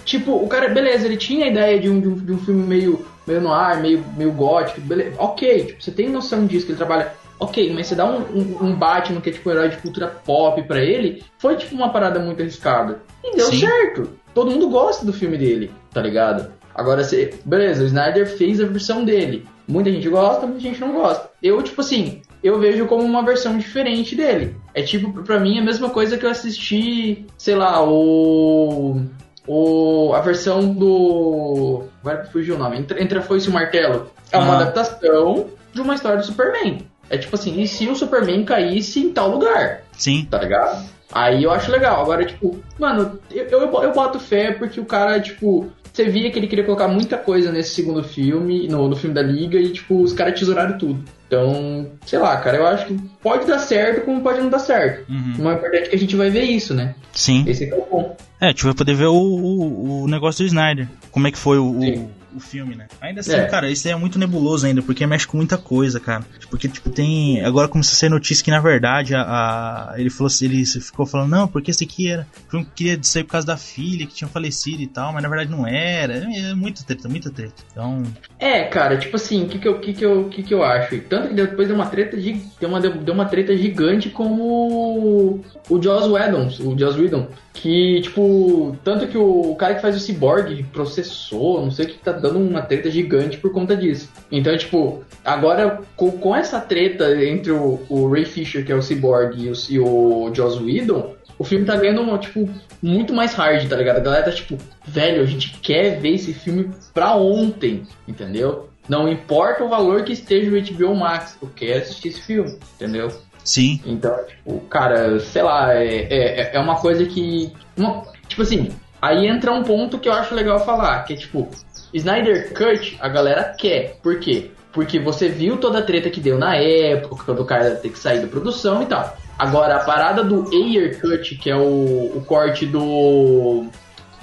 Tipo, 0.09 0.33
o 0.33 0.49
cara, 0.49 0.71
beleza, 0.71 1.05
ele 1.05 1.19
tinha 1.19 1.45
a 1.45 1.49
ideia 1.51 1.79
de 1.79 1.91
um, 1.91 2.01
de 2.01 2.09
um, 2.09 2.15
de 2.15 2.33
um 2.33 2.39
filme 2.39 2.67
meio, 2.67 3.07
meio 3.27 3.43
no 3.43 3.53
ar, 3.53 3.79
meio, 3.79 4.03
meio 4.17 4.33
gótico, 4.33 4.81
beleza. 4.81 5.17
Ok, 5.19 5.67
tipo, 5.67 5.83
você 5.83 5.91
tem 5.91 6.09
noção 6.09 6.47
disso, 6.47 6.65
que 6.65 6.73
ele 6.73 6.79
trabalha 6.79 7.13
Ok, 7.39 7.73
mas 7.75 7.87
você 7.87 7.95
dá 7.95 8.07
um, 8.07 8.23
um, 8.35 8.69
um 8.69 8.75
Batman 8.75 9.21
que 9.21 9.29
é 9.29 9.33
tipo 9.33 9.49
um 9.49 9.53
herói 9.53 9.69
de 9.69 9.77
cultura 9.77 10.09
pop 10.09 10.61
para 10.63 10.83
ele, 10.83 11.23
foi 11.37 11.57
tipo 11.57 11.75
uma 11.75 11.91
parada 11.91 12.19
muito 12.19 12.41
arriscada. 12.41 13.03
E 13.23 13.37
deu 13.37 13.47
Sim. 13.47 13.61
certo. 13.61 14.11
Todo 14.35 14.51
mundo 14.51 14.71
gosta 14.71 15.05
do 15.05 15.13
filme 15.13 15.37
dele, 15.37 15.71
tá 15.93 16.01
ligado? 16.01 16.51
Agora, 16.75 17.05
você, 17.05 17.35
beleza, 17.45 17.85
o 17.85 17.87
Snyder 17.87 18.27
fez 18.27 18.61
a 18.61 18.67
versão 18.67 19.05
dele. 19.05 19.47
Muita 19.69 19.91
gente 19.91 20.09
gosta, 20.09 20.47
muita 20.47 20.63
gente 20.63 20.81
não 20.81 20.93
gosta. 20.93 21.29
Eu, 21.43 21.63
tipo 21.63 21.81
assim, 21.81 22.23
eu 22.43 22.59
vejo 22.59 22.87
como 22.87 23.05
uma 23.05 23.23
versão 23.23 23.59
diferente 23.59 24.17
dele. 24.17 24.57
É 24.73 24.83
tipo, 24.83 25.13
pra 25.23 25.39
mim, 25.39 25.59
a 25.59 25.65
mesma 25.65 25.91
coisa 25.91 26.17
que 26.17 26.25
eu 26.25 26.31
assisti, 26.31 27.27
sei 27.37 27.55
lá, 27.55 27.85
o. 27.85 29.01
o 29.49 30.13
a 30.15 30.21
versão 30.21 30.73
do. 30.73 31.85
Agora 32.01 32.25
fugiu 32.27 32.55
o 32.55 32.59
nome. 32.59 32.79
Entra, 32.79 33.03
Entra 33.03 33.23
Foi-se 33.23 33.49
o 33.49 33.53
Martelo. 33.53 34.11
É 34.31 34.39
uma 34.39 34.57
adaptação 34.57 35.47
de 35.73 35.81
uma 35.81 35.95
história 35.95 36.19
do 36.19 36.25
Superman. 36.25 36.87
É 37.11 37.17
tipo 37.17 37.35
assim, 37.35 37.61
e 37.61 37.67
se 37.67 37.89
o 37.89 37.97
Superman 37.97 38.45
caísse 38.45 39.01
em 39.01 39.11
tal 39.11 39.31
lugar? 39.31 39.81
Sim. 39.93 40.27
Tá 40.31 40.39
ligado? 40.39 40.85
Aí 41.11 41.43
eu 41.43 41.51
acho 41.51 41.71
legal. 41.71 42.03
Agora, 42.03 42.25
tipo, 42.25 42.63
mano, 42.79 43.19
eu, 43.31 43.45
eu, 43.47 43.61
eu 43.83 43.93
boto 43.93 44.21
fé 44.21 44.53
porque 44.53 44.79
o 44.79 44.85
cara, 44.85 45.19
tipo, 45.19 45.71
você 45.99 46.09
via 46.09 46.31
que 46.31 46.39
ele 46.39 46.47
queria 46.47 46.65
colocar 46.65 46.87
muita 46.87 47.19
coisa 47.19 47.51
nesse 47.51 47.75
segundo 47.75 48.05
filme, 48.05 48.69
no, 48.69 48.89
no 48.89 48.95
filme 48.95 49.15
da 49.15 49.23
Liga, 49.23 49.59
e, 49.59 49.73
tipo, 49.73 50.01
os 50.01 50.13
caras 50.13 50.39
tesouraram 50.39 50.79
tudo. 50.79 51.03
Então, 51.27 51.91
sei 52.07 52.19
lá, 52.19 52.37
cara, 52.39 52.57
eu 52.57 52.67
acho 52.67 52.87
que 52.87 52.95
pode 53.21 53.47
dar 53.47 53.59
certo 53.59 54.05
como 54.05 54.23
pode 54.23 54.41
não 54.41 54.49
dar 54.49 54.61
certo. 54.61 55.11
Uhum. 55.11 55.35
O 55.39 55.43
mais 55.43 55.59
importante 55.59 55.87
é 55.87 55.89
que 55.89 55.97
a 55.97 55.99
gente 55.99 56.17
vai 56.17 56.31
ver 56.31 56.45
isso, 56.45 56.73
né? 56.73 56.95
Sim. 57.13 57.45
Esse 57.47 57.69
é 57.69 57.75
o 57.75 57.85
bom. 57.91 58.17
É, 58.41 58.47
a 58.47 58.49
gente 58.49 58.65
vai 58.65 58.75
poder 58.75 58.95
ver 58.95 59.07
o, 59.07 59.15
o, 59.15 60.03
o 60.05 60.09
negócio 60.09 60.45
do 60.45 60.47
Snyder. 60.47 60.89
Como 61.11 61.27
é 61.27 61.33
que 61.33 61.39
foi 61.39 61.59
o, 61.59 61.79
o 61.79 62.11
o 62.35 62.41
filme, 62.41 62.75
né? 62.75 62.87
Ainda 63.01 63.21
assim, 63.21 63.33
é. 63.33 63.47
cara, 63.47 63.71
isso 63.71 63.89
é 63.89 63.95
muito 63.95 64.19
nebuloso 64.19 64.67
ainda, 64.67 64.83
porque 64.83 65.07
mexe 65.07 65.27
com 65.27 65.37
muita 65.37 65.57
coisa, 65.57 65.99
cara. 66.01 66.25
Porque, 66.51 66.69
tipo, 66.69 66.91
tem. 66.91 67.45
Agora 67.45 67.69
começa 67.69 67.93
a 67.93 67.97
ser 67.97 68.09
notícia 68.09 68.45
que, 68.45 68.51
na 68.51 68.61
verdade, 68.61 69.15
a, 69.15 69.23
a... 69.23 69.95
ele 69.97 70.11
falou 70.11 70.27
assim, 70.27 70.47
ele 70.47 70.65
ficou 70.65 71.07
falando, 71.07 71.31
não, 71.31 71.49
porque 71.49 71.71
esse 71.71 71.85
aqui 71.85 72.11
era. 72.11 72.27
Eu 72.53 72.65
queria 72.75 72.99
sair 73.03 73.25
por 73.25 73.33
causa 73.33 73.47
da 73.47 73.57
filha 73.57 74.07
que 74.07 74.15
tinha 74.15 74.29
falecido 74.29 74.83
e 74.83 74.87
tal, 74.87 75.13
mas 75.13 75.23
na 75.23 75.29
verdade 75.29 75.51
não 75.51 75.67
era. 75.67 76.15
É, 76.15 76.51
é 76.51 76.55
muita 76.55 76.83
treta, 76.85 77.09
muita 77.09 77.31
treta. 77.31 77.55
Então. 77.73 78.03
É, 78.39 78.65
cara, 78.65 78.97
tipo 78.97 79.17
assim, 79.17 79.45
o 79.45 79.49
que, 79.49 79.59
que, 79.59 79.69
eu, 79.69 79.79
que, 79.79 79.93
que, 79.93 80.05
eu, 80.05 80.29
que, 80.29 80.43
que 80.43 80.55
eu 80.55 80.63
acho? 80.63 80.99
Tanto 81.03 81.29
que 81.29 81.35
depois 81.35 81.69
deu 81.69 81.77
uma 81.77 81.87
treta 81.87 82.17
de. 82.17 82.41
Deu 82.61 82.69
uma, 82.69 82.81
deu 82.81 83.15
uma 83.15 83.27
treta 83.27 83.57
gigante 83.57 84.11
com 84.11 84.27
o. 84.41 85.41
O 85.69 85.83
Joss 85.83 86.09
Whedon, 86.09 86.49
o 86.61 86.79
Joss 86.79 86.99
Whedon. 86.99 87.29
Que, 87.53 88.01
tipo, 88.03 88.77
tanto 88.85 89.09
que 89.09 89.19
o 89.19 89.55
cara 89.57 89.75
que 89.75 89.83
faz 89.83 89.97
o 89.97 90.01
Cyborg 90.01 90.63
processou, 90.73 91.63
não 91.63 91.71
sei 91.73 91.87
o 91.87 91.89
que, 91.89 91.99
tá 91.99 92.13
dando 92.19 92.39
uma 92.39 92.63
treta 92.63 92.91
gigante 92.91 93.39
por 93.39 93.53
conta 93.53 93.77
disso. 93.77 94.11
Então, 94.31 94.57
tipo, 94.57 95.05
agora 95.25 95.81
com, 95.97 96.11
com 96.13 96.35
essa 96.35 96.61
treta 96.61 97.25
entre 97.25 97.53
o, 97.53 97.81
o, 97.89 98.11
Ray 98.11 98.25
Fisher, 98.25 98.65
que 98.65 98.73
é 98.73 98.75
o 98.75 98.83
Cyborg, 98.83 99.37
e 99.37 99.51
o, 99.51 99.53
e 99.71 99.79
o 99.79 100.35
Joss 100.35 100.63
Whedon, 100.63 101.15
o 101.39 101.45
filme 101.45 101.65
tá 101.65 101.77
ganhando, 101.77 102.19
tipo, 102.19 102.49
muito 102.83 103.15
mais 103.15 103.35
hard, 103.35 103.69
tá 103.69 103.77
ligado? 103.77 103.99
A 103.99 104.01
galera 104.01 104.25
tá 104.25 104.33
tipo, 104.33 104.59
velho, 104.85 105.23
a 105.23 105.27
gente 105.27 105.59
quer 105.61 106.01
ver 106.01 106.15
esse 106.15 106.33
filme 106.33 106.71
pra 106.93 107.15
ontem, 107.17 107.85
entendeu? 108.07 108.69
Não 108.89 109.09
importa 109.09 109.65
o 109.65 109.69
valor 109.69 110.03
que 110.03 110.13
esteja 110.13 110.51
o 110.51 110.61
HBO 110.61 110.97
Max, 110.97 111.37
eu 111.41 111.49
quero 111.55 111.81
assistir 111.81 112.09
esse 112.09 112.23
filme, 112.23 112.59
entendeu? 112.75 113.13
Sim. 113.45 113.81
Então, 113.85 114.15
tipo, 114.27 114.61
cara, 114.69 115.21
sei 115.21 115.43
lá, 115.43 115.75
é, 115.75 116.07
é, 116.11 116.51
é 116.55 116.59
uma 116.59 116.77
coisa 116.77 117.05
que. 117.07 117.53
Uma, 117.77 118.03
tipo 118.27 118.43
assim, 118.43 118.71
aí 119.01 119.27
entra 119.27 119.53
um 119.53 119.63
ponto 119.63 119.99
que 119.99 120.09
eu 120.09 120.13
acho 120.13 120.35
legal 120.35 120.65
falar, 120.65 121.05
que 121.05 121.15
é 121.15 121.17
tipo, 121.17 121.49
Snyder 121.93 122.53
Cut, 122.53 122.97
a 123.01 123.09
galera 123.09 123.55
quer. 123.59 123.99
Por 124.03 124.21
quê? 124.21 124.51
Porque 124.73 124.99
você 124.99 125.29
viu 125.29 125.57
toda 125.57 125.79
a 125.79 125.83
treta 125.83 126.11
que 126.11 126.21
deu 126.21 126.39
na 126.39 126.57
época, 126.57 127.33
do 127.33 127.45
cara 127.45 127.75
ter 127.77 127.91
que 127.91 127.99
sair 127.99 128.21
da 128.21 128.27
produção 128.27 128.83
e 128.83 128.87
tal. 128.87 129.17
Agora, 129.39 129.77
a 129.77 129.85
parada 129.85 130.23
do 130.23 130.49
Ayer 130.53 131.01
Cut, 131.01 131.37
que 131.37 131.51
é 131.51 131.57
o, 131.57 132.13
o 132.17 132.25
corte 132.27 132.67
do, 132.67 133.67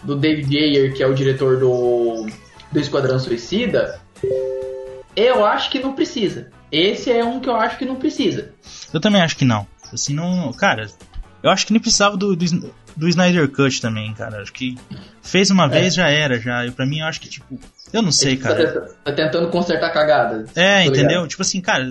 do 0.03 0.15
David 0.15 0.55
Ayer, 0.57 0.93
que 0.93 1.01
é 1.01 1.07
o 1.07 1.13
diretor 1.13 1.57
do, 1.57 2.27
do 2.71 2.79
Esquadrão 2.79 3.17
Suicida, 3.17 3.99
eu 5.15 5.45
acho 5.45 5.69
que 5.69 5.79
não 5.79 5.93
precisa. 5.93 6.51
Esse 6.71 7.11
é 7.11 7.23
um 7.23 7.39
que 7.39 7.49
eu 7.49 7.55
acho 7.55 7.77
que 7.77 7.85
não 7.85 7.95
precisa. 7.95 8.51
Eu 8.93 8.99
também 8.99 9.21
acho 9.21 9.37
que 9.37 9.45
não. 9.45 9.65
Assim, 9.93 10.13
não. 10.13 10.51
Cara, 10.53 10.87
eu 11.45 11.51
acho 11.51 11.67
que 11.67 11.73
nem 11.73 11.79
precisava 11.79 12.17
do, 12.17 12.35
do, 12.35 12.73
do 12.97 13.07
Snyder 13.07 13.47
Cut 13.51 13.79
também, 13.79 14.11
cara. 14.15 14.41
Acho 14.41 14.51
que 14.51 14.75
fez 15.21 15.51
uma 15.51 15.65
é. 15.65 15.69
vez 15.69 15.93
já 15.93 16.09
era, 16.09 16.39
já. 16.39 16.65
E 16.65 16.71
pra 16.71 16.87
mim 16.87 17.01
eu 17.01 17.05
acho 17.05 17.21
que, 17.21 17.29
tipo. 17.29 17.59
Eu 17.93 18.01
não 18.01 18.11
sei, 18.11 18.35
cara. 18.35 18.81
Tá, 18.81 18.93
tá 19.03 19.11
tentando 19.11 19.47
consertar 19.49 19.93
cagada. 19.93 20.45
É, 20.55 20.77
tá 20.77 20.85
entendeu? 20.85 21.09
Ligado? 21.09 21.27
Tipo 21.27 21.43
assim, 21.43 21.61
cara, 21.61 21.87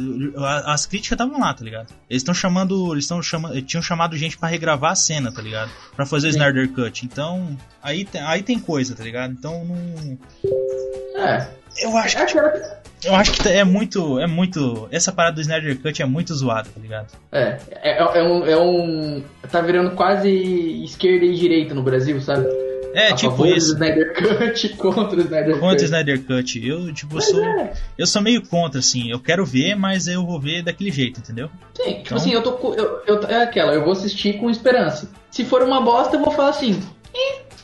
as 0.67 0.87
críticas 0.87 1.15
estavam 1.15 1.39
lá, 1.41 1.55
tá 1.55 1.63
ligado? 1.63 1.87
Eles 2.11 2.23
estão 2.23 2.35
chamando. 2.35 2.93
Eles 2.93 3.05
estão 3.05 3.23
chamando. 3.23 3.63
Tinham 3.63 3.81
chamado 3.81 4.17
gente 4.17 4.37
para 4.37 4.49
regravar 4.49 4.91
a 4.91 4.97
cena, 4.97 5.33
tá 5.33 5.41
ligado? 5.41 5.71
Pra 5.95 6.05
fazer 6.05 6.33
Sim. 6.33 6.41
o 6.41 6.43
Snyder 6.43 6.73
Cut. 6.73 7.07
Então. 7.07 7.57
Aí, 7.81 8.09
aí 8.27 8.43
tem 8.43 8.59
coisa, 8.59 8.97
tá 8.97 9.05
ligado? 9.05 9.33
Então 9.33 9.65
não. 9.65 10.19
É. 11.25 11.49
Eu 11.79 11.97
acho 11.97 12.19
é 12.19 12.27
que. 12.27 12.35
Eu 13.05 13.15
acho 13.15 13.33
que 13.33 13.49
é 13.49 13.65
muito. 13.65 14.19
É 14.19 14.27
muito. 14.27 14.89
Essa 14.91 15.13
parada 15.13 15.37
do 15.37 15.41
Snyder 15.41 15.79
Cut 15.81 16.01
é 16.01 16.07
muito 16.07 16.35
zoada, 16.35 16.69
tá 16.75 16.81
ligado? 16.81 17.09
É. 17.31 17.59
É, 17.83 18.19
é, 18.19 18.23
um, 18.23 18.47
é 18.47 18.57
um. 18.57 19.23
Tá 19.51 19.61
virando 19.61 19.95
quase 19.95 20.31
esquerda 20.85 21.25
e 21.25 21.35
direita 21.35 21.75
no 21.75 21.83
Brasil, 21.83 22.21
sabe? 22.21 22.47
É, 22.95 23.09
a 23.09 23.15
tipo 23.15 23.45
isso. 23.45 23.73
Snyder 23.73 24.15
Cut 24.15 24.69
contra 24.79 25.17
o 25.17 25.21
Snyder 25.21 25.59
contra 25.59 25.69
Cut. 25.71 25.83
o 25.83 25.85
Snyder 25.85 26.23
Cut. 26.23 26.67
Eu, 26.67 26.95
tipo, 26.95 27.21
sou. 27.21 27.45
É. 27.45 27.73
Eu 27.99 28.07
sou 28.07 28.23
meio 28.23 28.41
contra, 28.47 28.79
assim. 28.79 29.11
Eu 29.11 29.19
quero 29.19 29.45
ver, 29.45 29.75
mas 29.75 30.07
eu 30.07 30.25
vou 30.25 30.41
ver 30.41 30.63
daquele 30.63 30.93
jeito, 30.93 31.21
entendeu? 31.21 31.51
Sim, 31.75 31.85
tipo 31.85 32.01
então... 32.01 32.17
assim, 32.17 32.33
eu 32.33 32.43
tô. 32.43 32.75
Eu, 32.75 33.03
eu, 33.07 33.23
é 33.29 33.43
aquela, 33.43 33.75
eu 33.75 33.83
vou 33.83 33.93
assistir 33.93 34.39
com 34.39 34.49
esperança. 34.49 35.11
Se 35.31 35.45
for 35.45 35.63
uma 35.63 35.81
bosta, 35.81 36.17
eu 36.17 36.21
vou 36.21 36.31
falar 36.31 36.51
assim. 36.51 36.81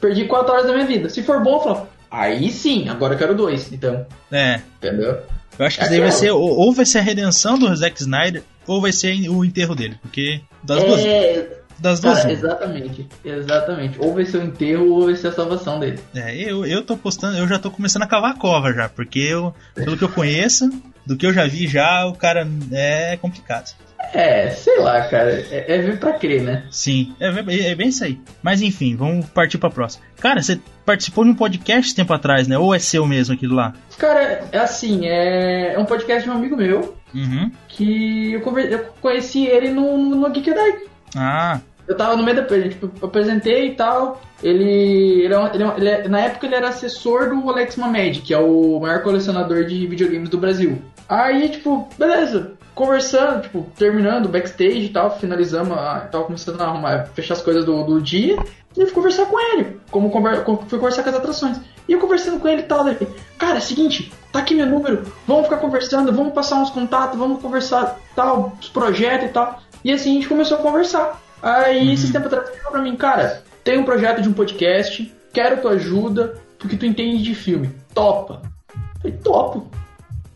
Perdi 0.01 0.25
4 0.25 0.53
horas 0.53 0.67
da 0.67 0.73
minha 0.73 0.87
vida. 0.87 1.09
Se 1.09 1.23
for 1.23 1.43
bom, 1.43 1.57
eu 1.57 1.61
falo. 1.61 1.89
Aí 2.11 2.51
sim, 2.51 2.89
agora 2.89 3.15
eu 3.15 3.19
quero 3.19 3.35
dois, 3.35 3.73
então. 3.73 4.05
É. 4.33 4.61
Entendeu? 4.79 5.21
Eu 5.59 5.67
acho 5.67 5.77
que 5.77 5.83
isso 5.83 5.91
daí 5.91 6.01
vai 6.01 6.13
ser. 6.13 6.31
Ou 6.31 6.73
vai 6.73 6.87
ser 6.87 6.99
a 6.99 7.03
redenção 7.03 7.59
do 7.59 7.75
Zack 7.75 8.01
Snyder, 8.01 8.43
ou 8.67 8.81
vai 8.81 8.93
ser 8.93 9.29
o 9.29 9.45
enterro 9.45 9.75
dele. 9.75 9.97
Porque. 10.03 10.41
Das 10.63 10.83
é... 10.83 10.87
duas. 10.87 11.61
Das 11.79 11.99
duas. 11.99 12.19
Cara, 12.19 12.33
exatamente, 12.33 13.09
exatamente. 13.25 13.99
Ou 14.01 14.13
vai 14.13 14.27
ser 14.27 14.39
o 14.39 14.45
enterro 14.45 14.91
ou 14.91 15.07
vai 15.07 15.17
ser 15.17 15.29
a 15.29 15.33
salvação 15.33 15.81
dele. 15.81 15.99
É, 16.15 16.35
eu, 16.37 16.67
eu 16.67 16.83
tô 16.83 16.95
postando, 16.97 17.39
eu 17.39 17.49
já 17.49 17.59
tô 17.59 17.71
começando 17.71 18.03
a 18.03 18.07
cavar 18.07 18.33
a 18.33 18.37
cova 18.39 18.71
já, 18.73 18.89
porque 18.89 19.19
eu, 19.19 19.55
pelo 19.75 19.97
que 19.97 20.05
eu 20.05 20.11
conheço, 20.11 20.69
do 21.07 21.17
que 21.17 21.25
eu 21.25 21.33
já 21.33 21.47
vi 21.47 21.67
já, 21.67 22.05
o 22.07 22.15
cara 22.15 22.47
é 22.71 23.17
complicado. 23.17 23.75
É, 24.13 24.51
sei 24.51 24.79
lá, 24.81 25.03
cara. 25.03 25.31
É, 25.51 25.77
é 25.77 25.79
ver 25.79 25.99
pra 25.99 26.15
crer, 26.15 26.43
né? 26.43 26.65
Sim, 26.71 27.15
é, 27.21 27.29
é, 27.29 27.75
bem 27.75 27.89
isso 27.89 28.05
aí. 28.05 28.21
Mas 28.43 28.61
enfim, 28.61 28.97
vamos 28.97 29.27
partir 29.27 29.59
pra 29.59 29.71
próxima. 29.71 30.05
Cara, 30.21 30.43
você 30.43 30.61
participou 30.85 31.25
de 31.25 31.31
um 31.31 31.35
podcast 31.35 31.95
tempo 31.95 32.13
atrás, 32.13 32.49
né? 32.49 32.59
Ou 32.59 32.75
é 32.75 32.79
seu 32.79 33.07
mesmo 33.07 33.35
aquilo 33.35 33.55
lá? 33.55 33.73
Cara, 33.99 34.45
é 34.51 34.59
assim, 34.59 35.07
é, 35.07 35.75
é 35.75 35.79
um 35.79 35.85
podcast 35.85 36.25
de 36.25 36.31
um 36.31 36.37
amigo 36.37 36.57
meu. 36.57 36.97
Uhum. 37.15 37.51
Que 37.69 38.33
eu, 38.33 38.41
conver... 38.41 38.71
eu 38.73 38.85
conheci 39.01 39.47
ele 39.47 39.71
no, 39.71 39.97
no 39.97 40.31
Geek 40.31 40.53
Day. 40.53 40.89
Ah. 41.17 41.61
Eu 41.87 41.97
tava 41.97 42.17
no 42.17 42.23
meio 42.23 42.37
da. 42.37 42.69
Tipo, 42.69 42.91
eu 43.01 43.09
apresentei 43.09 43.69
e 43.69 43.75
tal. 43.75 44.21
Ele, 44.43 45.25
ele, 45.25 45.35
é, 45.35 45.51
ele, 45.55 45.65
é, 45.65 45.75
ele 45.77 45.89
é, 45.89 46.09
na 46.09 46.21
época 46.21 46.47
ele 46.47 46.55
era 46.55 46.69
assessor 46.69 47.29
do 47.29 47.41
Rolex 47.41 47.77
Mamed, 47.77 48.23
que 48.23 48.33
é 48.33 48.39
o 48.39 48.81
maior 48.81 49.03
colecionador 49.03 49.65
de 49.65 49.87
videogames 49.87 50.29
do 50.29 50.39
Brasil. 50.39 50.81
Aí, 51.09 51.49
tipo, 51.49 51.89
beleza 51.99 52.59
conversando, 52.81 53.43
tipo, 53.43 53.67
terminando 53.77 54.25
o 54.25 54.29
backstage 54.31 54.87
e 54.87 54.89
tal, 54.89 55.19
finalizamos, 55.19 55.77
a, 55.77 56.01
tava 56.01 56.25
começando 56.25 56.61
a 56.61 56.65
arrumar, 56.65 57.07
fechar 57.15 57.35
as 57.35 57.43
coisas 57.43 57.65
do, 57.65 57.85
do 57.85 58.01
dia, 58.01 58.37
e 58.75 58.81
eu 58.81 58.87
fui 58.87 58.95
conversar 58.95 59.27
com 59.27 59.39
ele, 59.39 59.79
como 59.91 60.11
conver, 60.11 60.45
fui 60.45 60.79
conversar 60.79 61.03
com 61.03 61.11
as 61.11 61.17
atrações. 61.17 61.61
E 61.87 61.93
eu 61.93 61.99
conversando 61.99 62.41
com 62.41 62.49
ele 62.49 62.63
e 62.63 62.65
tal, 62.65 62.83
daí, 62.83 62.97
cara, 63.37 63.59
é 63.59 63.61
seguinte, 63.61 64.11
tá 64.33 64.39
aqui 64.39 64.55
meu 64.55 64.67
número, 64.67 65.03
vamos 65.27 65.45
ficar 65.45 65.59
conversando, 65.59 66.13
vamos 66.13 66.33
passar 66.33 66.57
uns 66.57 66.71
contatos, 66.71 67.19
vamos 67.19 67.43
conversar 67.43 67.99
tal, 68.17 68.57
os 68.59 68.69
projetos 68.69 69.29
e 69.29 69.33
tal. 69.33 69.61
E 69.85 69.93
assim 69.93 70.13
a 70.13 70.15
gente 70.15 70.29
começou 70.29 70.59
a 70.59 70.63
conversar. 70.63 71.21
Aí 71.43 71.87
uhum. 71.87 71.93
esses 71.93 72.11
tempos 72.11 72.33
atrás 72.33 72.49
ele 72.49 72.59
falou 72.59 72.73
pra 72.73 72.83
mim, 72.83 72.97
cara, 72.97 73.43
tem 73.63 73.79
um 73.79 73.85
projeto 73.85 74.23
de 74.23 74.29
um 74.29 74.33
podcast, 74.33 75.13
quero 75.33 75.61
tua 75.61 75.73
ajuda, 75.73 76.39
porque 76.59 76.77
tu 76.77 76.87
entende 76.87 77.23
de 77.23 77.35
filme. 77.35 77.75
Topa. 77.93 78.41
Eu 78.73 79.01
falei, 79.03 79.17
topo. 79.19 79.67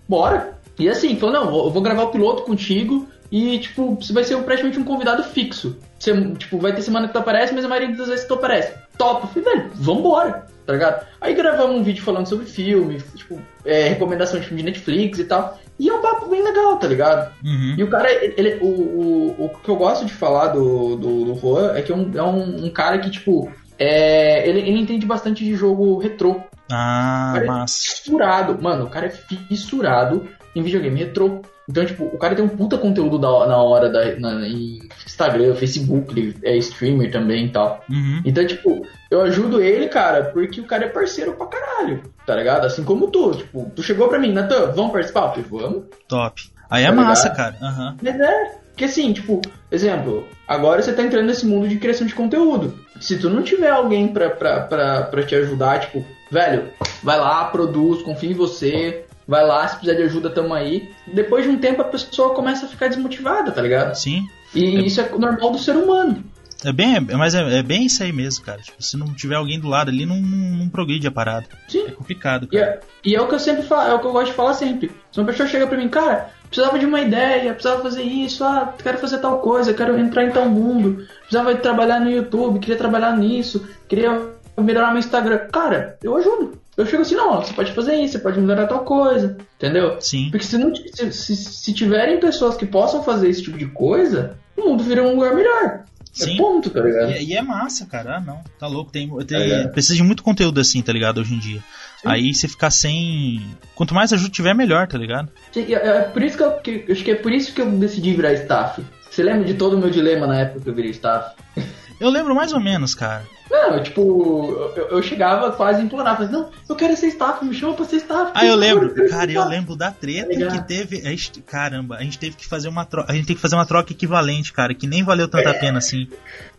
Bora. 0.09 0.59
E 0.79 0.89
assim, 0.89 1.17
falou, 1.17 1.35
não, 1.35 1.65
eu 1.67 1.71
vou 1.71 1.83
gravar 1.83 2.05
o 2.05 2.11
piloto 2.11 2.43
contigo 2.43 3.07
e, 3.31 3.59
tipo, 3.59 3.97
você 3.97 4.13
vai 4.13 4.25
ser 4.25 4.37
praticamente 4.43 4.79
um 4.79 4.85
convidado 4.85 5.23
fixo. 5.25 5.77
Você, 5.99 6.13
tipo, 6.35 6.59
vai 6.59 6.75
ter 6.75 6.83
semana 6.83 7.07
que 7.07 7.13
tu 7.13 7.19
aparece, 7.19 7.55
mas 7.55 7.65
a 7.65 7.69
maioria 7.69 7.97
das 7.97 8.09
vezes 8.09 8.27
tu 8.27 8.35
aparece. 8.35 8.73
Top! 8.99 9.23
Eu 9.23 9.29
falei, 9.29 9.59
velho, 9.59 9.71
vambora, 9.75 10.47
tá 10.67 10.73
ligado? 10.73 11.07
Aí 11.21 11.35
gravamos 11.35 11.77
um 11.77 11.83
vídeo 11.83 12.03
falando 12.03 12.29
sobre 12.29 12.47
filme, 12.47 13.01
tipo, 13.15 13.41
é, 13.65 13.89
recomendação 13.89 14.39
de 14.39 14.47
filme 14.47 14.63
de 14.63 14.69
Netflix 14.69 15.19
e 15.19 15.25
tal. 15.25 15.59
E 15.79 15.89
é 15.89 15.93
um 15.93 16.01
papo 16.01 16.29
bem 16.29 16.43
legal, 16.43 16.77
tá 16.77 16.87
ligado? 16.87 17.33
Uhum. 17.43 17.75
E 17.77 17.83
o 17.83 17.91
cara, 17.91 18.09
ele, 18.13 18.59
o, 18.61 18.67
o, 18.67 19.45
o 19.47 19.49
que 19.49 19.69
eu 19.69 19.77
gosto 19.77 20.05
de 20.05 20.13
falar 20.13 20.49
do, 20.49 20.97
do, 20.97 21.25
do 21.25 21.35
Juan 21.35 21.73
é 21.75 21.83
que 21.83 21.91
é 21.91 21.95
um, 21.97 22.13
é 22.15 22.23
um, 22.23 22.67
um 22.67 22.71
cara 22.71 22.99
que, 22.99 23.11
tipo, 23.11 23.51
é, 23.79 24.49
ele, 24.49 24.61
ele 24.61 24.79
entende 24.79 25.07
bastante 25.07 25.45
de 25.45 25.57
jogo 25.57 25.99
retrô. 25.99 26.41
Ah, 26.71 27.35
massa. 27.45 27.75
É 27.75 27.97
fissurado. 27.97 28.63
Mano, 28.63 28.85
o 28.85 28.91
cara 28.91 29.07
é 29.07 29.11
fissurado 29.11 30.29
em 30.55 30.63
videogame 30.63 30.99
retrô. 30.99 31.43
Então, 31.69 31.85
tipo, 31.85 32.05
o 32.05 32.19
cara 32.19 32.35
tem 32.35 32.45
um 32.45 32.49
puta 32.49 32.77
conteúdo 32.77 33.19
da, 33.19 33.47
na 33.47 33.57
hora 33.57 33.89
da, 33.89 34.17
na, 34.19 34.47
em 34.47 34.81
Instagram, 35.07 35.55
Facebook, 35.55 36.19
ele 36.19 36.37
é 36.43 36.57
streamer 36.59 37.11
também 37.11 37.47
e 37.47 37.49
tal. 37.51 37.83
Uhum. 37.89 38.21
Então, 38.25 38.47
tipo, 38.47 38.87
eu 39.11 39.23
ajudo 39.23 39.63
ele, 39.63 39.89
cara, 39.89 40.25
porque 40.25 40.61
o 40.61 40.67
cara 40.67 40.85
é 40.85 40.89
parceiro 40.89 41.33
pra 41.33 41.47
caralho, 41.47 42.03
tá 42.27 42.37
ligado? 42.37 42.67
Assim 42.67 42.85
como 42.85 43.11
tu, 43.11 43.33
tipo, 43.33 43.71
tu 43.75 43.83
chegou 43.83 44.09
pra 44.09 44.19
mim, 44.19 44.33
Natan, 44.33 44.73
vamos 44.73 44.93
participar? 44.93 45.35
Eu 45.37 45.45
falei, 45.45 45.47
vamos. 45.49 45.85
Top. 46.07 46.43
Aí 46.69 46.85
é 46.85 46.89
tá 46.89 46.93
massa, 46.93 47.31
cara. 47.31 47.57
Uhum. 47.61 47.97
Mas 48.03 48.21
é, 48.21 48.59
porque 48.75 48.85
assim, 48.85 49.13
tipo, 49.13 49.41
exemplo, 49.71 50.27
agora 50.49 50.83
você 50.83 50.93
tá 50.93 51.03
entrando 51.03 51.27
nesse 51.27 51.47
mundo 51.47 51.69
de 51.69 51.79
criação 51.79 52.07
de 52.07 52.15
conteúdo. 52.15 52.79
Se 53.01 53.19
tu 53.19 53.31
não 53.31 53.43
tiver 53.43 53.71
alguém 53.71 54.09
pra, 54.09 54.31
pra, 54.31 54.61
pra, 54.61 55.03
pra 55.03 55.23
te 55.23 55.35
ajudar, 55.37 55.81
tipo, 55.81 56.05
velho, 56.31 56.71
vai 57.03 57.19
lá, 57.19 57.45
produz, 57.45 58.03
confia 58.03 58.31
em 58.31 58.35
você, 58.35 59.04
vai 59.27 59.47
lá, 59.47 59.67
se 59.67 59.77
precisar 59.77 59.97
de 59.97 60.05
ajuda, 60.05 60.31
tamo 60.31 60.55
aí. 60.55 60.91
Depois 61.07 61.45
de 61.45 61.51
um 61.51 61.59
tempo 61.59 61.83
a 61.83 61.87
pessoa 61.87 62.35
começa 62.35 62.67
a 62.67 62.69
ficar 62.69 62.89
desmotivada, 62.89 63.51
tá 63.53 63.61
ligado? 63.61 63.95
Sim. 63.95 64.27
E 64.55 64.77
é... 64.77 64.81
isso 64.83 65.01
é 65.01 65.09
normal 65.19 65.51
do 65.51 65.59
ser 65.59 65.77
humano. 65.77 66.23
É 66.65 66.73
bem, 66.73 66.97
é, 66.97 67.01
mas 67.01 67.35
é, 67.35 67.59
é, 67.59 67.63
bem 67.63 67.85
isso 67.85 68.03
aí 68.03 68.11
mesmo, 68.11 68.43
cara. 68.43 68.63
Tipo, 68.63 68.83
se 68.83 68.97
não 68.97 69.13
tiver 69.13 69.35
alguém 69.35 69.61
do 69.61 69.69
lado 69.69 69.91
ali, 69.91 70.07
não, 70.07 70.17
não, 70.17 70.59
não 70.59 70.69
progride 70.69 71.07
a 71.07 71.11
parada. 71.11 71.47
Sim. 71.69 71.87
É 71.87 71.91
complicado, 71.91 72.49
cara. 72.49 72.81
E 73.05 73.11
é, 73.11 73.13
e 73.13 73.15
é, 73.15 73.21
o 73.21 73.29
que 73.29 73.35
eu 73.35 73.39
sempre 73.39 73.65
falo, 73.65 73.91
é 73.91 73.95
o 73.95 73.99
que 73.99 74.07
eu 74.07 74.13
gosto 74.13 74.31
de 74.31 74.33
falar 74.33 74.55
sempre. 74.55 74.91
Se 75.13 75.21
uma 75.21 75.27
pessoa 75.27 75.47
chega 75.47 75.67
pra 75.67 75.77
mim, 75.77 75.91
cara, 75.91 76.31
precisava 76.49 76.79
de 76.79 76.87
uma 76.87 77.01
ideia, 77.03 77.53
precisava 77.53 77.83
fazer 77.83 78.03
isso, 78.03 78.43
ah, 78.45 78.73
quero 78.83 78.97
fazer 78.97 79.19
tal 79.19 79.41
coisa, 79.41 79.75
quero 79.75 79.99
entrar 79.99 80.25
em 80.25 80.31
tal 80.31 80.49
mundo, 80.49 81.07
precisava 81.21 81.55
trabalhar 81.57 82.01
no 82.01 82.11
YouTube, 82.11 82.61
queria 82.61 82.77
trabalhar 82.77 83.15
nisso, 83.15 83.69
queria 83.87 84.33
melhorar 84.63 84.91
meu 84.91 84.99
Instagram. 84.99 85.39
Cara, 85.51 85.99
eu 86.03 86.17
ajudo. 86.17 86.59
Eu 86.77 86.87
chego 86.87 87.03
assim, 87.03 87.15
não, 87.15 87.41
você 87.41 87.53
pode 87.53 87.73
fazer 87.73 87.95
isso, 87.97 88.15
você 88.15 88.19
pode 88.19 88.41
melhorar 88.41 88.67
tal 88.67 88.85
coisa, 88.85 89.37
entendeu? 89.57 89.97
Sim. 90.01 90.29
Porque 90.31 90.45
se, 90.45 90.59
não, 90.59 90.75
se, 90.75 91.13
se, 91.13 91.37
se 91.37 91.73
tiverem 91.73 92.19
pessoas 92.19 92.57
que 92.57 92.67
possam 92.67 93.03
fazer 93.03 93.29
esse 93.29 93.43
tipo 93.43 93.57
de 93.57 93.67
coisa, 93.67 94.37
o 94.57 94.69
mundo 94.69 94.83
vira 94.83 95.03
um 95.03 95.15
lugar 95.15 95.35
melhor. 95.35 95.85
É 96.21 96.25
Sim. 96.25 96.35
É 96.35 96.37
ponto, 96.37 96.71
tá 96.71 96.81
ligado? 96.81 97.11
E, 97.13 97.31
e, 97.31 97.37
é 97.37 97.43
massa, 97.43 97.87
cara. 97.87 98.17
Ah, 98.17 98.21
não, 98.21 98.43
tá 98.59 98.67
louco. 98.67 98.91
Tem, 98.91 99.09
tem 99.25 99.53
é. 99.53 99.67
Precisa 99.69 99.97
de 99.97 100.03
muito 100.03 100.23
conteúdo 100.23 100.61
assim, 100.61 100.81
tá 100.81 100.93
ligado? 100.93 101.21
Hoje 101.21 101.35
em 101.35 101.39
dia. 101.39 101.61
Sim. 102.01 102.09
Aí 102.09 102.33
você 102.33 102.47
ficar 102.47 102.71
sem. 102.71 103.45
Quanto 103.75 103.95
mais 103.95 104.13
ajuda 104.13 104.31
tiver, 104.31 104.55
melhor, 104.55 104.87
tá 104.87 104.97
ligado? 104.97 105.29
Sim, 105.53 105.73
é, 105.73 105.75
é 105.75 106.01
por 106.03 106.23
isso 106.23 106.37
que 106.37 106.43
eu, 106.43 106.53
que, 106.59 106.93
acho 106.93 107.05
que 107.05 107.11
é 107.11 107.15
por 107.17 107.33
isso 107.33 107.53
que 107.53 107.61
eu 107.61 107.71
decidi 107.71 108.15
virar 108.15 108.33
staff. 108.35 108.81
Você 109.11 109.23
lembra 109.23 109.45
de 109.45 109.55
todo 109.55 109.75
o 109.75 109.79
meu 109.79 109.91
dilema 109.91 110.27
na 110.27 110.41
época 110.41 110.61
que 110.61 110.71
eu 110.71 110.75
virei 110.75 110.91
staff? 110.93 111.35
Eu 112.01 112.11
lembro 112.11 112.35
mais 112.35 112.53
ou 112.53 112.61
menos, 112.61 112.95
cara. 112.95 113.25
Não, 113.51 113.83
tipo, 113.83 114.73
eu, 114.75 114.89
eu 114.89 115.03
chegava 115.03 115.53
quase 115.53 115.81
a 115.81 115.85
implorar, 115.85 116.17
mas 116.19 116.31
não, 116.31 116.51
eu 116.69 116.75
quero 116.75 116.97
ser 116.97 117.09
staff, 117.09 117.45
me 117.45 117.55
chama 117.55 117.75
pra 117.75 117.85
ser 117.85 117.97
staff. 117.97 118.33
Ah, 118.35 118.45
eu 118.45 118.57
lembro, 118.57 118.93
cara, 119.09 119.31
eu 119.31 119.45
lembro 119.47 119.77
da 119.77 119.91
treta 119.91 120.29
tá 120.29 120.51
que 120.51 120.67
teve. 120.67 121.07
A 121.07 121.11
gente, 121.11 121.41
caramba, 121.43 121.97
a 121.97 122.03
gente 122.03 122.19
teve 122.19 122.37
que 122.37 122.47
fazer 122.47 122.69
uma 122.69 122.85
troca. 122.85 123.13
A 123.13 123.15
gente 123.15 123.27
tem 123.27 123.37
que 123.37 123.43
fazer 123.43 123.55
uma 123.55 123.67
troca 123.67 123.93
equivalente, 123.93 124.53
cara, 124.53 124.75
que 124.75 124.87
nem 124.87 125.05
valeu 125.05 125.29
tanta 125.29 125.51
é. 125.51 125.53
pena 125.53 125.79
assim. 125.79 126.09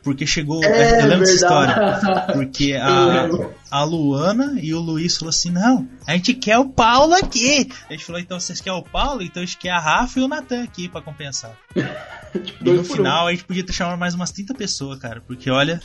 Porque 0.05 0.27
chegou. 0.27 0.63
É, 0.63 1.01
eu 1.01 1.07
lembro 1.07 1.19
dessa 1.21 1.33
história. 1.33 1.75
Porque 2.31 2.73
a, 2.73 3.27
a 3.71 3.83
Luana 3.83 4.55
e 4.61 4.71
o 4.71 4.79
Luiz 4.79 5.17
falaram 5.17 5.29
assim: 5.35 5.49
não, 5.49 5.87
a 6.05 6.13
gente 6.13 6.35
quer 6.35 6.59
o 6.59 6.69
Paulo 6.69 7.15
aqui. 7.15 7.67
A 7.89 7.93
gente 7.93 8.05
falou: 8.05 8.21
então 8.21 8.39
vocês 8.39 8.61
querem 8.61 8.79
o 8.79 8.83
Paulo? 8.83 9.23
Então 9.23 9.41
a 9.41 9.45
gente 9.45 9.57
quer 9.57 9.71
a 9.71 9.79
Rafa 9.79 10.19
e 10.19 10.21
o 10.21 10.27
Natan 10.27 10.61
aqui 10.61 10.87
pra 10.87 11.01
compensar. 11.01 11.57
tipo, 11.73 12.63
e 12.69 12.73
no 12.73 12.83
final 12.83 13.25
um. 13.25 13.27
a 13.29 13.31
gente 13.31 13.45
podia 13.45 13.65
ter 13.65 13.73
chamado 13.73 13.97
mais 13.97 14.13
umas 14.13 14.31
30 14.31 14.53
pessoas, 14.53 14.99
cara. 14.99 15.23
Porque 15.25 15.49
olha. 15.49 15.81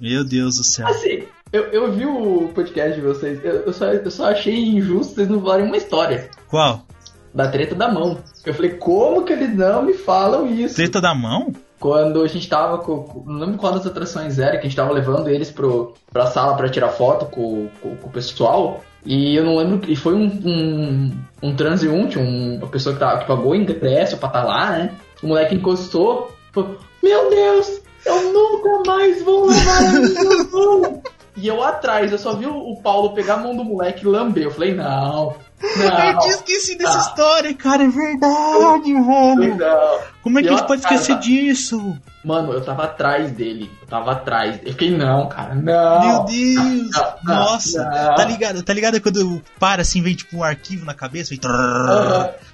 Meu 0.00 0.24
Deus 0.24 0.56
do 0.56 0.64
céu. 0.64 0.88
Assim, 0.88 1.24
eu, 1.52 1.64
eu 1.64 1.92
vi 1.92 2.06
o 2.06 2.48
podcast 2.54 2.98
de 2.98 3.06
vocês, 3.06 3.44
eu, 3.44 3.56
eu, 3.66 3.72
só, 3.74 3.92
eu 3.92 4.10
só 4.10 4.30
achei 4.30 4.56
injusto 4.56 5.16
vocês 5.16 5.28
não 5.28 5.42
falarem 5.42 5.66
uma 5.66 5.76
história. 5.76 6.30
Qual? 6.48 6.86
Da 7.34 7.48
treta 7.48 7.74
da 7.74 7.92
mão. 7.92 8.18
Eu 8.46 8.54
falei, 8.54 8.70
como 8.70 9.22
que 9.22 9.34
eles 9.34 9.54
não 9.54 9.82
me 9.82 9.92
falam 9.92 10.46
isso? 10.50 10.76
Treta 10.76 10.98
da 10.98 11.14
mão? 11.14 11.52
Quando 11.80 12.22
a 12.22 12.28
gente 12.28 12.46
tava 12.46 12.76
com. 12.78 13.24
Não 13.26 13.40
lembro 13.40 13.56
qual 13.56 13.72
das 13.72 13.86
atrações 13.86 14.38
era, 14.38 14.52
que 14.52 14.58
a 14.58 14.62
gente 14.64 14.76
tava 14.76 14.92
levando 14.92 15.30
eles 15.30 15.50
pro, 15.50 15.94
pra 16.12 16.26
sala 16.26 16.54
pra 16.54 16.68
tirar 16.68 16.90
foto 16.90 17.24
com, 17.24 17.68
com, 17.80 17.96
com 17.96 18.06
o 18.06 18.12
pessoal. 18.12 18.82
E 19.04 19.34
eu 19.34 19.44
não 19.44 19.56
lembro. 19.56 19.90
E 19.90 19.96
foi 19.96 20.12
um, 20.12 20.26
um, 20.26 21.10
um 21.42 21.56
transeunte, 21.56 22.18
um, 22.18 22.56
uma 22.56 22.66
pessoa 22.66 22.94
que, 22.94 23.00
tava, 23.00 23.20
que 23.20 23.26
pagou 23.26 23.54
ingresso 23.54 24.18
pra 24.18 24.28
estar 24.28 24.42
tá 24.42 24.46
lá, 24.46 24.70
né? 24.72 24.94
O 25.22 25.28
moleque 25.28 25.54
encostou. 25.54 26.30
Falou, 26.52 26.76
Meu 27.02 27.30
Deus, 27.30 27.80
eu 28.04 28.30
nunca 28.30 28.90
mais 28.90 29.22
vou 29.22 29.46
levar 29.46 29.92
mão. 30.52 31.02
E 31.36 31.48
eu 31.48 31.62
atrás, 31.62 32.12
eu 32.12 32.18
só 32.18 32.34
vi 32.34 32.46
o 32.46 32.76
Paulo 32.82 33.14
pegar 33.14 33.34
a 33.34 33.38
mão 33.38 33.56
do 33.56 33.64
moleque 33.64 34.04
e 34.04 34.08
lamber. 34.08 34.44
Eu 34.44 34.50
falei, 34.50 34.74
não. 34.74 35.34
Não, 35.60 36.06
eu 36.06 36.18
tinha 36.18 36.34
esquecido 36.34 36.78
dessa 36.78 36.98
ah. 36.98 37.00
história, 37.00 37.54
cara, 37.54 37.84
é 37.84 37.88
verdade, 37.88 38.92
velho. 38.92 39.56
Não. 39.56 40.00
Como 40.22 40.38
é 40.38 40.42
que 40.42 40.48
a 40.48 40.52
gente 40.52 40.66
pode 40.66 40.80
esquecer 40.82 41.18
disso? 41.18 41.98
Mano, 42.24 42.52
eu 42.52 42.62
tava 42.62 42.84
atrás 42.84 43.30
dele. 43.32 43.70
Eu 43.80 43.86
tava 43.86 44.12
atrás. 44.12 44.60
Eu 44.62 44.72
fiquei, 44.72 44.96
não, 44.96 45.28
cara, 45.28 45.54
não. 45.54 46.00
Meu 46.00 46.24
Deus! 46.24 46.90
Não, 46.90 47.14
não, 47.24 47.34
Nossa, 47.34 47.84
tá 48.16 48.24
ligado? 48.24 48.62
Tá 48.62 48.72
ligado 48.72 49.00
quando 49.00 49.42
para 49.58 49.82
assim, 49.82 50.02
vem 50.02 50.14
tipo 50.14 50.36
um 50.36 50.42
arquivo 50.42 50.84
na 50.84 50.94
cabeça? 50.94 51.30
Vem... 51.30 51.40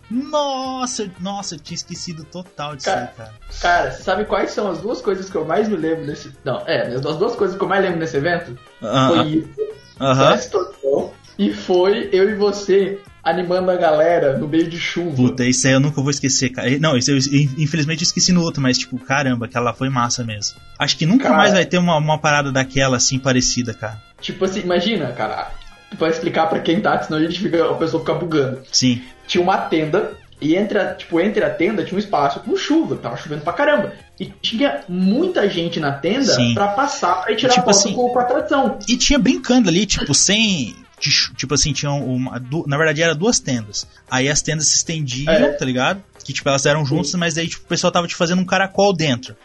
Nossa, 0.09 1.11
nossa, 1.21 1.57
eu 1.57 1.59
tinha 1.59 1.75
esquecido 1.75 2.23
total 2.25 2.77
disso 2.77 2.87
cara, 2.87 3.01
aí, 3.01 3.17
cara. 3.17 3.33
Cara, 3.61 3.91
sabe 3.91 4.25
quais 4.25 4.53
são 4.53 4.71
as 4.71 4.79
duas 4.79 5.01
coisas 5.01 5.29
que 5.29 5.37
eu 5.37 5.45
mais 5.45 5.69
me 5.69 5.77
lembro 5.77 6.07
desse. 6.07 6.33
Não, 6.45 6.63
é, 6.67 6.95
as 6.95 7.01
duas 7.01 7.35
coisas 7.35 7.57
que 7.57 7.63
eu 7.63 7.69
mais 7.69 7.83
lembro 7.83 7.99
desse 7.99 8.17
evento 8.17 8.57
-huh. 8.81 9.09
foi 9.09 9.29
isso. 9.29 9.61
Uh 9.99 10.05
-huh. 10.05 11.11
E 11.39 11.53
foi 11.53 12.09
eu 12.13 12.31
e 12.31 12.35
você 12.35 12.99
animando 13.23 13.71
a 13.73 13.77
galera 13.77 14.39
no 14.39 14.47
meio 14.47 14.69
de 14.69 14.79
chuva. 14.79 15.17
Puta, 15.17 15.45
isso 15.45 15.67
aí 15.67 15.73
eu 15.73 15.81
nunca 15.81 16.01
vou 16.01 16.11
esquecer, 16.11 16.51
cara. 16.51 16.79
Não, 16.79 16.97
isso 16.97 17.11
eu, 17.11 17.19
infelizmente 17.59 18.03
eu 18.03 18.07
esqueci 18.07 18.33
no 18.33 18.41
outro, 18.41 18.63
mas 18.63 18.79
tipo, 18.79 18.99
caramba, 18.99 19.47
aquela 19.47 19.75
foi 19.75 19.89
massa 19.89 20.23
mesmo. 20.23 20.57
Acho 20.79 20.97
que 20.97 21.05
nunca 21.05 21.25
cara, 21.25 21.37
mais 21.37 21.53
vai 21.53 21.65
ter 21.65 21.79
uma, 21.79 21.97
uma 21.97 22.19
parada 22.19 22.53
daquela 22.53 22.97
assim 22.97 23.19
parecida, 23.19 23.75
cara. 23.75 24.01
Tipo 24.21 24.45
assim, 24.45 24.61
imagina, 24.61 25.11
cara, 25.13 25.51
pra 25.99 26.09
explicar 26.09 26.47
para 26.47 26.61
quem 26.61 26.81
tá, 26.81 27.03
senão 27.03 27.19
a 27.19 27.23
gente 27.23 27.41
fica, 27.41 27.69
a 27.69 27.75
pessoa 27.75 28.01
fica 28.01 28.15
bugando. 28.15 28.63
Sim. 28.71 29.03
Tinha 29.27 29.43
uma 29.43 29.59
tenda 29.59 30.17
e 30.41 30.55
entre 30.55 30.79
a, 30.79 30.95
tipo, 30.95 31.19
entre 31.21 31.43
a 31.45 31.51
tenda 31.51 31.83
tinha 31.83 31.97
um 31.97 32.01
espaço 32.01 32.41
com 32.41 32.57
chuva, 32.57 32.97
tava 32.97 33.17
chovendo 33.17 33.43
pra 33.43 33.53
caramba. 33.53 33.93
E 34.21 34.27
tinha 34.27 34.83
muita 34.89 35.49
gente 35.49 35.81
na 35.81 35.93
tenda 35.93 36.33
Sim. 36.33 36.55
pra 36.55 36.69
passar 36.69 37.25
ir 37.31 37.37
tirar 37.37 37.55
tipo 37.55 37.65
foto 37.65 37.77
assim, 37.77 37.93
com, 37.93 38.09
com 38.09 38.19
a 38.19 38.23
atração. 38.23 38.79
E 38.87 38.97
tinha 38.97 39.19
brincando 39.19 39.69
ali, 39.69 39.85
tipo, 39.85 40.15
sem 40.15 40.75
tipo 40.99 41.55
assim, 41.55 41.73
tinham 41.73 42.05
uma. 42.05 42.43
Na 42.67 42.77
verdade, 42.77 43.03
era 43.03 43.15
duas 43.15 43.39
tendas. 43.39 43.87
Aí 44.11 44.29
as 44.29 44.43
tendas 44.43 44.69
se 44.69 44.77
estendiam, 44.77 45.33
é. 45.33 45.53
tá 45.53 45.65
ligado? 45.65 46.03
Que 46.25 46.33
tipo, 46.33 46.49
elas 46.49 46.67
eram 46.67 46.85
juntas, 46.85 47.11
Sim. 47.11 47.19
mas 47.19 47.39
aí 47.39 47.47
tipo, 47.47 47.65
o 47.65 47.69
pessoal 47.69 47.93
tava 47.93 48.07
te 48.07 48.11
tipo, 48.11 48.19
fazendo 48.19 48.41
um 48.41 48.45
caracol 48.45 48.95
dentro. 48.95 49.37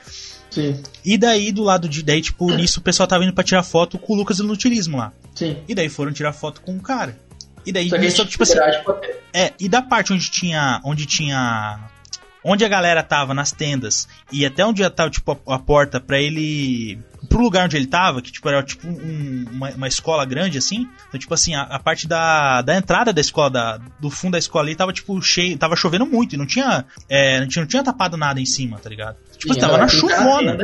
Sim. 0.50 0.82
E 1.04 1.18
daí, 1.18 1.52
do 1.52 1.64
lado 1.64 1.88
de. 1.88 2.04
Daí, 2.04 2.22
tipo, 2.22 2.52
nisso 2.52 2.80
o 2.80 2.84
pessoal 2.84 3.08
tava 3.08 3.24
indo 3.24 3.34
pra 3.34 3.44
tirar 3.44 3.64
foto 3.64 3.98
com 3.98 4.14
o 4.14 4.16
Lucas 4.16 4.38
do 4.38 4.44
Nutilismo 4.44 4.98
lá. 4.98 5.14
Sim. 5.34 5.58
E 5.68 5.74
daí 5.74 5.88
foram 5.90 6.12
tirar 6.12 6.34
foto 6.34 6.62
com 6.62 6.76
o 6.76 6.82
cara. 6.82 7.18
E 7.66 7.72
daí, 7.72 7.90
nisso, 7.92 8.26
tipo 8.26 8.44
assim. 8.44 8.58
É, 9.34 9.54
e 9.60 9.70
da 9.70 9.82
parte 9.82 10.12
onde 10.12 10.30
tinha. 10.30 10.82
Onde 10.84 11.06
tinha. 11.06 11.80
Onde 12.44 12.66
a 12.66 12.68
galera 12.68 13.04
tava 13.04 13.36
nas 13.36 13.52
tendas 13.52 14.08
e 14.32 14.44
até 14.48 14.66
onde 14.66 14.82
já 14.82 14.90
tava, 14.90 15.12
tipo, 15.12 15.32
a, 15.32 15.56
a 15.56 15.60
porta 15.60 16.00
para 16.00 16.20
ele 16.20 17.00
pro 17.32 17.42
lugar 17.42 17.66
onde 17.66 17.78
ele 17.78 17.88
tava, 17.88 18.22
que 18.22 18.32
tipo, 18.32 18.48
era 18.50 18.62
tipo 18.62 18.86
um, 18.86 19.46
uma, 19.52 19.70
uma, 19.72 19.88
escola 19.88 20.26
grande 20.26 20.58
assim. 20.58 20.88
Então, 21.08 21.20
tipo 21.20 21.34
assim, 21.34 21.56
a, 21.56 21.62
a, 21.64 21.80
parte 21.80 22.08
da, 22.08 22.62
da 22.62 22.76
entrada 22.76 23.14
da 23.14 23.22
escola, 23.22 23.50
da, 23.50 23.78
do 24.00 24.10
fundo 24.10 24.34
da 24.34 24.38
escola 24.38 24.66
ali, 24.66 24.76
tava 24.76 24.92
tipo 24.92 25.20
cheio, 25.22 25.58
tava 25.58 25.76
chovendo 25.76 26.06
muito 26.06 26.36
e 26.36 26.38
não 26.38 26.46
tinha, 26.46 26.86
é, 27.10 27.40
não 27.40 27.48
tinha, 27.48 27.62
não 27.62 27.68
tinha 27.68 27.84
tapado 27.84 28.18
nada 28.18 28.40
em 28.40 28.46
cima, 28.46 28.78
tá 28.78 28.90
ligado? 28.90 29.16
Tipo, 29.38 29.58
tava 29.58 29.78
na 29.78 29.88
chuvona. 29.88 30.58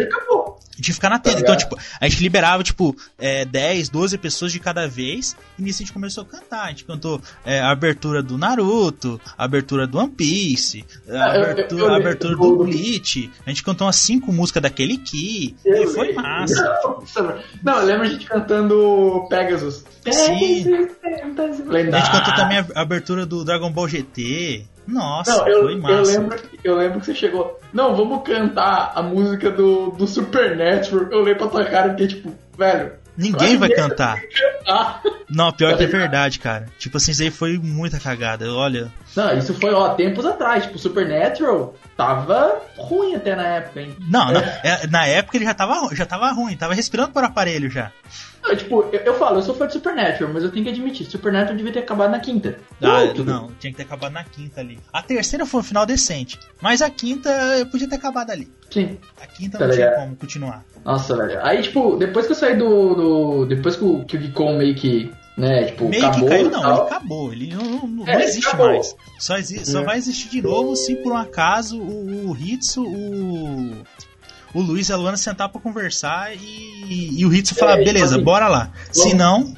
Tinha 0.81 0.85
que 0.85 0.93
ficar 0.93 1.09
na 1.09 1.17
tenda. 1.17 1.37
Tá 1.37 1.41
então, 1.41 1.57
tipo, 1.57 1.77
a 1.99 2.07
gente 2.07 2.21
liberava, 2.21 2.63
tipo, 2.63 2.95
é, 3.17 3.43
10, 3.45 3.89
12 3.89 4.17
pessoas 4.17 4.51
de 4.51 4.59
cada 4.59 4.87
vez. 4.87 5.35
E 5.57 5.61
nisso 5.63 5.81
a 5.81 5.85
gente 5.85 5.93
começou 5.93 6.23
a 6.23 6.25
cantar. 6.25 6.65
A 6.65 6.69
gente 6.69 6.85
cantou 6.85 7.19
é, 7.43 7.59
a 7.59 7.71
abertura 7.71 8.21
do 8.21 8.37
Naruto, 8.37 9.19
a 9.37 9.43
abertura 9.43 9.87
do 9.87 9.97
One 9.97 10.11
Piece, 10.11 10.85
a 11.09 11.17
ah, 11.17 11.51
abertura, 11.51 11.93
a 11.93 11.97
abertura 11.97 12.35
do 12.35 12.57
Bleach. 12.57 13.31
A 13.45 13.49
gente 13.49 13.63
cantou 13.63 13.87
umas 13.87 13.95
5 13.95 14.31
músicas 14.31 14.61
daquele 14.61 14.97
Ki. 14.97 15.55
E 15.65 15.87
foi 15.87 16.13
massa. 16.13 16.56
Não, 17.63 17.79
eu 17.79 17.85
lembro 17.85 18.03
a 18.03 18.09
gente 18.09 18.25
cantando 18.25 19.25
Pegasus. 19.29 19.83
Sim. 20.09 20.75
A 20.75 20.77
gente 20.77 22.11
cantou 22.11 22.35
também 22.35 22.65
a 22.75 22.81
abertura 22.81 23.25
do 23.25 23.43
Dragon 23.43 23.71
Ball 23.71 23.87
GT. 23.87 24.65
Nossa, 24.87 25.37
não, 25.37 25.47
eu, 25.47 25.63
foi 25.63 25.75
massa. 25.75 25.93
Eu 25.93 26.03
lembro, 26.03 26.39
eu 26.63 26.75
lembro 26.75 26.99
que 27.01 27.05
você 27.07 27.15
chegou. 27.15 27.59
Não, 27.73 27.95
vamos 27.95 28.23
cantar 28.23 28.93
a 28.95 29.01
música 29.03 29.51
do, 29.51 29.91
do 29.91 30.07
Supernatural. 30.07 31.11
Eu 31.11 31.19
lembro 31.19 31.39
pra 31.39 31.47
tua 31.47 31.65
cara 31.65 31.87
e 31.87 31.91
fiquei 31.91 32.07
tipo, 32.07 32.33
velho. 32.57 32.93
Ninguém 33.17 33.57
vai 33.57 33.69
cantar. 33.69 34.21
Não, 35.29 35.51
pior 35.51 35.77
que 35.77 35.83
é 35.83 35.87
verdade, 35.87 36.39
cara. 36.39 36.67
Tipo 36.77 36.97
assim, 36.97 37.11
isso 37.11 37.21
aí 37.21 37.31
foi 37.31 37.57
muita 37.57 37.99
cagada. 37.99 38.51
Olha. 38.53 38.91
Não, 39.15 39.37
isso 39.37 39.53
foi, 39.53 39.73
ó, 39.73 39.89
tempos 39.89 40.25
atrás. 40.25 40.65
Tipo, 40.65 40.77
Supernatural 40.77 41.75
tava 41.95 42.61
ruim 42.77 43.15
até 43.15 43.35
na 43.35 43.47
época, 43.47 43.81
hein? 43.81 43.95
Não, 43.99 44.29
é. 44.31 44.59
é. 44.63 44.87
na 44.87 45.05
época 45.05 45.37
ele 45.37 45.45
já 45.45 45.53
tava, 45.53 45.95
já 45.95 46.05
tava 46.05 46.31
ruim, 46.31 46.55
tava 46.55 46.73
respirando 46.73 47.11
por 47.11 47.23
aparelho 47.23 47.69
já. 47.69 47.91
Não, 48.47 48.55
tipo, 48.55 48.83
eu, 48.91 48.99
eu, 48.99 49.13
falo, 49.15 49.39
eu 49.39 49.41
sou 49.41 49.53
fã 49.53 49.67
de 49.67 49.73
Supernatural, 49.73 50.31
mas 50.33 50.43
eu 50.43 50.51
tenho 50.51 50.63
que 50.63 50.71
admitir, 50.71 51.05
Supernatural 51.05 51.57
devia 51.57 51.73
ter 51.73 51.79
acabado 51.79 52.11
na 52.11 52.19
quinta. 52.19 52.57
Ah, 52.81 53.05
não, 53.25 53.51
tinha 53.59 53.71
que 53.71 53.77
ter 53.77 53.83
acabado 53.83 54.13
na 54.13 54.23
quinta 54.23 54.61
ali. 54.61 54.79
A 54.93 55.01
terceira 55.01 55.45
foi 55.45 55.59
um 55.59 55.63
final 55.63 55.85
decente, 55.85 56.39
mas 56.61 56.81
a 56.81 56.89
quinta 56.89 57.29
eu 57.57 57.65
podia 57.65 57.89
ter 57.89 57.95
acabado 57.95 58.31
ali. 58.31 58.49
Sim. 58.69 58.97
A 59.21 59.27
quinta 59.27 59.57
tá 59.57 59.67
não 59.67 59.73
tinha 59.73 59.91
como 59.91 60.15
continuar. 60.15 60.63
Nossa, 60.85 61.15
velho. 61.15 61.43
Aí, 61.43 61.61
tipo, 61.61 61.97
depois 61.97 62.25
que 62.25 62.31
eu 62.31 62.35
saí 62.35 62.57
do. 62.57 62.95
do 62.95 63.45
depois 63.45 63.75
que 63.75 63.83
o, 63.83 64.05
que 64.05 64.17
o 64.17 64.19
Geekon 64.19 64.57
meio 64.57 64.75
que 64.75 65.11
né? 65.37 65.65
Tipo, 65.65 65.87
Meio 65.87 66.05
acabou, 66.05 66.27
que 66.27 66.35
caiu, 66.35 66.49
não, 66.49 66.59
ele 66.59 66.81
acabou. 66.81 67.33
Ele 67.33 67.55
não, 67.55 67.87
não, 67.87 68.07
é, 68.07 68.13
não 68.13 68.21
existe 68.21 68.47
acabou. 68.47 68.67
mais. 68.67 68.95
Só, 69.19 69.37
exi 69.37 69.63
só 69.65 69.81
é. 69.81 69.83
vai 69.83 69.97
existir 69.97 70.29
de 70.29 70.41
novo 70.41 70.75
se 70.75 70.95
por 70.95 71.13
um 71.13 71.17
acaso 71.17 71.79
o, 71.79 72.31
o 72.31 72.35
Hitsu, 72.35 72.83
o. 72.83 73.83
O 74.57 74.61
Luiz 74.63 74.89
e 74.89 74.93
a 74.93 74.95
Luana 74.95 75.17
sentar 75.17 75.49
pra 75.49 75.61
conversar 75.61 76.35
e, 76.35 77.19
e 77.19 77.23
o 77.27 77.31
Hitsu 77.31 77.53
falar, 77.53 77.73
é, 77.73 77.75
tipo 77.75 77.93
beleza, 77.93 78.15
assim, 78.15 78.23
bora 78.23 78.47
lá. 78.47 78.71
Se 78.91 79.13
não, 79.13 79.53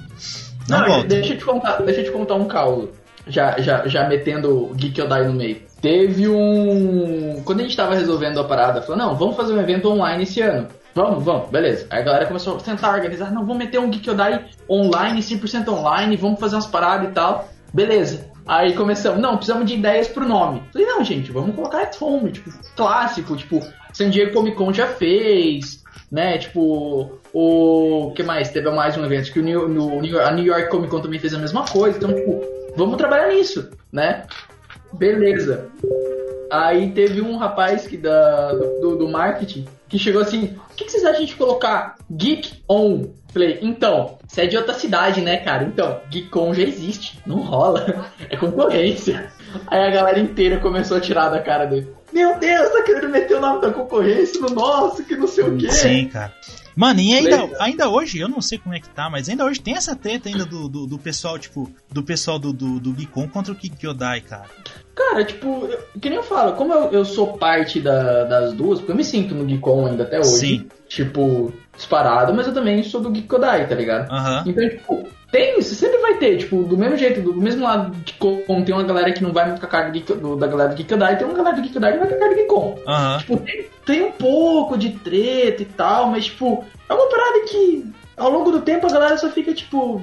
não, 0.67 0.79
não 0.79 0.85
volta. 0.85 1.07
Deixa 1.07 1.33
eu 1.35 1.37
te 1.37 1.45
contar, 1.45 1.81
deixa 1.83 2.01
eu 2.01 2.03
te 2.03 2.11
contar 2.11 2.35
um 2.35 2.45
caos. 2.45 2.89
Já, 3.25 3.57
já, 3.61 3.87
já 3.87 4.09
metendo 4.09 4.73
Geek 4.75 5.01
Odai 5.01 5.25
no 5.25 5.31
meio. 5.31 5.61
Teve 5.81 6.27
um. 6.27 7.41
Quando 7.45 7.61
a 7.61 7.63
gente 7.63 7.77
tava 7.77 7.95
resolvendo 7.95 8.41
a 8.41 8.43
parada, 8.43 8.81
falou, 8.81 8.97
não, 8.97 9.15
vamos 9.15 9.37
fazer 9.37 9.53
um 9.53 9.61
evento 9.61 9.89
online 9.89 10.23
esse 10.23 10.41
ano. 10.41 10.67
Vamos, 10.93 11.23
vamos, 11.23 11.49
beleza. 11.49 11.87
Aí 11.89 12.01
a 12.01 12.03
galera 12.03 12.25
começou 12.25 12.57
a 12.57 12.59
tentar 12.59 12.93
organizar, 12.93 13.31
não, 13.31 13.45
vamos 13.45 13.57
meter 13.57 13.79
um 13.79 13.89
Geek 13.89 14.09
Odai 14.09 14.47
online, 14.69 15.21
100% 15.21 15.69
online, 15.69 16.17
vamos 16.17 16.41
fazer 16.41 16.57
umas 16.57 16.67
paradas 16.67 17.09
e 17.09 17.13
tal. 17.13 17.47
Beleza. 17.73 18.29
Aí 18.45 18.73
começamos, 18.73 19.21
não, 19.21 19.37
precisamos 19.37 19.65
de 19.65 19.75
ideias 19.75 20.09
pro 20.09 20.27
nome. 20.27 20.61
Falei, 20.73 20.87
não, 20.87 21.05
gente, 21.05 21.31
vamos 21.31 21.55
colocar 21.55 21.83
at 21.83 21.95
home, 22.01 22.31
tipo, 22.33 22.51
clássico, 22.75 23.37
tipo, 23.37 23.63
San 23.93 24.09
Diego 24.09 24.33
Comic 24.33 24.55
Con 24.55 24.73
já 24.73 24.87
fez, 24.87 25.83
né? 26.11 26.37
Tipo, 26.37 27.19
o 27.33 28.11
que 28.15 28.23
mais? 28.23 28.49
Teve 28.49 28.69
mais 28.71 28.97
um 28.97 29.05
evento 29.05 29.31
que 29.31 29.39
o 29.39 29.43
New, 29.43 29.67
no, 29.67 30.19
a 30.19 30.31
New 30.31 30.45
York 30.45 30.69
Comic 30.69 30.89
Con 30.89 31.01
também 31.01 31.19
fez 31.19 31.33
a 31.33 31.39
mesma 31.39 31.65
coisa. 31.65 31.97
Então, 31.97 32.13
tipo, 32.13 32.41
vamos 32.75 32.97
trabalhar 32.97 33.27
nisso, 33.29 33.69
né? 33.91 34.25
Beleza. 34.93 35.69
Aí 36.51 36.91
teve 36.91 37.21
um 37.21 37.37
rapaz 37.37 37.85
que 37.85 37.95
da, 37.95 38.53
do, 38.53 38.95
do 38.95 39.07
marketing 39.07 39.65
que 39.87 39.99
chegou 39.99 40.21
assim: 40.21 40.57
o 40.71 40.75
que, 40.75 40.85
que 40.85 40.91
vocês 40.91 41.05
acham 41.05 41.25
de 41.25 41.35
colocar 41.35 41.95
Geek 42.09 42.63
On? 42.67 43.07
Falei, 43.31 43.59
então, 43.61 44.17
você 44.27 44.41
é 44.41 44.47
de 44.47 44.57
outra 44.57 44.73
cidade, 44.73 45.21
né, 45.21 45.37
cara? 45.37 45.63
Então, 45.63 45.99
Geek 46.09 46.35
On 46.35 46.51
já 46.53 46.63
existe, 46.63 47.19
não 47.27 47.37
rola, 47.41 48.07
é 48.27 48.35
concorrência. 48.35 49.31
Aí 49.67 49.83
a 49.83 49.91
galera 49.91 50.19
inteira 50.19 50.59
começou 50.59 50.97
a 50.97 51.01
tirar 51.01 51.29
da 51.29 51.39
cara 51.39 51.65
dele. 51.65 51.93
Meu 52.13 52.37
Deus, 52.39 52.69
tá 52.69 52.83
querendo 52.83 53.09
meter 53.09 53.37
o 53.37 53.41
nome 53.41 53.61
da 53.61 53.71
concorrência 53.71 54.39
no 54.41 54.49
nosso, 54.49 55.03
que 55.03 55.15
não 55.15 55.27
sei 55.27 55.43
o 55.45 55.57
quê. 55.57 55.71
Sim, 55.71 56.07
cara. 56.07 56.33
Mano, 56.75 57.01
e 57.01 57.13
ainda, 57.13 57.49
ainda 57.59 57.89
hoje, 57.89 58.19
eu 58.19 58.29
não 58.29 58.41
sei 58.41 58.57
como 58.57 58.73
é 58.73 58.79
que 58.79 58.87
tá, 58.87 59.09
mas 59.09 59.27
ainda 59.27 59.43
hoje 59.43 59.59
tem 59.59 59.75
essa 59.75 59.97
treta 59.97 60.29
ainda 60.29 60.45
do, 60.45 60.69
do, 60.69 60.87
do 60.87 60.97
pessoal, 60.97 61.37
tipo, 61.37 61.69
do 61.91 62.01
pessoal 62.01 62.39
do, 62.39 62.53
do, 62.53 62.79
do 62.79 62.93
Geekon 62.93 63.27
contra 63.27 63.51
o 63.51 63.55
Kyodai, 63.55 64.21
cara. 64.21 64.45
Cara, 64.95 65.25
tipo, 65.25 65.65
eu, 65.65 65.79
que 65.99 66.09
nem 66.09 66.17
eu 66.17 66.23
falo, 66.23 66.53
como 66.53 66.73
eu, 66.73 66.91
eu 66.91 67.03
sou 67.03 67.37
parte 67.37 67.81
da, 67.81 68.23
das 68.23 68.53
duas, 68.53 68.79
porque 68.79 68.93
eu 68.93 68.95
me 68.95 69.03
sinto 69.03 69.35
no 69.35 69.45
Geekon 69.45 69.87
ainda 69.87 70.03
até 70.03 70.19
hoje. 70.19 70.29
Sim. 70.29 70.69
Tipo, 70.87 71.53
disparado, 71.75 72.33
mas 72.33 72.47
eu 72.47 72.53
também 72.53 72.81
sou 72.83 73.01
do 73.01 73.13
Geekodai, 73.13 73.67
tá 73.67 73.75
ligado? 73.75 74.09
Uhum. 74.09 74.43
Então, 74.45 74.69
tipo, 74.69 75.09
tem, 75.31 75.55
você 75.55 75.75
sempre 75.75 75.99
vai 75.99 76.17
ter, 76.17 76.37
tipo, 76.37 76.63
do 76.63 76.77
mesmo 76.77 76.97
jeito, 76.97 77.21
do 77.21 77.35
mesmo 77.35 77.63
lado 77.63 77.95
de 77.97 78.13
Geekon, 78.13 78.63
tem 78.63 78.73
uma 78.73 78.83
galera 78.83 79.11
que 79.11 79.21
não 79.21 79.31
vai 79.31 79.45
muito 79.45 79.59
com 79.59 79.65
a 79.65 79.69
cara 79.69 79.91
do, 79.91 80.35
da 80.35 80.47
galera 80.47 80.73
do 80.73 80.77
Geekodai, 80.77 81.17
tem 81.17 81.27
uma 81.27 81.35
galera 81.35 81.55
do 81.55 81.63
Geekodai 81.63 81.93
que 81.93 81.99
vai 81.99 82.07
com 82.07 82.15
a 82.15 82.17
cara 82.17 82.31
do 82.31 82.35
Geekon. 82.35 82.79
Uhum. 82.87 83.17
Tipo, 83.19 83.37
tem, 83.37 83.65
tem 83.85 84.03
um 84.03 84.11
pouco 84.11 84.77
de 84.77 84.89
treta 84.89 85.61
e 85.61 85.65
tal, 85.65 86.07
mas, 86.07 86.25
tipo, 86.25 86.65
é 86.87 86.93
uma 86.93 87.09
parada 87.09 87.45
que 87.47 87.85
ao 88.17 88.29
longo 88.31 88.51
do 88.51 88.61
tempo 88.61 88.87
a 88.87 88.91
galera 88.91 89.17
só 89.17 89.29
fica, 89.29 89.53
tipo, 89.53 90.01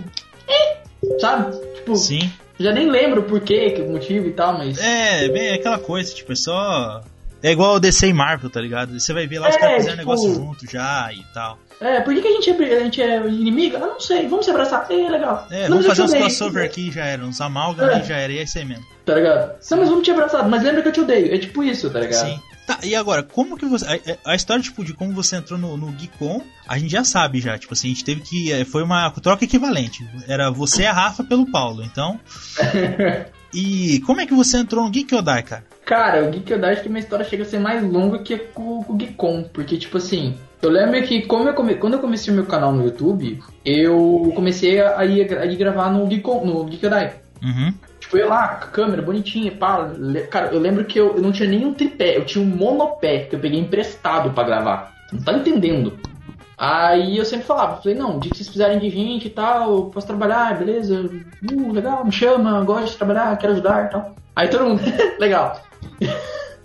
eh, 0.49 0.79
sabe? 1.19 1.57
Tipo, 1.75 1.97
Sim. 1.97 2.31
Já 2.59 2.73
nem 2.73 2.89
lembro 2.89 3.23
por 3.25 3.41
quê, 3.41 3.71
que 3.71 3.83
motivo 3.83 4.29
e 4.29 4.33
tal, 4.33 4.57
mas. 4.57 4.79
É, 4.79 5.29
bem 5.29 5.53
aquela 5.53 5.79
coisa, 5.79 6.15
tipo, 6.15 6.33
é 6.33 6.37
só. 6.37 7.03
É 7.43 7.53
igual 7.53 7.77
o 7.77 7.81
DC 7.81 8.09
e 8.09 8.13
Marvel, 8.13 8.51
tá 8.51 8.61
ligado? 8.61 8.99
Você 8.99 9.13
vai 9.13 9.27
ver 9.27 9.39
lá 9.39 9.49
os 9.49 9.57
é, 9.57 9.59
caras 9.59 9.77
fazendo 9.77 9.99
tipo... 9.99 9.99
negócio 9.99 10.35
junto 10.35 10.71
já 10.71 11.11
e 11.13 11.23
tal. 11.33 11.59
É, 11.81 12.01
por 12.01 12.15
que, 12.15 12.23
que 12.23 12.29
a, 12.29 12.33
gente 12.33 12.51
é, 12.51 12.77
a 12.77 12.81
gente 12.81 13.03
é 13.03 13.27
inimigo? 13.29 13.77
Eu 13.77 13.87
não 13.87 14.01
sei, 14.01 14.27
vamos 14.27 14.47
se 14.47 14.51
abraçar. 14.51 14.87
É, 14.91 15.11
legal. 15.11 15.47
É, 15.51 15.69
não, 15.69 15.77
vamos 15.77 15.87
fazer 15.87 16.03
uns 16.03 16.15
crossover 16.15 16.65
aqui 16.65 16.91
já 16.91 17.05
era, 17.05 17.23
uns 17.25 17.41
amálgama 17.41 17.93
é. 17.93 18.03
já 18.03 18.17
era, 18.17 18.33
e 18.33 18.39
é 18.39 18.43
isso 18.45 18.59
aí 18.59 18.65
mesmo. 18.65 18.85
Tá 19.05 19.15
ligado? 19.15 19.55
Não, 19.71 19.79
mas 19.79 19.89
vamos 19.89 20.05
te 20.05 20.11
abraçar, 20.11 20.49
mas 20.49 20.63
lembra 20.63 20.83
que 20.83 20.89
eu 20.89 20.93
te 20.93 21.01
odeio. 21.01 21.35
É 21.35 21.39
tipo 21.39 21.63
isso, 21.63 21.91
tá 21.91 22.01
ligado? 22.01 22.27
Sim. 22.27 22.41
Tá, 22.67 22.81
e 22.83 22.97
agora, 22.97 23.23
como 23.23 23.57
que 23.57 23.67
você. 23.67 23.87
A, 23.87 24.33
a, 24.33 24.35
história, 24.35 24.63
tipo, 24.63 24.83
de 24.85 24.93
como 24.93 25.13
você 25.13 25.37
entrou 25.37 25.59
no, 25.59 25.77
no 25.77 25.93
Geekon, 25.93 26.43
a 26.67 26.77
gente 26.79 26.91
já 26.91 27.05
sabe 27.05 27.41
já. 27.41 27.57
Tipo 27.57 27.75
assim, 27.75 27.89
a 27.89 27.91
gente 27.91 28.05
teve 28.05 28.23
que. 28.23 28.53
É, 28.53 28.65
foi 28.65 28.83
uma 28.83 29.09
troca 29.11 29.45
equivalente. 29.45 30.05
Era 30.27 30.51
você 30.51 30.83
e 30.83 30.87
a 30.87 30.93
Rafa 30.93 31.23
pelo 31.23 31.49
Paulo, 31.49 31.85
então. 31.85 32.19
e 33.57 34.01
como 34.01 34.21
é 34.21 34.27
que 34.27 34.35
você 34.35 34.59
entrou 34.59 34.85
no 34.85 34.91
Geek 34.91 35.15
Odai, 35.15 35.43
cara? 35.43 35.65
Cara, 35.87 36.29
o 36.29 36.31
Geek 36.31 36.53
Odai 36.53 36.75
acho 36.75 36.83
que 36.83 36.91
minha 36.91 37.01
história 37.01 37.25
chega 37.25 37.43
a 37.43 37.47
ser 37.47 37.59
mais 37.59 37.83
longa 37.83 38.19
que 38.19 38.37
com, 38.37 38.85
o 38.87 38.95
Geekon. 38.95 39.45
Porque, 39.51 39.79
tipo 39.79 39.97
assim, 39.97 40.35
eu 40.61 40.69
lembro 40.69 41.03
que 41.03 41.23
como 41.23 41.49
eu 41.49 41.55
come... 41.55 41.77
quando 41.77 41.95
eu 41.95 42.01
comecei 42.01 42.31
o 42.31 42.37
meu 42.37 42.45
canal 42.45 42.71
no 42.71 42.85
YouTube, 42.85 43.43
eu 43.65 44.31
comecei 44.35 44.79
a 44.79 45.03
ir, 45.07 45.33
a 45.39 45.47
ir 45.47 45.57
gravar 45.57 45.91
no 45.91 46.07
Geekon, 46.07 46.45
no 46.45 46.65
Geek 46.67 46.85
Odai. 46.85 47.15
Uhum. 47.43 47.73
Tipo, 47.99 48.19
eu 48.19 48.29
lá, 48.29 48.49
câmera 48.49 49.01
bonitinha, 49.01 49.51
pá. 49.53 49.91
Cara, 50.31 50.49
eu 50.49 50.61
lembro 50.61 50.85
que 50.85 51.01
eu, 51.01 51.17
eu 51.17 51.23
não 51.23 51.33
tinha 51.33 51.49
nenhum 51.49 51.73
tripé, 51.73 52.19
eu 52.19 52.27
tinha 52.27 52.45
um 52.45 52.49
monopé 52.49 53.21
que 53.21 53.37
eu 53.37 53.41
peguei 53.41 53.59
emprestado 53.59 54.31
para 54.33 54.45
gravar. 54.45 54.95
Não 55.11 55.23
tá 55.23 55.33
entendendo? 55.33 55.99
Aí 56.59 57.19
eu 57.19 57.25
sempre 57.25 57.47
falava, 57.47 57.83
falei, 57.83 57.97
não, 57.97 58.19
dia 58.19 58.31
que 58.31 58.39
vocês 58.39 58.49
precisarem 58.49 58.79
de 58.79 58.89
gente 58.89 59.27
e 59.27 59.31
tal, 59.31 59.87
posso 59.91 60.07
trabalhar, 60.07 60.59
beleza? 60.59 61.03
Uh, 61.03 61.73
legal, 61.73 62.05
me 62.05 62.11
chama, 62.11 62.65
gosto 62.65 62.93
de 62.93 62.97
trabalhar, 62.97 63.37
quero 63.37 63.53
ajudar 63.53 63.85
e 63.85 63.89
tal. 63.91 64.17
Aí 64.35 64.49
todo 64.49 64.65
mundo, 64.65 64.83
legal. 65.21 65.61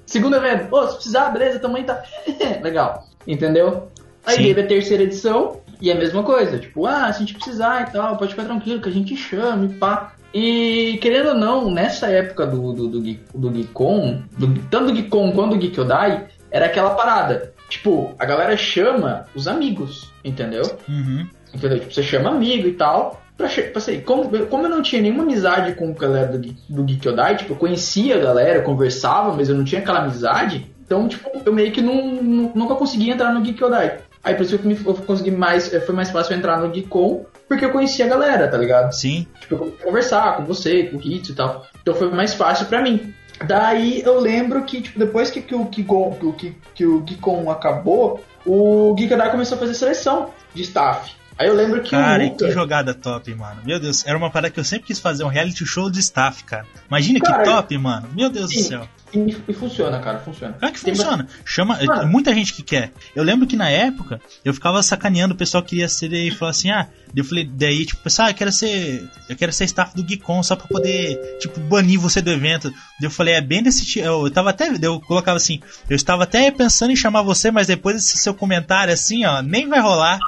Segundo 0.05 0.37
evento, 0.37 0.67
oh, 0.71 0.87
se 0.87 0.95
precisar, 0.95 1.29
beleza, 1.29 1.59
também 1.59 1.83
tá. 1.83 2.03
legal. 2.63 3.05
Entendeu? 3.27 3.89
Aí 4.25 4.37
Sim. 4.37 4.43
teve 4.43 4.61
a 4.61 4.67
terceira 4.67 5.03
edição, 5.03 5.59
e 5.81 5.89
é 5.89 5.93
a 5.93 5.97
mesma 5.97 6.23
coisa, 6.23 6.57
tipo, 6.57 6.85
ah, 6.85 7.11
se 7.11 7.17
a 7.17 7.19
gente 7.25 7.33
precisar 7.33 7.87
e 7.87 7.91
tal, 7.91 8.15
pode 8.15 8.31
ficar 8.31 8.45
tranquilo 8.45 8.81
que 8.81 8.89
a 8.89 8.93
gente 8.93 9.15
chama 9.17 9.65
e 9.65 9.69
pá. 9.69 10.13
E 10.33 10.97
querendo 11.01 11.29
ou 11.29 11.35
não, 11.35 11.69
nessa 11.69 12.07
época 12.07 12.45
do, 12.45 12.71
do, 12.71 12.87
do, 12.87 12.99
do 13.33 13.51
Geekon, 13.51 14.23
do, 14.37 14.53
tanto 14.69 14.87
do 14.87 14.93
Geekon 14.93 15.33
quanto 15.33 15.57
do 15.57 15.61
Geekodai, 15.61 16.27
era 16.49 16.67
aquela 16.67 16.91
parada. 16.91 17.50
Tipo, 17.71 18.13
a 18.19 18.25
galera 18.25 18.57
chama 18.57 19.25
os 19.33 19.47
amigos, 19.47 20.11
entendeu? 20.25 20.63
Uhum. 20.89 21.25
Entendeu? 21.53 21.79
Tipo, 21.79 21.93
você 21.93 22.03
chama 22.03 22.29
amigo 22.29 22.67
e 22.67 22.73
tal. 22.73 23.21
Pra, 23.37 23.47
pra 23.47 23.81
como, 24.05 24.45
como 24.47 24.65
eu 24.65 24.69
não 24.69 24.81
tinha 24.81 25.01
nenhuma 25.01 25.23
amizade 25.23 25.73
com 25.75 25.89
a 25.89 25.93
galera 25.93 26.37
do, 26.37 26.53
do 26.69 26.85
Geekodai, 26.85 27.37
tipo, 27.37 27.53
eu 27.53 27.55
conhecia 27.55 28.17
a 28.17 28.19
galera, 28.19 28.61
conversava, 28.61 29.33
mas 29.33 29.47
eu 29.47 29.55
não 29.55 29.63
tinha 29.63 29.79
aquela 29.79 29.99
amizade. 29.99 30.69
Então, 30.85 31.07
tipo, 31.07 31.31
eu 31.45 31.53
meio 31.53 31.71
que 31.71 31.81
não, 31.81 32.21
não, 32.21 32.51
nunca 32.53 32.75
conseguia 32.75 33.13
entrar 33.13 33.33
no 33.33 33.43
Geekodai. 33.43 33.99
Aí 34.21 34.35
por 34.35 34.43
isso 34.43 34.59
que 34.59 34.67
eu 34.67 34.93
consegui 34.95 35.31
mais. 35.31 35.69
Foi 35.85 35.95
mais 35.95 36.11
fácil 36.11 36.35
entrar 36.35 36.59
no 36.59 36.69
Geekon 36.71 37.25
porque 37.47 37.65
eu 37.65 37.71
conhecia 37.71 38.05
a 38.05 38.09
galera, 38.09 38.47
tá 38.47 38.57
ligado? 38.57 38.91
Sim. 38.91 39.25
Tipo, 39.39 39.55
eu 39.55 39.77
conversar 39.83 40.37
com 40.37 40.43
você, 40.43 40.83
com 40.83 40.97
o 40.97 41.01
Hits 41.01 41.29
e 41.29 41.33
tal. 41.33 41.65
Então 41.81 41.93
foi 41.93 42.09
mais 42.11 42.33
fácil 42.33 42.65
para 42.67 42.81
mim. 42.81 43.13
Daí 43.45 44.01
eu 44.01 44.19
lembro 44.19 44.63
que, 44.63 44.81
tipo, 44.81 44.99
depois 44.99 45.29
que, 45.31 45.41
que 45.41 45.55
o 45.55 45.65
Geekon, 45.65 46.33
que, 46.37 46.55
que 46.73 46.85
o 46.85 47.01
Geekon 47.01 47.49
acabou, 47.49 48.23
o 48.45 48.93
Geekadar 48.95 49.31
começou 49.31 49.55
a 49.55 49.59
fazer 49.59 49.73
seleção 49.73 50.29
de 50.53 50.63
staff. 50.63 51.13
Aí 51.37 51.47
eu 51.47 51.55
lembro 51.55 51.81
que 51.81 51.91
cara, 51.91 52.23
o 52.23 52.27
Luca... 52.27 52.45
que 52.45 52.51
jogada 52.51 52.93
top, 52.93 53.33
mano. 53.33 53.61
Meu 53.65 53.79
Deus, 53.79 54.05
era 54.05 54.15
uma 54.17 54.29
parada 54.29 54.53
que 54.53 54.59
eu 54.59 54.63
sempre 54.63 54.87
quis 54.87 54.99
fazer, 54.99 55.23
um 55.23 55.27
reality 55.27 55.65
show 55.65 55.89
de 55.89 55.99
staff, 55.99 56.43
cara. 56.43 56.67
Imagina 56.87 57.19
cara, 57.19 57.43
que 57.43 57.49
top, 57.49 57.77
mano. 57.77 58.09
Meu 58.13 58.29
Deus 58.29 58.51
sim, 58.51 58.57
do 58.57 58.67
céu. 58.67 58.87
E, 59.13 59.35
e, 59.47 59.53
funciona, 59.53 59.99
cara, 59.99 60.19
funciona. 60.19 60.53
Claro 60.53 60.73
que 60.73 60.81
Tem 60.81 60.95
funciona. 60.95 61.27
Chama, 61.43 61.77
mano. 61.83 62.07
muita 62.07 62.33
gente 62.33 62.53
que 62.53 62.63
quer. 62.63 62.91
Eu 63.15 63.23
lembro 63.23 63.45
que 63.45 63.55
na 63.55 63.69
época 63.69 64.21
eu 64.43 64.53
ficava 64.53 64.81
sacaneando, 64.81 65.33
o 65.33 65.37
pessoal 65.37 65.63
queria 65.63 65.89
ser 65.89 66.13
e 66.13 66.31
falou 66.31 66.51
assim: 66.51 66.71
"Ah, 66.71 66.87
eu 67.15 67.23
falei, 67.23 67.45
daí 67.45 67.85
tipo, 67.85 68.01
pessoal, 68.01 68.27
ah, 68.27 68.31
eu 68.31 68.35
quero 68.35 68.51
ser, 68.51 69.09
eu 69.27 69.35
quero 69.35 69.51
ser 69.51 69.65
staff 69.65 69.95
do 69.95 70.03
Geekon 70.03 70.41
só 70.43 70.55
para 70.55 70.67
poder, 70.67 71.37
tipo, 71.39 71.59
banir 71.61 71.99
você 71.99 72.21
do 72.21 72.31
evento". 72.31 72.73
Eu 73.01 73.11
falei: 73.11 73.33
"É 73.35 73.41
bem 73.41 73.61
desse 73.61 73.85
tipo, 73.85 74.05
eu, 74.05 74.25
eu 74.25 74.31
tava 74.31 74.51
até, 74.51 74.69
eu 74.81 74.99
colocava 75.01 75.37
assim, 75.37 75.59
eu 75.89 75.95
estava 75.95 76.23
até 76.23 76.49
pensando 76.49 76.91
em 76.91 76.95
chamar 76.95 77.21
você, 77.21 77.51
mas 77.51 77.67
depois 77.67 77.95
desse 77.95 78.17
seu 78.17 78.33
comentário 78.33 78.93
assim, 78.93 79.25
ó, 79.25 79.41
nem 79.41 79.67
vai 79.67 79.79
rolar". 79.79 80.19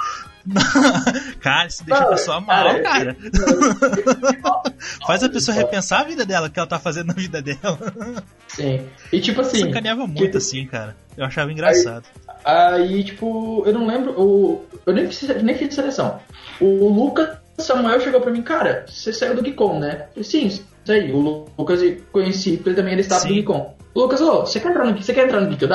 cara, 1.39 1.67
isso 1.67 1.85
deixa 1.85 2.03
a 2.03 2.07
pessoa 2.07 2.41
mal, 2.41 2.65
cara. 2.65 2.83
cara. 2.83 3.17
Faz 5.07 5.23
a 5.23 5.29
pessoa 5.29 5.55
repensar 5.55 6.01
a 6.01 6.03
vida 6.03 6.25
dela, 6.25 6.47
o 6.47 6.49
que 6.49 6.59
ela 6.59 6.67
tá 6.67 6.79
fazendo 6.79 7.07
na 7.07 7.13
vida 7.13 7.41
dela. 7.41 7.77
Sim. 8.47 8.85
E 9.11 9.21
tipo 9.21 9.41
assim. 9.41 9.61
Sacaneava 9.61 10.05
muito 10.05 10.31
que... 10.31 10.37
assim, 10.37 10.65
cara. 10.65 10.95
Eu 11.17 11.25
achava 11.25 11.51
engraçado. 11.51 12.05
Aí, 12.43 12.95
aí, 12.95 13.03
tipo, 13.03 13.63
eu 13.65 13.73
não 13.73 13.87
lembro. 13.87 14.11
O, 14.19 14.65
eu 14.85 14.93
nem 14.93 15.09
fiz, 15.09 15.43
nem 15.43 15.55
fiz 15.55 15.73
seleção. 15.73 16.19
O 16.59 16.89
Lucas 16.89 17.37
Samuel 17.57 18.01
chegou 18.01 18.19
pra 18.19 18.31
mim, 18.31 18.41
cara, 18.41 18.85
você 18.87 19.13
saiu 19.13 19.35
do 19.35 19.43
Geekon, 19.43 19.79
né? 19.79 20.07
Eu, 20.15 20.23
Sim, 20.23 20.51
saí. 20.83 21.11
O 21.11 21.47
Lucas 21.57 21.81
eu 21.81 21.97
conheci, 22.11 22.57
porque 22.57 22.69
ele 22.69 22.75
também 22.75 22.93
era 22.93 23.01
staff 23.01 23.27
do 23.27 23.33
Geekon. 23.33 23.75
Lucas, 23.95 24.21
ô, 24.21 24.39
oh, 24.39 24.39
você 24.41 24.59
quer 24.59 24.69
entrar 24.69 24.85
no 24.85 24.97
Você 24.97 25.13
quer 25.13 25.25
entrar 25.25 25.41
no 25.41 25.49
Geek 25.49 25.67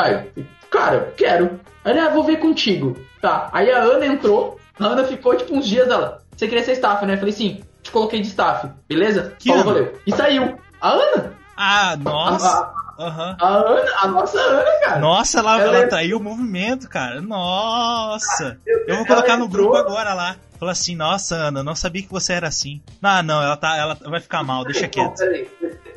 Cara, 0.70 1.12
quero. 1.16 1.60
Aí, 1.84 1.98
ah, 1.98 2.10
vou 2.10 2.24
ver 2.24 2.38
contigo. 2.38 2.96
Tá. 3.20 3.48
Aí 3.52 3.70
a 3.70 3.82
Ana 3.82 4.06
entrou. 4.06 4.57
A 4.78 4.84
Ana 4.84 5.04
ficou, 5.04 5.36
tipo, 5.36 5.54
uns 5.54 5.66
dias 5.66 5.88
dela. 5.88 6.22
Você 6.36 6.46
queria 6.46 6.64
ser 6.64 6.72
staff, 6.72 7.04
né? 7.04 7.14
Eu 7.14 7.18
falei, 7.18 7.32
sim. 7.32 7.62
Te 7.82 7.90
coloquei 7.90 8.20
de 8.20 8.28
staff. 8.28 8.68
Beleza? 8.88 9.34
Que 9.38 9.48
Falou, 9.48 9.64
valeu. 9.64 10.00
E 10.06 10.12
saiu. 10.12 10.58
A 10.80 10.90
Ana. 10.90 11.32
Ah, 11.56 11.96
nossa. 11.96 12.48
A, 12.48 13.04
a, 13.04 13.08
uhum. 13.08 13.36
a 13.40 13.48
Ana, 13.48 13.90
a 14.02 14.08
nossa 14.08 14.40
Ana, 14.40 14.64
cara. 14.80 14.98
Nossa, 15.00 15.38
ela, 15.40 15.60
ela, 15.60 15.64
ela 15.64 15.78
é... 15.78 15.86
traiu 15.86 16.18
o 16.18 16.22
movimento, 16.22 16.88
cara. 16.88 17.20
Nossa. 17.20 18.58
eu, 18.64 18.84
eu, 18.86 18.96
vou 18.96 19.06
colocar 19.06 19.36
no 19.36 19.46
entrou... 19.46 19.70
grupo 19.70 19.76
agora 19.76 20.14
lá. 20.14 20.36
Fala 20.58 20.72
assim, 20.72 20.96
nossa, 20.96 21.36
Ana, 21.36 21.62
não 21.62 21.74
sabia 21.74 22.02
que 22.02 22.10
você 22.10 22.32
era 22.32 22.48
assim. 22.48 22.80
Não, 23.00 23.22
não, 23.22 23.42
ela 23.42 23.56
tá. 23.56 23.76
Ela 23.76 23.94
vai 23.94 24.20
ficar 24.20 24.42
mal, 24.42 24.64
deixa 24.64 24.88
quieto. 24.88 25.16
Peraí, 25.16 25.48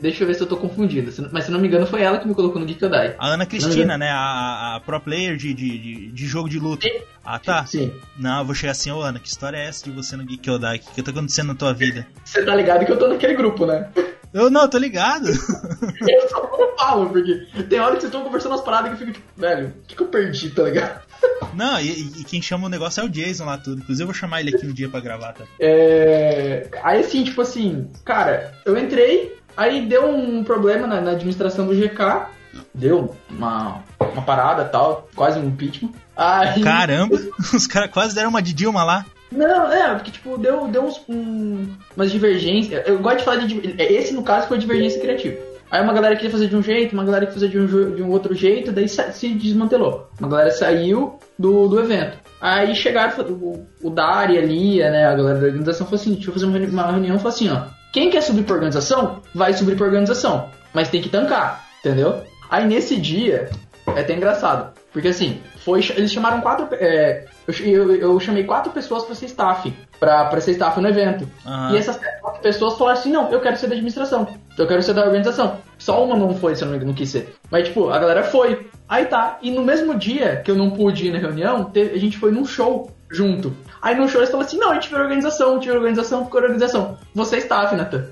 deixa 0.01 0.23
eu 0.23 0.27
ver 0.27 0.33
se 0.33 0.41
eu 0.41 0.47
tô 0.47 0.57
confundido. 0.57 1.11
Mas 1.31 1.45
se 1.45 1.51
não 1.51 1.59
me 1.59 1.67
engano, 1.67 1.85
foi 1.85 2.01
ela 2.01 2.17
que 2.17 2.27
me 2.27 2.33
colocou 2.33 2.59
no 2.59 2.65
Geek 2.65 2.83
Odai. 2.83 3.15
A 3.17 3.27
Ana 3.27 3.45
Cristina, 3.45 3.97
né? 3.97 4.09
A, 4.09 4.75
a, 4.75 4.79
pro 4.79 4.99
player 4.99 5.37
de, 5.37 5.53
de, 5.53 6.11
de, 6.11 6.25
jogo 6.25 6.49
de 6.49 6.59
luta. 6.59 6.87
Sim. 6.87 7.01
Ah, 7.23 7.39
tá. 7.39 7.65
Sim. 7.65 7.93
Não, 8.17 8.39
eu 8.39 8.45
vou 8.45 8.55
chegar 8.55 8.71
assim, 8.71 8.91
ô 8.91 9.01
Ana, 9.01 9.19
que 9.19 9.27
história 9.27 9.57
é 9.57 9.67
essa 9.67 9.85
de 9.85 9.91
você 9.91 10.15
no 10.17 10.25
Geek 10.25 10.49
Odai? 10.49 10.77
O 10.77 10.79
que, 10.79 10.95
que 10.95 11.03
tá 11.03 11.11
acontecendo 11.11 11.47
na 11.47 11.55
tua 11.55 11.73
vida? 11.73 12.07
Você 12.25 12.43
tá 12.43 12.55
ligado 12.55 12.85
que 12.85 12.91
eu 12.91 12.97
tô 12.97 13.07
naquele 13.07 13.35
grupo, 13.35 13.65
né? 13.65 13.89
Eu 14.33 14.49
não, 14.49 14.67
tô 14.67 14.77
ligado. 14.77 15.27
eu 15.29 16.29
só 16.29 16.41
não 16.41 16.77
falo, 16.77 17.09
porque 17.09 17.45
tem 17.69 17.79
hora 17.79 17.95
que 17.95 18.01
vocês 18.01 18.05
estão 18.05 18.23
conversando 18.23 18.53
umas 18.53 18.61
paradas 18.61 18.89
que 18.89 18.95
eu 18.95 18.99
fico 18.99 19.11
tipo, 19.11 19.39
velho, 19.39 19.67
o 19.67 19.87
que, 19.87 19.95
que 19.95 20.01
eu 20.01 20.07
perdi, 20.07 20.49
tá 20.51 20.63
ligado? 20.63 21.01
Não, 21.53 21.79
e, 21.79 22.21
e, 22.21 22.23
quem 22.23 22.41
chama 22.41 22.67
o 22.67 22.69
negócio 22.69 23.01
é 23.01 23.03
o 23.03 23.09
Jason 23.09 23.45
lá 23.45 23.57
tudo. 23.57 23.81
Inclusive 23.81 24.03
eu 24.03 24.07
vou 24.07 24.15
chamar 24.15 24.39
ele 24.39 24.55
aqui 24.55 24.65
um 24.65 24.73
dia 24.73 24.87
pra 24.87 24.99
gravar, 25.01 25.33
tá? 25.33 25.43
É. 25.59 26.67
Aí 26.81 27.01
assim, 27.01 27.23
tipo 27.23 27.41
assim, 27.41 27.89
cara, 28.05 28.53
eu 28.65 28.77
entrei, 28.77 29.37
aí 29.55 29.85
deu 29.85 30.07
um 30.09 30.43
problema 30.43 30.87
na, 30.87 31.01
na 31.01 31.11
administração 31.11 31.65
do 31.65 31.75
GK. 31.75 32.27
Deu 32.73 33.15
uma, 33.29 33.81
uma 33.99 34.21
parada 34.23 34.65
tal, 34.65 35.07
quase 35.15 35.39
um 35.39 35.47
impeachment. 35.47 35.91
Aí... 36.15 36.61
Caramba, 36.61 37.17
os 37.53 37.65
caras 37.65 37.89
quase 37.89 38.13
deram 38.13 38.29
uma 38.29 38.41
de 38.41 38.53
Dilma 38.53 38.83
lá. 38.83 39.05
Não, 39.31 39.71
é, 39.71 39.95
porque 39.95 40.11
tipo, 40.11 40.37
deu, 40.37 40.67
deu 40.67 40.83
uns, 40.83 41.01
um, 41.07 41.65
umas 41.95 42.11
divergências. 42.11 42.85
Eu 42.85 42.99
gosto 42.99 43.19
de 43.19 43.23
falar 43.23 43.37
de. 43.37 43.75
Esse, 43.77 44.13
no 44.13 44.23
caso, 44.23 44.47
foi 44.47 44.57
divergência 44.57 44.99
criativa. 44.99 45.37
Aí 45.71 45.81
uma 45.81 45.93
galera 45.93 46.17
queria 46.17 46.29
fazer 46.29 46.47
de 46.47 46.55
um 46.55 46.61
jeito, 46.61 46.91
uma 46.91 47.05
galera 47.05 47.25
queria 47.25 47.39
fazer 47.39 47.47
de 47.47 47.57
um, 47.57 47.95
de 47.95 48.03
um 48.03 48.09
outro 48.09 48.35
jeito, 48.35 48.73
daí 48.73 48.89
se 48.89 49.29
desmantelou. 49.29 50.09
Uma 50.19 50.27
galera 50.27 50.51
saiu 50.51 51.17
do, 51.39 51.69
do 51.69 51.79
evento. 51.79 52.17
Aí 52.41 52.75
chegaram, 52.75 53.23
o, 53.29 53.65
o 53.81 53.89
Dari 53.89 54.37
ali, 54.37 54.79
né, 54.79 55.05
a 55.05 55.15
galera 55.15 55.39
da 55.39 55.45
organização 55.45 55.87
falou 55.87 56.01
assim: 56.01 56.13
deixa 56.13 56.29
eu 56.29 56.33
fazer 56.33 56.45
uma 56.45 56.91
reunião, 56.91 57.17
falou 57.17 57.33
assim: 57.33 57.49
ó, 57.49 57.67
quem 57.91 58.09
quer 58.09 58.21
subir 58.21 58.43
pra 58.43 58.55
organização, 58.55 59.21
vai 59.33 59.53
subir 59.53 59.75
pra 59.75 59.85
organização, 59.85 60.49
mas 60.73 60.89
tem 60.89 61.01
que 61.01 61.09
tancar, 61.09 61.67
entendeu? 61.79 62.21
Aí 62.49 62.65
nesse 62.65 62.97
dia, 62.97 63.49
é 63.87 64.01
até 64.01 64.13
engraçado. 64.13 64.73
Porque 64.91 65.07
assim, 65.07 65.41
foi, 65.63 65.79
eles 65.95 66.11
chamaram 66.11 66.41
quatro. 66.41 66.67
É, 66.73 67.25
eu, 67.47 67.95
eu, 67.95 68.19
chamei 68.19 68.43
quatro 68.43 68.71
pessoas 68.73 69.03
para 69.03 69.15
ser 69.15 69.27
staff, 69.27 69.73
pra, 69.99 70.25
pra 70.25 70.41
ser 70.41 70.51
staff 70.51 70.79
no 70.81 70.87
evento. 70.87 71.27
Uhum. 71.45 71.73
E 71.73 71.77
essas 71.77 71.97
quatro 72.19 72.41
pessoas 72.41 72.77
falaram 72.77 72.99
assim: 72.99 73.11
não, 73.11 73.31
eu 73.31 73.39
quero 73.39 73.55
ser 73.55 73.67
da 73.67 73.73
administração, 73.73 74.27
eu 74.57 74.67
quero 74.67 74.83
ser 74.83 74.93
da 74.93 75.05
organização. 75.05 75.59
Só 75.77 76.03
uma 76.03 76.17
não 76.17 76.35
foi, 76.35 76.55
se 76.55 76.63
eu 76.63 76.67
não, 76.69 76.77
não 76.79 76.93
quis 76.93 77.09
ser. 77.09 77.33
Mas, 77.49 77.67
tipo, 77.67 77.89
a 77.89 77.97
galera 77.99 78.23
foi. 78.23 78.69
Aí 78.87 79.05
tá. 79.05 79.37
E 79.41 79.49
no 79.49 79.63
mesmo 79.63 79.97
dia 79.97 80.41
que 80.43 80.51
eu 80.51 80.55
não 80.55 80.71
pude 80.71 81.07
ir 81.07 81.11
na 81.11 81.19
reunião, 81.19 81.71
a 81.73 81.97
gente 81.97 82.17
foi 82.17 82.31
num 82.31 82.45
show 82.45 82.91
junto. 83.09 83.55
Aí 83.81 83.95
no 83.95 84.07
show 84.07 84.21
eles 84.21 84.29
falaram 84.29 84.47
assim: 84.47 84.57
não, 84.57 84.71
a 84.71 84.73
gente 84.75 84.89
virou 84.89 85.03
organização, 85.03 85.59
tive 85.59 85.75
organização, 85.75 86.25
ficou 86.25 86.41
organização. 86.41 86.97
Você 87.15 87.37
é 87.37 87.39
staff, 87.39 87.75
Nathan. 87.75 88.05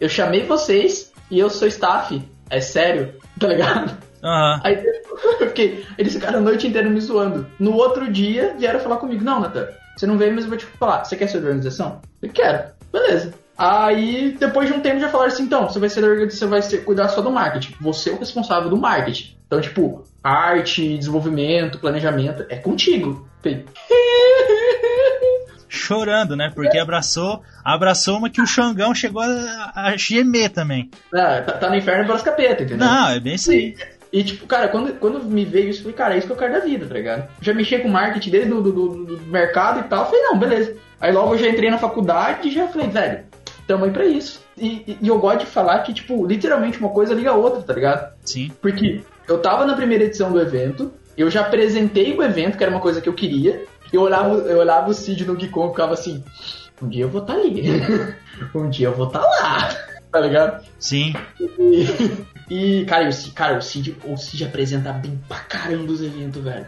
Eu 0.00 0.08
chamei 0.08 0.44
vocês 0.44 1.12
e 1.30 1.38
eu 1.38 1.50
sou 1.50 1.68
staff. 1.68 2.22
É 2.48 2.60
sério, 2.60 3.14
tá 3.38 3.48
ligado? 3.48 3.90
Uhum. 4.22 4.60
Aí 4.62 4.84
eu 5.40 5.48
fiquei, 5.48 5.84
eles 5.98 6.14
ficaram 6.14 6.38
a 6.38 6.42
noite 6.42 6.66
inteira 6.66 6.88
me 6.88 7.00
zoando. 7.00 7.46
No 7.58 7.74
outro 7.74 8.10
dia, 8.10 8.54
vieram 8.58 8.80
falar 8.80 8.96
comigo: 8.96 9.22
Não, 9.22 9.40
Natan, 9.40 9.68
você 9.96 10.06
não 10.06 10.16
veio, 10.16 10.34
mas 10.34 10.44
eu 10.44 10.50
vou 10.50 10.58
te 10.58 10.64
falar. 10.64 11.04
Você 11.04 11.16
quer 11.16 11.28
ser 11.28 11.40
da 11.40 11.48
organização? 11.48 12.00
Eu 12.20 12.30
quero. 12.30 12.64
Beleza. 12.92 13.34
Aí, 13.56 14.34
depois 14.40 14.68
de 14.68 14.74
um 14.74 14.80
tempo, 14.80 14.98
já 14.98 15.08
falaram 15.08 15.32
assim: 15.32 15.44
Então, 15.44 15.68
você 15.68 15.78
vai 15.78 15.88
ser 15.88 16.00
da 16.00 16.06
organização, 16.08 16.48
você 16.48 16.50
vai 16.50 16.62
ser, 16.62 16.78
cuidar 16.84 17.08
só 17.08 17.20
do 17.20 17.30
marketing. 17.30 17.74
Você 17.80 18.10
é 18.10 18.12
o 18.14 18.18
responsável 18.18 18.70
do 18.70 18.76
marketing. 18.76 19.36
Então, 19.46 19.60
tipo, 19.60 20.04
arte, 20.24 20.96
desenvolvimento, 20.96 21.78
planejamento, 21.78 22.46
é 22.48 22.56
contigo. 22.56 23.28
Chorando, 25.82 26.36
né? 26.36 26.50
Porque 26.54 26.78
abraçou, 26.78 27.42
abraçou 27.64 28.18
uma 28.18 28.30
que 28.30 28.40
o 28.40 28.46
Xangão 28.46 28.94
chegou 28.94 29.22
a, 29.22 29.72
a 29.74 29.96
gemer 29.96 30.50
também. 30.50 30.90
Ah, 31.12 31.42
tá, 31.44 31.52
tá 31.52 31.70
no 31.70 31.76
inferno 31.76 32.06
pelas 32.06 32.22
capetas, 32.22 32.66
entendeu? 32.66 32.86
Não, 32.86 33.08
é 33.08 33.18
bem 33.18 33.34
isso 33.34 33.50
aí. 33.50 33.76
E, 34.12 34.22
tipo, 34.22 34.46
cara, 34.46 34.68
quando, 34.68 34.92
quando 34.98 35.24
me 35.24 35.44
veio 35.44 35.70
isso, 35.70 35.80
eu 35.80 35.82
falei, 35.84 35.96
cara, 35.96 36.14
é 36.14 36.18
isso 36.18 36.26
que 36.26 36.32
eu 36.34 36.36
quero 36.36 36.52
da 36.52 36.60
vida, 36.60 36.86
tá 36.86 36.94
ligado? 36.94 37.28
Já 37.40 37.54
mexi 37.54 37.78
com 37.78 37.88
marketing 37.88 38.30
desde 38.30 38.50
do, 38.50 38.62
do, 38.62 38.72
do, 38.72 39.16
do 39.16 39.26
mercado 39.26 39.80
e 39.80 39.84
tal. 39.84 40.04
Falei, 40.04 40.22
não, 40.22 40.38
beleza. 40.38 40.76
Aí 41.00 41.10
logo 41.10 41.34
eu 41.34 41.38
já 41.38 41.48
entrei 41.48 41.70
na 41.70 41.78
faculdade 41.78 42.46
e 42.46 42.52
já 42.52 42.68
falei, 42.68 42.88
velho, 42.88 43.24
tamo 43.66 43.86
aí 43.86 43.90
pra 43.90 44.04
isso. 44.04 44.40
E, 44.56 44.66
e, 44.86 44.98
e, 45.00 45.08
eu 45.08 45.18
gosto 45.18 45.40
de 45.40 45.46
falar 45.46 45.78
que, 45.80 45.94
tipo, 45.94 46.26
literalmente 46.26 46.78
uma 46.78 46.90
coisa 46.90 47.14
liga 47.14 47.30
a 47.30 47.34
outra, 47.34 47.62
tá 47.62 47.72
ligado? 47.72 48.12
Sim. 48.22 48.52
Porque 48.60 49.00
eu 49.26 49.38
tava 49.38 49.64
na 49.64 49.74
primeira 49.74 50.04
edição 50.04 50.30
do 50.30 50.40
evento, 50.40 50.92
eu 51.16 51.30
já 51.30 51.40
apresentei 51.40 52.14
o 52.14 52.22
evento, 52.22 52.58
que 52.58 52.62
era 52.62 52.70
uma 52.70 52.80
coisa 52.80 53.00
que 53.00 53.08
eu 53.08 53.14
queria. 53.14 53.64
Eu 53.92 54.02
olhava, 54.02 54.34
eu 54.36 54.58
olhava 54.58 54.90
o 54.90 54.94
Cid 54.94 55.24
no 55.26 55.36
Geekon 55.36 55.66
e 55.66 55.70
ficava 55.70 55.92
assim, 55.92 56.24
um 56.80 56.88
dia 56.88 57.04
eu 57.04 57.08
vou 57.08 57.20
estar 57.20 57.34
tá 57.34 57.40
ali. 57.40 57.62
um 58.54 58.68
dia 58.70 58.88
eu 58.88 58.94
vou 58.94 59.06
estar 59.06 59.20
tá 59.20 59.26
lá. 59.26 59.68
Tá 60.10 60.20
ligado? 60.20 60.64
Sim. 60.78 61.14
E, 61.40 61.86
e, 62.50 62.84
cara, 62.84 63.08
o, 63.08 63.32
cara, 63.32 63.58
o 63.58 63.62
Cid, 63.62 63.96
o 64.04 64.16
Cid 64.16 64.44
apresenta 64.44 64.92
bem 64.92 65.18
pra 65.28 65.38
caramba 65.38 65.92
os 65.92 66.02
eventos, 66.02 66.42
velho. 66.42 66.66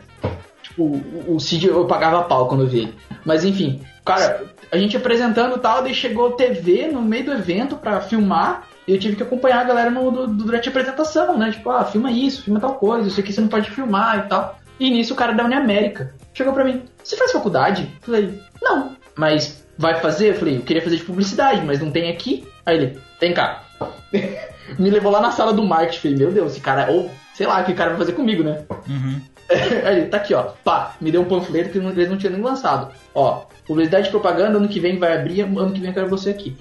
Tipo, 0.62 0.84
o, 0.84 1.34
o 1.34 1.40
Cid 1.40 1.66
eu 1.66 1.86
pagava 1.86 2.22
pau 2.24 2.48
quando 2.48 2.62
eu 2.62 2.68
vi 2.68 2.80
ele. 2.80 2.94
Mas 3.24 3.44
enfim, 3.44 3.82
cara, 4.04 4.44
a 4.70 4.78
gente 4.78 4.96
apresentando 4.96 5.56
e 5.56 5.60
tal, 5.60 5.82
daí 5.82 5.94
chegou 5.94 6.32
TV 6.32 6.88
no 6.88 7.02
meio 7.02 7.24
do 7.24 7.32
evento 7.32 7.76
pra 7.76 8.00
filmar. 8.00 8.66
E 8.86 8.92
eu 8.92 8.98
tive 8.98 9.16
que 9.16 9.22
acompanhar 9.22 9.60
a 9.60 9.64
galera 9.64 9.90
no, 9.90 10.10
do, 10.10 10.26
durante 10.26 10.68
a 10.68 10.70
apresentação, 10.70 11.38
né? 11.38 11.50
Tipo, 11.50 11.70
ah, 11.70 11.84
filma 11.84 12.10
isso, 12.10 12.42
filma 12.42 12.60
tal 12.60 12.74
coisa, 12.74 13.08
isso 13.08 13.18
aqui 13.18 13.32
você 13.32 13.40
não 13.40 13.48
pode 13.48 13.70
filmar 13.70 14.24
e 14.24 14.28
tal. 14.28 14.58
E 14.78 14.90
nisso 14.90 15.14
o 15.14 15.16
cara 15.16 15.32
da 15.32 15.44
Uniamérica 15.44 16.14
chegou 16.34 16.52
pra 16.52 16.64
mim: 16.64 16.82
Você 17.02 17.16
faz 17.16 17.32
faculdade? 17.32 17.90
Falei: 18.02 18.38
Não, 18.60 18.96
mas 19.16 19.64
vai 19.78 20.00
fazer? 20.00 20.30
Eu 20.30 20.34
falei: 20.34 20.56
Eu 20.56 20.62
queria 20.62 20.82
fazer 20.82 20.96
de 20.96 21.04
publicidade, 21.04 21.64
mas 21.64 21.80
não 21.80 21.90
tem 21.90 22.10
aqui. 22.10 22.46
Aí 22.66 22.76
ele: 22.76 23.00
Vem 23.20 23.32
cá. 23.32 23.64
me 24.78 24.90
levou 24.90 25.10
lá 25.10 25.20
na 25.20 25.30
sala 25.30 25.52
do 25.52 25.62
marketing. 25.62 26.00
Falei, 26.00 26.16
meu 26.16 26.32
Deus, 26.32 26.52
esse 26.52 26.60
cara, 26.60 26.90
ou 26.90 27.10
sei 27.34 27.46
lá, 27.46 27.60
o 27.60 27.64
que 27.64 27.72
o 27.72 27.76
cara 27.76 27.90
vai 27.90 27.98
fazer 27.98 28.12
comigo, 28.12 28.42
né? 28.42 28.64
Uhum. 28.88 29.20
Aí, 29.84 30.06
tá 30.06 30.16
aqui, 30.18 30.34
ó. 30.34 30.52
Pá, 30.64 30.96
me 31.00 31.10
deu 31.10 31.20
um 31.20 31.26
panfleto 31.26 31.70
que 31.70 31.78
eles 31.78 32.08
não 32.08 32.16
tinham 32.16 32.32
nem 32.32 32.42
lançado. 32.42 32.92
Ó, 33.14 33.44
publicidade 33.66 34.08
e 34.08 34.10
propaganda, 34.10 34.56
ano 34.56 34.68
que 34.68 34.80
vem 34.80 34.98
vai 34.98 35.16
abrir, 35.16 35.42
ano 35.42 35.72
que 35.72 35.80
vem 35.80 35.90
eu 35.90 35.94
quero 35.94 36.08
você 36.08 36.30
aqui. 36.30 36.56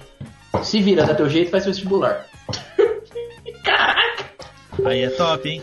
Se 0.62 0.80
vira, 0.80 1.04
dá 1.04 1.14
teu 1.14 1.28
jeito, 1.28 1.50
faz 1.50 1.64
vestibular. 1.64 2.26
Caraca! 3.64 4.24
Aí 4.84 5.02
é 5.02 5.10
top, 5.10 5.48
hein? 5.48 5.62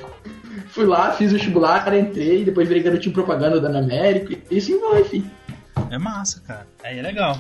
Fui 0.69 0.85
lá, 0.85 1.11
fiz 1.11 1.31
o 1.31 1.33
vestibular, 1.33 1.93
entrei, 1.97 2.43
depois 2.43 2.67
virei 2.67 2.83
garotinho 2.83 3.13
propaganda 3.13 3.59
da 3.59 3.79
América 3.79 4.37
e 4.49 4.57
assim 4.57 4.79
vai, 4.79 5.03
filho. 5.03 5.29
É 5.89 5.97
massa, 5.97 6.41
cara. 6.45 6.67
Aí 6.83 6.99
é 6.99 7.01
legal. 7.01 7.37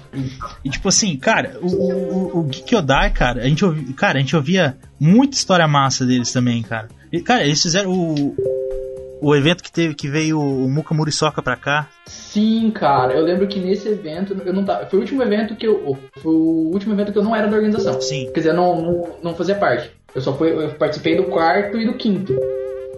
E 0.63 0.69
tipo 0.69 0.89
assim, 0.89 1.17
cara, 1.17 1.57
o, 1.61 1.67
o, 1.67 2.39
o 2.41 2.77
Odai, 2.77 3.09
cara, 3.11 3.41
a 3.41 3.47
gente 3.47 3.63
ouvia, 3.63 3.93
cara, 3.93 4.17
a 4.17 4.21
gente 4.21 4.35
ouvia 4.35 4.77
muita 4.99 5.37
história 5.37 5.67
massa 5.67 6.05
deles 6.05 6.31
também, 6.31 6.61
cara. 6.61 6.89
E, 7.11 7.21
cara, 7.21 7.43
eles 7.43 7.61
fizeram 7.61 7.91
o, 7.91 8.35
o 9.21 9.35
evento 9.35 9.63
que 9.63 9.71
teve 9.71 9.95
que 9.95 10.09
veio 10.09 10.39
o 10.39 10.69
Muka 10.69 10.93
Muriçoca 10.93 11.41
pra 11.41 11.55
cá. 11.55 11.87
Sim, 12.05 12.71
cara. 12.71 13.13
Eu 13.13 13.23
lembro 13.23 13.47
que 13.47 13.59
nesse 13.59 13.87
evento 13.87 14.35
eu 14.45 14.53
não 14.53 14.65
tava, 14.65 14.85
foi 14.85 14.99
o 14.99 15.01
último 15.01 15.23
evento 15.23 15.55
que 15.55 15.67
eu 15.67 15.97
foi 16.17 16.33
o 16.33 16.71
último 16.73 16.93
evento 16.93 17.11
que 17.11 17.17
eu 17.17 17.23
não 17.23 17.35
era 17.35 17.47
da 17.47 17.55
organização. 17.55 18.01
Sim. 18.01 18.29
Quer 18.33 18.39
dizer, 18.41 18.49
eu 18.49 18.55
não, 18.55 18.81
não, 18.81 19.09
não 19.23 19.35
fazia 19.35 19.55
parte. 19.55 19.91
Eu 20.13 20.21
só 20.21 20.33
fui, 20.33 20.51
eu 20.51 20.69
participei 20.73 21.15
do 21.15 21.25
quarto 21.25 21.77
e 21.77 21.85
do 21.85 21.93
quinto 21.93 22.35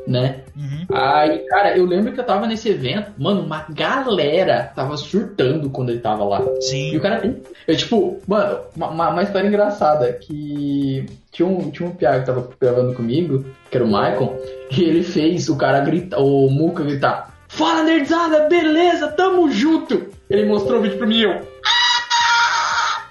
né? 0.08 0.42
Uhum. 0.56 0.86
Aí, 0.92 1.40
cara, 1.48 1.78
eu 1.78 1.86
lembro 1.86 2.12
que 2.12 2.20
eu 2.20 2.26
tava 2.26 2.46
nesse 2.46 2.70
evento, 2.70 3.12
mano, 3.18 3.42
uma 3.42 3.66
galera 3.70 4.72
tava 4.76 4.98
surtando 4.98 5.70
quando 5.70 5.90
ele 5.90 6.00
tava 6.00 6.24
lá. 6.24 6.42
Sim. 6.60 6.92
E 6.94 6.98
o 6.98 7.02
cara 7.02 7.20
tem. 7.20 7.42
Eu, 7.68 7.76
tipo, 7.76 8.22
mano, 8.28 8.60
uma, 8.76 9.10
uma 9.10 9.24
história 9.24 9.48
engraçada 9.48 10.12
que 10.14 11.06
tinha 11.32 11.48
um, 11.48 11.72
tinha 11.72 11.88
um 11.88 11.96
piá 11.96 12.20
que 12.20 12.26
tava 12.26 12.50
gravando 12.60 12.94
comigo, 12.94 13.46
que 13.70 13.78
era 13.78 13.86
o 13.86 13.88
Michael, 13.88 14.40
e 14.72 14.84
ele 14.84 15.04
fez 15.04 15.50
o 15.50 15.56
cara 15.56 15.80
gritar, 15.80 16.20
o 16.20 16.50
Muka 16.50 16.84
gritar: 16.84 17.34
Fala, 17.48 17.84
nerdzada, 17.84 18.48
beleza, 18.50 19.08
tamo 19.10 19.50
junto! 19.52 20.08
Ele 20.30 20.46
mostrou 20.46 20.80
o 20.80 20.82
vídeo 20.82 20.98
pro 20.98 21.08
mim 21.08 21.20
e 21.20 21.24
eu. 21.24 21.54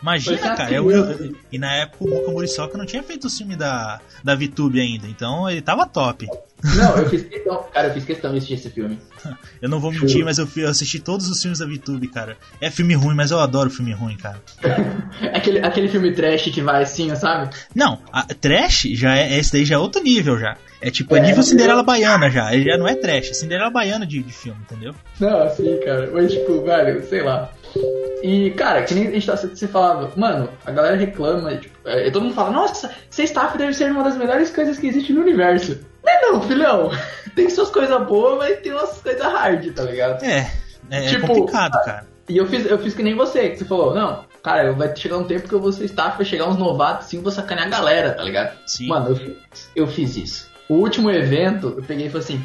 Imagina, 0.03 0.57
cara. 0.57 0.73
Eu, 0.73 0.91
eu, 0.91 1.33
e 1.51 1.59
na 1.59 1.73
época 1.75 2.05
o 2.05 2.09
Muka 2.09 2.33
Muriçoca 2.33 2.77
não 2.77 2.85
tinha 2.85 3.03
feito 3.05 3.29
o 3.29 3.31
filme 3.31 3.55
da, 3.55 4.01
da 4.23 4.35
VTube 4.35 4.81
ainda, 4.81 5.07
então 5.07 5.49
ele 5.49 5.63
tava 5.63 5.87
top. 5.87 6.27
Não, 6.77 6.97
eu 6.97 7.09
fiz 7.09 7.23
questão, 7.23 7.65
cara, 7.73 7.89
eu 7.89 7.95
fiz 7.95 8.05
questão 8.05 8.31
de 8.31 8.37
assistir 8.39 8.55
esse 8.55 8.71
filme. 8.71 8.99
eu 9.61 9.69
não 9.69 9.81
vou 9.81 9.91
mentir, 9.91 10.25
mas 10.25 10.39
eu, 10.39 10.49
eu, 10.57 10.69
assisti 10.69 11.01
todos 11.01 11.29
os 11.29 11.41
filmes 11.41 11.59
da 11.59 11.67
VTube, 11.67 12.07
cara. 12.09 12.37
É 12.61 12.71
filme 12.71 12.95
ruim, 12.95 13.15
mas 13.15 13.31
eu 13.31 13.41
adoro 13.41 13.69
filme 13.69 13.93
ruim, 13.93 14.17
cara. 14.17 14.41
aquele, 15.35 15.59
aquele 15.59 15.89
filme 15.89 16.13
trash 16.13 16.45
que 16.45 16.63
vai 16.63 16.83
assim, 16.83 17.15
sabe? 17.17 17.55
Não, 17.75 17.99
trash 18.41 18.89
já 18.93 19.17
é. 19.17 19.39
Esse 19.39 19.53
daí 19.53 19.65
já 19.65 19.75
é 19.75 19.79
outro 19.79 20.03
nível 20.03 20.39
já. 20.39 20.57
É 20.81 20.91
tipo, 20.91 21.15
é, 21.17 21.19
é 21.19 21.23
nível 21.23 21.43
Cinderela 21.43 21.83
Baiana 21.83 22.31
já. 22.31 22.55
Ele 22.55 22.65
já 22.65 22.77
não 22.77 22.89
é 22.89 22.95
trash, 22.95 23.31
é 23.31 23.35
Cinderela 23.35 23.71
Baiana 23.71 24.07
de, 24.07 24.23
de 24.23 24.33
filme, 24.33 24.61
entendeu? 24.63 24.95
Não, 25.19 25.49
sim, 25.51 25.79
cara. 25.85 26.11
Mas 26.13 26.33
tipo, 26.33 26.63
velho, 26.63 27.05
sei 27.09 27.23
lá. 27.23 27.51
E, 28.23 28.51
cara, 28.53 28.83
que 28.83 28.95
nem 28.95 29.09
a 29.09 29.11
gente 29.11 29.27
tá, 29.27 29.37
você 29.37 29.67
falava, 29.67 30.13
mano, 30.17 30.49
a 30.65 30.71
galera 30.71 30.97
reclama, 30.97 31.57
tipo, 31.57 31.77
é, 31.85 32.11
todo 32.11 32.23
mundo 32.23 32.35
fala, 32.35 32.51
nossa, 32.51 32.91
ser 33.11 33.25
staff 33.25 33.59
deve 33.59 33.75
ser 33.75 33.91
uma 33.91 34.05
das 34.05 34.17
melhores 34.17 34.51
coisas 34.51 34.79
que 34.79 34.87
existe 34.87 35.13
no 35.13 35.23
universo. 35.23 35.79
Não 36.21 36.29
é 36.29 36.33
não, 36.33 36.43
filhão. 36.43 36.91
Tem 37.35 37.49
suas 37.49 37.71
coisas 37.71 38.07
boas, 38.07 38.39
mas 38.39 38.61
tem 38.61 38.73
umas 38.73 39.01
coisas 39.01 39.23
hard, 39.23 39.73
tá 39.73 39.85
ligado? 39.85 40.23
É, 40.23 40.53
é, 40.91 41.07
tipo, 41.07 41.27
complicado, 41.27 41.83
cara. 41.83 42.07
E 42.29 42.37
eu 42.37 42.47
fiz, 42.47 42.67
eu 42.67 42.79
fiz 42.79 42.93
que 42.93 43.03
nem 43.03 43.15
você, 43.15 43.49
que 43.49 43.57
você 43.57 43.65
falou, 43.65 43.95
não, 43.95 44.27
cara, 44.43 44.73
vai 44.75 44.95
chegar 44.95 45.17
um 45.17 45.25
tempo 45.25 45.49
que 45.49 45.55
eu 45.55 45.61
vou 45.61 45.73
ser 45.73 45.87
staff, 45.87 46.19
vai 46.19 46.27
chegar 46.27 46.47
uns 46.47 46.59
novatos 46.59 47.07
assim, 47.07 47.23
vou 47.23 47.33
sacanear 47.33 47.69
a 47.69 47.71
galera, 47.71 48.13
tá 48.13 48.23
ligado? 48.23 48.59
Sim. 48.67 48.89
Mano, 48.89 49.09
eu 49.09 49.17
fiz, 49.17 49.71
eu 49.75 49.87
fiz 49.87 50.17
isso. 50.17 50.51
O 50.69 50.75
último 50.75 51.11
evento, 51.11 51.75
eu 51.77 51.83
peguei 51.83 52.07
e 52.07 52.11
falei 52.11 52.25
assim, 52.25 52.45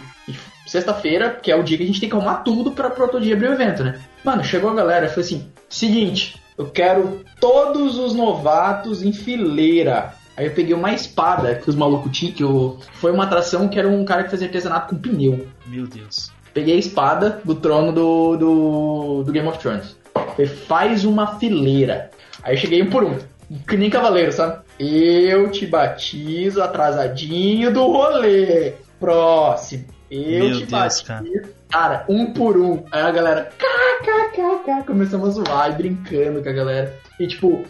sexta-feira, 0.65 1.31
que 1.31 1.51
é 1.51 1.55
o 1.55 1.63
dia 1.63 1.77
que 1.77 1.83
a 1.83 1.87
gente 1.87 1.99
tem 1.99 2.09
que 2.09 2.15
arrumar 2.15 2.37
tudo 2.37 2.71
pra, 2.71 2.89
pro 2.89 3.03
outro 3.03 3.19
dia 3.19 3.35
abrir 3.35 3.49
o 3.49 3.53
evento, 3.53 3.83
né? 3.83 3.99
Mano, 4.23 4.43
chegou 4.43 4.69
a 4.69 4.75
galera 4.75 5.05
e 5.05 5.09
falou 5.09 5.25
assim: 5.25 5.51
seguinte, 5.69 6.41
eu 6.57 6.65
quero 6.65 7.23
todos 7.39 7.97
os 7.97 8.13
novatos 8.13 9.01
em 9.01 9.13
fileira. 9.13 10.13
Aí 10.37 10.45
eu 10.45 10.51
peguei 10.51 10.75
uma 10.75 10.93
espada 10.93 11.55
que 11.55 11.67
os 11.67 11.75
malucos 11.75 12.15
tinham, 12.15 12.33
que 12.33 12.43
eu... 12.43 12.77
foi 12.93 13.11
uma 13.11 13.23
atração 13.23 13.67
que 13.67 13.79
era 13.79 13.89
um 13.89 14.05
cara 14.05 14.23
que 14.23 14.29
fazia 14.29 14.45
artesanato 14.45 14.93
com 14.93 15.01
pneu. 15.01 15.47
Meu 15.65 15.87
Deus. 15.87 16.31
Peguei 16.53 16.75
a 16.75 16.79
espada 16.79 17.41
do 17.43 17.55
trono 17.55 17.91
do, 17.91 18.37
do, 18.37 19.23
do 19.23 19.31
Game 19.31 19.47
of 19.47 19.57
Thrones. 19.57 19.97
Falei, 20.13 20.45
faz 20.45 21.05
uma 21.05 21.39
fileira. 21.39 22.11
Aí 22.43 22.53
eu 22.53 22.59
cheguei 22.59 22.83
um 22.83 22.89
por 22.89 23.03
um. 23.03 23.17
Que 23.67 23.75
nem 23.75 23.89
cavaleiro, 23.89 24.31
sabe? 24.31 24.59
Eu 24.79 25.49
te 25.49 25.65
batizo 25.65 26.61
atrasadinho 26.61 27.73
do 27.73 27.83
rolê. 27.87 28.73
Próximo. 28.99 29.85
Eu 30.09 30.49
Meu 30.49 30.59
te 30.59 30.65
Deus, 30.65 31.01
cara. 31.01 31.25
cara, 31.69 32.05
um 32.07 32.31
por 32.31 32.57
um. 32.57 32.83
Aí 32.91 33.01
a 33.01 33.11
galera, 33.11 33.49
kkkk, 33.57 34.85
começamos 34.85 35.29
a 35.29 35.31
zoar 35.43 35.71
e 35.71 35.75
brincando 35.75 36.43
com 36.43 36.49
a 36.49 36.53
galera. 36.53 36.95
E 37.19 37.27
tipo, 37.27 37.65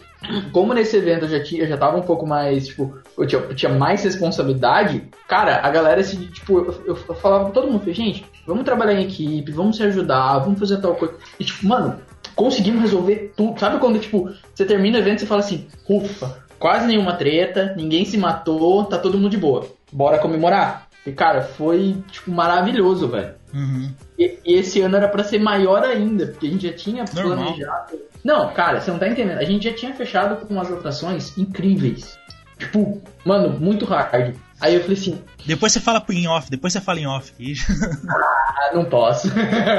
como 0.52 0.74
nesse 0.74 0.96
evento 0.96 1.24
eu 1.24 1.28
já 1.28 1.42
tinha, 1.42 1.62
eu 1.62 1.68
já 1.68 1.76
tava 1.76 1.96
um 1.96 2.02
pouco 2.02 2.26
mais, 2.26 2.66
tipo, 2.68 2.98
eu 3.16 3.26
tinha, 3.26 3.40
eu 3.40 3.54
tinha 3.54 3.72
mais 3.72 4.02
responsabilidade, 4.02 5.08
cara, 5.28 5.60
a 5.62 5.70
galera 5.70 6.02
se, 6.02 6.16
tipo, 6.26 6.58
eu, 6.58 6.82
eu, 6.86 6.98
eu 7.08 7.14
falava 7.14 7.44
pra 7.44 7.52
todo 7.52 7.70
mundo, 7.70 7.92
gente, 7.92 8.24
vamos 8.46 8.64
trabalhar 8.64 8.94
em 8.94 9.04
equipe, 9.04 9.52
vamos 9.52 9.76
se 9.76 9.82
ajudar, 9.84 10.38
vamos 10.38 10.58
fazer 10.58 10.78
tal 10.80 10.94
coisa. 10.94 11.14
E 11.38 11.44
tipo, 11.44 11.66
mano, 11.66 12.00
conseguimos 12.34 12.82
resolver 12.82 13.32
tudo. 13.36 13.58
Sabe 13.58 13.78
quando, 13.78 13.98
tipo, 13.98 14.30
você 14.54 14.64
termina 14.64 14.98
o 14.98 15.00
evento 15.00 15.22
e 15.22 15.26
fala 15.26 15.40
assim, 15.40 15.66
ufa, 15.88 16.38
quase 16.58 16.86
nenhuma 16.86 17.14
treta, 17.14 17.74
ninguém 17.76 18.04
se 18.04 18.16
matou, 18.16 18.84
tá 18.84 18.98
todo 18.98 19.18
mundo 19.18 19.30
de 19.30 19.36
boa. 19.36 19.66
Bora 19.92 20.18
comemorar? 20.18 20.87
E, 21.08 21.12
cara, 21.12 21.42
foi, 21.42 21.96
tipo, 22.10 22.30
maravilhoso, 22.30 23.08
velho. 23.08 23.34
Uhum. 23.54 23.90
E, 24.18 24.38
e, 24.44 24.54
esse 24.56 24.80
ano 24.82 24.96
era 24.96 25.08
para 25.08 25.24
ser 25.24 25.38
maior 25.38 25.82
ainda, 25.82 26.26
porque 26.26 26.46
a 26.46 26.50
gente 26.50 26.66
já 26.66 26.72
tinha 26.74 27.04
Normal. 27.14 27.36
planejado. 27.36 27.98
Não, 28.22 28.52
cara, 28.52 28.78
você 28.80 28.90
não 28.90 28.98
tá 28.98 29.08
entendendo. 29.08 29.38
A 29.38 29.44
gente 29.44 29.64
já 29.64 29.74
tinha 29.74 29.94
fechado 29.94 30.44
com 30.44 30.52
umas 30.52 30.70
atrações 30.70 31.36
incríveis. 31.38 32.18
Tipo, 32.58 33.00
mano, 33.24 33.58
muito 33.58 33.86
hard. 33.86 34.34
Aí 34.60 34.74
eu 34.74 34.82
falei 34.82 34.96
assim. 34.98 35.22
Depois 35.46 35.72
você 35.72 35.80
fala 35.80 36.04
em 36.10 36.26
off, 36.26 36.50
depois 36.50 36.72
você 36.72 36.80
fala 36.80 37.00
em 37.00 37.06
off. 37.06 37.32
ah, 38.10 38.74
não 38.74 38.84
posso. 38.84 39.28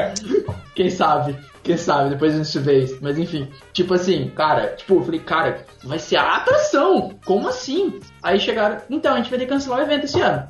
Quem 0.73 0.89
sabe? 0.89 1.37
Quem 1.61 1.77
sabe? 1.77 2.11
Depois 2.11 2.33
a 2.33 2.41
gente 2.41 2.59
vê 2.59 2.79
isso. 2.85 2.97
Mas 3.01 3.19
enfim, 3.19 3.49
tipo 3.73 3.93
assim, 3.93 4.29
cara, 4.29 4.75
tipo, 4.77 4.95
eu 4.95 5.03
falei, 5.03 5.19
cara, 5.19 5.65
vai 5.83 5.99
ser 5.99 6.15
a 6.15 6.37
atração. 6.37 7.19
Como 7.25 7.49
assim? 7.49 7.99
Aí 8.23 8.39
chegaram, 8.39 8.81
então, 8.89 9.13
a 9.13 9.17
gente 9.17 9.29
vai 9.29 9.37
ter 9.37 9.45
que 9.45 9.51
cancelar 9.51 9.79
o 9.79 9.83
evento 9.83 10.05
esse 10.05 10.19
ano. 10.21 10.47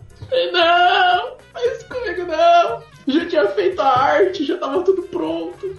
Não, 0.51 1.37
faz 1.53 1.83
comigo 1.83 2.25
não. 2.25 2.83
Já 3.07 3.25
tinha 3.27 3.47
feito 3.49 3.81
a 3.81 3.87
arte, 3.87 4.45
já 4.45 4.57
tava 4.57 4.83
tudo 4.83 5.03
pronto. 5.03 5.75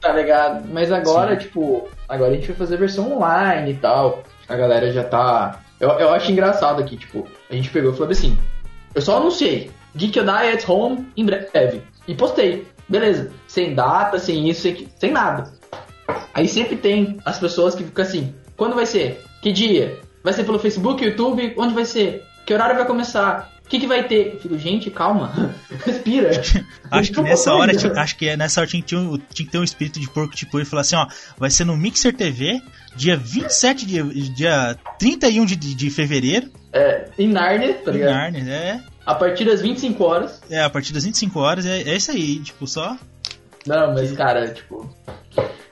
Tá 0.00 0.12
ligado? 0.12 0.66
Mas 0.72 0.90
agora, 0.90 1.34
Sim. 1.34 1.46
tipo, 1.46 1.88
agora 2.08 2.32
a 2.32 2.34
gente 2.34 2.48
vai 2.48 2.56
fazer 2.56 2.76
a 2.76 2.78
versão 2.78 3.12
online 3.12 3.72
e 3.72 3.76
tal. 3.76 4.22
A 4.48 4.56
galera 4.56 4.90
já 4.90 5.04
tá 5.04 5.60
eu, 5.80 5.88
eu 5.88 6.12
acho 6.12 6.30
engraçado 6.30 6.80
aqui, 6.80 6.98
tipo, 6.98 7.26
a 7.48 7.54
gente 7.54 7.70
pegou 7.70 7.92
e 7.92 7.96
falou 7.96 8.12
assim: 8.12 8.36
eu 8.94 9.00
só 9.00 9.16
anunciei 9.16 9.70
Geek 9.96 10.20
Die 10.20 10.28
at 10.28 10.68
Home 10.68 11.08
em 11.16 11.24
breve. 11.24 11.82
E 12.06 12.14
postei. 12.14 12.66
Beleza. 12.86 13.32
Sem 13.48 13.74
data, 13.74 14.18
sem 14.18 14.48
isso, 14.48 14.60
sem, 14.60 14.86
sem 14.98 15.10
nada. 15.10 15.50
Aí 16.34 16.46
sempre 16.46 16.76
tem 16.76 17.18
as 17.24 17.38
pessoas 17.38 17.74
que 17.74 17.82
ficam 17.82 18.04
assim: 18.04 18.34
quando 18.56 18.74
vai 18.74 18.84
ser? 18.84 19.24
Que 19.40 19.52
dia? 19.52 19.98
Vai 20.22 20.34
ser 20.34 20.44
pelo 20.44 20.58
Facebook, 20.58 21.02
YouTube? 21.02 21.54
Onde 21.56 21.72
vai 21.72 21.86
ser? 21.86 22.26
Que 22.50 22.54
horário 22.54 22.74
vai 22.74 22.84
começar? 22.84 23.48
O 23.64 23.68
que, 23.68 23.78
que 23.78 23.86
vai 23.86 24.08
ter? 24.08 24.34
Eu 24.34 24.40
fico, 24.40 24.58
gente, 24.58 24.90
calma. 24.90 25.54
Respira. 25.86 26.32
acho 26.90 27.12
que 27.12 27.22
nessa 27.22 27.54
hora, 27.54 27.72
acho 28.00 28.16
que 28.16 28.36
nessa 28.36 28.60
hora 28.60 28.68
tinha 28.68 28.82
que, 28.82 28.88
ter 28.88 28.96
um, 28.96 29.16
tinha 29.32 29.46
que 29.46 29.52
ter 29.52 29.58
um 29.58 29.62
espírito 29.62 30.00
de 30.00 30.10
porco 30.10 30.34
tipo 30.34 30.58
e 30.58 30.64
falar 30.64 30.80
assim, 30.80 30.96
ó, 30.96 31.06
vai 31.38 31.48
ser 31.48 31.64
no 31.64 31.76
Mixer 31.76 32.12
TV, 32.12 32.60
dia 32.96 33.16
27 33.16 33.86
de. 33.86 34.30
dia 34.30 34.76
31 34.98 35.44
de, 35.44 35.54
de 35.54 35.90
fevereiro. 35.90 36.50
É, 36.72 37.08
em 37.16 37.28
Narnia, 37.28 37.74
tá 37.74 37.92
ligado? 37.92 38.10
Em 38.10 38.14
Narnia, 38.14 38.52
é. 38.52 38.80
A 39.06 39.14
partir 39.14 39.44
das 39.44 39.62
25 39.62 40.02
horas. 40.02 40.42
É, 40.50 40.60
a 40.60 40.70
partir 40.70 40.92
das 40.92 41.04
25 41.04 41.38
horas 41.38 41.66
é, 41.66 41.82
é 41.82 41.94
isso 41.94 42.10
aí, 42.10 42.40
tipo, 42.40 42.66
só. 42.66 42.98
Não, 43.64 43.94
mas 43.94 44.10
cara, 44.10 44.48
tipo. 44.48 44.92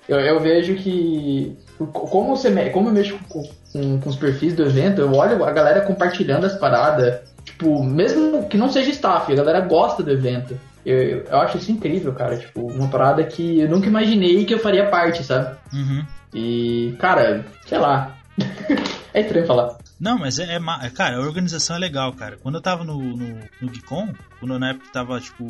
Eu, 0.09 0.21
eu 0.21 0.39
vejo 0.39 0.77
que. 0.77 1.57
Como, 1.77 2.37
você, 2.37 2.71
como 2.71 2.89
eu 2.89 2.93
mexo 2.93 3.19
com, 3.29 3.43
com, 3.73 4.01
com 4.01 4.11
os 4.11 4.17
perfis 4.17 4.55
do 4.55 4.63
evento, 4.63 5.01
eu 5.01 5.13
olho 5.15 5.45
a 5.45 5.51
galera 5.51 5.81
compartilhando 5.83 6.47
as 6.47 6.55
paradas. 6.55 7.21
Tipo, 7.45 7.83
mesmo 7.83 8.47
que 8.49 8.59
não 8.59 8.69
seja 8.69 8.91
staff, 8.91 9.33
a 9.33 9.37
galera 9.37 9.61
gosta 9.61 10.03
do 10.03 10.11
evento. 10.11 10.59
Eu, 10.85 11.25
eu 11.25 11.37
acho 11.39 11.59
isso 11.59 11.73
incrível, 11.73 12.13
cara. 12.13 12.37
Tipo, 12.37 12.67
uma 12.67 12.89
parada 12.89 13.23
que 13.25 13.61
eu 13.61 13.69
nunca 13.69 13.87
imaginei 13.87 14.45
que 14.45 14.55
eu 14.55 14.59
faria 14.59 14.89
parte, 14.89 15.23
sabe? 15.23 15.57
Uhum. 15.73 16.05
E, 16.35 16.95
cara, 16.99 17.45
sei 17.67 17.79
lá. 17.79 18.17
é 19.13 19.21
estranho 19.21 19.47
falar. 19.47 19.77
Não, 19.99 20.19
mas 20.19 20.39
é, 20.39 20.55
é, 20.55 20.91
Cara, 20.91 21.17
a 21.17 21.21
organização 21.21 21.77
é 21.77 21.79
legal, 21.79 22.13
cara. 22.13 22.37
Quando 22.41 22.55
eu 22.57 22.61
tava 22.61 22.85
no, 22.85 22.99
no, 22.99 23.41
no 23.61 23.71
Geekon, 23.71 24.13
quando 24.39 24.59
na 24.59 24.71
época 24.71 24.87
tava, 24.93 25.21
tipo, 25.21 25.45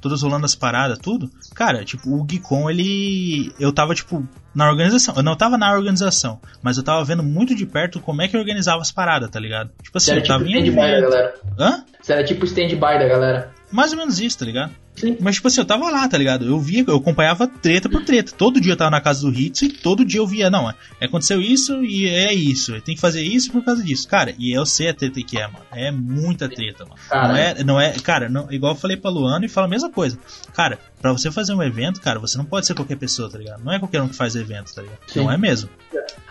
todas 0.00 0.22
rolando 0.22 0.44
as 0.46 0.54
paradas, 0.54 0.98
tudo, 0.98 1.30
cara, 1.54 1.84
tipo, 1.84 2.10
o 2.10 2.24
Geekon, 2.24 2.68
ele. 2.68 3.52
Eu 3.58 3.72
tava, 3.72 3.94
tipo, 3.94 4.26
na 4.54 4.68
organização. 4.68 5.14
Eu 5.16 5.22
não 5.22 5.36
tava 5.36 5.56
na 5.56 5.72
organização, 5.72 6.40
mas 6.62 6.76
eu 6.76 6.82
tava 6.82 7.04
vendo 7.04 7.22
muito 7.22 7.54
de 7.54 7.66
perto 7.66 8.00
como 8.00 8.22
é 8.22 8.28
que 8.28 8.36
organizava 8.36 8.82
as 8.82 8.90
paradas, 8.90 9.30
tá 9.30 9.38
ligado? 9.38 9.70
Tipo 9.82 9.98
assim, 9.98 10.12
Você 10.12 10.18
eu 10.18 10.26
tava 10.26 10.44
tipo 10.44 10.56
stand-by 10.56 10.90
da 10.90 11.00
galera. 11.00 11.34
Hã? 11.58 11.84
Você 12.00 12.12
era 12.12 12.24
tipo 12.24 12.44
stand-by 12.44 12.98
da 12.98 13.08
galera. 13.08 13.54
Mais 13.74 13.90
ou 13.90 13.98
menos 13.98 14.20
isso, 14.20 14.38
tá 14.38 14.44
ligado? 14.44 14.72
Sim. 14.94 15.16
Mas, 15.20 15.34
tipo 15.34 15.48
assim, 15.48 15.60
eu 15.60 15.64
tava 15.64 15.90
lá, 15.90 16.06
tá 16.06 16.16
ligado? 16.16 16.46
Eu 16.46 16.60
via, 16.60 16.84
eu 16.86 16.96
acompanhava 16.96 17.48
treta 17.48 17.88
por 17.88 18.04
treta. 18.04 18.30
Todo 18.30 18.60
dia 18.60 18.74
eu 18.74 18.76
tava 18.76 18.92
na 18.92 19.00
casa 19.00 19.22
do 19.22 19.36
Hits 19.36 19.62
e 19.62 19.68
todo 19.68 20.04
dia 20.04 20.20
eu 20.20 20.26
via, 20.28 20.48
não, 20.48 20.70
é, 20.70 20.74
aconteceu 21.04 21.42
isso 21.42 21.84
e 21.84 22.08
é 22.08 22.32
isso. 22.32 22.80
Tem 22.82 22.94
que 22.94 23.00
fazer 23.00 23.22
isso 23.22 23.50
por 23.50 23.64
causa 23.64 23.82
disso. 23.82 24.06
Cara, 24.06 24.32
e 24.38 24.56
eu 24.56 24.64
sei 24.64 24.90
a 24.90 24.94
treta 24.94 25.20
que 25.20 25.36
é, 25.36 25.48
mano. 25.48 25.64
É 25.72 25.90
muita 25.90 26.48
treta, 26.48 26.84
mano. 26.84 26.96
Cara, 27.08 27.26
não 27.26 27.36
é, 27.36 27.64
não 27.64 27.80
é, 27.80 27.92
cara, 27.94 28.28
não, 28.28 28.52
igual 28.52 28.74
eu 28.74 28.78
falei 28.78 28.96
pra 28.96 29.10
Luana 29.10 29.44
e 29.44 29.48
falo 29.48 29.66
a 29.66 29.70
mesma 29.70 29.90
coisa. 29.90 30.16
Cara, 30.54 30.78
pra 31.02 31.10
você 31.10 31.32
fazer 31.32 31.52
um 31.52 31.62
evento, 31.62 32.00
cara, 32.00 32.20
você 32.20 32.38
não 32.38 32.44
pode 32.44 32.64
ser 32.64 32.74
qualquer 32.74 32.96
pessoa, 32.96 33.28
tá 33.28 33.38
ligado? 33.38 33.64
Não 33.64 33.72
é 33.72 33.80
qualquer 33.80 34.00
um 34.02 34.08
que 34.08 34.14
faz 34.14 34.36
evento, 34.36 34.72
tá 34.72 34.82
ligado? 34.82 35.00
Sim. 35.08 35.18
Não 35.18 35.32
é 35.32 35.36
mesmo. 35.36 35.68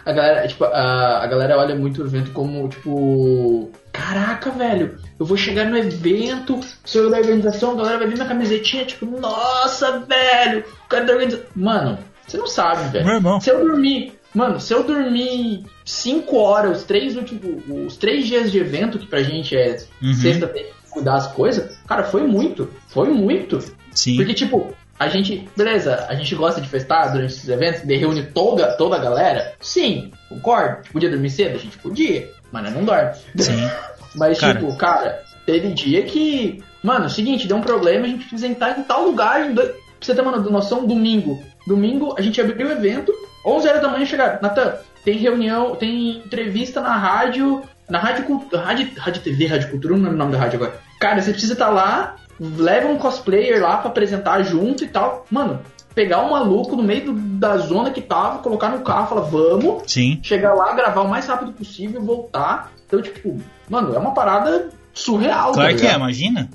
A 0.05 0.11
galera, 0.11 0.47
tipo, 0.47 0.65
a, 0.65 1.23
a 1.23 1.27
galera 1.27 1.57
olha 1.57 1.75
muito 1.75 2.01
o 2.01 2.05
evento 2.05 2.31
como, 2.31 2.67
tipo, 2.67 3.71
caraca, 3.91 4.51
velho, 4.51 4.97
eu 5.17 5.25
vou 5.25 5.37
chegar 5.37 5.65
no 5.65 5.77
evento, 5.77 6.59
sou 6.83 7.03
eu 7.03 7.09
da 7.09 7.17
organização, 7.17 7.71
a 7.71 7.75
galera 7.75 7.99
vai 7.99 8.07
vir 8.07 8.17
na 8.17 8.25
camisetinha, 8.25 8.85
tipo, 8.85 9.05
nossa, 9.05 9.99
velho, 9.99 10.65
o 10.85 10.89
cara 10.89 11.05
da 11.05 11.13
organização. 11.13 11.45
Mano, 11.55 11.99
você 12.27 12.37
não 12.37 12.47
sabe, 12.47 12.89
velho. 12.91 13.05
Meu 13.05 13.15
irmão. 13.15 13.39
Se 13.39 13.49
eu 13.49 13.65
dormir, 13.65 14.13
mano, 14.33 14.59
se 14.59 14.73
eu 14.73 14.83
dormir 14.83 15.63
5 15.85 16.35
horas, 16.37 16.79
os 16.79 16.83
três 16.83 17.15
últimos, 17.15 17.63
os 17.87 17.95
três 17.95 18.25
dias 18.27 18.51
de 18.51 18.59
evento, 18.59 18.99
que 18.99 19.07
pra 19.07 19.23
gente 19.23 19.55
é 19.55 19.77
uhum. 20.01 20.13
sexta-feira, 20.13 20.69
cuidar 20.89 21.15
as 21.15 21.27
coisas, 21.27 21.77
cara, 21.87 22.03
foi 22.03 22.27
muito, 22.27 22.69
foi 22.87 23.09
muito. 23.09 23.59
Sim. 23.91 24.17
Porque, 24.17 24.33
tipo, 24.33 24.73
a 24.99 25.07
gente, 25.07 25.49
beleza, 25.55 26.05
a 26.07 26.15
gente 26.15 26.35
gosta 26.35 26.61
de 26.61 26.69
festar 26.69 27.11
durante 27.11 27.33
esses 27.33 27.49
eventos, 27.49 27.81
de 27.81 27.95
reunir 27.95 28.31
toda, 28.31 28.77
toda 28.77 28.95
a 28.95 28.99
galera? 28.99 29.53
Sim, 29.59 30.11
concordo. 30.29 30.87
Podia 30.91 31.09
dormir 31.09 31.29
cedo? 31.29 31.55
A 31.55 31.59
gente 31.59 31.77
podia, 31.77 32.29
mas 32.51 32.71
não 32.71 32.85
dorme. 32.85 33.11
Sim. 33.37 33.69
mas, 34.15 34.39
cara. 34.39 34.53
tipo, 34.53 34.75
cara, 34.77 35.23
teve 35.45 35.73
dia 35.73 36.03
que. 36.03 36.63
Mano, 36.83 37.05
é 37.05 37.07
o 37.07 37.09
seguinte, 37.09 37.47
deu 37.47 37.57
um 37.57 37.61
problema, 37.61 38.05
a 38.05 38.09
gente 38.09 38.25
precisa 38.25 38.47
entrar 38.47 38.77
em 38.77 38.83
tal 38.83 39.05
lugar. 39.05 39.49
Em 39.49 39.53
dois... 39.53 39.69
Pra 39.69 39.81
você 40.01 40.15
ter 40.15 40.21
uma 40.21 40.37
noção, 40.37 40.85
domingo. 40.85 41.41
Domingo, 41.65 42.13
a 42.17 42.21
gente 42.21 42.39
abriu 42.41 42.67
o 42.67 42.71
evento, 42.71 43.13
11 43.45 43.67
horas 43.67 43.81
da 43.81 43.87
manhã 43.87 44.05
chegaram. 44.05 44.39
Natan, 44.41 44.75
tem 45.03 45.17
reunião, 45.17 45.75
tem 45.75 46.17
entrevista 46.17 46.81
na 46.81 46.97
rádio. 46.97 47.63
Na 47.89 47.99
rádio, 47.99 48.47
rádio, 48.53 48.91
rádio 48.97 49.21
TV, 49.21 49.45
Rádio 49.45 49.69
Cultura, 49.69 49.95
não 49.95 50.03
lembro 50.03 50.15
o 50.15 50.19
nome 50.19 50.31
da 50.33 50.39
rádio 50.39 50.57
agora. 50.57 50.79
Cara, 50.99 51.21
você 51.21 51.31
precisa 51.31 51.53
estar 51.53 51.67
tá 51.67 51.71
lá 51.71 52.15
leva 52.39 52.87
um 52.87 52.97
cosplayer 52.97 53.61
lá 53.61 53.77
para 53.77 53.89
apresentar 53.89 54.43
junto 54.43 54.83
e 54.83 54.87
tal. 54.87 55.25
Mano, 55.29 55.59
pegar 55.93 56.21
um 56.25 56.31
maluco 56.31 56.75
no 56.75 56.83
meio 56.83 57.05
do, 57.05 57.13
da 57.13 57.57
zona 57.57 57.91
que 57.91 58.01
tava, 58.01 58.39
colocar 58.39 58.69
no 58.69 58.81
carro, 58.81 59.07
falar, 59.07 59.21
vamos. 59.21 59.83
Sim. 59.87 60.19
Chegar 60.23 60.53
lá, 60.53 60.73
gravar 60.73 61.01
o 61.01 61.07
mais 61.07 61.27
rápido 61.27 61.53
possível, 61.53 62.01
voltar. 62.01 62.71
Então, 62.85 63.01
tipo, 63.01 63.39
mano, 63.69 63.95
é 63.95 63.99
uma 63.99 64.13
parada 64.13 64.69
surreal. 64.93 65.51
Tá 65.51 65.57
claro 65.57 65.75
tá 65.75 65.79
que 65.79 65.87
é, 65.87 65.95
imagina. 65.95 66.49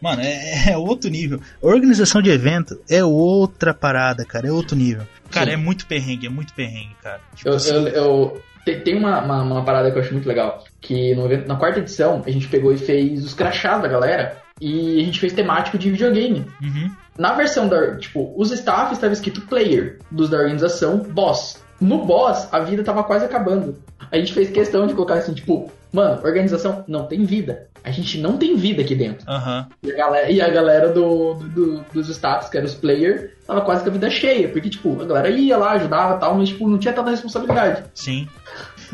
Mano, 0.00 0.22
é, 0.22 0.70
é, 0.72 0.76
outro 0.76 1.10
nível. 1.10 1.40
Organização 1.60 2.20
de 2.20 2.30
evento 2.30 2.80
é 2.88 3.04
outra 3.04 3.72
parada, 3.72 4.24
cara. 4.24 4.48
É 4.48 4.52
outro 4.52 4.76
nível. 4.76 5.06
Cara, 5.30 5.46
Sim. 5.46 5.52
é 5.52 5.56
muito 5.56 5.86
perrengue, 5.86 6.26
é 6.26 6.30
muito 6.30 6.52
perrengue, 6.52 6.94
cara. 7.02 7.20
Tipo 7.34 7.48
eu, 7.48 7.54
assim... 7.54 7.70
eu, 7.70 7.88
eu, 7.88 8.42
tem 8.84 8.96
uma, 8.96 9.20
uma, 9.20 9.42
uma, 9.42 9.64
parada 9.64 9.90
que 9.90 9.96
eu 9.96 10.02
acho 10.02 10.12
muito 10.12 10.28
legal. 10.28 10.62
Que 10.80 11.14
no 11.14 11.24
evento, 11.24 11.46
na 11.46 11.56
quarta 11.56 11.78
edição, 11.78 12.22
a 12.26 12.30
gente 12.30 12.48
pegou 12.48 12.72
e 12.72 12.78
fez 12.78 13.24
os 13.24 13.32
crachás 13.32 13.80
da 13.80 13.88
galera 13.88 14.41
e 14.62 15.00
a 15.00 15.04
gente 15.04 15.18
fez 15.18 15.32
temático 15.32 15.76
de 15.76 15.90
videogame. 15.90 16.46
Uhum. 16.62 16.90
Na 17.18 17.32
versão 17.32 17.66
da. 17.66 17.96
Tipo, 17.96 18.32
os 18.36 18.52
staffs 18.52 18.92
estava 18.92 19.12
escrito 19.12 19.40
player, 19.42 19.98
dos 20.08 20.30
da 20.30 20.38
organização, 20.38 20.98
boss. 20.98 21.60
No 21.80 22.06
boss, 22.06 22.48
a 22.52 22.60
vida 22.60 22.84
tava 22.84 23.02
quase 23.02 23.24
acabando. 23.24 23.76
A 24.10 24.16
gente 24.16 24.32
fez 24.32 24.50
questão 24.50 24.86
de 24.86 24.94
colocar 24.94 25.14
assim, 25.14 25.34
tipo, 25.34 25.68
mano, 25.92 26.22
organização 26.24 26.84
não 26.86 27.06
tem 27.06 27.24
vida. 27.24 27.66
A 27.82 27.90
gente 27.90 28.18
não 28.18 28.38
tem 28.38 28.54
vida 28.54 28.82
aqui 28.82 28.94
dentro. 28.94 29.28
Uhum. 29.28 29.66
E, 29.82 29.90
a 29.90 29.96
galera, 29.96 30.30
e 30.30 30.40
a 30.40 30.48
galera 30.48 30.92
do, 30.92 31.34
do, 31.34 31.84
dos 31.92 32.08
staffs, 32.08 32.48
que 32.48 32.56
eram 32.56 32.66
os 32.66 32.74
player, 32.74 33.36
tava 33.44 33.62
quase 33.62 33.82
com 33.82 33.90
a 33.90 33.92
vida 33.92 34.08
cheia. 34.08 34.48
Porque, 34.48 34.70
tipo, 34.70 35.02
a 35.02 35.04
galera 35.04 35.28
ia 35.28 35.56
lá, 35.56 35.72
ajudava 35.72 36.16
e 36.16 36.20
tal, 36.20 36.36
mas, 36.36 36.50
tipo, 36.50 36.68
não 36.68 36.78
tinha 36.78 36.94
tanta 36.94 37.10
responsabilidade. 37.10 37.82
Sim. 37.94 38.28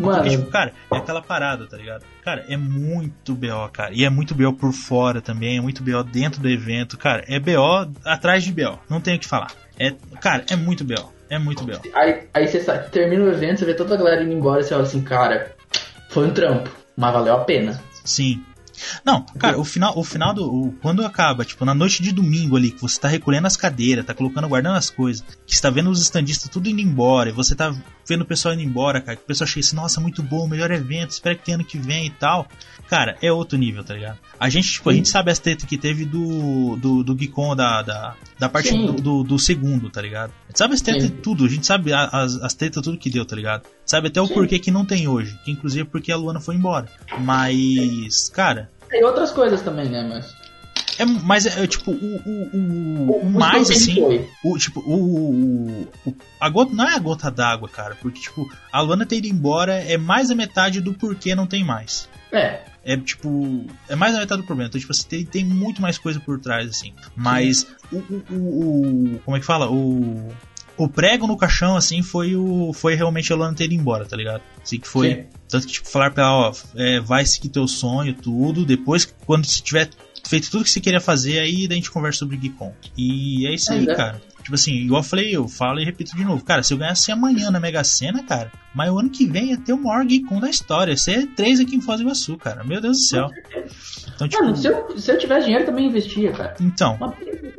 Mano. 0.03 0.23
Porque, 0.23 0.37
tipo, 0.37 0.51
cara, 0.51 0.73
é 0.93 0.97
aquela 0.97 1.23
parada, 1.23 1.67
tá 1.67 1.77
ligado? 1.77 2.05
Cara, 2.25 2.45
é 2.49 2.57
muito 2.57 3.35
BO, 3.35 3.69
cara. 3.73 3.91
E 3.93 4.05
é 4.05 4.11
muito 4.11 4.35
BO 4.35 4.53
por 4.53 4.73
fora 4.73 5.21
também, 5.21 5.59
é 5.59 5.61
muito 5.61 5.83
BO 5.83 6.03
dentro 6.05 6.41
do 6.41 6.49
evento. 6.49 6.97
Cara, 6.97 7.25
é 7.27 7.39
BO 7.39 7.91
atrás 8.05 8.45
de 8.45 8.53
BO. 8.53 8.79
Não 8.89 9.01
tenho 9.01 9.17
o 9.17 9.21
que 9.21 9.27
falar. 9.27 9.51
É, 9.79 9.95
cara, 10.21 10.45
é 10.51 10.57
muito 10.57 10.85
BO. 10.85 11.13
É 11.31 11.39
muito 11.39 11.65
BO. 11.65 11.81
Aí, 11.95 12.27
aí 12.33 12.49
você 12.49 12.61
sabe, 12.61 12.91
termina 12.91 13.25
o 13.25 13.31
evento, 13.31 13.59
você 13.59 13.65
vê 13.67 13.75
toda 13.75 13.95
a 13.95 13.99
galera 13.99 14.23
indo 14.23 14.33
embora 14.33 14.61
e 14.61 14.65
você 14.65 14.71
fala 14.71 14.83
assim, 14.83 15.03
cara, 15.03 15.55
foi 16.09 16.27
um 16.27 16.31
trampo, 16.33 16.71
mas 16.97 17.13
valeu 17.13 17.35
a 17.35 17.45
pena. 17.45 17.81
Sim. 18.05 18.43
Não, 19.05 19.23
cara, 19.39 19.59
o 19.59 19.65
final, 19.65 19.99
o 19.99 20.05
final 20.05 20.35
do. 20.35 20.45
O, 20.45 20.73
quando 20.81 21.05
acaba, 21.05 21.45
tipo, 21.45 21.65
na 21.65 21.75
noite 21.75 22.03
de 22.03 22.13
domingo 22.13 22.57
ali, 22.57 22.71
que 22.71 22.81
você 22.81 22.99
tá 22.99 23.09
recolhendo 23.09 23.47
as 23.47 23.57
cadeiras, 23.57 24.05
tá 24.05 24.15
colocando, 24.15 24.49
guardando 24.49 24.77
as 24.77 24.91
coisas, 24.91 25.25
que 25.47 25.55
você 25.55 25.63
tá 25.63 25.71
vendo 25.71 25.91
os 25.91 26.01
estandistas 26.01 26.49
tudo 26.49 26.69
indo 26.69 26.81
embora, 26.81 27.31
e 27.31 27.33
você 27.33 27.55
tá 27.55 27.75
vendo 28.09 28.23
o 28.23 28.27
pessoal 28.27 28.55
indo 28.55 28.63
embora, 28.63 29.01
cara, 29.01 29.17
que 29.17 29.23
o 29.23 29.27
pessoal 29.27 29.47
chega 29.47 29.67
assim, 29.67 29.77
nossa, 29.77 30.01
muito 30.01 30.23
bom, 30.23 30.49
melhor 30.49 30.71
evento, 30.71 31.11
espero 31.11 31.37
que 31.37 31.45
tenha 31.45 31.57
ano 31.57 31.65
que 31.65 31.79
vem 31.79 32.07
e 32.07 32.11
tal. 32.11 32.49
Cara, 32.89 33.19
é 33.21 33.31
outro 33.31 33.59
nível, 33.59 33.85
tá 33.85 33.93
ligado? 33.93 34.19
A 34.41 34.49
gente, 34.49 34.73
tipo, 34.73 34.89
a 34.89 34.95
gente 34.95 35.09
sabe 35.11 35.31
as 35.31 35.39
tretas 35.39 35.67
que 35.67 35.77
teve 35.77 36.07
do, 36.07 36.77
do, 36.77 37.05
do 37.05 37.15
Geekon, 37.15 37.55
da, 37.55 37.83
da, 37.83 38.15
da 38.39 38.49
parte 38.49 38.73
do, 38.73 38.93
do, 38.93 39.23
do, 39.23 39.39
segundo, 39.39 39.91
tá 39.91 40.01
ligado? 40.01 40.33
A 40.47 40.49
gente 40.49 40.59
sabe 40.59 40.75
as 40.75 40.81
tretas 40.81 41.03
de 41.03 41.11
tudo, 41.11 41.45
a 41.45 41.49
gente 41.49 41.67
sabe 41.67 41.93
as, 41.93 42.37
as 42.37 42.55
tretas 42.55 42.83
tudo 42.83 42.97
que 42.97 43.11
deu, 43.11 43.27
tá 43.27 43.37
ligado? 43.37 43.65
Sabe 43.85 44.09
até 44.09 44.21
o 44.23 44.27
Sim. 44.27 44.35
porquê 44.35 44.59
que 44.59 44.71
não 44.71 44.87
tem 44.87 45.07
hoje, 45.07 45.39
que 45.45 45.51
inclusive 45.51 45.83
é 45.83 45.85
porque 45.85 46.11
a 46.11 46.17
Luana 46.17 46.41
foi 46.41 46.55
embora. 46.55 46.89
Mas, 47.21 48.31
cara, 48.31 48.68
E 48.93 49.05
outras 49.05 49.31
coisas 49.31 49.61
também, 49.63 49.89
né, 49.89 50.03
mas... 50.09 50.35
É, 50.99 51.05
mas 51.05 51.47
é, 51.47 51.63
é 51.63 51.67
tipo, 51.67 51.93
o, 51.93 51.95
o, 51.95 52.51
o, 52.53 53.21
o 53.23 53.31
mais 53.31 53.71
assim. 53.71 54.27
O, 54.45 54.59
tipo, 54.59 54.81
o, 54.81 55.89
o, 56.05 56.17
A 56.41 56.49
gota. 56.49 56.75
Não 56.75 56.89
é 56.89 56.97
a 56.97 56.99
gota 56.99 57.31
d'água, 57.31 57.69
cara. 57.69 57.95
Porque, 57.95 58.21
tipo, 58.21 58.51
a 58.73 58.81
Luana 58.81 59.07
ter 59.07 59.19
ido 59.19 59.29
embora 59.29 59.75
é 59.75 59.97
mais 59.97 60.29
a 60.29 60.35
metade 60.35 60.81
do 60.81 60.93
porquê 60.93 61.37
não 61.37 61.47
tem 61.47 61.63
mais. 61.63 62.09
É. 62.33 62.63
É 62.85 62.97
tipo. 62.97 63.65
É 63.89 63.95
mais 63.95 64.15
a 64.15 64.19
metade 64.19 64.43
do 64.43 64.47
problema. 64.47 64.69
Então, 64.69 64.81
tipo, 64.81 64.93
assim, 64.93 65.07
tem, 65.07 65.25
tem 65.25 65.45
muito 65.45 65.81
mais 65.81 65.99
coisa 65.99 66.19
por 66.19 66.41
trás, 66.41 66.69
assim. 66.69 66.93
Mas 67.15 67.67
o, 67.93 67.97
o, 67.97 68.35
o, 68.35 69.21
Como 69.25 69.37
é 69.37 69.41
que 69.41 69.47
fala? 69.47 69.71
O. 69.71 70.29
O 70.77 70.89
prego 70.89 71.27
no 71.27 71.37
caixão, 71.37 71.77
assim, 71.77 72.03
foi 72.03 72.35
o. 72.35 72.73
Foi 72.73 72.95
realmente 72.95 73.33
a 73.33 73.37
Luana 73.37 73.55
ter 73.55 73.65
ido 73.65 73.75
embora, 73.75 74.05
tá 74.05 74.17
ligado? 74.17 74.43
Assim 74.63 74.81
que 74.81 74.89
foi. 74.89 75.15
Sim. 75.15 75.38
Tanto 75.49 75.67
que, 75.67 75.73
tipo, 75.75 75.89
falar 75.89 76.11
pra 76.11 76.25
ela, 76.25 76.51
ó, 76.51 76.53
é, 76.77 77.01
vai 77.01 77.25
seguir 77.25 77.49
teu 77.49 77.67
sonho, 77.67 78.15
tudo. 78.15 78.65
Depois, 78.65 79.05
quando 79.27 79.47
se 79.47 79.63
tiver 79.63 79.89
feito 80.27 80.51
tudo 80.51 80.65
que 80.65 80.71
você 80.71 80.81
queria 80.81 81.01
fazer, 81.01 81.39
aí 81.39 81.67
a 81.69 81.75
gente 81.75 81.91
conversa 81.91 82.19
sobre 82.19 82.37
Geekon. 82.37 82.73
E 82.97 83.47
é 83.47 83.55
isso 83.55 83.73
aí, 83.73 83.89
é. 83.89 83.95
cara. 83.95 84.23
Tipo 84.49 84.55
assim, 84.55 84.73
igual 84.77 85.01
eu 85.01 85.05
falei, 85.07 85.37
eu 85.37 85.47
falo 85.47 85.79
e 85.79 85.85
repito 85.85 86.17
de 86.17 86.25
novo. 86.25 86.43
Cara, 86.43 86.63
se 86.63 86.73
eu 86.73 86.79
ganhasse 86.79 87.13
amanhã 87.13 87.51
na 87.51 87.61
Mega 87.61 87.85
Sena, 87.85 88.23
cara, 88.23 88.51
mas 88.75 88.91
o 88.91 88.99
ano 88.99 89.11
que 89.11 89.27
vem 89.27 89.51
ia 89.51 89.59
ter 89.59 89.75
o 89.75 89.83
maior 89.83 90.07
Geekon 90.07 90.41
da 90.41 90.49
história. 90.49 90.93
Ia 90.93 90.97
ser 90.97 91.27
três 91.35 91.61
aqui 91.61 91.77
em 91.77 91.83
Foz 91.83 92.01
do 92.01 92.05
Iguaçu, 92.05 92.39
cara. 92.39 92.65
Meu 92.65 92.81
Deus 92.81 92.97
do 92.97 93.03
céu. 93.03 93.29
Então, 94.15 94.27
tipo... 94.27 94.43
Mano, 94.43 94.57
se 94.57 94.67
eu, 94.67 94.99
se 94.99 95.13
eu 95.13 95.19
tivesse 95.19 95.45
dinheiro, 95.45 95.67
também 95.67 95.89
investia, 95.89 96.33
cara. 96.33 96.55
Então, 96.63 96.99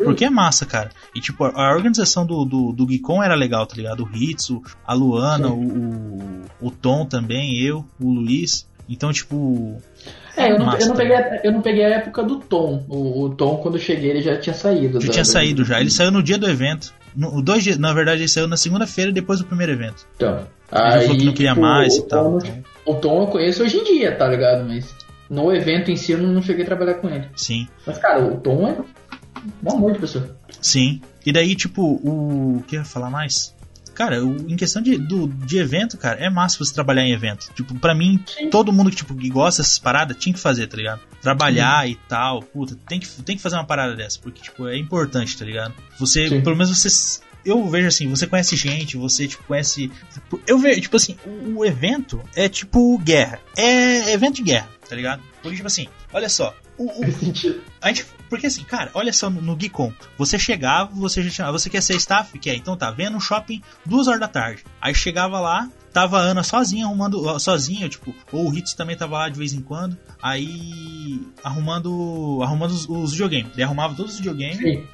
porque 0.03 0.26
é 0.26 0.32
massa, 0.32 0.66
cara. 0.66 0.90
E, 1.14 1.22
tipo, 1.22 1.45
a 1.45 1.72
organização 1.76 2.26
do, 2.26 2.44
do, 2.44 2.72
do 2.72 2.88
Geekon 2.88 3.22
era 3.22 3.36
legal, 3.36 3.68
tá 3.68 3.76
ligado? 3.76 4.03
O 4.03 4.10
Hitsu, 4.11 4.60
a 4.84 4.91
Luana, 4.95 5.49
o, 5.49 5.61
o, 5.61 6.41
o 6.60 6.72
Tom 6.72 7.06
também, 7.06 7.56
eu, 7.60 7.86
o 7.99 8.10
Luiz. 8.11 8.68
Então, 8.90 9.14
tipo, 9.14 9.80
é, 10.40 10.52
eu 10.52 10.60
não, 10.60 10.78
eu 10.78 10.88
não, 10.88 10.95
peguei, 10.95 11.16
a, 11.16 11.41
eu 11.44 11.52
não 11.52 11.61
peguei 11.61 11.86
a 11.86 11.90
época 11.90 12.24
do 12.24 12.38
Tom. 12.38 12.86
O, 12.88 13.24
o, 13.24 13.30
Tom, 13.30 13.57
quando 13.57 13.76
eu 13.76 13.82
cheguei, 13.82 14.10
ele 14.10 14.22
já 14.22 14.38
tinha 14.38 14.53
saído. 14.53 14.99
Já 15.02 15.07
da, 15.07 15.14
tinha 15.14 15.26
saído 15.26 15.66
já. 15.66 15.80
Ele 15.80 15.90
saiu 15.90 16.11
no 16.11 16.24
dia 16.24 16.38
do 16.38 16.49
evento. 16.49 16.94
No, 17.16 17.41
dois 17.41 17.64
dias, 17.64 17.78
na 17.78 17.94
verdade, 17.94 18.22
ele 18.22 18.28
saiu 18.28 18.48
na 18.48 18.57
segunda-feira 18.57 19.11
depois 19.11 19.40
do 19.40 19.45
primeiro 19.45 19.74
evento. 19.74 20.07
Então. 20.16 20.48
Ele 20.72 20.82
aí, 20.82 21.02
falou 21.02 21.18
que 21.18 21.26
não 21.26 21.34
queria 21.34 21.49
tipo, 21.49 21.61
mais 21.61 21.95
e 21.95 22.07
tal. 22.07 22.24
Tom, 22.24 22.38
então. 22.38 22.64
O 22.86 22.95
Tom 22.95 23.22
eu 23.22 23.28
conheço 23.28 23.64
hoje 23.64 23.78
em 23.78 23.84
dia, 23.84 24.16
tá 24.16 24.28
ligado? 24.28 24.66
Mas 24.66 24.95
no 25.30 25.53
evento 25.53 25.91
em 25.91 25.95
si 25.95 26.14
eu 26.14 26.18
não 26.18 26.41
cheguei 26.41 26.64
a 26.64 26.68
trabalhar 26.68 26.95
com 26.95 27.10
ele. 27.10 27.28
Sim. 27.36 27.68
Mas, 27.86 27.98
cara, 27.98 28.24
o 28.24 28.38
Tom 28.38 28.68
é 28.68 28.76
um 29.64 29.76
amor 29.76 29.94
de 29.94 29.99
pessoa. 29.99 30.36
Sim. 30.61 31.02
E 31.26 31.32
daí, 31.32 31.56
tipo, 31.56 31.82
o. 31.84 32.57
O 32.57 32.64
que 32.64 32.76
eu 32.76 32.80
ia 32.80 32.86
falar 32.86 33.10
mais? 33.10 33.56
Cara, 33.99 34.15
em 34.15 34.55
questão 34.55 34.81
de, 34.81 34.97
do, 34.97 35.27
de 35.27 35.57
evento, 35.57 35.97
cara, 35.97 36.17
é 36.21 36.30
massa 36.30 36.57
você 36.57 36.73
trabalhar 36.73 37.03
em 37.03 37.11
evento. 37.11 37.51
Tipo, 37.53 37.77
pra 37.77 37.93
mim, 37.93 38.23
Sim. 38.26 38.49
todo 38.49 38.71
mundo 38.71 38.89
que, 38.89 38.95
tipo, 38.95 39.13
que 39.13 39.27
gosta 39.27 39.61
dessas 39.61 39.77
paradas 39.77 40.15
tinha 40.15 40.31
que 40.31 40.39
fazer, 40.39 40.67
tá 40.67 40.77
ligado? 40.77 41.01
Trabalhar 41.21 41.85
Sim. 41.85 41.91
e 41.91 41.95
tal. 42.07 42.41
Puta, 42.41 42.77
tem 42.88 42.97
que, 42.97 43.09
tem 43.23 43.35
que 43.35 43.41
fazer 43.41 43.57
uma 43.57 43.65
parada 43.65 43.97
dessa, 43.97 44.17
porque, 44.17 44.41
tipo, 44.41 44.69
é 44.69 44.77
importante, 44.77 45.38
tá 45.38 45.43
ligado? 45.43 45.73
Você, 45.99 46.30
Sim. 46.30 46.39
pelo 46.39 46.55
menos 46.55 46.69
você 46.69 47.19
eu 47.43 47.69
vejo 47.69 47.88
assim, 47.89 48.07
você 48.09 48.26
conhece 48.26 48.55
gente, 48.55 48.95
você 48.95 49.27
tipo, 49.27 49.43
conhece. 49.43 49.91
Eu 50.47 50.57
vejo, 50.59 50.80
tipo 50.80 50.95
assim, 50.95 51.17
o, 51.26 51.65
evento 51.65 52.23
é 52.38 52.47
tipo 52.47 52.97
guerra. 52.99 53.41
É 53.57 54.13
evento 54.13 54.35
de 54.35 54.43
guerra, 54.43 54.69
tá 54.88 54.95
ligado? 54.95 55.21
Porque, 55.41 55.57
tipo 55.57 55.67
assim, 55.67 55.89
olha 56.13 56.30
só. 56.30 56.55
O, 56.77 56.85
o, 56.85 57.03
a 57.81 57.88
gente 57.89 58.05
porque 58.30 58.47
assim, 58.47 58.64
cara, 58.64 58.91
olha 58.93 59.11
só 59.11 59.30
no, 59.30 59.41
no 59.41 59.56
Geekon. 59.56 59.91
Você 60.18 60.38
chegava, 60.38 60.91
você 60.93 61.23
já 61.23 61.30
tinha, 61.30 61.51
você 61.51 61.69
quer 61.69 61.81
ser 61.81 61.95
staff? 61.95 62.38
Quer, 62.38 62.56
então 62.56 62.77
tá, 62.77 62.91
vendo 62.91 63.14
no 63.14 63.22
shopping 63.22 63.61
duas 63.85 64.07
horas 64.07 64.19
da 64.19 64.27
tarde. 64.27 64.64
Aí 64.80 64.93
chegava 64.93 65.39
lá, 65.39 65.69
tava 65.91 66.19
a 66.19 66.22
Ana 66.22 66.43
sozinha 66.43 66.85
arrumando, 66.85 67.39
sozinha, 67.39 67.89
tipo, 67.89 68.14
ou 68.31 68.49
o 68.49 68.56
Hits 68.56 68.73
também 68.73 68.95
tava 68.95 69.18
lá 69.18 69.30
de 69.30 69.38
vez 69.38 69.53
em 69.53 69.61
quando, 69.61 69.97
aí 70.22 71.19
arrumando, 71.43 72.39
arrumando 72.43 72.72
os, 72.72 72.88
os 72.88 73.11
videogames. 73.11 73.51
Ele 73.53 73.64
arrumava 73.64 73.95
todos 73.95 74.14
os 74.14 74.19
videogames. 74.19 74.57
Sim. 74.57 74.85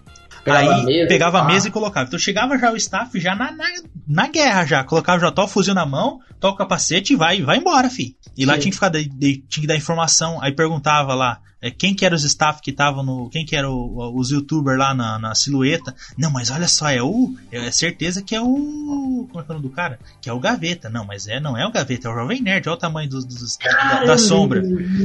Pegava 0.45 0.76
aí 0.76 0.82
a 0.82 0.84
mesa, 0.84 1.07
pegava 1.07 1.40
a 1.40 1.44
mesa 1.44 1.68
e 1.68 1.72
colocava. 1.72 2.07
Então 2.07 2.20
chegava 2.20 2.57
já 2.57 2.72
o 2.72 2.76
staff 2.76 3.20
já 3.20 3.36
na, 3.36 3.52
na, 3.52 3.66
na 4.07 4.28
guerra 4.28 4.64
já. 4.64 4.84
Colocava 4.84 5.20
já 5.20 5.34
o 5.36 5.48
fuzil 5.48 5.74
na 5.74 5.88
mão, 5.88 6.20
toca 6.40 6.53
o 6.53 6.57
capacete 6.57 7.14
e 7.14 7.16
vai, 7.16 7.41
vai 7.41 7.57
embora, 7.57 7.90
fi. 7.90 8.16
E 8.38 8.41
Sim. 8.41 8.45
lá 8.45 8.57
tinha 8.57 8.70
que 8.70 8.76
ficar, 8.76 8.91
tinha 8.91 9.41
que 9.49 9.68
dar 9.68 9.76
informação. 9.76 10.40
Aí 10.44 10.52
perguntava 10.52 11.16
lá, 11.16 11.40
é, 11.66 11.72
quem 11.72 11.96
que 11.96 12.06
era 12.06 12.14
os 12.14 12.24
staff 12.24 12.62
que 12.62 12.70
estavam 12.70 13.04
no. 13.04 13.28
Quem 13.28 13.44
que 13.44 13.56
era 13.56 13.68
o, 13.68 14.16
os 14.16 14.30
youtubers 14.30 14.78
lá 14.78 14.94
na, 14.94 15.18
na, 15.18 15.34
silhueta. 15.34 15.96
Não, 16.16 16.30
mas 16.30 16.52
olha 16.52 16.68
só, 16.68 16.92
é 16.92 17.02
o. 17.02 17.36
É 17.52 17.72
certeza 17.72 18.22
que 18.22 18.36
é 18.36 18.40
o. 18.40 19.28
Como 19.32 19.40
é 19.40 19.44
que 19.44 19.52
é 19.52 19.56
o 19.56 19.58
nome 19.58 19.68
do 19.68 19.74
cara? 19.74 20.00
Que 20.22 20.30
é 20.30 20.34
o 20.34 20.40
Gaveta. 20.40 20.92
Não, 20.92 21.04
mas 21.04 21.28
é, 21.28 21.40
não 21.40 21.58
é 21.58 21.66
o 21.66 21.72
Gaveta, 21.72 22.08
é 22.08 22.12
o 22.12 22.14
Jovem 22.14 22.40
Nerd, 22.40 22.70
olha 22.70 22.76
o 22.76 22.80
tamanho 22.80 23.10
dos, 23.10 23.26
dos 23.26 23.58
da, 23.58 24.04
da, 24.04 24.18
sombra. 24.20 24.62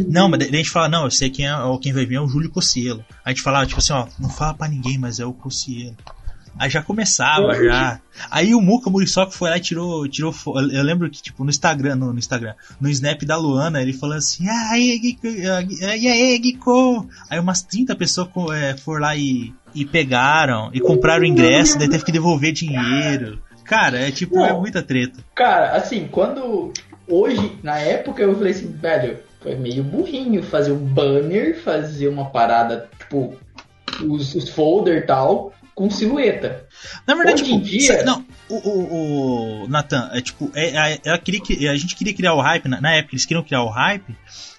Não, 0.07 0.28
mas 0.28 0.43
a 0.43 0.45
gente 0.55 0.69
fala, 0.69 0.87
não, 0.87 1.05
eu 1.05 1.11
sei 1.11 1.31
quem 1.31 1.49
é, 1.49 1.55
quem 1.81 1.95
vai 1.95 2.05
vir 2.05 2.16
é 2.16 2.20
o 2.20 2.28
Júlio 2.28 2.51
Cossielo. 2.51 3.03
A 3.24 3.31
gente 3.31 3.41
falava, 3.41 3.65
tipo 3.65 3.81
assim, 3.81 3.95
ó, 3.95 4.07
não 4.19 4.28
fala 4.28 4.53
pra 4.53 4.69
ninguém, 4.69 4.99
mas 4.99 5.19
é 5.19 5.24
o 5.24 5.32
Cossielo. 5.32 5.97
Aí 6.59 6.68
já 6.68 6.82
começava, 6.82 7.55
já. 7.55 8.01
Aí 8.31 8.55
o 8.55 8.60
Muka 8.60 8.90
Muriçoca 8.90 9.31
foi 9.31 9.51
lá 9.51 9.56
e 9.56 9.60
tirou, 9.60 10.06
tirou. 10.09 10.35
Eu 10.72 10.82
lembro 10.82 11.09
que, 11.09 11.22
tipo, 11.22 11.43
no 11.44 11.51
Instagram, 11.51 11.97
no, 11.97 12.12
no 12.12 12.18
Instagram, 12.18 12.55
no 12.81 12.89
Snap 12.89 13.22
da 13.22 13.36
Luana, 13.36 13.81
ele 13.81 13.93
falou 13.93 14.16
assim: 14.16 14.47
Ah, 14.48 14.78
e 14.78 14.90
aí, 16.09 16.39
Guico? 16.39 17.09
Aí 17.31 17.39
umas 17.39 17.62
30 17.62 17.94
pessoas 17.97 18.28
é, 18.55 18.77
foram 18.77 19.02
lá 19.02 19.16
e, 19.16 19.55
e 19.74 19.85
pegaram, 19.85 20.70
e 20.72 20.81
compraram 20.81 21.22
o 21.22 21.27
ingresso, 21.27 21.78
daí 21.78 21.89
teve 21.89 22.05
que 22.05 22.12
devolver 22.12 22.52
dinheiro. 22.52 23.40
Cara, 23.64 23.98
é 23.98 24.10
tipo, 24.10 24.36
é 24.36 24.48
Não, 24.48 24.56
é 24.56 24.60
muita 24.60 24.82
treta. 24.82 25.20
Cara, 25.35 25.77
assim, 25.77 26.09
quando. 26.10 26.72
Hoje, 27.09 27.59
na 27.62 27.78
época, 27.78 28.22
eu 28.22 28.35
falei 28.35 28.52
assim, 28.52 28.70
velho, 28.70 29.18
foi 29.40 29.56
meio 29.56 29.82
burrinho 29.82 30.43
fazer 30.43 30.72
um 30.72 30.85
banner, 30.85 31.60
fazer 31.60 32.09
uma 32.09 32.27
parada, 32.27 32.89
tipo, 32.98 33.35
os, 34.05 34.35
os 34.35 34.48
folder 34.48 34.98
e 34.98 35.06
tal 35.06 35.52
com 35.81 35.89
silhueta. 35.89 36.66
Na 37.07 37.15
verdade, 37.15 37.43
Hoje 37.43 37.52
tipo, 37.52 37.57
em 37.57 37.62
dia. 37.62 38.02
Não, 38.05 38.23
o, 38.51 38.57
o, 38.57 39.62
o 39.65 39.69
Nathan, 39.69 40.11
é 40.12 40.20
tipo, 40.20 40.51
é, 40.55 40.93
é, 40.93 40.98
ela 41.02 41.16
queria 41.16 41.40
que, 41.40 41.66
a 41.66 41.74
gente 41.74 41.97
queria 41.97 42.12
criar 42.12 42.35
o 42.35 42.40
hype, 42.43 42.69
na, 42.69 42.82
na 42.82 42.97
época 42.97 43.15
eles 43.15 43.24
queriam 43.24 43.43
criar 43.43 43.62
o 43.62 43.70
hype, 43.70 44.15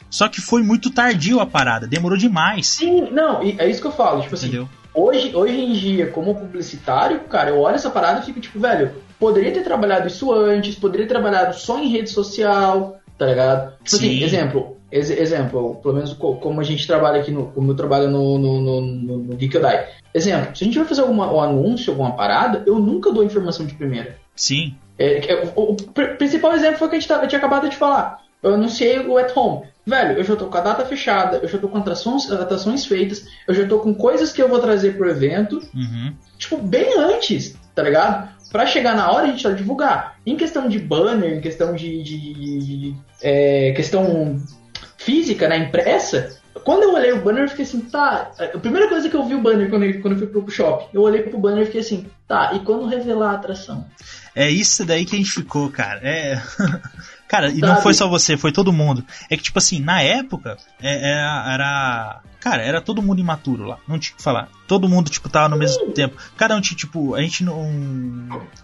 só 0.09 0.27
que 0.27 0.41
foi 0.41 0.63
muito 0.63 0.89
tardio 0.89 1.39
a 1.39 1.45
parada, 1.45 1.85
demorou 1.85 2.17
demais. 2.17 2.65
Sim, 2.69 3.09
não, 3.11 3.39
é 3.39 3.69
isso 3.69 3.79
que 3.79 3.85
eu 3.85 3.91
falo, 3.91 4.23
tipo 4.23 4.33
assim, 4.33 4.47
Entendeu? 4.47 4.63
assim. 4.63 4.81
Hoje, 4.95 5.35
hoje 5.35 5.53
em 5.53 5.73
dia, 5.73 6.07
como 6.07 6.33
publicitário, 6.33 7.19
cara, 7.25 7.51
eu 7.51 7.59
olho 7.59 7.75
essa 7.75 7.91
parada 7.91 8.21
e 8.21 8.25
fico 8.25 8.41
tipo, 8.41 8.59
velho, 8.59 8.91
poderia 9.19 9.51
ter 9.51 9.63
trabalhado 9.63 10.07
isso 10.07 10.33
antes, 10.33 10.73
poderia 10.73 11.05
ter 11.05 11.13
trabalhado 11.13 11.55
só 11.55 11.77
em 11.77 11.87
rede 11.87 12.09
social, 12.09 12.99
tá 13.15 13.27
ligado? 13.27 13.73
Tipo 13.83 13.95
assim, 13.95 13.99
Sim. 13.99 14.15
assim, 14.15 14.23
exemplo, 14.23 14.80
ex 14.91 15.09
exemplo, 15.09 15.75
pelo 15.81 15.95
menos 15.95 16.13
como 16.13 16.59
a 16.59 16.63
gente 16.63 16.85
trabalha 16.85 17.21
aqui 17.21 17.31
no, 17.31 17.47
como 17.47 17.71
eu 17.71 17.75
trabalho 17.75 18.09
no, 18.09 18.37
no, 18.37 18.61
no, 18.61 18.81
no, 18.81 19.17
no. 19.17 19.37
Exemplo, 20.13 20.55
se 20.55 20.63
a 20.63 20.65
gente 20.65 20.77
vai 20.77 20.87
fazer 20.87 21.01
alguma, 21.01 21.31
um 21.31 21.39
anúncio, 21.39 21.91
alguma 21.91 22.11
parada, 22.11 22.63
eu 22.65 22.77
nunca 22.79 23.11
dou 23.11 23.23
informação 23.23 23.65
de 23.65 23.73
primeira. 23.73 24.17
Sim. 24.35 24.75
É, 24.99 25.31
é, 25.31 25.53
o, 25.55 25.71
o, 25.71 25.75
principal 26.17 26.53
exemplo 26.53 26.77
foi 26.77 26.89
que 26.89 26.95
a 26.95 26.99
gente 26.99 27.07
tava, 27.07 27.27
tinha 27.27 27.39
acabado 27.39 27.69
de 27.69 27.75
falar. 27.75 28.21
Eu 28.43 28.55
anunciei 28.55 28.99
o 28.99 29.17
At 29.17 29.35
Home. 29.35 29.65
Velho, 29.85 30.17
eu 30.17 30.23
já 30.23 30.35
tô 30.35 30.45
com 30.45 30.57
a 30.57 30.61
data 30.61 30.85
fechada, 30.85 31.37
eu 31.37 31.47
já 31.47 31.57
tô 31.57 31.67
com 31.67 31.77
atrações, 31.77 32.29
atrações 32.31 32.85
feitas, 32.85 33.25
eu 33.47 33.53
já 33.53 33.67
tô 33.67 33.79
com 33.79 33.95
coisas 33.95 34.31
que 34.31 34.41
eu 34.41 34.47
vou 34.47 34.59
trazer 34.59 34.95
pro 34.95 35.09
evento. 35.09 35.61
Uhum. 35.73 36.13
Tipo, 36.37 36.57
bem 36.57 36.99
antes, 36.99 37.55
tá 37.73 37.81
ligado? 37.81 38.29
Pra 38.51 38.65
chegar 38.65 38.95
na 38.95 39.09
hora 39.09 39.27
a 39.27 39.31
gente 39.31 39.43
vai 39.43 39.55
divulgar. 39.55 40.17
Em 40.25 40.35
questão 40.35 40.67
de 40.67 40.77
banner, 40.77 41.33
em 41.33 41.41
questão 41.41 41.73
de. 41.73 42.03
de, 42.03 42.33
de, 42.33 42.59
de 42.59 42.95
é, 43.21 43.71
questão 43.71 44.39
física, 45.03 45.47
né, 45.47 45.57
impressa, 45.57 46.39
quando 46.63 46.83
eu 46.83 46.93
olhei 46.93 47.11
o 47.11 47.21
banner, 47.21 47.43
eu 47.43 47.49
fiquei 47.49 47.65
assim, 47.65 47.81
tá. 47.81 48.31
A 48.39 48.59
primeira 48.59 48.87
coisa 48.87 49.09
que 49.09 49.15
eu 49.15 49.25
vi 49.25 49.35
o 49.35 49.41
banner 49.41 49.69
quando 49.69 49.83
eu, 49.83 50.01
quando 50.01 50.13
eu 50.13 50.19
fui 50.19 50.27
pro 50.27 50.51
shopping, 50.51 50.87
eu 50.93 51.01
olhei 51.01 51.23
pro 51.23 51.39
banner 51.39 51.63
e 51.63 51.65
fiquei 51.65 51.81
assim, 51.81 52.07
tá, 52.27 52.51
e 52.53 52.59
quando 52.59 52.87
revelar 52.87 53.31
a 53.31 53.35
atração? 53.35 53.85
É 54.35 54.49
isso 54.49 54.85
daí 54.85 55.05
que 55.05 55.15
a 55.15 55.17
gente 55.17 55.31
ficou, 55.31 55.69
cara. 55.69 55.99
É. 56.03 56.41
cara, 57.27 57.49
e 57.49 57.59
não 57.59 57.81
foi 57.81 57.93
só 57.93 58.07
você, 58.07 58.37
foi 58.37 58.51
todo 58.51 58.71
mundo. 58.71 59.03
É 59.29 59.37
que, 59.37 59.43
tipo 59.43 59.57
assim, 59.57 59.79
na 59.79 60.01
época, 60.01 60.57
é, 60.81 61.11
era, 61.11 61.53
era 61.53 62.21
Cara, 62.41 62.63
era 62.63 62.81
todo 62.81 63.03
mundo 63.03 63.21
imaturo 63.21 63.65
lá. 63.65 63.77
Não 63.87 63.99
tinha 63.99 64.15
o 64.15 64.17
que 64.17 64.23
falar. 64.23 64.49
Todo 64.71 64.87
mundo, 64.87 65.09
tipo, 65.09 65.27
tava 65.27 65.49
no 65.49 65.57
mesmo 65.57 65.91
tempo. 65.91 66.15
Cada 66.37 66.55
um 66.55 66.61
tinha, 66.61 66.77
tipo, 66.77 67.13
a 67.13 67.21
gente 67.21 67.43
não. 67.43 67.67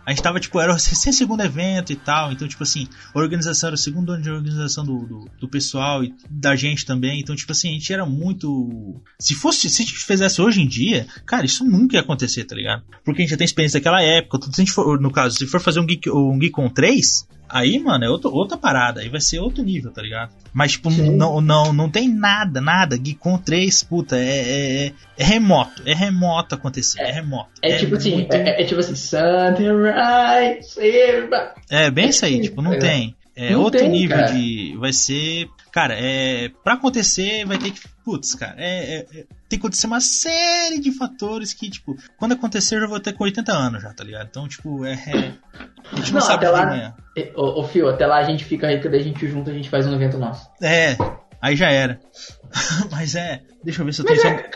A 0.06 0.12
gente 0.12 0.24
tava, 0.24 0.40
tipo, 0.40 0.58
era 0.58 0.72
o 0.72 0.74
recém 0.74 1.12
segundo 1.12 1.44
evento 1.44 1.92
e 1.92 1.98
tal. 1.98 2.32
Então, 2.32 2.48
tipo 2.48 2.64
assim, 2.64 2.88
a 3.14 3.20
organização 3.20 3.68
era 3.68 3.76
o 3.76 3.78
segundo 3.78 4.14
ano 4.14 4.24
de 4.24 4.30
organização 4.30 4.86
do, 4.86 5.06
do, 5.06 5.30
do, 5.38 5.50
pessoal 5.50 6.06
e 6.06 6.16
da 6.30 6.56
gente 6.56 6.86
também. 6.86 7.20
Então, 7.20 7.36
tipo 7.36 7.52
assim, 7.52 7.72
a 7.72 7.74
gente 7.74 7.92
era 7.92 8.06
muito. 8.06 9.02
Se 9.20 9.36
fosse, 9.36 9.70
se 9.70 9.82
a 9.82 9.86
gente 9.86 9.98
fizesse 9.98 10.42
hoje 10.42 10.62
em 10.62 10.68
dia, 10.70 11.06
cara, 11.26 11.46
isso 11.46 11.66
nunca 11.66 11.98
ia 11.98 12.02
acontecer, 12.02 12.46
tá 12.46 12.56
ligado? 12.56 12.84
Porque 13.04 13.22
a 13.22 13.26
gente 13.26 13.32
já 13.32 13.38
tem 13.38 13.44
experiência 13.44 13.78
daquela 13.78 14.02
época. 14.02 14.40
Se 14.46 14.62
a 14.62 14.64
gente 14.64 14.72
for, 14.72 15.02
no 15.02 15.12
caso, 15.12 15.36
se 15.36 15.46
for 15.46 15.60
fazer 15.60 15.82
um 15.82 15.86
Geek, 15.86 16.10
um 16.10 16.40
Geek 16.40 16.54
com 16.54 16.70
3, 16.70 17.28
Aí, 17.50 17.80
mano, 17.80 18.06
é 18.06 18.10
outro, 18.10 18.32
outra 18.32 18.58
parada. 18.58 19.02
Aí 19.02 19.10
vai 19.10 19.22
ser 19.22 19.40
outro 19.40 19.64
nível, 19.64 19.92
tá 19.92 20.02
ligado? 20.02 20.34
Mas, 20.54 20.74
tipo, 20.74 20.90
não, 20.90 21.40
não, 21.42 21.72
não 21.74 21.90
tem 21.90 22.10
nada, 22.10 22.60
nada. 22.60 22.98
Geekon 22.98 23.38
3, 23.38 23.84
puta, 23.84 24.18
é, 24.18 24.88
é, 24.88 24.92
é 25.18 25.24
remoto. 25.24 25.84
É 25.86 25.94
remoto 25.94 26.56
acontecer. 26.56 27.02
É, 27.02 27.10
é 27.10 27.12
remoto. 27.12 27.50
É, 27.62 27.72
é 27.72 27.78
tipo 27.78 27.96
assim, 27.96 28.14
muito... 28.16 28.36
assim, 28.36 28.44
é, 28.44 28.62
é, 28.62 28.66
tipo 28.66 28.80
assim, 28.80 28.96
Sunrise, 28.96 29.64
É, 31.70 31.92
bem 31.92 32.10
isso 32.10 32.26
aí, 32.26 32.42
tipo, 32.42 32.62
não 32.62 32.78
tem. 32.78 33.16
É 33.36 33.52
não 33.52 33.62
outro 33.62 33.80
tem, 33.80 33.90
nível 33.90 34.18
cara. 34.18 34.32
de. 34.32 34.76
Vai 34.78 34.92
ser. 34.92 35.48
Cara, 35.72 35.94
é. 35.96 36.50
Pra 36.64 36.74
acontecer, 36.74 37.46
vai 37.46 37.60
ter 37.60 37.70
que. 37.70 37.80
Putz, 38.04 38.34
cara, 38.34 38.56
é, 38.58 38.96
é, 38.96 39.06
é, 39.20 39.26
tem 39.50 39.58
que 39.58 39.66
acontecer 39.66 39.88
uma 39.88 40.02
série 40.02 40.80
de 40.80 40.92
fatores 40.92 41.54
que, 41.54 41.70
tipo, 41.70 41.96
quando 42.18 42.34
acontecer 42.34 42.76
eu 42.76 42.82
já 42.82 42.88
vou 42.88 43.00
ter 43.00 43.14
com 43.14 43.24
80 43.24 43.52
anos 43.52 43.82
já, 43.82 43.94
tá 43.94 44.04
ligado? 44.04 44.28
Então, 44.30 44.48
tipo, 44.48 44.86
é. 44.86 44.94
é 44.94 45.34
a 45.92 45.96
gente 45.96 46.14
não, 46.14 46.20
não 46.20 46.22
sabe 46.22 46.46
até 46.46 46.50
lá, 46.50 46.64
amanhã. 46.64 46.96
Ô, 47.36 47.62
ô, 47.62 47.64
Fio, 47.64 47.88
até 47.88 48.06
lá 48.06 48.18
a 48.18 48.24
gente 48.24 48.44
fica 48.44 48.70
rico, 48.70 48.90
daí 48.90 49.00
a 49.00 49.04
gente 49.04 49.28
junta, 49.28 49.52
a 49.52 49.54
gente 49.54 49.70
faz 49.70 49.88
um 49.88 49.94
evento 49.94 50.18
nosso. 50.18 50.50
É, 50.62 50.98
aí 51.42 51.56
já 51.56 51.70
era. 51.70 52.00
Mas 52.92 53.16
é. 53.16 53.42
Deixa 53.64 53.82
eu 53.82 53.86
ver 53.86 53.94
se 53.94 54.02
eu 54.02 54.06
tenho. 54.06 54.22
É... 54.22 54.50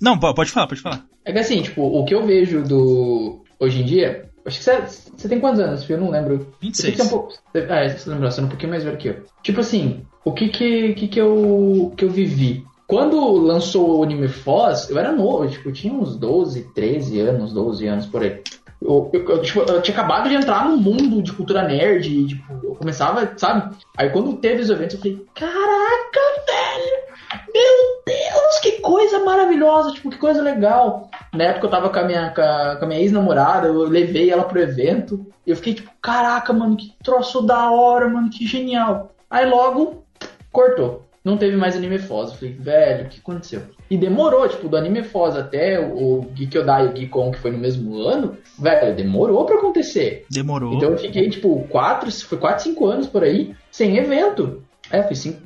Não, 0.00 0.18
pode 0.18 0.50
falar, 0.50 0.66
pode 0.66 0.80
falar. 0.80 1.04
É 1.24 1.32
que 1.32 1.38
assim, 1.38 1.62
tipo, 1.62 1.82
o 1.82 2.04
que 2.04 2.14
eu 2.14 2.26
vejo 2.26 2.62
do. 2.62 3.44
Hoje 3.60 3.82
em 3.82 3.84
dia, 3.84 4.28
Acho 4.48 4.58
que 4.58 4.64
você, 4.64 4.80
você 5.14 5.28
tem 5.28 5.40
quantos 5.40 5.60
anos, 5.60 5.88
Eu 5.90 6.00
não 6.00 6.10
lembro. 6.10 6.54
26. 6.62 6.96
Você 6.96 7.02
um 7.02 7.08
pouco, 7.08 7.34
é, 7.52 7.88
você 7.88 8.08
lembra, 8.08 8.30
você 8.30 8.40
é 8.40 8.44
um 8.44 8.48
pouquinho 8.48 8.70
mais 8.70 8.82
velho 8.82 8.96
que 8.96 9.08
eu. 9.08 9.24
Tipo 9.42 9.60
assim, 9.60 10.06
o 10.24 10.32
que 10.32 10.48
que, 10.48 10.94
que, 10.94 11.08
que, 11.08 11.20
eu, 11.20 11.92
que 11.94 12.04
eu 12.04 12.10
vivi? 12.10 12.64
Quando 12.88 13.32
lançou 13.32 13.98
o 13.98 14.02
Anime 14.02 14.28
Foz, 14.28 14.88
eu 14.88 14.98
era 14.98 15.12
novo, 15.12 15.46
tipo, 15.46 15.68
eu 15.68 15.72
tinha 15.74 15.92
uns 15.92 16.16
12, 16.16 16.72
13 16.72 17.20
anos, 17.20 17.52
12 17.52 17.86
anos 17.86 18.06
por 18.06 18.22
aí. 18.22 18.42
Eu, 18.80 19.10
eu, 19.12 19.28
eu, 19.28 19.42
tipo, 19.42 19.60
eu, 19.60 19.82
tinha 19.82 19.94
acabado 19.94 20.26
de 20.26 20.34
entrar 20.34 20.66
no 20.66 20.78
mundo 20.78 21.22
de 21.22 21.30
cultura 21.32 21.62
nerd, 21.64 22.08
e, 22.08 22.26
tipo, 22.28 22.50
eu 22.64 22.74
começava, 22.76 23.30
sabe? 23.36 23.76
Aí 23.94 24.08
quando 24.08 24.38
teve 24.38 24.62
os 24.62 24.70
eventos, 24.70 24.94
eu 24.94 25.00
falei, 25.02 25.26
caraca, 25.34 26.20
velho! 26.46 27.08
Meu 27.52 28.02
Deus, 28.06 28.58
que 28.62 28.80
coisa 28.80 29.22
maravilhosa, 29.22 29.92
tipo, 29.92 30.08
que 30.08 30.16
coisa 30.16 30.40
legal. 30.40 31.10
Na 31.34 31.44
época 31.44 31.66
eu 31.66 31.70
tava 31.70 31.90
com 31.90 31.98
a 31.98 32.04
minha, 32.04 32.30
com 32.30 32.40
a, 32.40 32.76
com 32.76 32.84
a 32.86 32.88
minha 32.88 33.00
ex-namorada, 33.00 33.66
eu 33.66 33.82
levei 33.82 34.30
ela 34.30 34.44
pro 34.44 34.62
evento, 34.62 35.26
e 35.46 35.50
eu 35.50 35.56
fiquei 35.56 35.74
tipo, 35.74 35.90
caraca, 36.00 36.54
mano, 36.54 36.74
que 36.74 36.94
troço 37.04 37.42
da 37.42 37.70
hora, 37.70 38.08
mano, 38.08 38.30
que 38.30 38.46
genial. 38.46 39.12
Aí 39.28 39.44
logo, 39.44 40.04
cortou. 40.50 41.07
Não 41.28 41.36
teve 41.36 41.58
mais 41.58 41.76
anime 41.76 41.98
Foz. 41.98 42.30
Eu 42.30 42.36
falei, 42.36 42.54
velho, 42.54 43.04
o 43.04 43.08
que 43.10 43.20
aconteceu? 43.20 43.60
E 43.90 43.98
demorou, 43.98 44.48
tipo, 44.48 44.66
do 44.66 44.78
anime 44.78 45.02
Foz 45.02 45.36
até 45.36 45.78
o, 45.78 46.20
o 46.20 46.32
Gikyodai 46.34 46.86
e 46.86 46.88
o 46.88 46.96
Gikon, 46.96 47.30
que 47.32 47.38
foi 47.38 47.50
no 47.50 47.58
mesmo 47.58 47.98
ano, 47.98 48.38
velho, 48.58 48.96
demorou 48.96 49.44
pra 49.44 49.56
acontecer. 49.56 50.24
Demorou. 50.30 50.72
Então 50.72 50.88
eu 50.88 50.96
fiquei, 50.96 51.28
tipo, 51.28 51.66
4, 51.68 52.10
foi 52.10 52.38
4, 52.38 52.64
5 52.64 52.86
anos 52.86 53.06
por 53.06 53.22
aí, 53.22 53.54
sem 53.70 53.98
evento. 53.98 54.62
É, 54.90 55.02
foi 55.02 55.14
5. 55.14 55.38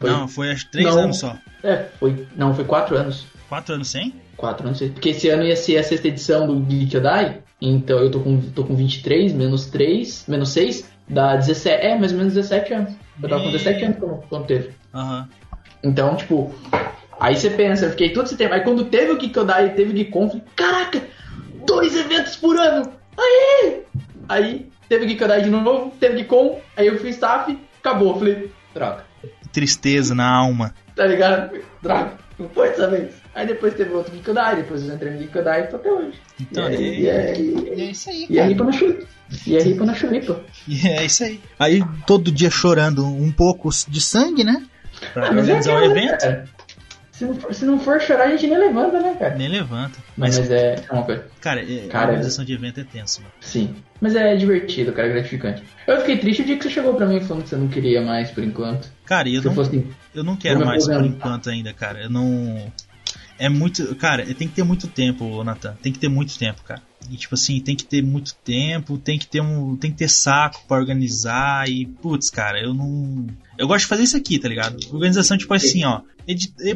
Foi... 0.00 0.10
Não, 0.10 0.26
foi 0.26 0.50
acho 0.50 0.68
3 0.72 0.96
anos 0.96 1.18
só. 1.18 1.36
É, 1.62 1.84
foi. 2.00 2.26
Não, 2.36 2.52
foi 2.52 2.64
4 2.64 2.96
anos. 2.96 3.24
4 3.48 3.74
anos 3.74 3.86
sem? 3.86 4.14
4 4.36 4.66
anos 4.66 4.78
sem. 4.78 4.90
Porque 4.90 5.10
esse 5.10 5.28
ano 5.28 5.44
ia 5.44 5.54
ser 5.54 5.78
a 5.78 5.84
sexta 5.84 6.08
edição 6.08 6.48
do 6.48 6.68
Gikyodai. 6.68 7.42
Então 7.62 8.00
eu 8.00 8.10
tô 8.10 8.18
com, 8.18 8.40
tô 8.40 8.64
com 8.64 8.74
23, 8.74 9.32
menos 9.34 9.66
3, 9.66 10.24
menos 10.26 10.48
6, 10.48 10.90
dá 11.08 11.36
17. 11.36 11.86
É, 11.86 11.96
mais 11.96 12.10
ou 12.10 12.18
menos 12.18 12.34
17 12.34 12.74
anos. 12.74 13.07
Eu 13.22 13.28
tava 13.28 13.42
com 13.42 13.50
17 13.50 13.84
anos 13.84 13.98
quando, 13.98 14.22
quando 14.28 14.46
teve. 14.46 14.70
Uhum. 14.94 15.26
Então, 15.82 16.16
tipo, 16.16 16.54
aí 17.20 17.36
você 17.36 17.50
pensa, 17.50 17.86
eu 17.86 17.90
fiquei 17.90 18.12
todo 18.12 18.26
esse 18.26 18.36
tempo. 18.36 18.54
Aí 18.54 18.60
quando 18.60 18.84
teve 18.84 19.12
o 19.12 19.20
Gikodai 19.20 19.66
e 19.66 19.70
teve 19.70 19.92
o 19.92 19.98
eu 19.98 20.28
falei, 20.28 20.44
caraca, 20.54 21.02
dois 21.66 21.96
eventos 21.96 22.36
por 22.36 22.56
ano! 22.56 22.92
Aí! 23.16 23.82
Aí 24.28 24.70
teve 24.88 25.06
o 25.06 25.08
Gikodai 25.08 25.42
de 25.42 25.50
novo, 25.50 25.92
teve 25.98 26.16
o 26.16 26.18
Gicon, 26.18 26.60
aí 26.76 26.86
eu 26.86 26.98
fui 26.98 27.10
staff, 27.10 27.56
acabou. 27.78 28.12
Eu 28.12 28.18
falei, 28.18 28.52
droga. 28.74 29.04
Tristeza 29.52 30.14
na 30.14 30.28
alma. 30.28 30.74
Tá 30.94 31.06
ligado? 31.06 31.58
Droga, 31.82 32.12
não 32.38 32.48
foi 32.48 32.68
dessa 32.68 32.88
vez. 32.88 33.14
Aí 33.38 33.46
depois 33.46 33.72
teve 33.72 33.92
outro 33.92 34.12
Gikodai, 34.12 34.56
depois 34.56 34.84
eu 34.84 34.92
entrei 34.92 35.12
no 35.12 35.20
Gikodai 35.20 35.60
e 35.60 35.66
tô 35.68 35.76
até 35.76 35.92
hoje. 35.92 36.18
Então, 36.40 36.68
e, 36.68 36.76
aí, 36.76 37.00
e, 37.02 37.08
é, 37.08 37.40
e, 37.40 37.80
é 37.82 37.84
isso 37.84 38.10
aí. 38.10 38.26
E 38.28 38.40
aí, 38.40 38.52
na 38.52 38.72
chulipa. 38.72 39.06
E 39.46 39.56
aí, 39.56 39.74
na 39.74 39.94
chulipa. 39.94 40.40
E 40.66 40.88
é 40.88 41.04
isso 41.04 41.22
aí. 41.22 41.40
Aí 41.56 41.84
todo 42.04 42.32
dia 42.32 42.50
chorando 42.50 43.06
um 43.06 43.30
pouco 43.30 43.70
de 43.86 44.00
sangue, 44.00 44.42
né? 44.42 44.66
Pra 45.14 45.26
ah, 45.26 45.30
organizar 45.30 45.70
é 45.70 45.74
o 45.76 45.84
evento. 45.84 46.18
Cara. 46.18 46.44
Se 47.12 47.24
não, 47.24 47.34
for, 47.36 47.54
se 47.54 47.64
não 47.64 47.78
for 47.78 48.00
chorar, 48.00 48.24
a 48.24 48.30
gente 48.30 48.48
nem 48.48 48.58
levanta, 48.58 48.98
né, 49.00 49.14
cara? 49.16 49.36
Nem 49.36 49.48
levanta. 49.48 49.98
Mas, 50.16 50.36
mas 50.36 50.50
é, 50.50 50.74
é 50.88 50.92
uma 50.92 51.04
coisa. 51.04 51.24
Cara, 51.40 51.60
é, 51.62 51.86
cara, 51.86 52.06
a 52.06 52.08
organização 52.08 52.44
de 52.44 52.52
evento 52.52 52.80
é 52.80 52.84
tenso, 52.84 53.20
mano. 53.20 53.32
Sim. 53.40 53.72
Mas 54.00 54.16
é 54.16 54.34
divertido, 54.34 54.92
cara, 54.92 55.06
é 55.06 55.12
gratificante. 55.12 55.62
Eu 55.86 55.98
fiquei 56.00 56.18
triste 56.18 56.42
o 56.42 56.44
dia 56.44 56.56
que 56.56 56.64
você 56.64 56.70
chegou 56.70 56.94
pra 56.94 57.06
mim 57.06 57.20
falando 57.20 57.44
que 57.44 57.48
você 57.50 57.56
não 57.56 57.68
queria 57.68 58.00
mais 58.02 58.32
por 58.32 58.42
enquanto. 58.42 58.88
Cara, 59.04 59.28
eu, 59.28 59.42
não, 59.42 59.54
fosse, 59.54 59.86
eu 60.12 60.24
não 60.24 60.36
quero 60.36 60.64
mais 60.64 60.86
por 60.86 61.04
enquanto 61.04 61.50
ainda, 61.50 61.72
cara. 61.72 62.02
Eu 62.02 62.10
não. 62.10 62.72
É 63.38 63.48
muito. 63.48 63.94
Cara, 63.94 64.24
tem 64.34 64.48
que 64.48 64.54
ter 64.54 64.64
muito 64.64 64.88
tempo, 64.88 65.42
Nathan. 65.44 65.76
Tem 65.82 65.92
que 65.92 65.98
ter 65.98 66.08
muito 66.08 66.36
tempo, 66.36 66.62
cara. 66.62 66.82
E 67.10 67.16
tipo 67.16 67.34
assim, 67.34 67.60
tem 67.60 67.76
que 67.76 67.84
ter 67.84 68.02
muito 68.02 68.34
tempo, 68.44 68.98
tem 68.98 69.18
que 69.18 69.26
ter 69.26 69.40
um. 69.40 69.76
Tem 69.76 69.90
que 69.90 69.96
ter 69.96 70.08
saco 70.08 70.62
para 70.66 70.80
organizar. 70.80 71.68
E, 71.68 71.86
putz, 71.86 72.28
cara, 72.30 72.60
eu 72.60 72.74
não. 72.74 73.26
Eu 73.56 73.68
gosto 73.68 73.84
de 73.84 73.88
fazer 73.88 74.02
isso 74.02 74.16
aqui, 74.16 74.38
tá 74.38 74.48
ligado? 74.48 74.78
Organização, 74.92 75.38
tipo 75.38 75.54
assim, 75.54 75.84
ó. 75.84 76.00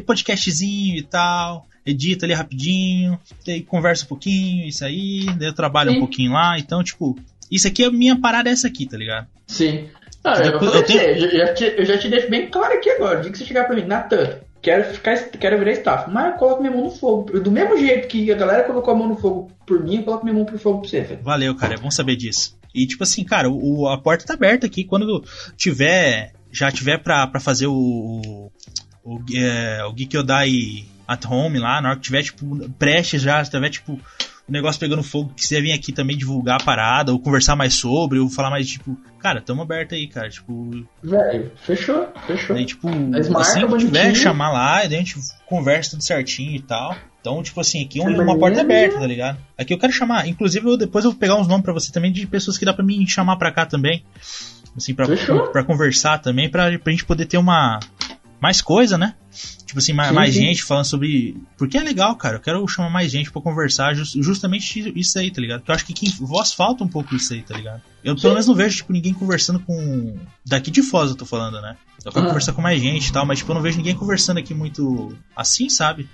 Podcastzinho 0.05 0.97
e 0.97 1.03
tal. 1.03 1.67
Edita 1.85 2.25
ali 2.25 2.33
rapidinho. 2.33 3.19
Daí 3.45 3.61
conversa 3.61 4.05
um 4.05 4.07
pouquinho, 4.07 4.67
isso 4.67 4.85
aí. 4.85 5.25
Daí 5.37 5.49
eu 5.49 5.53
trabalho 5.53 5.91
Sim. 5.91 5.97
um 5.97 5.99
pouquinho 5.99 6.31
lá. 6.31 6.57
Então, 6.57 6.81
tipo, 6.81 7.19
isso 7.51 7.67
aqui, 7.67 7.83
a 7.83 7.91
minha 7.91 8.19
parada 8.19 8.49
é 8.49 8.53
essa 8.53 8.67
aqui, 8.67 8.85
tá 8.87 8.97
ligado? 8.97 9.27
Sim. 9.47 9.89
Ah, 10.23 10.39
eu, 10.39 10.59
eu, 10.59 10.83
tenho... 10.85 11.01
eu, 11.01 11.37
já 11.37 11.53
te, 11.53 11.63
eu 11.65 11.85
já 11.85 11.97
te 11.97 12.09
deixo 12.09 12.29
bem 12.29 12.47
claro 12.47 12.73
aqui 12.73 12.89
agora. 12.89 13.19
O 13.19 13.21
dia 13.21 13.31
que 13.31 13.37
você 13.37 13.43
chegar 13.43 13.65
pra 13.65 13.75
mim, 13.75 13.83
Natan, 13.83 14.39
quero 14.63 14.85
ficar, 14.93 15.15
quero 15.29 15.59
virar 15.59 15.73
staff. 15.73 16.09
Mas 16.09 16.31
eu 16.31 16.39
coloco 16.39 16.61
minha 16.61 16.73
mão 16.73 16.85
no 16.85 16.89
fogo. 16.89 17.39
Do 17.39 17.51
mesmo 17.51 17.77
jeito 17.77 18.07
que 18.07 18.31
a 18.31 18.35
galera 18.35 18.63
colocou 18.63 18.93
a 18.93 18.97
mão 18.97 19.07
no 19.09 19.17
fogo 19.17 19.51
por 19.67 19.83
mim, 19.83 19.97
eu 19.97 20.03
coloco 20.03 20.25
minha 20.25 20.35
mão 20.35 20.45
pro 20.45 20.57
fogo 20.57 20.79
pra 20.79 20.89
você, 20.89 21.01
velho. 21.01 21.21
Valeu, 21.21 21.53
cara. 21.55 21.75
É 21.75 21.77
bom 21.77 21.91
saber 21.91 22.15
disso. 22.15 22.57
E 22.73 22.87
tipo 22.87 23.03
assim, 23.03 23.23
cara, 23.23 23.49
o, 23.49 23.87
a 23.87 24.01
porta 24.01 24.25
tá 24.25 24.33
aberta 24.33 24.65
aqui. 24.65 24.83
Quando 24.83 25.23
tiver. 25.55 26.33
Já 26.51 26.71
tiver 26.71 26.99
pra, 26.99 27.27
pra 27.27 27.39
fazer 27.39 27.67
o. 27.67 28.49
O, 29.03 29.19
é, 29.35 29.83
o 29.83 29.91
Geek 29.91 30.17
Odai 30.17 30.85
at 31.05 31.25
home 31.25 31.59
lá, 31.59 31.81
na 31.81 31.89
hora 31.89 31.97
que 31.97 32.03
tiver, 32.03 32.23
tipo, 32.23 32.69
prestes 32.79 33.21
já, 33.21 33.43
se 33.43 33.51
tiver, 33.51 33.69
tipo, 33.69 33.99
o 34.47 34.51
negócio 34.51 34.79
pegando 34.79 35.03
fogo, 35.03 35.33
quiser 35.35 35.61
vir 35.61 35.71
aqui 35.71 35.93
também 35.93 36.17
divulgar 36.17 36.61
a 36.61 36.63
parada, 36.63 37.11
ou 37.11 37.19
conversar 37.19 37.55
mais 37.55 37.75
sobre, 37.75 38.19
ou 38.19 38.29
falar 38.29 38.49
mais, 38.49 38.67
tipo, 38.67 38.97
cara, 39.19 39.41
tamo 39.41 39.61
aberto 39.61 39.95
aí, 39.95 40.07
cara, 40.07 40.29
tipo... 40.29 40.85
Velho, 41.01 41.51
fechou, 41.55 42.07
fechou. 42.27 42.55
Daí, 42.55 42.65
tipo, 42.65 42.89
assim 43.37 43.65
que 43.65 43.77
tiver, 43.77 44.13
chamar 44.15 44.51
lá, 44.51 44.79
daí 44.79 44.95
a 44.95 44.99
gente 44.99 45.15
conversa 45.47 45.91
tudo 45.91 46.03
certinho 46.03 46.55
e 46.55 46.61
tal. 46.61 46.95
Então, 47.21 47.41
tipo 47.41 47.61
assim, 47.61 47.81
aqui 47.85 48.01
é 48.01 48.03
uma 48.03 48.37
porta 48.37 48.59
aberta, 48.59 48.99
tá 48.99 49.07
ligado? 49.07 49.37
Aqui 49.57 49.73
eu 49.73 49.77
quero 49.77 49.93
chamar, 49.93 50.27
inclusive 50.27 50.67
eu, 50.67 50.75
depois 50.75 51.05
eu 51.05 51.11
vou 51.11 51.19
pegar 51.19 51.37
uns 51.37 51.47
nomes 51.47 51.63
para 51.63 51.71
você 51.71 51.89
também 51.89 52.11
de 52.11 52.27
pessoas 52.27 52.57
que 52.57 52.65
dá 52.65 52.73
para 52.73 52.83
mim 52.83 53.07
chamar 53.07 53.37
pra 53.37 53.49
cá 53.49 53.65
também. 53.65 54.03
Assim, 54.75 54.93
pra, 54.93 55.05
pra, 55.51 55.63
conversar 55.63 56.17
também, 56.17 56.49
pra, 56.49 56.77
pra 56.79 56.91
gente 56.91 57.05
poder 57.05 57.27
ter 57.27 57.37
uma, 57.37 57.79
mais 58.43 58.61
coisa, 58.61 58.97
né? 58.97 59.15
Tipo 59.65 59.79
assim, 59.79 59.93
mais, 59.93 60.09
sim, 60.09 60.15
mais 60.15 60.33
sim. 60.33 60.41
gente 60.41 60.63
falando 60.65 60.83
sobre. 60.83 61.37
Porque 61.57 61.77
é 61.77 61.81
legal, 61.81 62.13
cara. 62.17 62.35
Eu 62.35 62.41
quero 62.41 62.67
chamar 62.67 62.89
mais 62.89 63.09
gente 63.09 63.31
para 63.31 63.41
conversar 63.41 63.93
just, 63.93 64.21
justamente 64.21 64.91
isso 64.99 65.17
aí, 65.17 65.31
tá 65.31 65.39
ligado? 65.39 65.61
Porque 65.61 65.71
eu 65.71 65.75
acho 65.75 65.85
que 65.85 65.93
quem, 65.93 66.09
voz 66.19 66.51
falta 66.51 66.83
um 66.83 66.87
pouco 66.89 67.15
isso 67.15 67.33
aí, 67.33 67.41
tá 67.41 67.55
ligado? 67.55 67.81
Eu 68.03 68.17
pelo 68.17 68.33
menos 68.33 68.45
não 68.45 68.53
vejo, 68.53 68.75
tipo, 68.75 68.91
ninguém 68.91 69.13
conversando 69.13 69.61
com. 69.61 70.17
Daqui 70.45 70.69
de 70.69 70.83
Foz 70.83 71.09
eu 71.09 71.15
tô 71.15 71.25
falando, 71.25 71.61
né? 71.61 71.77
Eu 72.03 72.11
quero 72.11 72.25
conversar 72.25 72.51
com 72.51 72.61
mais 72.61 72.81
gente 72.81 73.07
e 73.07 73.13
tal, 73.13 73.25
mas 73.25 73.39
tipo, 73.39 73.49
eu 73.49 73.55
não 73.55 73.61
vejo 73.61 73.77
ninguém 73.77 73.95
conversando 73.95 74.39
aqui 74.39 74.53
muito 74.53 75.15
assim, 75.33 75.69
sabe? 75.69 76.09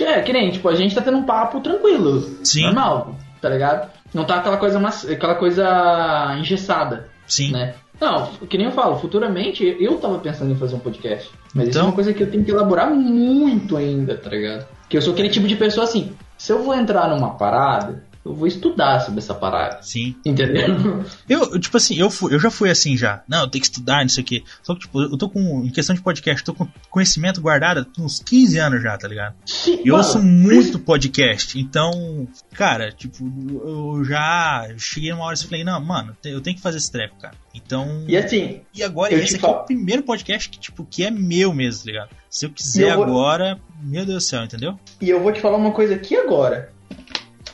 É, 0.00 0.22
que 0.22 0.32
nem, 0.32 0.50
tipo, 0.50 0.66
a 0.70 0.74
gente 0.74 0.94
tá 0.94 1.02
tendo 1.02 1.18
um 1.18 1.24
papo 1.24 1.60
tranquilo. 1.60 2.38
Sim. 2.42 2.62
Normal, 2.62 3.18
tá 3.38 3.50
ligado? 3.50 3.90
Não 4.14 4.24
tá 4.24 4.36
aquela 4.36 4.56
coisa, 4.56 4.78
aquela 5.12 5.34
coisa 5.34 6.34
engessada. 6.38 7.10
Sim. 7.26 7.52
Né? 7.52 7.74
Não, 8.00 8.26
que 8.48 8.58
nem 8.58 8.66
eu 8.66 8.72
falo, 8.72 8.98
futuramente 8.98 9.76
eu 9.80 9.98
tava 9.98 10.18
pensando 10.18 10.52
em 10.52 10.56
fazer 10.56 10.74
um 10.74 10.80
podcast. 10.80 11.30
Mas 11.54 11.68
então... 11.68 11.70
isso 11.70 11.78
é 11.78 11.82
uma 11.82 11.92
coisa 11.92 12.12
que 12.12 12.22
eu 12.22 12.30
tenho 12.30 12.44
que 12.44 12.50
elaborar 12.50 12.90
muito 12.90 13.76
ainda, 13.76 14.16
tá 14.16 14.30
ligado? 14.30 14.66
Que 14.88 14.96
eu 14.96 15.02
sou 15.02 15.12
aquele 15.12 15.30
tipo 15.30 15.48
de 15.48 15.56
pessoa 15.56 15.84
assim, 15.84 16.12
se 16.36 16.52
eu 16.52 16.62
vou 16.62 16.74
entrar 16.74 17.08
numa 17.08 17.30
parada, 17.30 18.04
eu 18.26 18.34
vou 18.34 18.46
estudar 18.46 19.00
sobre 19.00 19.20
essa 19.20 19.34
parada. 19.34 19.82
Sim. 19.82 20.16
Entendeu? 20.24 21.04
Eu, 21.28 21.58
tipo 21.58 21.76
assim, 21.76 21.96
eu, 21.96 22.10
fui, 22.10 22.34
eu 22.34 22.40
já 22.40 22.50
fui 22.50 22.70
assim 22.70 22.96
já. 22.96 23.22
Não, 23.28 23.42
eu 23.42 23.48
tenho 23.48 23.60
que 23.60 23.68
estudar, 23.68 24.02
não 24.02 24.08
sei 24.08 24.22
o 24.22 24.26
quê. 24.26 24.42
Só 24.62 24.74
que, 24.74 24.80
tipo, 24.80 25.00
eu 25.00 25.16
tô 25.16 25.28
com, 25.28 25.64
em 25.64 25.70
questão 25.70 25.94
de 25.94 26.02
podcast, 26.02 26.44
tô 26.44 26.54
com 26.54 26.66
conhecimento 26.90 27.40
guardado 27.40 27.86
uns 27.98 28.20
15 28.20 28.58
anos 28.58 28.82
já, 28.82 28.96
tá 28.96 29.06
ligado? 29.06 29.34
Sim, 29.44 29.80
eu 29.84 29.96
mano, 29.96 29.98
ouço 29.98 30.22
muito 30.22 30.78
podcast, 30.78 31.58
então, 31.58 32.28
cara, 32.52 32.90
tipo, 32.90 33.24
eu 33.64 34.04
já 34.04 34.68
cheguei 34.76 35.10
numa 35.10 35.24
hora 35.24 35.36
e 35.36 35.44
falei, 35.44 35.64
não, 35.64 35.80
mano, 35.80 36.16
eu 36.24 36.40
tenho 36.40 36.56
que 36.56 36.62
fazer 36.62 36.78
esse 36.78 36.90
treco, 36.90 37.16
cara. 37.20 37.34
Então. 37.54 38.04
E 38.06 38.16
assim. 38.16 38.60
E 38.74 38.82
agora, 38.82 39.14
esse 39.14 39.34
aqui 39.34 39.42
falo. 39.42 39.54
é 39.54 39.60
o 39.60 39.64
primeiro 39.64 40.02
podcast 40.02 40.48
que, 40.48 40.58
tipo, 40.58 40.84
que 40.84 41.04
é 41.04 41.10
meu 41.10 41.52
mesmo, 41.54 41.84
tá 41.84 41.90
ligado? 41.90 42.10
Se 42.28 42.46
eu 42.46 42.50
quiser 42.50 42.90
eu 42.90 42.96
vou... 42.96 43.04
agora, 43.04 43.58
meu 43.82 44.04
Deus 44.04 44.24
do 44.24 44.28
céu, 44.28 44.44
entendeu? 44.44 44.78
E 45.00 45.08
eu 45.08 45.22
vou 45.22 45.32
te 45.32 45.40
falar 45.40 45.56
uma 45.56 45.72
coisa 45.72 45.94
aqui 45.94 46.16
agora 46.16 46.75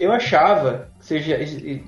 eu 0.01 0.13
achava, 0.13 0.89
seja, 1.01 1.39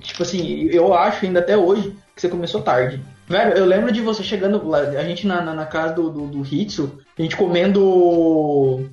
tipo 0.01 0.23
assim, 0.23 0.67
eu 0.71 0.93
acho 0.93 1.25
ainda 1.25 1.39
até 1.39 1.57
hoje 1.57 1.95
que 2.15 2.21
você 2.21 2.29
começou 2.29 2.61
tarde. 2.61 3.01
Velho, 3.27 3.53
eu 3.53 3.65
lembro 3.65 3.91
de 3.91 4.01
você 4.01 4.23
chegando 4.23 4.67
lá, 4.67 4.79
a 4.79 5.03
gente 5.03 5.25
na, 5.25 5.41
na, 5.41 5.53
na 5.53 5.65
casa 5.65 5.93
do, 5.93 6.09
do, 6.09 6.27
do 6.27 6.45
Hitsu, 6.45 6.99
a 7.17 7.21
gente 7.21 7.35
comendo 7.35 8.87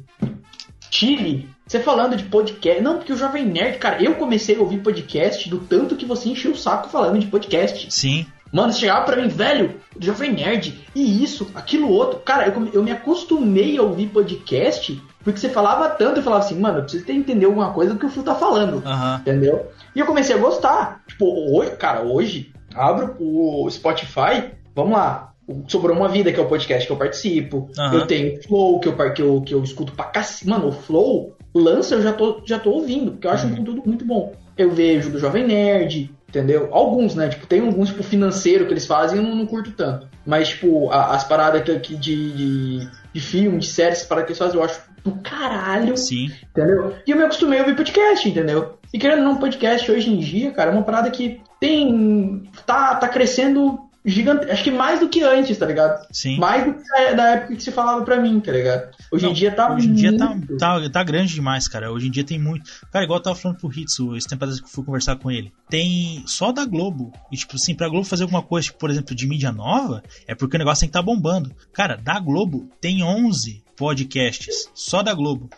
chile, 0.90 1.48
você 1.66 1.80
falando 1.80 2.16
de 2.16 2.24
podcast. 2.24 2.82
Não, 2.82 2.96
porque 2.96 3.12
o 3.12 3.16
Jovem 3.16 3.46
Nerd, 3.46 3.78
cara, 3.78 4.02
eu 4.02 4.14
comecei 4.14 4.56
a 4.56 4.60
ouvir 4.60 4.78
podcast 4.78 5.48
do 5.48 5.58
tanto 5.58 5.96
que 5.96 6.06
você 6.06 6.28
encheu 6.28 6.52
o 6.52 6.56
saco 6.56 6.88
falando 6.88 7.18
de 7.18 7.26
podcast. 7.26 7.86
Sim. 7.90 8.26
Mano, 8.52 8.72
você 8.72 8.80
chegava 8.80 9.06
pra 9.06 9.16
mim, 9.16 9.28
velho, 9.28 9.80
Jovem 9.98 10.32
Nerd, 10.32 10.78
e 10.94 11.24
isso, 11.24 11.50
aquilo 11.54 11.88
outro. 11.88 12.20
Cara, 12.20 12.48
eu, 12.48 12.70
eu 12.74 12.82
me 12.82 12.90
acostumei 12.90 13.78
a 13.78 13.82
ouvir 13.82 14.08
podcast 14.08 15.00
porque 15.22 15.38
você 15.38 15.48
falava 15.48 15.88
tanto, 15.90 16.18
eu 16.18 16.22
falava 16.22 16.44
assim, 16.44 16.58
mano, 16.58 16.78
eu 16.78 16.82
preciso 16.82 17.10
entender 17.10 17.46
alguma 17.46 17.72
coisa 17.72 17.92
do 17.92 17.98
que 17.98 18.06
o 18.06 18.08
Fio 18.08 18.22
tá 18.22 18.34
falando. 18.34 18.76
Uhum. 18.84 19.16
Entendeu? 19.16 19.70
E 19.94 20.00
eu 20.00 20.06
comecei 20.06 20.34
a 20.34 20.38
gostar. 20.38 21.02
Tipo, 21.06 21.26
hoje, 21.56 21.70
cara, 21.72 22.02
hoje, 22.02 22.52
abro 22.74 23.16
o 23.20 23.68
Spotify, 23.70 24.50
vamos 24.74 24.92
lá. 24.92 25.32
Sobrou 25.68 25.96
uma 25.96 26.08
vida, 26.08 26.32
que 26.32 26.40
é 26.40 26.42
o 26.42 26.48
podcast 26.48 26.86
que 26.86 26.92
eu 26.92 26.96
participo. 26.96 27.70
Uhum. 27.76 27.92
Eu 27.92 28.06
tenho 28.06 28.38
o 28.38 28.42
Flow, 28.42 28.80
que 28.80 28.88
eu, 28.88 29.12
que 29.12 29.22
eu, 29.22 29.40
que 29.42 29.54
eu 29.54 29.62
escuto 29.62 29.92
pra 29.92 30.06
cacete. 30.06 30.48
Mano, 30.48 30.68
o 30.68 30.72
Flow 30.72 31.36
lança, 31.54 31.94
eu 31.94 32.02
já 32.02 32.12
tô, 32.12 32.42
já 32.44 32.58
tô 32.58 32.70
ouvindo, 32.70 33.12
porque 33.12 33.26
eu 33.26 33.30
acho 33.30 33.46
uhum. 33.46 33.52
um 33.52 33.56
conteúdo 33.56 33.82
muito 33.84 34.04
bom. 34.04 34.32
Eu 34.56 34.70
vejo 34.70 35.10
do 35.10 35.18
Jovem 35.18 35.46
Nerd, 35.46 36.10
entendeu? 36.28 36.68
Alguns, 36.72 37.14
né? 37.14 37.28
Tipo, 37.28 37.46
tem 37.46 37.60
alguns, 37.60 37.90
tipo, 37.90 38.02
financeiro 38.02 38.66
que 38.66 38.72
eles 38.72 38.86
fazem 38.86 39.18
eu 39.18 39.22
não, 39.22 39.34
não 39.34 39.46
curto 39.46 39.72
tanto. 39.72 40.08
Mas, 40.24 40.50
tipo, 40.50 40.90
a, 40.90 41.14
as 41.14 41.24
paradas 41.24 41.68
aqui 41.68 41.96
de, 41.96 42.32
de, 42.32 42.88
de 43.12 43.20
filme, 43.20 43.58
de 43.58 43.66
séries, 43.66 44.04
paradas 44.04 44.26
que 44.26 44.32
eles 44.32 44.38
fazem, 44.38 44.56
eu 44.56 44.64
acho 44.64 44.80
do 45.04 45.12
caralho. 45.22 45.96
Sim. 45.96 46.30
Entendeu? 46.50 46.96
E 47.06 47.10
eu 47.10 47.16
me 47.16 47.24
acostumei 47.24 47.58
a 47.58 47.62
ouvir 47.62 47.76
podcast, 47.76 48.28
entendeu? 48.28 48.78
E 48.92 48.98
querendo 48.98 49.22
não, 49.22 49.36
podcast 49.36 49.90
hoje 49.90 50.10
em 50.10 50.18
dia, 50.18 50.50
cara, 50.52 50.70
é 50.70 50.74
uma 50.74 50.82
parada 50.82 51.10
que 51.10 51.40
tem. 51.58 52.48
tá, 52.66 52.94
tá 52.96 53.08
crescendo 53.08 53.78
gigante. 54.04 54.50
Acho 54.50 54.64
que 54.64 54.70
mais 54.70 55.00
do 55.00 55.08
que 55.08 55.22
antes, 55.22 55.56
tá 55.56 55.66
ligado? 55.66 56.06
Sim. 56.12 56.38
Mais 56.38 56.64
do 56.64 56.74
que 56.74 57.14
da 57.14 57.30
época 57.30 57.56
que 57.56 57.62
se 57.62 57.72
falava 57.72 58.04
pra 58.04 58.20
mim, 58.20 58.40
tá 58.40 58.52
ligado? 58.52 58.90
Hoje 59.10 59.24
Não, 59.24 59.30
em 59.30 59.34
dia 59.34 59.52
tá 59.52 59.72
Hoje 59.72 59.88
em 59.88 59.94
dia 59.94 60.16
tá, 60.16 60.36
tá, 60.58 60.90
tá, 60.90 61.04
grande 61.04 61.34
demais, 61.34 61.68
cara. 61.68 61.90
Hoje 61.90 62.08
em 62.08 62.10
dia 62.10 62.24
tem 62.24 62.38
muito. 62.38 62.70
Cara, 62.92 63.04
igual 63.04 63.18
eu 63.18 63.22
tava 63.22 63.36
falando 63.36 63.58
pro 63.58 63.72
Hitsu, 63.72 64.16
esse 64.16 64.28
tempo 64.28 64.46
que 64.46 64.52
eu 64.52 64.68
fui 64.68 64.84
conversar 64.84 65.16
com 65.16 65.30
ele. 65.30 65.52
Tem 65.68 66.22
só 66.26 66.52
da 66.52 66.64
Globo. 66.64 67.12
E, 67.30 67.36
tipo 67.36 67.56
assim, 67.56 67.74
pra 67.74 67.88
Globo 67.88 68.04
fazer 68.04 68.24
alguma 68.24 68.42
coisa, 68.42 68.66
tipo, 68.66 68.78
por 68.78 68.90
exemplo, 68.90 69.14
de 69.14 69.26
mídia 69.26 69.52
nova, 69.52 70.02
é 70.26 70.34
porque 70.34 70.56
o 70.56 70.58
negócio 70.58 70.80
tem 70.80 70.88
que 70.88 70.92
tá 70.92 71.02
bombando. 71.02 71.54
Cara, 71.72 71.96
da 71.96 72.18
Globo 72.18 72.68
tem 72.80 73.02
11 73.02 73.62
podcasts. 73.76 74.68
Só 74.74 75.02
da 75.02 75.14
Globo. 75.14 75.48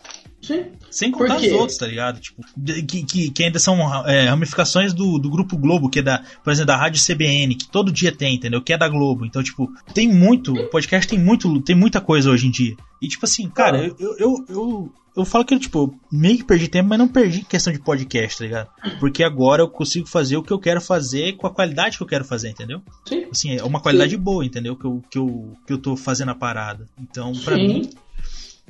Sim. 0.40 0.66
Sem 0.90 1.10
contar 1.10 1.38
os 1.38 1.52
outros, 1.52 1.78
tá 1.78 1.86
ligado? 1.86 2.20
Tipo, 2.20 2.42
que, 2.86 3.02
que, 3.02 3.30
que 3.30 3.44
ainda 3.44 3.58
são 3.58 4.06
é, 4.06 4.28
ramificações 4.28 4.92
do, 4.92 5.18
do 5.18 5.30
Grupo 5.30 5.56
Globo, 5.56 5.88
que 5.88 6.00
é 6.00 6.02
da, 6.02 6.22
por 6.42 6.52
exemplo, 6.52 6.66
da 6.66 6.76
Rádio 6.76 7.02
CBN, 7.02 7.54
que 7.54 7.66
todo 7.66 7.90
dia 7.90 8.12
tem, 8.12 8.36
entendeu? 8.36 8.60
Que 8.60 8.74
é 8.74 8.78
da 8.78 8.88
Globo. 8.88 9.24
Então, 9.24 9.42
tipo, 9.42 9.72
tem 9.94 10.06
muito, 10.06 10.52
o 10.52 10.68
podcast 10.68 11.08
tem 11.08 11.18
muito, 11.18 11.60
tem 11.62 11.74
muita 11.74 12.00
coisa 12.00 12.30
hoje 12.30 12.46
em 12.46 12.50
dia. 12.50 12.76
E, 13.00 13.08
tipo 13.08 13.24
assim, 13.24 13.48
cara, 13.48 13.86
eu, 13.86 13.96
eu, 13.98 14.16
eu, 14.18 14.44
eu, 14.48 14.92
eu 15.16 15.24
falo 15.24 15.44
que, 15.44 15.58
tipo, 15.58 15.98
meio 16.10 16.38
que 16.38 16.44
perdi 16.44 16.68
tempo, 16.68 16.88
mas 16.88 16.98
não 16.98 17.08
perdi 17.08 17.40
em 17.40 17.44
questão 17.44 17.72
de 17.72 17.78
podcast, 17.78 18.38
tá 18.38 18.44
ligado? 18.44 18.68
Porque 18.98 19.22
agora 19.22 19.62
eu 19.62 19.68
consigo 19.68 20.06
fazer 20.06 20.36
o 20.36 20.42
que 20.42 20.52
eu 20.52 20.58
quero 20.58 20.80
fazer 20.80 21.36
com 21.36 21.46
a 21.46 21.50
qualidade 21.50 21.96
que 21.96 22.02
eu 22.02 22.06
quero 22.06 22.24
fazer, 22.24 22.50
entendeu? 22.50 22.82
Sim. 23.06 23.26
Assim, 23.30 23.56
é 23.56 23.62
uma 23.62 23.80
qualidade 23.80 24.14
Sim. 24.14 24.20
boa, 24.20 24.44
entendeu? 24.44 24.76
Que 24.76 24.84
eu, 24.84 25.02
que, 25.10 25.18
eu, 25.18 25.56
que 25.66 25.72
eu 25.72 25.78
tô 25.78 25.96
fazendo 25.96 26.30
a 26.30 26.34
parada. 26.34 26.88
Então, 27.00 27.32
pra 27.44 27.54
Sim. 27.54 27.66
mim, 27.66 27.90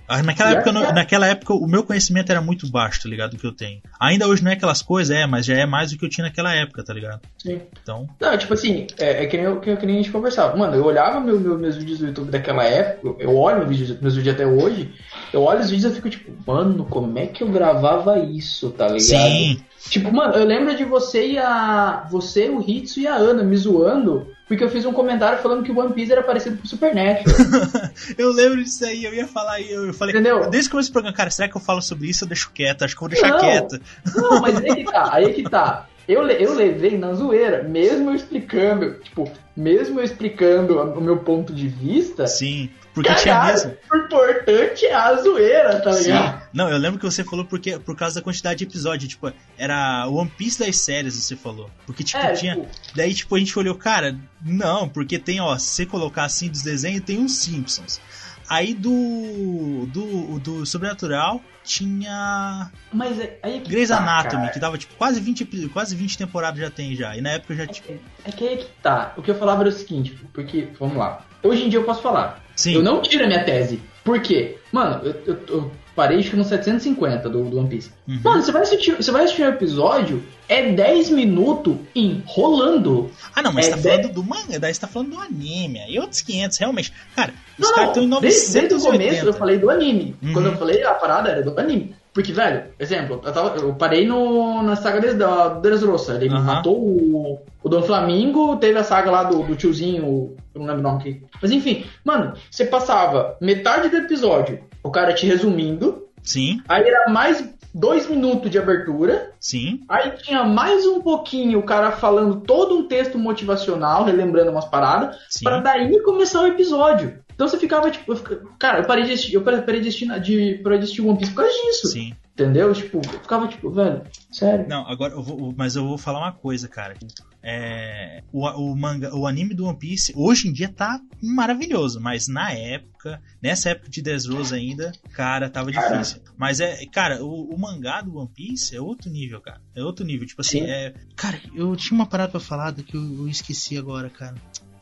naquela 0.09 0.51
época, 0.51 0.73
naquela 0.93 1.27
época, 1.27 1.55
o 1.55 1.67
meu 1.67 1.83
conhecimento 1.83 2.31
era 2.31 2.41
muito 2.41 2.71
baixo, 2.71 3.03
tá 3.03 3.09
ligado? 3.09 3.33
Do 3.33 3.39
que 3.39 3.47
eu 3.47 3.53
tenho. 3.53 3.81
Ainda 3.99 4.27
hoje 4.27 4.43
não 4.43 4.51
é 4.51 4.55
aquelas 4.55 4.83
coisas, 4.83 5.15
é, 5.15 5.27
mas 5.27 5.47
já 5.47 5.55
é 5.55 5.67
mais 5.67 5.91
do 5.91 5.99
que 5.99 6.05
eu 6.05 6.09
tinha 6.09 6.27
naquela 6.27 6.55
época, 6.55 6.85
tá 6.85 6.93
ligado? 6.93 7.21
Sim. 7.39 7.61
Então. 7.83 8.09
Não, 8.21 8.37
tipo 8.37 8.55
assim, 8.55 8.87
é, 8.99 9.25
é 9.25 9.27
que, 9.27 9.37
nem, 9.37 9.47
eu, 9.47 9.61
que, 9.61 9.77
que, 9.77 9.87
nem 9.87 9.97
a 9.97 9.99
gente 9.99 10.11
conversava. 10.11 10.57
Mano, 10.57 10.75
eu 10.75 10.85
olhava 10.85 11.21
meu, 11.21 11.41
meu, 11.41 11.59
meus 11.59 11.77
vídeos 11.77 11.99
do 11.99 12.07
YouTube 12.07 12.31
daquela 12.31 12.65
época, 12.65 13.23
eu 13.23 13.37
olho 13.37 13.67
meus 13.67 13.79
vídeos, 13.79 14.01
meus 14.01 14.17
vídeos 14.17 14.35
até 14.35 14.47
hoje, 14.47 14.93
eu 15.33 15.43
olho 15.43 15.61
os 15.61 15.71
vídeos 15.71 15.93
e 15.93 15.97
fico 15.97 16.11
tipo, 16.11 16.33
mano, 16.47 16.85
como 16.85 17.19
é 17.19 17.27
que 17.27 17.43
eu 17.43 17.49
gravava 17.49 18.19
isso, 18.19 18.71
tá 18.71 18.87
ligado? 18.87 19.01
Sim. 19.03 19.65
Tipo, 19.89 20.13
mano, 20.13 20.35
eu 20.35 20.45
lembro 20.45 20.77
de 20.77 20.85
você 20.85 21.33
e 21.33 21.39
a. 21.39 22.07
Você, 22.11 22.49
o 22.49 22.61
Hitsu 22.61 23.01
e 23.01 23.07
a 23.07 23.15
Ana 23.15 23.43
me 23.43 23.57
zoando 23.57 24.35
porque 24.47 24.63
eu 24.63 24.69
fiz 24.69 24.85
um 24.85 24.93
comentário 24.93 25.43
falando 25.43 25.63
que 25.63 25.73
o 25.73 25.79
One 25.79 25.95
Piece 25.95 26.13
era 26.13 26.23
parecido 26.23 26.59
com 26.59 26.65
o 26.65 26.69
Supernatural. 26.69 27.35
eu 28.17 28.31
lembro 28.31 28.63
disso 28.63 28.85
aí, 28.85 29.05
eu 29.05 29.15
ia 29.15 29.27
falar 29.27 29.55
aí, 29.55 29.71
eu 29.71 29.93
falei, 29.95 30.15
Entendeu? 30.15 30.51
desde 30.51 30.69
que 30.69 30.75
eu 30.75 30.77
comecei 30.77 30.91
o 30.91 30.93
programa, 30.93 31.17
cara, 31.17 31.31
será 31.31 31.49
que 31.49 31.57
eu 31.57 31.61
falo 31.61 31.81
sobre 31.81 32.09
isso 32.09 32.25
ou 32.25 32.29
deixo 32.29 32.51
quieto? 32.53 32.85
Acho 32.85 32.95
que 32.95 33.03
eu 33.03 33.09
vou 33.09 33.09
deixar 33.09 33.29
não, 33.31 33.39
quieto. 33.39 33.81
Não, 34.15 34.41
mas 34.43 34.57
aí 34.57 34.75
que 34.75 34.85
tá, 34.85 35.09
aí 35.15 35.33
que 35.33 35.43
tá. 35.45 35.87
Eu, 36.07 36.29
eu 36.29 36.55
levei 36.55 36.99
na 36.99 37.15
zoeira, 37.15 37.63
mesmo 37.63 38.11
eu 38.11 38.15
explicando, 38.15 38.99
tipo, 39.03 39.31
mesmo 39.57 39.99
eu 39.99 40.05
explicando 40.05 40.79
o 40.79 41.01
meu 41.01 41.17
ponto 41.19 41.51
de 41.53 41.67
vista. 41.67 42.27
Sim. 42.27 42.69
Porque 42.95 43.13
tinha 43.17 43.45
mesmo. 43.45 43.77
O 43.93 43.97
importante 43.97 44.87
é 44.87 44.95
a 44.95 45.17
zoeira, 45.17 45.81
tá 45.81 45.91
ligado? 45.91 46.39
Sim. 46.39 46.47
Não, 46.53 46.71
eu 46.71 46.79
lembro 46.79 47.01
que 47.01 47.05
você 47.05 47.25
falou 47.25 47.45
porque, 47.45 47.77
por 47.79 47.97
causa 47.97 48.15
da 48.15 48.23
quantidade 48.23 48.59
de 48.59 48.65
episódios. 48.65 49.11
Tipo, 49.11 49.33
era 49.59 50.07
o 50.07 50.15
One 50.15 50.31
Piece 50.31 50.61
das 50.61 50.77
séries, 50.77 51.15
você 51.15 51.35
falou. 51.35 51.69
Porque, 51.85 52.05
tipo, 52.05 52.25
é, 52.25 52.33
tinha. 52.33 52.55
Tipo... 52.55 52.69
Daí, 52.95 53.13
tipo, 53.13 53.35
a 53.35 53.39
gente 53.41 53.59
olhou, 53.59 53.75
cara, 53.75 54.17
não, 54.41 54.89
porque 54.89 55.19
tem, 55.19 55.41
ó, 55.41 55.59
se 55.59 55.71
você 55.71 55.87
colocar 55.87 56.25
assim 56.25 56.49
dos 56.49 56.63
desenhos, 56.63 57.03
tem 57.05 57.23
os 57.23 57.37
Simpsons. 57.37 58.01
Aí 58.49 58.73
do. 58.73 59.87
do. 59.93 60.39
do 60.39 60.65
Sobrenatural 60.65 61.43
tinha. 61.65 62.71
Mas 62.93 63.19
é, 63.19 63.39
aí 63.43 63.61
que 63.61 63.71
Grey's 63.71 63.89
tá, 63.89 63.97
Anatomy, 63.99 64.43
cara. 64.43 64.53
que 64.53 64.61
tava 64.61 64.79
tipo 64.79 64.95
quase 64.97 65.19
20, 65.19 65.69
quase 65.69 65.97
20 65.97 66.19
temporadas 66.19 66.61
já 66.61 66.71
tem 66.71 66.95
já. 66.95 67.17
E 67.17 67.21
na 67.21 67.31
época 67.31 67.55
já 67.57 67.67
tipo. 67.67 67.93
É, 68.25 68.31
que 68.31 68.47
aí 68.47 68.59
que 68.59 68.67
tá. 68.83 69.15
O 69.17 69.23
que 69.23 69.31
eu 69.31 69.35
falava 69.35 69.63
era 69.63 69.71
o 69.71 69.73
seguinte, 69.73 70.15
porque, 70.33 70.69
vamos 70.79 70.97
lá. 70.97 71.25
Hoje 71.43 71.65
em 71.65 71.69
dia 71.69 71.79
eu 71.79 71.85
posso 71.85 72.03
falar. 72.03 72.44
Sim. 72.57 72.75
Eu 72.75 72.83
não 72.83 73.03
tiro 73.03 73.25
a 73.25 73.27
minha 73.27 73.45
tese. 73.45 73.81
Por 74.05 74.21
quê? 74.21 74.59
Mano, 74.71 75.01
eu, 75.05 75.15
eu, 75.27 75.39
eu 75.49 75.73
parei 75.95 76.19
acho 76.19 76.31
que 76.31 76.37
no 76.37 76.45
750 76.45 77.29
do, 77.29 77.45
do 77.45 77.59
One 77.59 77.69
Piece. 77.69 77.91
Uhum. 78.07 78.21
Mano, 78.23 78.43
você 78.43 78.53
vai 78.53 78.63
assistir, 78.63 78.95
você 78.97 79.11
vai 79.11 79.25
assistir 79.25 79.43
um 79.43 79.49
episódio, 79.49 80.23
é 80.49 80.71
10 80.73 81.11
minutos 81.11 81.77
enrolando. 81.95 83.11
Ah, 83.35 83.43
não, 83.43 83.53
mas 83.53 83.67
é 83.67 83.71
você 83.71 83.77
tá 83.77 83.83
10... 83.83 83.97
falando 83.97 84.15
do 84.15 84.25
manga, 84.25 84.59
daí 84.59 84.75
você 84.75 84.81
tá 84.81 84.87
falando 84.87 85.11
do 85.11 85.21
anime. 85.21 85.81
Aí 85.81 85.99
outros 85.99 86.21
500, 86.21 86.59
realmente. 86.59 86.93
Cara, 87.15 87.33
os 87.59 87.67
Não, 87.67 87.75
caras 87.75 87.91
estão 87.91 88.03
em 88.03 88.09
não, 88.09 88.21
desde, 88.21 88.55
980. 88.55 88.59
desde 88.59 88.87
o 88.87 88.91
começo 88.91 89.27
eu 89.27 89.39
falei 89.39 89.59
do 89.59 89.71
anime. 89.71 90.17
Uhum. 90.23 90.33
Quando 90.33 90.47
eu 90.47 90.57
falei 90.57 90.83
a 90.85 90.95
parada 90.95 91.31
era 91.31 91.43
do 91.43 91.59
anime. 91.59 91.95
Porque, 92.15 92.33
velho, 92.33 92.67
exemplo, 92.79 93.21
eu, 93.25 93.33
tava, 93.33 93.57
eu 93.59 93.75
parei 93.75 94.07
no, 94.07 94.63
na 94.63 94.77
saga 94.77 95.01
de, 95.01 95.15
da 95.15 95.49
Dressrosa. 95.49 96.15
Ele 96.15 96.33
Aham. 96.33 96.45
matou 96.45 96.79
o, 96.79 97.43
o 97.61 97.69
Dom 97.69 97.83
Flamingo, 97.83 98.57
teve 98.57 98.79
a 98.79 98.85
saga 98.85 99.11
lá 99.11 99.25
do, 99.25 99.43
do 99.43 99.57
tiozinho, 99.57 100.37
eu 100.55 100.61
não 100.61 100.67
lembro 100.67 100.81
o 100.81 100.83
nome 100.85 101.01
aqui. 101.01 101.23
Mas 101.43 101.51
enfim, 101.51 101.85
mano, 102.05 102.35
você 102.49 102.65
passava 102.65 103.37
metade 103.41 103.89
do 103.89 103.97
episódio, 103.97 104.61
o 104.83 104.91
cara 104.91 105.13
te 105.13 105.27
resumindo, 105.27 106.05
Sim, 106.23 106.63
aí 106.69 106.89
era 106.89 107.11
mais 107.11 107.53
dois 107.75 108.09
minutos 108.09 108.49
de 108.51 108.59
abertura, 108.59 109.33
sim. 109.41 109.81
aí 109.89 110.13
tinha 110.13 110.45
mais 110.45 110.87
um 110.87 111.01
pouquinho 111.03 111.59
o 111.59 111.65
cara 111.65 111.91
falando 111.91 112.41
todo 112.41 112.77
um 112.77 112.87
texto 112.87 113.19
motivacional, 113.19 114.05
relembrando 114.05 114.53
umas 114.53 114.67
paradas, 114.67 115.17
Sim. 115.29 115.45
pra 115.45 115.59
daí 115.59 116.01
começar 116.03 116.43
o 116.43 116.47
episódio. 116.47 117.19
Então 117.35 117.49
você 117.49 117.59
ficava, 117.59 117.91
tipo, 117.91 118.13
eu 118.13 118.17
fica- 118.17 118.43
cara, 118.59 118.79
eu 118.81 118.87
parei 118.87 119.05
de 119.05 119.13
assistir, 119.13 119.35
eu 119.35 119.43
parei 119.43 119.81
de 119.81 119.89
assistir, 119.89 120.21
de, 120.21 120.61
parei 120.63 120.79
de 120.79 120.85
assistir 120.85 121.03
One 121.03 121.19
Piece 121.19 121.33
por 121.33 121.43
causa 121.43 121.53
disso. 121.53 121.89
Sim. 121.89 122.15
Entendeu? 122.33 122.73
Tipo, 122.75 122.97
eu 122.99 123.21
ficava 123.21 123.47
tipo, 123.47 123.71
velho, 123.71 124.03
sério. 124.33 124.67
Não, 124.69 124.85
agora 124.89 125.13
eu 125.13 125.23
vou. 125.23 125.55
Mas 125.57 125.77
eu 125.77 125.87
vou 125.87 125.97
falar 125.97 126.19
uma 126.19 126.33
coisa, 126.33 126.67
cara. 126.67 126.97
É, 127.41 128.25
o, 128.33 128.45
o 128.49 128.75
manga, 128.77 129.15
o 129.15 129.27
anime 129.27 129.55
do 129.55 129.67
One 129.67 129.79
Piece 129.79 130.13
hoje 130.17 130.49
em 130.49 130.53
dia 130.53 130.69
tá 130.69 130.99
maravilhoso, 131.23 132.01
mas 132.01 132.27
na 132.27 132.51
época, 132.53 133.21
nessa 133.41 133.71
época 133.71 133.89
de 133.91 134.03
Dressrosa 134.03 134.57
ainda, 134.57 134.91
cara, 135.13 135.49
tava 135.49 135.71
difícil. 135.71 136.23
Mas 136.37 136.59
é, 136.59 136.85
cara, 136.87 137.23
o, 137.23 137.55
o 137.55 137.59
mangá 137.59 138.01
do 138.01 138.17
One 138.17 138.31
Piece 138.35 138.75
é 138.75 138.81
outro 138.81 139.11
nível, 139.11 139.41
cara. 139.41 139.61
É 139.77 139.83
outro 139.85 140.05
nível. 140.05 140.27
Tipo 140.27 140.41
assim, 140.41 140.61
Sim. 140.61 140.67
é. 140.67 140.95
Cara, 141.15 141.39
eu 141.55 141.77
tinha 141.77 141.95
uma 141.97 142.07
parada 142.07 142.33
pra 142.33 142.41
falar 142.41 142.73
que 142.75 142.97
eu, 142.97 143.19
eu 143.19 143.29
esqueci 143.29 143.79
agora, 143.79 144.11
cara. 144.11 144.35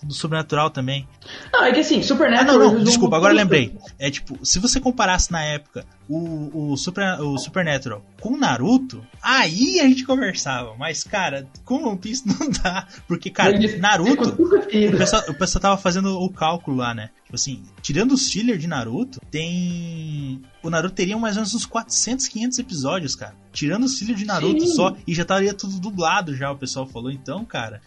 Do 0.02 0.12
sobrenatural 0.12 0.68
também. 0.70 1.06
Não, 1.52 1.64
é 1.64 1.72
que 1.72 1.80
assim, 1.80 2.00
Ah, 2.00 2.02
Supernatural. 2.02 2.58
não, 2.58 2.64
não, 2.66 2.74
eles 2.74 2.84
desculpa, 2.84 3.16
agora 3.16 3.32
lembrei. 3.32 3.72
É 3.98 4.10
tipo, 4.10 4.38
se 4.44 4.58
você 4.58 4.80
comparasse 4.80 5.30
na 5.30 5.42
época 5.44 5.84
o, 6.08 6.72
o, 6.72 6.76
Super, 6.76 7.20
o 7.20 7.38
Supernatural 7.38 8.04
com 8.20 8.30
o 8.30 8.36
Naruto, 8.36 9.04
aí 9.22 9.78
a 9.80 9.84
gente 9.84 10.04
conversava. 10.04 10.74
Mas, 10.76 11.04
cara, 11.04 11.46
com 11.64 11.84
One 11.84 11.98
Piece 11.98 12.24
não 12.26 12.50
dá. 12.50 12.86
Porque, 13.06 13.30
cara, 13.30 13.56
Naruto. 13.78 14.30
O 14.30 14.96
pessoal, 14.98 15.22
o 15.28 15.34
pessoal 15.34 15.62
tava 15.62 15.76
fazendo 15.76 16.18
o 16.20 16.28
cálculo 16.30 16.78
lá, 16.78 16.92
né? 16.94 17.10
Tipo 17.24 17.36
assim, 17.36 17.62
tirando 17.80 18.12
os 18.12 18.30
filler 18.30 18.58
de 18.58 18.66
Naruto, 18.66 19.20
tem. 19.30 20.42
O 20.62 20.68
Naruto 20.70 20.94
teria 20.94 21.16
mais 21.16 21.36
ou 21.36 21.42
menos 21.42 21.54
uns 21.54 21.64
400, 21.66 22.28
500 22.28 22.58
episódios, 22.58 23.14
cara. 23.14 23.34
Tirando 23.52 23.84
os 23.84 23.98
filler 23.98 24.16
de 24.16 24.24
Naruto 24.24 24.66
Sim. 24.66 24.74
só, 24.74 24.96
e 25.06 25.14
já 25.14 25.22
estaria 25.22 25.54
tudo 25.54 25.78
dublado 25.78 26.34
já, 26.36 26.50
o 26.50 26.56
pessoal 26.58 26.86
falou. 26.86 27.10
Então, 27.10 27.44
cara. 27.44 27.80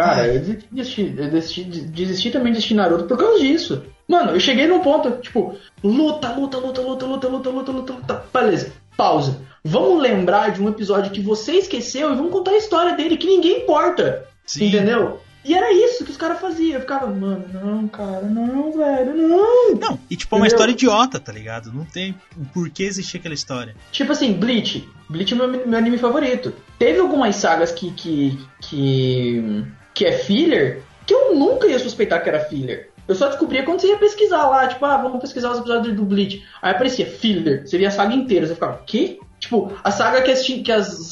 Cara, 0.00 0.26
eu 0.28 0.40
desisti, 0.40 1.14
eu 1.14 1.30
desisti, 1.30 1.64
desisti 1.64 2.30
também 2.30 2.52
de 2.52 2.58
assistir 2.58 2.74
Naruto 2.74 3.04
por 3.04 3.18
causa 3.18 3.38
disso. 3.38 3.82
Mano, 4.08 4.32
eu 4.32 4.40
cheguei 4.40 4.66
num 4.66 4.80
ponto, 4.80 5.10
tipo, 5.20 5.54
luta, 5.84 6.32
luta, 6.32 6.56
luta, 6.56 6.80
luta, 6.80 7.06
luta, 7.06 7.28
luta, 7.28 7.50
luta, 7.50 7.72
luta, 7.72 7.92
luta. 7.92 8.24
Beleza, 8.32 8.72
pausa. 8.96 9.42
Vamos 9.62 10.00
lembrar 10.00 10.52
de 10.52 10.62
um 10.62 10.70
episódio 10.70 11.12
que 11.12 11.20
você 11.20 11.52
esqueceu 11.52 12.10
e 12.10 12.16
vamos 12.16 12.32
contar 12.32 12.52
a 12.52 12.56
história 12.56 12.96
dele, 12.96 13.18
que 13.18 13.26
ninguém 13.26 13.58
importa. 13.58 14.26
Sim. 14.46 14.68
Entendeu? 14.68 15.20
E 15.44 15.54
era 15.54 15.72
isso 15.72 16.04
que 16.04 16.10
os 16.10 16.16
caras 16.16 16.40
faziam. 16.40 16.74
Eu 16.74 16.80
ficava, 16.80 17.06
mano, 17.06 17.44
não, 17.52 17.88
cara, 17.88 18.22
não, 18.22 18.72
velho, 18.72 19.14
não. 19.16 19.74
Não, 19.74 19.98
e 20.10 20.16
tipo, 20.16 20.34
é 20.34 20.38
uma 20.38 20.46
Entendeu? 20.46 20.46
história 20.46 20.72
idiota, 20.72 21.20
tá 21.20 21.32
ligado? 21.32 21.72
Não 21.72 21.84
tem 21.84 22.14
o 22.36 22.44
porquê 22.46 22.84
existir 22.84 23.18
aquela 23.18 23.34
história. 23.34 23.74
Tipo 23.92 24.12
assim, 24.12 24.32
Bleach. 24.32 24.88
Bleach 25.08 25.32
é 25.32 25.36
meu, 25.36 25.66
meu 25.66 25.78
anime 25.78 25.98
favorito. 25.98 26.52
Teve 26.78 27.00
algumas 27.00 27.36
sagas 27.36 27.72
que, 27.72 27.90
que, 27.92 28.38
que, 28.60 29.64
que 30.00 30.06
é 30.06 30.12
filler 30.12 30.82
que 31.06 31.12
eu 31.12 31.34
nunca 31.34 31.66
ia 31.66 31.78
suspeitar 31.78 32.22
que 32.22 32.28
era 32.30 32.40
filler. 32.40 32.88
Eu 33.06 33.14
só 33.14 33.28
descobria 33.28 33.64
quando 33.64 33.80
você 33.80 33.88
ia 33.88 33.98
pesquisar 33.98 34.48
lá, 34.48 34.66
tipo, 34.66 34.82
ah, 34.86 34.96
vamos 34.96 35.20
pesquisar 35.20 35.50
os 35.50 35.58
episódios 35.58 35.94
do 35.94 36.04
Bleach. 36.04 36.42
Aí 36.62 36.70
aparecia 36.70 37.04
filler, 37.04 37.66
você 37.66 37.76
via 37.76 37.88
a 37.88 37.90
saga 37.90 38.14
inteira, 38.14 38.46
você 38.46 38.54
ficava, 38.54 38.80
quê? 38.86 39.18
Tipo, 39.38 39.70
a 39.84 39.90
saga 39.90 40.22
que 40.22 40.30
as, 40.30 40.40
que 40.42 40.72
as 40.72 41.10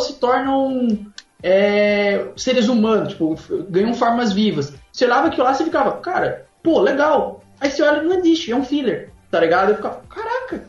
se 0.00 0.14
tornam 0.14 1.06
é, 1.40 2.26
seres 2.36 2.66
humanos, 2.68 3.10
tipo, 3.10 3.36
ganham 3.68 3.94
formas 3.94 4.32
vivas. 4.32 4.72
Você 4.90 5.04
olhava 5.04 5.28
aquilo 5.28 5.44
lá 5.44 5.54
você 5.54 5.62
ficava, 5.62 5.92
cara, 5.98 6.46
pô, 6.60 6.80
legal. 6.80 7.44
Aí 7.60 7.70
você 7.70 7.84
olha, 7.84 8.02
não 8.02 8.14
existe, 8.14 8.50
é 8.50 8.56
um 8.56 8.64
filler, 8.64 9.12
tá 9.30 9.38
ligado? 9.38 9.68
Eu 9.68 9.76
ficava, 9.76 10.02
caraca, 10.08 10.64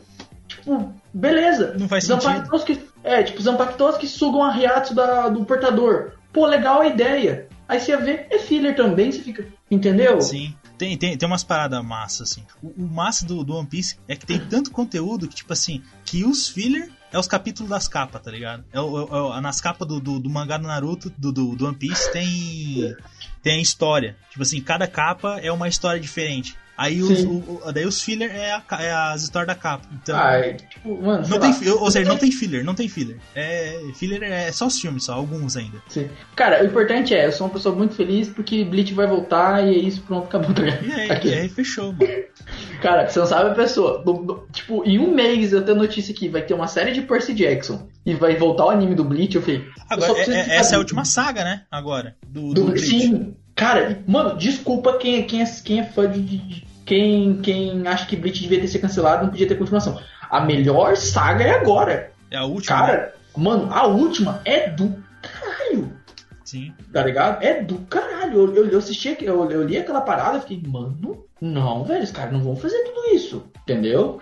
tipo, 0.46 0.94
beleza. 1.12 1.74
Não 1.76 1.88
faz 1.88 2.04
sentido. 2.04 2.64
Que, 2.64 2.80
é, 3.02 3.24
tipo, 3.24 3.42
Zanpakutos 3.42 3.96
que 3.96 4.06
sugam 4.06 4.44
a 4.44 4.52
Riatsu 4.52 4.94
da, 4.94 5.28
do 5.28 5.44
portador. 5.44 6.12
Pô, 6.32 6.44
legal 6.44 6.82
a 6.82 6.86
ideia. 6.86 7.48
Aí 7.68 7.80
você 7.80 7.96
vê, 7.96 8.26
é 8.30 8.38
filler 8.38 8.76
também, 8.76 9.10
você 9.10 9.20
fica, 9.20 9.46
entendeu? 9.70 10.20
Sim. 10.20 10.54
Tem, 10.78 10.96
tem, 10.96 11.16
tem 11.16 11.26
umas 11.26 11.42
paradas 11.42 11.82
massa, 11.84 12.22
assim. 12.22 12.44
O, 12.62 12.68
o 12.84 12.86
massa 12.86 13.24
do, 13.24 13.42
do 13.42 13.56
One 13.56 13.66
Piece 13.66 13.96
é 14.06 14.14
que 14.14 14.26
tem 14.26 14.38
tanto 14.38 14.70
conteúdo 14.70 15.26
que, 15.26 15.34
tipo 15.34 15.52
assim, 15.52 15.82
que 16.04 16.24
os 16.24 16.48
filler 16.48 16.90
é 17.12 17.18
os 17.18 17.26
capítulos 17.26 17.70
das 17.70 17.88
capas, 17.88 18.20
tá 18.22 18.30
ligado? 18.30 18.64
É, 18.72 18.78
é, 18.78 19.38
é, 19.38 19.40
nas 19.40 19.60
capas 19.60 19.88
do, 19.88 19.98
do, 19.98 20.20
do, 20.20 20.28
mangá 20.28 20.58
do 20.58 20.66
Naruto, 20.66 21.10
do, 21.16 21.32
do, 21.32 21.56
do 21.56 21.66
One 21.66 21.76
Piece, 21.76 22.12
tem, 22.12 22.94
tem 23.42 23.60
história. 23.60 24.16
Tipo 24.30 24.42
assim, 24.42 24.60
cada 24.60 24.86
capa 24.86 25.38
é 25.40 25.50
uma 25.50 25.66
história 25.66 26.00
diferente. 26.00 26.56
Aí 26.76 27.02
os, 27.02 27.24
o, 27.24 27.72
daí 27.72 27.86
os 27.86 28.02
filler 28.02 28.30
é, 28.30 28.52
a, 28.52 28.82
é, 28.82 28.92
as 28.92 29.22
histórias 29.22 29.48
da 29.48 29.54
capa. 29.54 29.86
Então, 29.92 30.18
ah, 30.18 30.34
é, 30.34 30.52
tipo, 30.54 31.00
mano, 31.00 31.26
não 31.26 31.38
tem, 31.38 31.50
lá. 31.50 31.74
ou 31.74 31.90
seja, 31.90 32.08
não 32.08 32.18
tem 32.18 32.30
filler, 32.30 32.64
não 32.64 32.74
tem 32.74 32.88
filler. 32.88 33.16
É, 33.34 33.80
filler 33.94 34.22
é 34.22 34.52
só 34.52 34.66
os 34.66 34.78
filmes, 34.78 35.04
só 35.04 35.14
alguns 35.14 35.56
ainda. 35.56 35.82
Sim. 35.88 36.08
Cara, 36.34 36.62
o 36.62 36.66
importante 36.66 37.14
é, 37.14 37.26
eu 37.26 37.32
sou 37.32 37.46
uma 37.46 37.52
pessoa 37.54 37.74
muito 37.74 37.94
feliz 37.94 38.28
porque 38.28 38.64
Bleach 38.64 38.92
vai 38.92 39.06
voltar 39.06 39.66
e 39.66 39.74
é 39.74 39.78
isso, 39.78 40.02
pronto, 40.02 40.26
acabou. 40.26 40.50
E 40.56 40.92
aí, 40.92 41.08
e 41.24 41.34
aí 41.34 41.48
fechou, 41.48 41.92
mano. 41.92 42.06
Cara, 42.82 43.08
você 43.08 43.18
não 43.18 43.26
sabe 43.26 43.50
a 43.50 43.54
pessoa. 43.54 44.04
Tipo, 44.52 44.84
em 44.84 44.98
um 44.98 45.14
mês 45.14 45.52
eu 45.52 45.64
tenho 45.64 45.78
notícia 45.78 46.12
aqui, 46.12 46.28
vai 46.28 46.42
ter 46.42 46.54
uma 46.54 46.68
série 46.68 46.92
de 46.92 47.02
Percy 47.02 47.32
Jackson 47.32 47.88
e 48.04 48.14
vai 48.14 48.36
voltar 48.36 48.66
o 48.66 48.70
anime 48.70 48.94
do 48.94 49.04
Bleach, 49.04 49.34
eu 49.34 49.42
falei. 49.42 49.64
Agora, 49.88 50.12
eu 50.12 50.32
é, 50.32 50.56
essa 50.56 50.74
é 50.74 50.76
a 50.76 50.78
última 50.78 51.04
saga, 51.04 51.42
né? 51.42 51.62
Agora. 51.70 52.14
Do, 52.26 52.52
do, 52.52 52.54
do 52.54 52.64
Bleach. 52.66 52.86
Sim. 52.86 53.34
Cara, 53.56 54.02
mano, 54.06 54.36
desculpa 54.36 54.98
quem, 54.98 55.26
quem, 55.26 55.42
é, 55.42 55.46
quem 55.64 55.80
é 55.80 55.84
fã 55.84 56.08
de, 56.08 56.20
de, 56.20 56.66
quem, 56.84 57.40
quem 57.40 57.88
acha 57.88 58.06
que 58.06 58.14
Bleach 58.14 58.42
devia 58.42 58.60
ter 58.60 58.68
sido 58.68 58.82
cancelado, 58.82 59.24
não 59.24 59.30
podia 59.30 59.48
ter 59.48 59.56
continuação. 59.56 59.98
A 60.30 60.40
melhor 60.40 60.94
saga 60.94 61.42
é 61.42 61.50
agora. 61.52 62.12
É 62.30 62.36
a 62.36 62.44
última. 62.44 62.76
Cara, 62.76 62.96
né? 62.96 63.12
mano, 63.34 63.72
a 63.72 63.86
última 63.86 64.42
é 64.44 64.68
do 64.68 64.94
caralho. 65.22 65.96
Sim. 66.44 66.74
Tá 66.92 67.02
ligado? 67.02 67.42
É 67.42 67.62
do 67.62 67.78
caralho. 67.86 68.54
Eu, 68.54 68.66
eu, 68.66 68.78
assisti, 68.78 69.16
eu, 69.22 69.50
eu 69.50 69.64
li 69.64 69.78
aquela 69.78 70.02
parada 70.02 70.36
e 70.36 70.40
fiquei, 70.42 70.62
mano, 70.70 71.24
não, 71.40 71.82
velho, 71.82 72.04
os 72.04 72.10
caras 72.10 72.32
não 72.32 72.42
vão 72.42 72.56
fazer 72.56 72.78
tudo 72.84 73.14
isso. 73.14 73.44
Entendeu? 73.62 74.20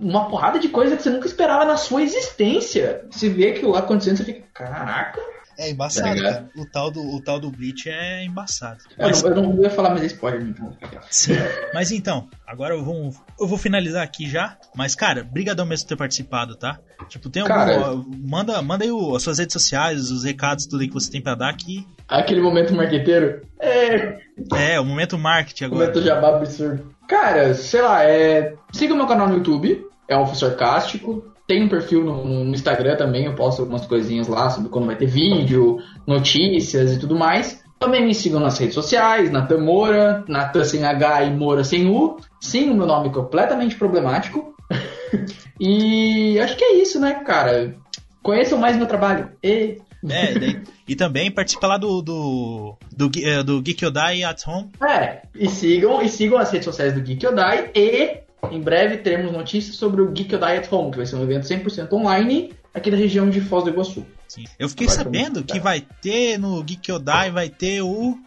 Uma 0.00 0.28
porrada 0.28 0.60
de 0.60 0.68
coisa 0.68 0.96
que 0.96 1.02
você 1.02 1.10
nunca 1.10 1.26
esperava 1.26 1.64
na 1.64 1.76
sua 1.76 2.02
existência. 2.02 3.04
Se 3.10 3.28
vê 3.28 3.48
aquilo 3.48 3.72
lá 3.72 3.80
acontecendo, 3.80 4.16
você 4.16 4.24
fica, 4.24 4.44
caraca, 4.54 5.20
é 5.58 5.70
embaçado, 5.70 6.16
tá 6.16 6.22
cara. 6.22 6.50
O 6.56 6.66
tal, 6.66 6.90
do, 6.90 7.00
o 7.00 7.20
tal 7.20 7.40
do 7.40 7.50
Bleach 7.50 7.88
é 7.88 8.24
embaçado. 8.24 8.78
Mas... 8.98 9.22
Eu, 9.22 9.34
não, 9.34 9.44
eu 9.44 9.54
não 9.54 9.62
ia 9.62 9.70
falar 9.70 9.90
mais 9.90 10.04
spoiler, 10.04 10.42
então. 10.42 10.76
Sim. 11.10 11.34
Mas 11.72 11.90
então, 11.90 12.28
agora 12.46 12.74
eu 12.74 12.84
vou, 12.84 13.14
eu 13.40 13.46
vou 13.46 13.58
finalizar 13.58 14.02
aqui 14.02 14.28
já. 14.28 14.56
Mas, 14.74 14.94
cara, 14.94 15.24
brigadão 15.24 15.64
mesmo 15.64 15.86
por 15.86 15.90
ter 15.90 15.96
participado, 15.96 16.56
tá? 16.56 16.78
Tipo, 17.08 17.30
tem 17.30 17.42
algum. 17.42 17.54
Cara, 17.54 17.94
manda, 18.06 18.60
manda 18.62 18.84
aí 18.84 18.90
o, 18.90 19.16
as 19.16 19.22
suas 19.22 19.38
redes 19.38 19.52
sociais, 19.52 20.10
os 20.10 20.24
recados, 20.24 20.66
tudo 20.66 20.82
aí 20.82 20.88
que 20.88 20.94
você 20.94 21.10
tem 21.10 21.20
pra 21.20 21.34
dar 21.34 21.48
aqui. 21.48 21.86
Aquele 22.08 22.40
momento 22.40 22.74
marqueteiro? 22.74 23.42
É. 23.58 24.18
É, 24.54 24.80
o 24.80 24.84
momento 24.84 25.18
marketing 25.18 25.64
agora. 25.64 25.86
Momento 25.86 26.02
jabá 26.02 26.36
absurdo. 26.36 26.94
Cara, 27.08 27.54
sei 27.54 27.82
lá, 27.82 28.04
é. 28.04 28.54
Siga 28.72 28.94
o 28.94 28.96
meu 28.96 29.06
canal 29.06 29.28
no 29.28 29.36
YouTube, 29.36 29.86
é 30.08 30.16
um 30.16 30.26
Cástico. 30.56 31.35
Tem 31.46 31.62
um 31.62 31.68
perfil 31.68 32.02
no, 32.02 32.24
no, 32.24 32.54
Instagram 32.54 32.96
também, 32.96 33.24
eu 33.24 33.34
posto 33.34 33.60
algumas 33.60 33.86
coisinhas 33.86 34.26
lá 34.26 34.50
sobre 34.50 34.68
quando 34.68 34.86
vai 34.86 34.96
ter 34.96 35.06
vídeo, 35.06 35.78
notícias 36.06 36.92
e 36.92 36.98
tudo 36.98 37.14
mais. 37.14 37.62
Também 37.78 38.04
me 38.04 38.14
sigam 38.14 38.40
nas 38.40 38.58
redes 38.58 38.74
sociais, 38.74 39.30
Natan 39.30 39.58
Moura, 39.58 40.24
Natan 40.26 40.64
sem 40.64 40.84
H 40.84 41.24
e 41.24 41.30
Moura 41.30 41.62
sem 41.62 41.88
U. 41.88 42.16
Sim, 42.40 42.70
o 42.70 42.74
meu 42.74 42.86
nome 42.86 43.08
é 43.08 43.12
completamente 43.12 43.76
problemático. 43.76 44.54
e 45.60 46.38
acho 46.40 46.56
que 46.56 46.64
é 46.64 46.76
isso, 46.82 46.98
né, 46.98 47.14
cara? 47.24 47.76
Conheçam 48.22 48.58
mais 48.58 48.76
meu 48.76 48.86
trabalho. 48.86 49.30
E... 49.42 49.78
É, 50.08 50.38
daí, 50.38 50.62
e 50.88 50.96
também 50.96 51.30
participa 51.30 51.66
lá 51.66 51.78
do, 51.78 52.00
do, 52.02 52.76
do, 52.92 53.08
do, 53.08 53.44
do 53.44 53.62
Geek 53.62 53.84
Odai 53.84 54.22
at 54.24 54.42
Home. 54.46 54.70
É, 54.88 55.22
e 55.34 55.48
sigam, 55.48 56.00
e 56.02 56.08
sigam 56.08 56.38
as 56.38 56.50
redes 56.50 56.64
sociais 56.64 56.92
do 56.92 57.00
Geek 57.00 57.26
Odai 57.26 57.70
e 57.74 58.25
em 58.50 58.60
breve 58.60 58.98
teremos 58.98 59.32
notícias 59.32 59.76
sobre 59.76 60.02
o 60.02 60.10
Geek 60.10 60.36
Diet 60.36 60.68
Home, 60.72 60.90
que 60.90 60.96
vai 60.98 61.06
ser 61.06 61.16
um 61.16 61.22
evento 61.22 61.44
100% 61.44 61.92
online 61.92 62.52
aqui 62.72 62.90
da 62.90 62.96
região 62.96 63.28
de 63.28 63.40
Foz 63.40 63.64
do 63.64 63.70
Iguaçu. 63.70 64.04
Sim. 64.28 64.44
Eu 64.58 64.68
fiquei 64.68 64.88
sabendo 64.88 65.42
que 65.44 65.60
vai 65.60 65.80
ter 65.80 66.38
no 66.38 66.62
Geek 66.62 66.90
Odai, 66.92 67.30
vai 67.30 67.48
ter 67.48 67.80
o 67.80 68.18